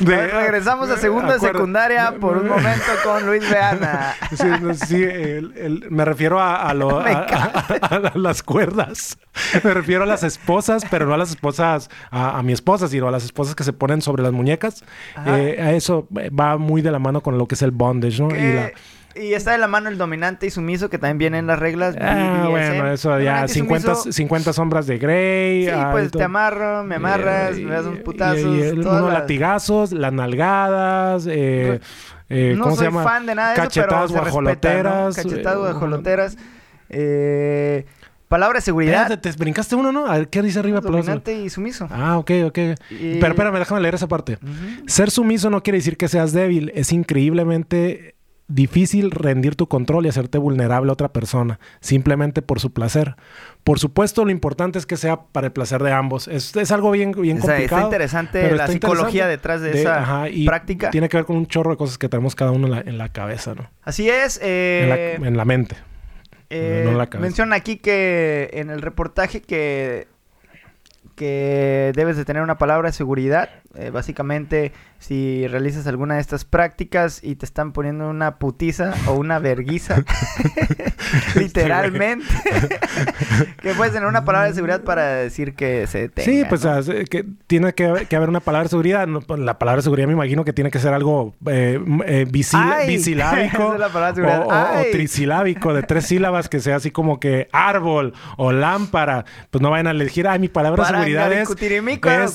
de- 0.00 0.26
Regresamos 0.28 0.90
a 0.90 0.96
segunda 0.96 1.34
acuerdo. 1.34 1.58
secundaria 1.58 2.14
por 2.20 2.36
un 2.38 2.48
momento 2.48 2.84
con 3.04 3.24
Luis 3.26 3.48
Beana. 3.48 4.14
Sí, 4.36 4.46
no, 4.60 4.74
sí, 4.74 5.02
el- 5.02 5.52
el- 5.56 5.86
me 5.90 6.04
refiero 6.04 6.40
a, 6.40 6.68
a 6.68 6.74
lo- 6.74 7.00
a- 7.00 7.08
a- 7.08 7.96
a 8.14 8.18
las 8.18 8.42
cuerdas. 8.42 9.18
Me 9.62 9.74
refiero 9.74 10.02
a 10.04 10.06
las 10.06 10.22
esposas, 10.22 10.84
pero 10.90 11.06
no 11.06 11.14
a 11.14 11.18
las 11.18 11.30
esposas, 11.30 11.90
a, 12.10 12.38
a 12.38 12.42
mi 12.42 12.52
esposa, 12.52 12.88
sino 12.88 13.06
a 13.08 13.10
las 13.10 13.24
esposas 13.24 13.54
que 13.54 13.64
se 13.64 13.72
ponen 13.76 14.02
sobre 14.02 14.22
las 14.22 14.32
muñecas. 14.32 14.82
Eh, 15.26 15.58
a 15.60 15.72
eso 15.72 16.08
va 16.12 16.56
muy 16.58 16.82
de 16.82 16.90
la 16.90 16.98
mano 16.98 17.20
con 17.22 17.38
lo 17.38 17.46
que 17.46 17.54
es 17.54 17.62
el 17.62 17.70
bondage, 17.70 18.20
¿no? 18.20 18.28
Y 18.34 18.52
la- 18.52 18.66
Que- 18.68 18.74
Y 19.18 19.32
está 19.32 19.52
de 19.52 19.56
la 19.58 19.66
mano 19.66 19.88
el 19.88 19.96
dominante 19.96 20.46
y 20.46 20.50
sumiso, 20.50 20.90
que 20.90 20.98
también 20.98 21.16
vienen 21.16 21.38
en 21.40 21.46
las 21.46 21.58
reglas. 21.58 21.96
Ah, 21.98 22.48
bueno, 22.50 22.92
eso 22.92 23.08
ya 23.18 23.46
Dominante 23.46 23.52
y 23.52 23.54
50, 23.54 23.94
sumiso, 23.94 24.12
50 24.12 24.52
sombras 24.52 24.86
de 24.86 24.98
Grey. 24.98 25.64
Sí, 25.64 25.72
pues 25.90 26.10
te 26.10 26.22
amarro, 26.22 26.84
me 26.84 26.96
amarras, 26.96 27.56
Eh, 27.56 27.64
me 27.64 27.70
das 27.70 27.86
el- 27.86 28.02
todas 28.02 28.44
unos 29.00 29.10
las- 29.10 29.20
latigazos, 29.20 29.92
las 29.92 30.12
nalgadas, 30.12 31.26
eh, 31.30 31.80
eh, 32.28 32.52
no 32.58 32.64
¿cómo 32.64 32.76
soy 32.76 32.84
se 32.84 32.90
llama? 32.90 33.04
fan 33.04 33.24
de 33.24 33.34
nada 33.36 33.48
de 33.48 33.54
eso, 33.54 33.62
Cachetadas 33.62 34.12
pero 34.12 34.24
se 34.24 34.30
respeta, 34.30 34.68
¿no? 34.82 34.82
guajoloteras. 34.90 35.16
Cachetadas 35.16 35.56
eh, 35.56 35.60
guajoloteras. 35.60 36.36
Eh, 36.90 37.86
palabra 38.28 38.60
de. 38.60 38.70
Espérate, 38.70 39.16
te 39.16 39.32
brincaste 39.32 39.74
uno, 39.76 39.92
¿no? 39.92 40.06
A 40.06 40.18
ver, 40.18 40.28
¿qué 40.28 40.42
dice 40.42 40.58
arriba? 40.58 40.80
Dominante 40.80 41.32
y 41.34 41.48
sumiso. 41.50 41.86
Ah, 41.90 42.18
ok, 42.18 42.30
ok. 42.46 42.58
Y- 42.90 43.18
Pero 43.20 43.28
espérame, 43.28 43.58
déjame 43.58 43.80
leer 43.80 43.94
esa 43.94 44.08
parte. 44.08 44.38
Ser 44.86 45.10
sumiso 45.10 45.50
no 45.50 45.62
quiere 45.62 45.78
decir 45.78 45.96
que 45.96 46.08
seas 46.08 46.32
débil. 46.32 46.72
Es 46.74 46.92
increíblemente 46.92 48.14
difícil 48.48 49.10
rendir 49.10 49.56
tu 49.56 49.66
control 49.66 50.06
y 50.06 50.08
hacerte 50.08 50.38
vulnerable 50.38 50.90
a 50.90 50.92
otra 50.92 51.12
persona, 51.12 51.58
simplemente 51.80 52.42
por 52.42 52.60
su 52.60 52.72
placer. 52.72 53.16
Por 53.64 53.80
supuesto, 53.80 54.24
lo 54.24 54.30
importante 54.30 54.78
es 54.78 54.86
que 54.86 54.96
sea 54.96 55.20
para 55.20 55.48
el 55.48 55.52
placer 55.52 55.82
de 55.82 55.90
ambos. 55.90 56.28
Es, 56.28 56.54
es 56.54 56.70
algo 56.70 56.92
bien, 56.92 57.10
bien 57.10 57.38
O 57.38 57.40
sea, 57.40 57.54
complicado. 57.54 57.80
está 57.80 57.86
interesante 57.88 58.40
pero 58.42 58.54
la 58.54 58.62
está 58.64 58.72
psicología 58.74 59.24
interesante. 59.24 59.30
detrás 59.30 59.60
de, 59.62 59.70
De- 59.72 59.80
esa 59.80 60.00
ajá, 60.00 60.28
y 60.28 60.46
práctica. 60.46 60.90
Tiene 60.90 61.08
que 61.08 61.16
ver 61.16 61.26
con 61.26 61.34
un 61.36 61.46
chorro 61.48 61.72
de 61.72 61.76
cosas 61.76 61.98
que 61.98 62.08
tenemos 62.08 62.36
cada 62.36 62.52
uno 62.52 62.66
en 62.68 62.72
la, 62.72 62.80
en 62.82 62.98
la 62.98 63.08
cabeza, 63.08 63.54
¿no? 63.56 63.68
Así 63.82 64.08
es. 64.08 64.36
En, 64.36 64.42
Eh, 64.46 65.16
la, 65.20 65.26
en 65.28 65.36
la 65.36 65.44
mente. 65.44 65.74
Eh, 66.50 66.82
no 66.84 66.96
la 66.96 67.08
mencionan 67.18 67.52
aquí 67.52 67.76
que 67.76 68.50
en 68.52 68.70
el 68.70 68.82
reportaje 68.82 69.42
que, 69.42 70.06
que 71.14 71.92
debes 71.94 72.16
de 72.16 72.24
tener 72.24 72.42
una 72.42 72.58
palabra 72.58 72.90
de 72.90 72.92
seguridad. 72.92 73.50
Eh, 73.78 73.90
básicamente, 73.90 74.72
si 74.98 75.46
realizas 75.48 75.86
alguna 75.86 76.14
de 76.14 76.20
estas 76.20 76.44
prácticas 76.44 77.22
y 77.22 77.36
te 77.36 77.44
están 77.44 77.72
poniendo 77.72 78.08
una 78.08 78.36
putiza 78.38 78.94
o 79.06 79.12
una 79.14 79.38
verguiza, 79.38 80.02
literalmente, 81.34 82.24
que 83.62 83.74
puedes 83.74 83.92
tener 83.92 84.08
una 84.08 84.24
palabra 84.24 84.48
de 84.48 84.54
seguridad 84.54 84.82
para 84.82 85.04
decir 85.16 85.54
que 85.54 85.86
se 85.86 85.98
detenga. 86.08 86.24
Sí, 86.30 86.44
pues 86.48 86.64
ah, 86.64 86.80
que 87.10 87.24
tiene 87.46 87.72
que, 87.74 87.86
haber- 87.86 88.06
que 88.06 88.16
haber 88.16 88.28
una 88.28 88.40
palabra 88.40 88.64
de 88.64 88.70
seguridad. 88.70 89.06
No, 89.06 89.20
pues, 89.20 89.40
la 89.40 89.58
palabra 89.58 89.78
de 89.78 89.82
seguridad 89.82 90.06
me 90.06 90.14
imagino 90.14 90.44
que 90.44 90.52
tiene 90.52 90.70
que 90.70 90.78
ser 90.78 90.92
algo 90.94 91.34
eh, 91.46 91.78
eh, 92.06 92.26
bisil- 92.28 92.60
¡Ay! 92.62 92.88
bisilábico 92.88 93.56
Esa 93.64 93.74
es 93.74 93.80
la 93.80 93.88
palabra 93.88 94.08
de 94.12 94.14
seguridad. 94.14 94.46
o, 94.46 94.80
o- 94.80 94.90
trisilábico 94.90 95.74
de 95.74 95.82
tres 95.82 96.06
sílabas 96.06 96.48
que 96.48 96.60
sea 96.60 96.76
así 96.76 96.90
como 96.90 97.20
que 97.20 97.48
árbol 97.52 98.14
o 98.36 98.52
lámpara. 98.52 99.24
Pues 99.50 99.62
no 99.62 99.70
vayan 99.70 99.86
a 99.88 99.90
elegir, 99.90 100.26
ay, 100.28 100.38
mi 100.38 100.48
palabra 100.48 100.82
de 100.84 100.88
seguridad 101.04 101.32
es, 101.32 101.48
es 101.50 102.34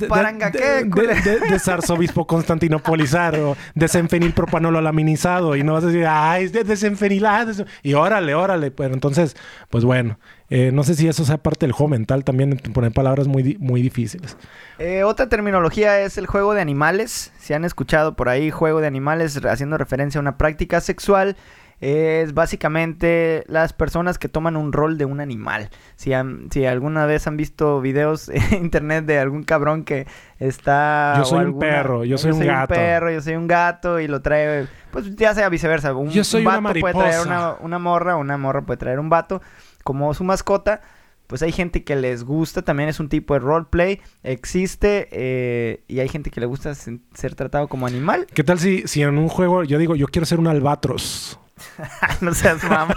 de, 0.89 1.07
de-. 1.23 1.30
De- 1.39 1.47
de 1.51 1.59
sarsovispo 1.59 2.25
constantinopolizar 2.27 3.39
o 3.39 3.55
desenfenilpropanolo 3.75 4.81
laminizado 4.81 5.55
y 5.55 5.63
no 5.63 5.73
vas 5.73 5.83
a 5.83 5.87
decir, 5.87 6.05
ay, 6.07 6.45
es 6.45 6.51
de 6.53 6.63
desenfenilado. 6.63 7.65
Y 7.83 7.93
órale, 7.93 8.35
órale. 8.35 8.71
Pero 8.71 8.93
entonces, 8.93 9.35
pues 9.69 9.83
bueno, 9.83 10.19
eh, 10.49 10.71
no 10.73 10.83
sé 10.83 10.95
si 10.95 11.07
eso 11.07 11.23
sea 11.25 11.37
parte 11.37 11.65
del 11.65 11.71
juego 11.73 11.89
mental 11.89 12.23
también, 12.23 12.57
poner 12.73 12.91
palabras 12.91 13.27
muy, 13.27 13.57
muy 13.59 13.81
difíciles. 13.81 14.37
Eh, 14.79 15.03
otra 15.03 15.29
terminología 15.29 15.99
es 16.01 16.17
el 16.17 16.27
juego 16.27 16.53
de 16.53 16.61
animales. 16.61 17.31
Si 17.39 17.53
han 17.53 17.65
escuchado 17.65 18.15
por 18.15 18.29
ahí 18.29 18.51
juego 18.51 18.81
de 18.81 18.87
animales 18.87 19.39
haciendo 19.45 19.77
referencia 19.77 20.19
a 20.19 20.21
una 20.21 20.37
práctica 20.37 20.81
sexual, 20.81 21.35
es 21.81 22.33
básicamente 22.33 23.43
las 23.47 23.73
personas 23.73 24.17
que 24.19 24.29
toman 24.29 24.55
un 24.55 24.71
rol 24.71 24.97
de 24.97 25.05
un 25.05 25.19
animal. 25.19 25.69
Si, 25.95 26.13
han- 26.13 26.47
si 26.51 26.65
alguna 26.65 27.05
vez 27.05 27.27
han 27.27 27.37
visto 27.37 27.81
videos 27.81 28.29
en 28.33 28.53
internet 28.65 29.05
de 29.05 29.19
algún 29.19 29.43
cabrón 29.43 29.83
que 29.83 30.07
está... 30.39 31.15
Yo 31.17 31.25
soy 31.25 31.45
un 31.45 31.59
perro, 31.59 32.05
yo 32.05 32.17
soy 32.17 32.31
un 32.31 32.39
gato. 32.45 32.73
perro, 32.73 33.11
yo 33.11 33.21
soy 33.21 33.35
un 33.35 33.47
gato 33.47 33.99
y 33.99 34.07
lo 34.07 34.21
trae... 34.21 34.67
Pues 34.91 35.15
ya 35.15 35.33
sea 35.33 35.49
viceversa. 35.49 35.93
Un, 35.93 36.09
Yo 36.09 36.23
soy 36.23 36.41
un 36.45 36.47
una 36.47 36.59
vato 36.59 36.79
puede 36.79 36.93
traer 36.93 37.25
una, 37.25 37.55
una 37.61 37.79
morra, 37.79 38.15
una 38.15 38.37
morra 38.37 38.61
puede 38.61 38.77
traer 38.77 38.99
un 38.99 39.09
vato 39.09 39.41
como 39.83 40.13
su 40.13 40.23
mascota. 40.23 40.81
Pues 41.27 41.41
hay 41.43 41.53
gente 41.53 41.85
que 41.85 41.95
les 41.95 42.25
gusta, 42.25 42.61
también 42.61 42.89
es 42.89 42.99
un 42.99 43.07
tipo 43.07 43.33
de 43.33 43.39
roleplay, 43.39 44.01
existe 44.21 45.07
eh, 45.13 45.81
y 45.87 46.01
hay 46.01 46.09
gente 46.09 46.29
que 46.29 46.41
le 46.41 46.45
gusta 46.45 46.75
ser 46.75 47.35
tratado 47.35 47.69
como 47.69 47.87
animal. 47.87 48.27
¿Qué 48.33 48.43
tal 48.43 48.59
si, 48.59 48.85
si 48.85 49.01
en 49.01 49.17
un 49.17 49.29
juego 49.29 49.63
yo 49.63 49.77
digo, 49.77 49.95
yo 49.95 50.07
quiero 50.07 50.25
ser 50.25 50.39
un 50.41 50.47
albatros? 50.47 51.39
no 52.21 52.33
seas 52.33 52.63
mamá. 52.63 52.95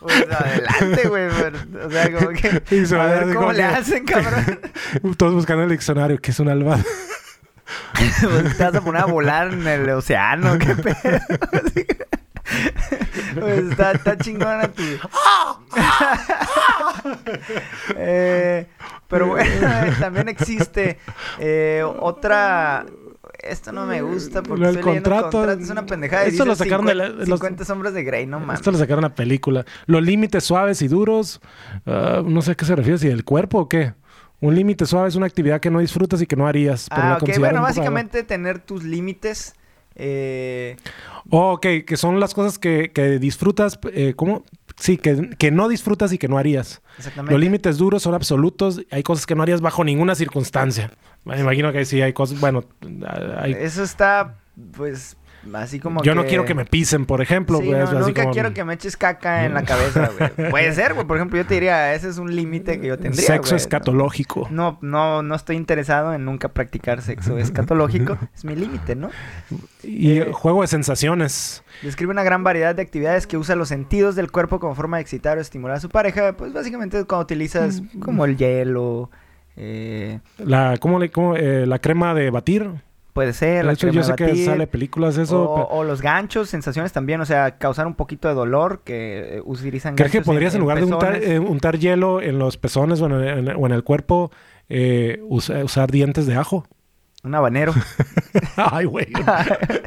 Pues 0.00 0.26
adelante, 0.30 1.08
güey. 1.08 1.26
O 1.26 1.90
sea, 1.90 2.12
como 2.12 2.28
que. 2.30 2.48
A 2.96 3.04
ver 3.06 3.34
cómo 3.34 3.52
le 3.52 3.58
que- 3.58 3.64
hacen, 3.64 4.04
cabrón. 4.04 4.60
Todos 5.16 5.32
buscando 5.34 5.62
el 5.64 5.70
diccionario, 5.70 6.18
¿qué 6.20 6.30
es 6.32 6.40
un 6.40 6.48
albatros? 6.50 6.86
Pues 7.94 8.56
te 8.58 8.64
vas 8.64 8.74
a 8.74 8.80
poner 8.82 9.02
a 9.02 9.06
volar 9.06 9.52
en 9.52 9.66
el 9.66 9.88
océano, 9.90 10.58
qué 10.58 10.76
pedo. 10.76 11.18
Que- 11.74 12.06
Pues 13.40 13.58
está, 13.70 13.92
está 13.92 14.16
chingona 14.18 14.68
tu. 14.68 14.82
Eh, 17.96 18.66
pero 19.08 19.28
bueno, 19.28 19.50
también 20.00 20.28
existe 20.28 20.98
eh, 21.38 21.82
otra. 22.00 22.84
Esto 23.46 23.72
no 23.72 23.86
me 23.86 24.02
gusta 24.02 24.42
porque 24.42 24.64
leyendo 24.64 24.82
contrato- 24.90 25.30
contrato, 25.30 25.62
es 25.62 25.70
una 25.70 25.86
pendejada. 25.86 26.24
Esto 26.26 26.44
lo 26.44 26.54
sacaron 26.54 26.86
de 26.86 26.92
50, 26.92 27.12
la- 27.16 27.18
los- 27.26 27.38
50 27.40 27.64
sombras 27.64 27.94
de 27.94 28.04
Grey, 28.04 28.26
no 28.26 28.40
mames. 28.40 28.56
Esto 28.56 28.70
lo 28.72 28.78
sacaron 28.78 29.04
a 29.04 29.08
la 29.08 29.14
película. 29.14 29.64
Los 29.86 30.02
límites 30.02 30.44
suaves 30.44 30.80
y 30.82 30.88
duros. 30.88 31.40
ah, 31.86 32.22
no 32.24 32.42
sé 32.42 32.52
a 32.52 32.54
qué 32.54 32.64
se 32.64 32.74
refiere, 32.76 32.98
si 32.98 33.08
del 33.08 33.24
cuerpo 33.24 33.58
o 33.60 33.68
qué. 33.68 33.94
Un 34.40 34.54
límite 34.54 34.84
suave 34.84 35.08
es 35.08 35.14
una 35.16 35.26
actividad 35.26 35.60
que 35.60 35.70
no 35.70 35.78
disfrutas 35.80 36.20
y 36.20 36.26
que 36.26 36.36
no 36.36 36.46
harías. 36.46 36.88
pero 36.90 37.02
Ah, 37.02 37.18
ok. 37.20 37.38
Bueno, 37.38 37.62
básicamente 37.62 38.22
tener 38.24 38.58
tus 38.58 38.84
límites. 38.84 39.54
Eh, 39.96 40.76
Oh, 41.30 41.52
ok, 41.54 41.66
que 41.86 41.96
son 41.96 42.20
las 42.20 42.34
cosas 42.34 42.58
que, 42.58 42.90
que 42.92 43.18
disfrutas, 43.18 43.78
eh, 43.92 44.12
¿cómo? 44.16 44.44
Sí, 44.76 44.96
que, 44.98 45.30
que 45.38 45.50
no 45.50 45.68
disfrutas 45.68 46.12
y 46.12 46.18
que 46.18 46.26
no 46.28 46.36
harías. 46.38 46.82
exactamente. 46.98 47.32
Los 47.32 47.40
límites 47.40 47.76
duros 47.78 48.02
son 48.02 48.14
absolutos. 48.14 48.80
Hay 48.90 49.02
cosas 49.02 49.24
que 49.26 49.34
no 49.34 49.42
harías 49.42 49.60
bajo 49.60 49.84
ninguna 49.84 50.14
circunstancia. 50.14 50.90
Me 51.24 51.38
imagino 51.40 51.72
que 51.72 51.84
sí 51.84 52.02
hay 52.02 52.12
cosas, 52.12 52.40
bueno, 52.40 52.64
hay- 53.38 53.52
Eso 53.52 53.82
está, 53.82 54.36
pues, 54.76 55.16
así 55.54 55.80
como 55.80 56.02
yo 56.02 56.14
no 56.14 56.24
quiero 56.24 56.44
que 56.44 56.54
me 56.54 56.64
pisen, 56.64 57.06
por 57.06 57.20
ejemplo. 57.20 57.58
Sí, 57.58 57.70
no, 57.70 57.76
así 57.84 57.94
nunca 57.96 58.22
como- 58.22 58.32
quiero 58.34 58.54
que 58.54 58.64
me 58.64 58.74
eches 58.74 58.96
caca 58.96 59.44
en 59.44 59.54
la 59.54 59.62
cabeza, 59.64 60.10
güey. 60.36 60.50
Puede 60.50 60.72
ser, 60.72 60.94
güey. 60.94 61.06
Por 61.06 61.16
ejemplo, 61.16 61.36
yo 61.38 61.46
te 61.46 61.54
diría, 61.54 61.94
ese 61.94 62.08
es 62.08 62.18
un 62.18 62.34
límite 62.34 62.80
que 62.80 62.86
yo 62.88 62.98
tendría, 62.98 63.26
Sexo 63.26 63.50
güey. 63.50 63.56
escatológico. 63.56 64.48
No, 64.50 64.78
no, 64.80 65.22
no 65.22 65.34
estoy 65.34 65.56
interesado 65.56 66.14
en 66.14 66.24
nunca 66.24 66.48
practicar 66.48 67.02
sexo 67.02 67.36
escatológico. 67.38 68.16
es 68.34 68.44
mi 68.44 68.54
límite, 68.56 68.94
¿no? 68.96 69.10
Y 69.82 70.18
Eh, 70.18 70.28
juego 70.32 70.62
de 70.62 70.68
sensaciones. 70.68 71.62
Describe 71.82 72.10
una 72.12 72.22
gran 72.22 72.42
variedad 72.44 72.74
de 72.74 72.82
actividades 72.82 73.26
que 73.26 73.36
usa 73.36 73.54
los 73.56 73.68
sentidos 73.68 74.16
del 74.16 74.30
cuerpo 74.30 74.60
como 74.60 74.74
forma 74.74 74.96
de 74.98 75.02
excitar 75.02 75.38
o 75.38 75.40
estimular 75.40 75.76
a 75.76 75.80
su 75.80 75.88
pareja. 75.88 76.32
Pues 76.36 76.52
básicamente 76.52 77.04
cuando 77.04 77.22
utilizas 77.24 77.82
Mm. 77.82 77.98
como 78.00 78.24
el 78.24 78.36
hielo, 78.36 79.10
eh, 79.56 80.20
La, 80.38 80.76
¿cómo 80.78 80.98
le, 80.98 81.10
cómo, 81.10 81.36
eh, 81.36 81.66
la 81.66 81.78
crema 81.78 82.14
de 82.14 82.30
batir. 82.30 82.70
Puede 83.14 83.32
ser, 83.32 83.64
la 83.64 83.70
De 83.70 83.74
hecho, 83.74 83.88
yo 83.88 84.02
sé 84.02 84.14
que 84.16 84.44
sale 84.44 84.66
películas 84.66 85.16
eso. 85.16 85.42
o, 85.44 85.54
pero- 85.54 85.68
o 85.68 85.84
los 85.84 86.02
ganchos, 86.02 86.50
sensaciones 86.50 86.92
también, 86.92 87.22
o 87.22 87.24
sea, 87.24 87.56
causar 87.56 87.86
un 87.86 87.94
poquito 87.94 88.28
de 88.28 88.34
dolor 88.34 88.82
que 88.84 89.36
eh, 89.36 89.42
utilizan 89.42 89.94
¿Crees 89.94 90.12
que 90.12 90.20
podrías 90.20 90.54
en, 90.54 90.60
lugar 90.60 90.78
de 90.78 90.84
untar, 90.84 91.14
eh, 91.22 91.38
untar 91.38 91.78
hielo 91.78 92.20
en 92.20 92.38
los 92.38 92.58
pezones 92.58 93.00
o 93.00 93.06
en, 93.06 93.48
en- 93.48 93.56
o 93.56 93.64
en 93.66 93.72
el 93.72 93.82
cuerpo, 93.84 94.30
eh, 94.68 95.20
usa- 95.28 95.64
usar 95.64 95.90
dientes 95.90 96.26
de 96.26 96.34
ajo? 96.34 96.66
Un 97.24 97.34
habanero. 97.34 97.72
Ay, 98.56 98.84
güey. 98.84 99.06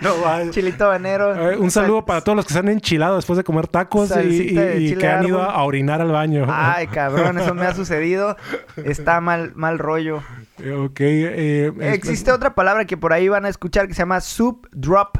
no, 0.02 0.22
va. 0.26 0.50
Chilito 0.50 0.86
habanero. 0.86 1.52
Eh, 1.52 1.58
un 1.58 1.70
saludo 1.70 2.04
para 2.04 2.22
todos 2.22 2.36
los 2.36 2.46
que 2.46 2.54
se 2.54 2.60
han 2.60 2.68
enchilado 2.68 3.16
después 3.16 3.38
de 3.38 3.44
comer 3.44 3.68
tacos 3.68 4.12
y, 4.26 4.58
y- 4.58 4.96
que 4.96 5.08
han 5.08 5.26
ido 5.28 5.42
a 5.44 5.64
orinar 5.64 6.02
al 6.02 6.12
baño. 6.12 6.46
Ay, 6.50 6.88
cabrón, 6.92 7.38
eso 7.38 7.54
me 7.54 7.66
ha 7.68 7.76
sucedido. 7.76 8.36
Está 8.84 9.22
mal, 9.22 9.52
mal 9.56 9.78
rollo. 9.78 10.24
Ok. 10.60 11.00
eh, 11.00 11.72
Existe 11.82 12.32
otra 12.32 12.56
palabra 12.56 12.86
que 12.86 12.98
por 12.98 13.14
ahí 13.14 13.28
van 13.30 13.46
a 13.46 13.50
escuchar 13.50 13.88
que 13.88 13.94
se 13.94 14.00
llama 14.00 14.20
sub 14.20 14.68
drop. 14.72 15.18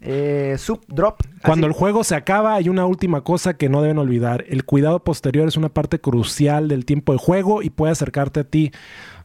Eh, 0.00 0.54
sub 0.58 0.84
drop. 0.86 1.20
Cuando 1.42 1.66
así. 1.66 1.72
el 1.74 1.76
juego 1.76 2.04
se 2.04 2.14
acaba, 2.14 2.54
hay 2.54 2.68
una 2.68 2.86
última 2.86 3.24
cosa 3.24 3.54
que 3.54 3.68
no 3.68 3.82
deben 3.82 3.98
olvidar. 3.98 4.44
El 4.48 4.64
cuidado 4.64 5.02
posterior 5.02 5.48
es 5.48 5.56
una 5.56 5.70
parte 5.70 6.00
crucial 6.00 6.68
del 6.68 6.84
tiempo 6.84 7.10
de 7.12 7.18
juego 7.18 7.62
y 7.62 7.70
puede 7.70 7.90
acercarte 7.92 8.38
a 8.40 8.44
ti. 8.44 8.70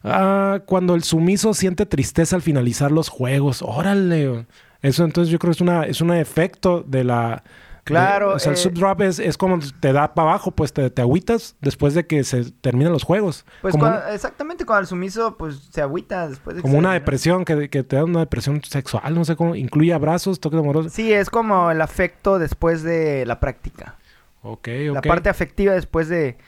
Ah, 0.04 0.60
cuando 0.66 0.94
el 0.94 1.02
sumiso 1.02 1.54
siente 1.54 1.86
tristeza 1.86 2.36
al 2.36 2.42
finalizar 2.42 2.92
los 2.92 3.08
juegos. 3.08 3.62
Órale. 3.62 4.46
Eso 4.82 5.04
entonces 5.04 5.32
yo 5.32 5.38
creo 5.38 5.50
que 5.50 5.56
es, 5.56 5.60
una, 5.62 5.84
es 5.84 6.00
un 6.00 6.12
efecto 6.12 6.82
de 6.86 7.04
la... 7.04 7.42
Claro, 7.84 8.30
de- 8.30 8.34
o 8.36 8.38
sea, 8.38 8.52
el 8.52 8.58
eh, 8.58 8.60
subdrop 8.62 9.02
es, 9.02 9.18
es 9.18 9.36
como 9.36 9.58
te 9.80 9.92
da 9.92 10.14
para 10.14 10.30
abajo, 10.30 10.50
pues 10.52 10.72
te, 10.72 10.88
te 10.88 11.02
agüitas 11.02 11.54
después 11.60 11.92
de 11.92 12.06
que 12.06 12.24
se 12.24 12.50
terminan 12.50 12.92
los 12.94 13.02
juegos. 13.02 13.44
Pues 13.60 13.72
como 13.72 13.84
cuando- 13.84 14.08
exactamente 14.08 14.64
cuando 14.64 14.80
el 14.82 14.86
sumiso 14.86 15.36
pues 15.36 15.68
se 15.70 15.82
agüita 15.82 16.28
después 16.28 16.56
de 16.56 16.60
que 16.60 16.62
como 16.62 16.74
se- 16.74 16.78
una 16.78 16.92
depresión, 16.94 17.44
que, 17.44 17.68
que 17.68 17.82
te 17.82 17.96
da 17.96 18.04
una 18.04 18.20
depresión 18.20 18.62
sexual, 18.62 19.14
no 19.14 19.24
sé 19.26 19.36
cómo. 19.36 19.54
Incluye 19.54 19.92
abrazos, 19.92 20.40
toques 20.40 20.58
amorosos. 20.60 20.92
Sí, 20.94 21.12
es 21.12 21.28
como 21.28 21.70
el 21.70 21.80
afecto 21.82 22.38
después 22.38 22.82
de 22.82 23.26
la 23.26 23.38
práctica. 23.38 23.96
Ok, 24.42 24.68
La 24.92 25.00
ok. 25.00 25.06
parte 25.06 25.28
afectiva 25.28 25.74
después 25.74 26.08
de... 26.08 26.38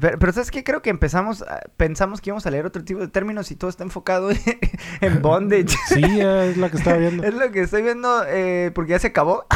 Pero, 0.00 0.18
pero 0.18 0.32
¿sabes 0.32 0.50
qué? 0.50 0.64
Creo 0.64 0.82
que 0.82 0.90
empezamos... 0.90 1.42
a- 1.42 1.60
Pensamos 1.76 2.20
que 2.20 2.30
íbamos 2.30 2.46
a 2.46 2.50
leer 2.50 2.66
otro 2.66 2.84
tipo 2.84 3.00
de 3.00 3.08
términos 3.08 3.50
y 3.50 3.56
todo 3.56 3.70
está 3.70 3.84
enfocado 3.84 4.30
en 5.00 5.22
bondage. 5.22 5.76
Sí, 5.88 6.02
es 6.20 6.56
la 6.56 6.70
que 6.70 6.76
estaba 6.76 6.96
viendo. 6.96 7.22
Es 7.24 7.34
lo 7.34 7.50
que 7.52 7.62
estoy 7.62 7.82
viendo 7.82 8.24
eh, 8.28 8.70
porque 8.74 8.92
ya 8.92 8.98
se 8.98 9.08
acabó. 9.08 9.46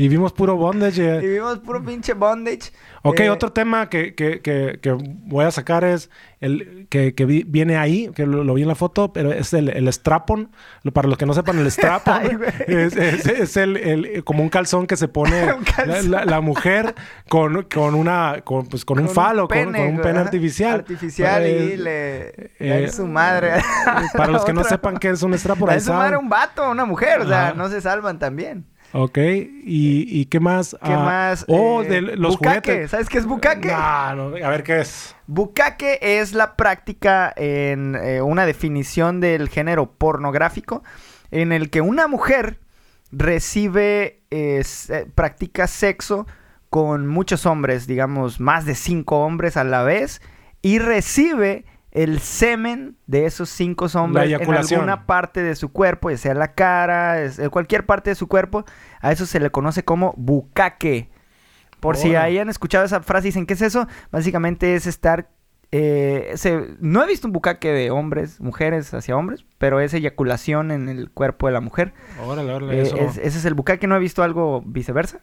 Y 0.00 0.08
vimos 0.08 0.32
puro 0.32 0.56
bondage. 0.56 1.02
y 1.02 1.06
eh. 1.06 1.18
vimos 1.34 1.58
puro 1.58 1.84
pinche 1.84 2.14
bondage. 2.14 2.72
Ok, 3.02 3.20
Eh, 3.20 3.30
otro 3.30 3.52
tema 3.52 3.88
que, 3.90 4.14
que, 4.14 4.40
que, 4.40 4.78
que 4.80 4.92
voy 4.92 5.44
a 5.44 5.50
sacar 5.50 5.84
es 5.84 6.08
el 6.40 6.86
que, 6.88 7.14
que 7.14 7.24
vi- 7.26 7.44
viene 7.46 7.76
ahí, 7.76 8.10
que 8.14 8.24
lo, 8.26 8.42
lo 8.44 8.54
vi 8.54 8.62
en 8.62 8.68
la 8.68 8.74
foto, 8.74 9.12
pero 9.12 9.30
es 9.32 9.52
el, 9.52 9.68
el 9.68 9.88
strapon. 9.92 10.50
Para 10.94 11.06
los 11.08 11.18
que 11.18 11.26
no 11.26 11.34
sepan, 11.34 11.58
el 11.58 11.70
strapon 11.70 12.14
Ay, 12.22 12.38
es, 12.66 12.96
es- 12.96 13.26
es 13.26 13.56
el, 13.58 13.76
el- 13.76 14.24
como 14.24 14.42
un 14.42 14.48
calzón 14.48 14.86
que 14.86 14.96
se 14.96 15.06
pone 15.08 15.52
Un 15.52 15.64
la, 15.64 15.72
calzón. 15.76 16.10
la- 16.10 16.24
la 16.24 16.40
mujer 16.40 16.94
con, 17.28 17.62
con 17.64 17.94
una 17.94 18.40
con, 18.42 18.66
pues, 18.68 18.84
con 18.86 18.98
un 19.00 19.08
falo, 19.08 19.48
con- 19.48 19.72
con, 19.72 19.80
un 19.80 20.00
pene 20.00 20.18
artificial. 20.18 20.76
Artificial 20.80 21.42
y 21.46 21.50
Eh, 21.50 21.76
le... 22.58 22.80
da 22.84 22.90
su 22.92 23.06
madre. 23.06 23.50
Para 24.16 24.32
los 24.32 24.44
que 24.46 24.54
no 24.54 24.64
sepan 24.72 24.96
qué 24.98 25.10
es 25.10 25.22
un 25.22 25.34
strapon, 25.34 25.70
en 25.72 25.80
su 25.82 25.92
madre 25.92 26.16
un 26.16 26.28
vato, 26.30 26.70
una 26.70 26.86
mujer. 26.86 27.20
O 27.20 27.28
sea, 27.28 27.48
Ajá. 27.48 27.54
no 27.54 27.68
se 27.68 27.82
salvan 27.82 28.18
también. 28.18 28.64
Ok, 28.92 29.18
¿y, 29.18 30.20
y 30.20 30.24
qué 30.26 30.40
más? 30.40 30.70
¿Qué 30.84 30.92
Ah, 30.94 30.98
más? 30.98 31.44
Oh, 31.48 31.82
Eh, 31.82 31.86
de 31.88 32.00
los 32.02 32.36
bucaque. 32.36 32.70
juguetes. 32.72 32.90
¿Sabes 32.90 33.08
qué 33.08 33.18
es 33.18 33.26
bucaque? 33.26 33.68
Nah, 33.68 34.14
no, 34.14 34.34
a 34.34 34.48
ver 34.50 34.62
qué 34.64 34.80
es. 34.80 35.14
Bucaque 35.28 35.98
es 36.00 36.32
la 36.32 36.56
práctica 36.56 37.32
en 37.36 37.94
eh, 37.94 38.20
una 38.20 38.46
definición 38.46 39.20
del 39.20 39.48
género 39.48 39.92
pornográfico 39.92 40.82
en 41.30 41.52
el 41.52 41.70
que 41.70 41.80
una 41.80 42.08
mujer 42.08 42.58
recibe, 43.12 44.22
eh, 44.30 44.62
se- 44.64 45.06
practica 45.06 45.66
sexo 45.66 46.26
con 46.68 47.06
muchos 47.06 47.46
hombres, 47.46 47.86
digamos, 47.86 48.40
más 48.40 48.64
de 48.64 48.74
cinco 48.74 49.20
hombres 49.24 49.56
a 49.56 49.64
la 49.64 49.82
vez, 49.82 50.20
y 50.62 50.78
recibe 50.78 51.64
el 51.92 52.20
semen 52.20 52.96
de 53.06 53.26
esos 53.26 53.48
cinco 53.48 53.86
hombres 53.94 54.30
en 54.30 54.54
alguna 54.54 55.06
parte 55.06 55.42
de 55.42 55.54
su 55.56 55.70
cuerpo, 55.72 56.10
ya 56.10 56.16
sea 56.16 56.34
la 56.34 56.52
cara, 56.54 57.20
es- 57.22 57.38
eh, 57.38 57.48
cualquier 57.48 57.84
parte 57.86 58.10
de 58.10 58.14
su 58.14 58.28
cuerpo, 58.28 58.64
a 59.00 59.10
eso 59.12 59.26
se 59.26 59.40
le 59.40 59.50
conoce 59.50 59.84
como 59.84 60.14
bucaque. 60.16 61.08
Por 61.80 61.96
si 61.96 62.14
hayan 62.14 62.48
escuchado 62.50 62.84
esa 62.84 63.00
frase 63.00 63.28
y 63.28 63.30
dicen, 63.30 63.46
¿qué 63.46 63.54
es 63.54 63.62
eso? 63.62 63.88
Básicamente 64.12 64.74
es 64.74 64.86
estar... 64.86 65.30
eh, 65.72 66.32
se- 66.34 66.76
no 66.80 67.02
he 67.02 67.06
visto 67.06 67.26
un 67.26 67.32
bucaque 67.32 67.70
de 67.72 67.90
hombres, 67.90 68.40
mujeres 68.40 68.92
hacia 68.92 69.16
hombres, 69.16 69.44
pero 69.56 69.80
es 69.80 69.94
eyaculación 69.94 70.72
en 70.72 70.88
el 70.88 71.10
cuerpo 71.10 71.46
de 71.46 71.52
la 71.54 71.60
mujer. 71.60 71.94
Órale, 72.22 72.52
órale, 72.52 72.78
Eh, 72.78 72.82
eso. 72.82 72.96
es- 72.96 73.16
ese 73.18 73.38
es 73.38 73.44
el 73.46 73.54
bucaque, 73.54 73.86
no 73.86 73.96
he 73.96 74.00
visto 74.00 74.22
algo 74.22 74.62
viceversa. 74.66 75.20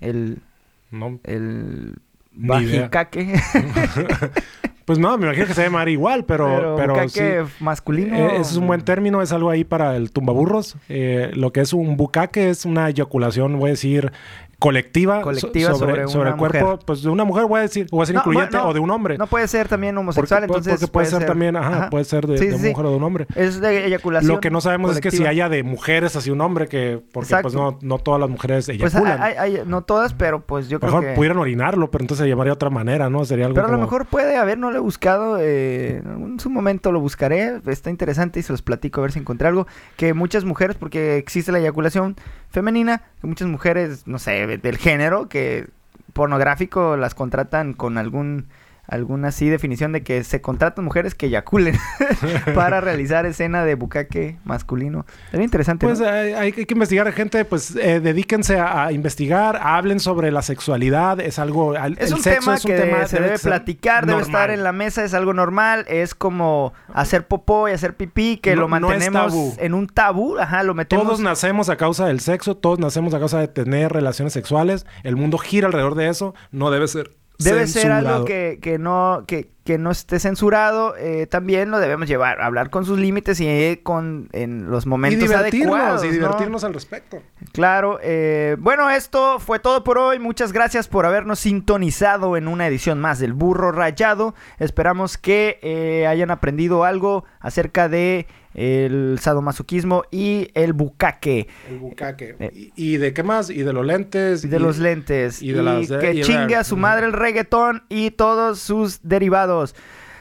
El, 0.00 0.42
No. 0.90 1.20
el 1.24 2.00
bajicaque, 2.32 3.38
Pues 4.86 5.00
no, 5.00 5.18
me 5.18 5.26
imagino 5.26 5.46
que 5.46 5.52
se 5.52 5.62
debe 5.62 5.72
llamar 5.72 5.88
igual, 5.88 6.24
pero, 6.26 6.76
pero, 6.76 6.94
pero, 6.94 7.08
sí. 7.08 7.20
masculino. 7.58 8.16
Eh, 8.16 8.36
ese 8.36 8.52
es 8.52 8.56
un 8.56 8.68
buen 8.68 8.82
término, 8.82 9.20
es 9.20 9.32
algo 9.32 9.50
ahí 9.50 9.64
para 9.64 9.96
el 9.96 10.12
tumbaburros. 10.12 10.76
Eh, 10.88 11.32
lo 11.34 11.52
que 11.52 11.60
es 11.60 11.72
un 11.72 11.96
bucaque 11.96 12.50
es 12.50 12.64
una 12.64 12.88
eyaculación, 12.88 13.58
voy 13.58 13.70
a 13.70 13.72
decir, 13.72 14.12
colectiva, 14.58 15.18
so- 15.18 15.22
Colectiva 15.24 15.74
sobre 15.74 16.02
el 16.02 16.36
cuerpo, 16.36 16.64
mujer. 16.66 16.78
pues 16.86 17.02
de 17.02 17.10
una 17.10 17.24
mujer, 17.24 17.44
voy 17.46 17.58
a 17.58 17.62
decir, 17.62 17.86
voy 17.90 18.00
a 18.00 18.02
decir 18.02 18.14
No, 18.14 18.20
incluyente, 18.22 18.56
no, 18.56 18.68
o 18.68 18.72
de 18.72 18.80
un 18.80 18.90
hombre. 18.90 19.18
No 19.18 19.26
puede 19.26 19.46
ser 19.48 19.68
también 19.68 19.94
porque, 19.94 20.00
homosexual, 20.00 20.44
entonces 20.44 20.72
porque 20.80 20.92
puede, 20.92 21.06
ser, 21.06 21.26
también, 21.26 21.56
ajá, 21.56 21.90
puede 21.90 22.04
ser 22.04 22.26
de, 22.26 22.38
Sí, 22.38 22.46
de 22.46 22.50
sí, 22.52 22.54
una 22.56 22.64
sí. 22.64 22.70
mujer 22.70 22.86
o 22.86 22.90
de 22.90 22.96
un 22.96 23.02
hombre. 23.02 23.26
Es 23.34 23.60
de 23.60 23.86
eyaculación. 23.86 24.32
Lo 24.32 24.40
que 24.40 24.50
no 24.50 24.60
sabemos 24.60 24.92
es 24.92 25.00
que 25.00 25.10
si 25.10 25.26
haya 25.26 25.48
de 25.48 25.62
mujeres 25.62 26.16
hacia 26.16 26.32
un 26.32 26.40
hombre, 26.40 26.68
que 26.68 27.02
porque 27.12 27.26
Exacto. 27.26 27.42
pues 27.42 27.54
no, 27.54 27.78
no 27.82 27.98
todas 27.98 28.20
las 28.20 28.30
mujeres 28.30 28.66
Pues 28.66 28.78
eyaculan. 28.94 29.22
hay, 29.22 29.34
hay- 29.36 29.62
no 29.66 29.82
todas, 29.82 30.14
pero 30.14 30.40
pues 30.40 30.68
yo 30.68 30.80
creo 30.80 30.90
mejor 30.92 31.04
que... 31.10 31.14
pudieran 31.14 31.38
orinarlo, 31.38 31.90
pero 31.90 32.02
entonces 32.04 32.24
se 32.24 32.28
llamaría 32.30 32.50
de 32.50 32.54
otra 32.54 32.70
manera, 32.70 33.10
¿no? 33.10 33.24
Sería 33.24 33.44
algo 33.46 33.54
Pero 33.56 33.68
a 33.68 33.70
lo 33.72 33.78
mejor 33.78 34.06
puede 34.06 34.36
haber, 34.36 34.58
no 34.58 34.70
lo 34.70 34.76
he 34.78 34.80
buscado, 34.80 35.36
eh, 35.40 36.02
en 36.04 36.40
su 36.40 36.48
momento 36.48 36.92
lo 36.92 37.00
buscaré, 37.00 37.60
está 37.66 37.90
interesante 37.90 38.40
y 38.40 38.42
se 38.42 38.52
los 38.52 38.62
platico 38.62 39.00
a 39.00 39.02
ver 39.02 39.12
si 39.12 39.18
encontré 39.18 39.48
algo, 39.48 39.66
que 39.96 40.14
muchas 40.14 40.44
mujeres, 40.44 40.76
porque 40.78 41.16
existe 41.18 41.52
la 41.52 41.58
eyaculación 41.58 42.16
femenina, 42.48 43.02
que 43.20 43.26
muchas 43.26 43.48
mujeres, 43.48 44.06
no 44.06 44.18
sé, 44.18 44.45
del 44.46 44.78
género, 44.78 45.28
que 45.28 45.66
pornográfico 46.12 46.96
las 46.96 47.14
contratan 47.14 47.74
con 47.74 47.98
algún 47.98 48.46
alguna 48.88 49.28
así 49.28 49.48
definición 49.48 49.92
de 49.92 50.02
que 50.02 50.22
se 50.24 50.40
contratan 50.40 50.84
mujeres 50.84 51.14
que 51.14 51.26
eyaculen 51.26 51.76
para 52.54 52.80
realizar 52.80 53.26
escena 53.26 53.64
de 53.64 53.74
bucaque 53.74 54.38
masculino. 54.44 55.06
Sería 55.30 55.44
interesante, 55.44 55.86
Pues 55.86 56.00
¿no? 56.00 56.06
hay, 56.08 56.32
hay 56.32 56.52
que 56.52 56.66
investigar, 56.70 57.10
gente, 57.12 57.44
pues 57.44 57.74
eh, 57.76 58.00
dedíquense 58.00 58.58
a, 58.58 58.86
a 58.86 58.92
investigar, 58.92 59.58
hablen 59.62 60.00
sobre 60.00 60.30
la 60.30 60.42
sexualidad, 60.42 61.20
es 61.20 61.38
algo... 61.38 61.74
al- 61.76 61.96
Es 61.98 62.08
el 62.10 62.14
un 62.14 62.22
sexo 62.22 62.40
tema 62.40 62.54
es 62.56 62.64
un 62.64 62.70
que 62.70 62.76
tema 62.78 63.06
se 63.06 63.20
debe 63.20 63.38
platicar, 63.38 64.06
debe 64.06 64.18
normal. 64.20 64.30
estar 64.42 64.50
en 64.50 64.62
la 64.62 64.72
mesa, 64.72 65.04
es 65.04 65.14
algo 65.14 65.32
normal, 65.34 65.84
es 65.88 66.14
como 66.14 66.72
hacer 66.94 67.26
popó 67.26 67.68
y 67.68 67.72
hacer 67.72 67.94
pipí, 67.96 68.36
que 68.38 68.54
No- 68.54 68.62
lo 68.62 68.68
mantenemos 68.68 69.34
en 69.58 69.74
un 69.74 69.86
tabú, 69.86 70.38
ajá, 70.38 70.62
lo 70.62 70.74
metemos... 70.74 71.04
Todos 71.06 71.20
nacemos 71.20 71.68
a 71.68 71.76
causa 71.76 72.06
del 72.06 72.20
sexo, 72.20 72.56
todos 72.56 72.78
nacemos 72.78 73.14
a 73.14 73.18
causa 73.18 73.38
de 73.40 73.48
tener 73.48 73.92
relaciones 73.92 74.32
sexuales, 74.32 74.86
el 75.02 75.16
mundo 75.16 75.38
gira 75.38 75.66
alrededor 75.66 75.94
de 75.94 76.08
eso, 76.08 76.34
no 76.52 76.70
debe 76.70 76.86
ser 76.88 77.12
debe 77.38 77.66
ser 77.66 77.92
algo 77.92 78.24
que, 78.24 78.58
que 78.60 78.78
no 78.78 79.24
que, 79.26 79.50
que 79.64 79.78
no 79.78 79.90
esté 79.90 80.18
censurado. 80.20 80.94
eh, 80.96 81.26
también 81.26 81.70
lo 81.70 81.78
debemos 81.78 82.08
llevar, 82.08 82.40
hablar 82.40 82.70
con 82.70 82.84
sus 82.84 82.98
límites 82.98 83.40
y 83.40 83.48
eh, 83.48 83.80
con 83.82 84.28
en 84.32 84.70
los 84.70 84.86
Y 84.86 84.88
momentos 84.88 85.28
divertirnos, 85.28 85.74
adecuados. 85.74 86.04
y 86.04 86.06
¿no? 86.08 86.12
divertirnos 86.12 86.64
al 86.64 86.74
respecto. 86.74 87.22
Claro, 87.52 87.98
eh, 88.02 88.56
bueno, 88.58 88.88
esto 88.90 89.38
fue 89.38 89.58
todo 89.58 89.84
por 89.84 89.98
hoy. 89.98 90.18
Muchas 90.18 90.52
gracias 90.52 90.88
por 90.88 91.06
habernos 91.06 91.38
sintonizado 91.40 92.36
en 92.36 92.48
una 92.48 92.66
edición 92.66 93.00
más 93.00 93.18
del 93.18 93.32
Burro 93.32 93.72
Rayado. 93.72 94.34
Esperamos 94.58 95.18
que 95.18 95.58
eh, 95.62 96.06
hayan 96.06 96.30
aprendido 96.30 96.84
algo 96.84 97.24
acerca 97.40 97.88
de 97.88 98.26
el 98.56 99.18
sadomasoquismo 99.20 100.02
y 100.10 100.48
el 100.54 100.72
bucaque. 100.72 101.46
El 101.68 101.78
bucaque. 101.78 102.34
Eh. 102.40 102.50
Y, 102.54 102.72
y 102.94 102.96
de 102.96 103.12
qué 103.12 103.22
más? 103.22 103.50
Y 103.50 103.62
de 103.62 103.72
los 103.72 103.84
lentes. 103.86 104.44
Y 104.44 104.48
de 104.48 104.58
los 104.58 104.78
lentes. 104.78 105.42
y 105.42 105.52
de 105.52 105.62
las- 105.62 105.88
que 106.00 106.14
y 106.14 106.22
chingue 106.22 106.56
a 106.56 106.64
su 106.64 106.76
madre 106.76 107.06
el 107.06 107.12
reggaetón 107.12 107.84
y 107.88 108.10
todos 108.12 108.58
sus 108.58 109.00
derivados. 109.02 109.74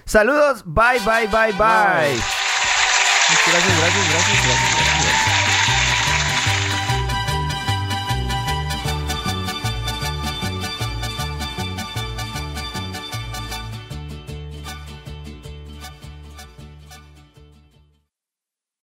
Saludos, 0.05 0.63
bye, 0.65 0.99
bye, 1.05 1.27
bye, 1.27 1.51
bye. 1.53 2.13
Gracias, 3.27 3.79
gracias, 3.79 3.79
gracias, 3.79 4.45
gracias. 4.45 4.75
gracias. 4.75 5.34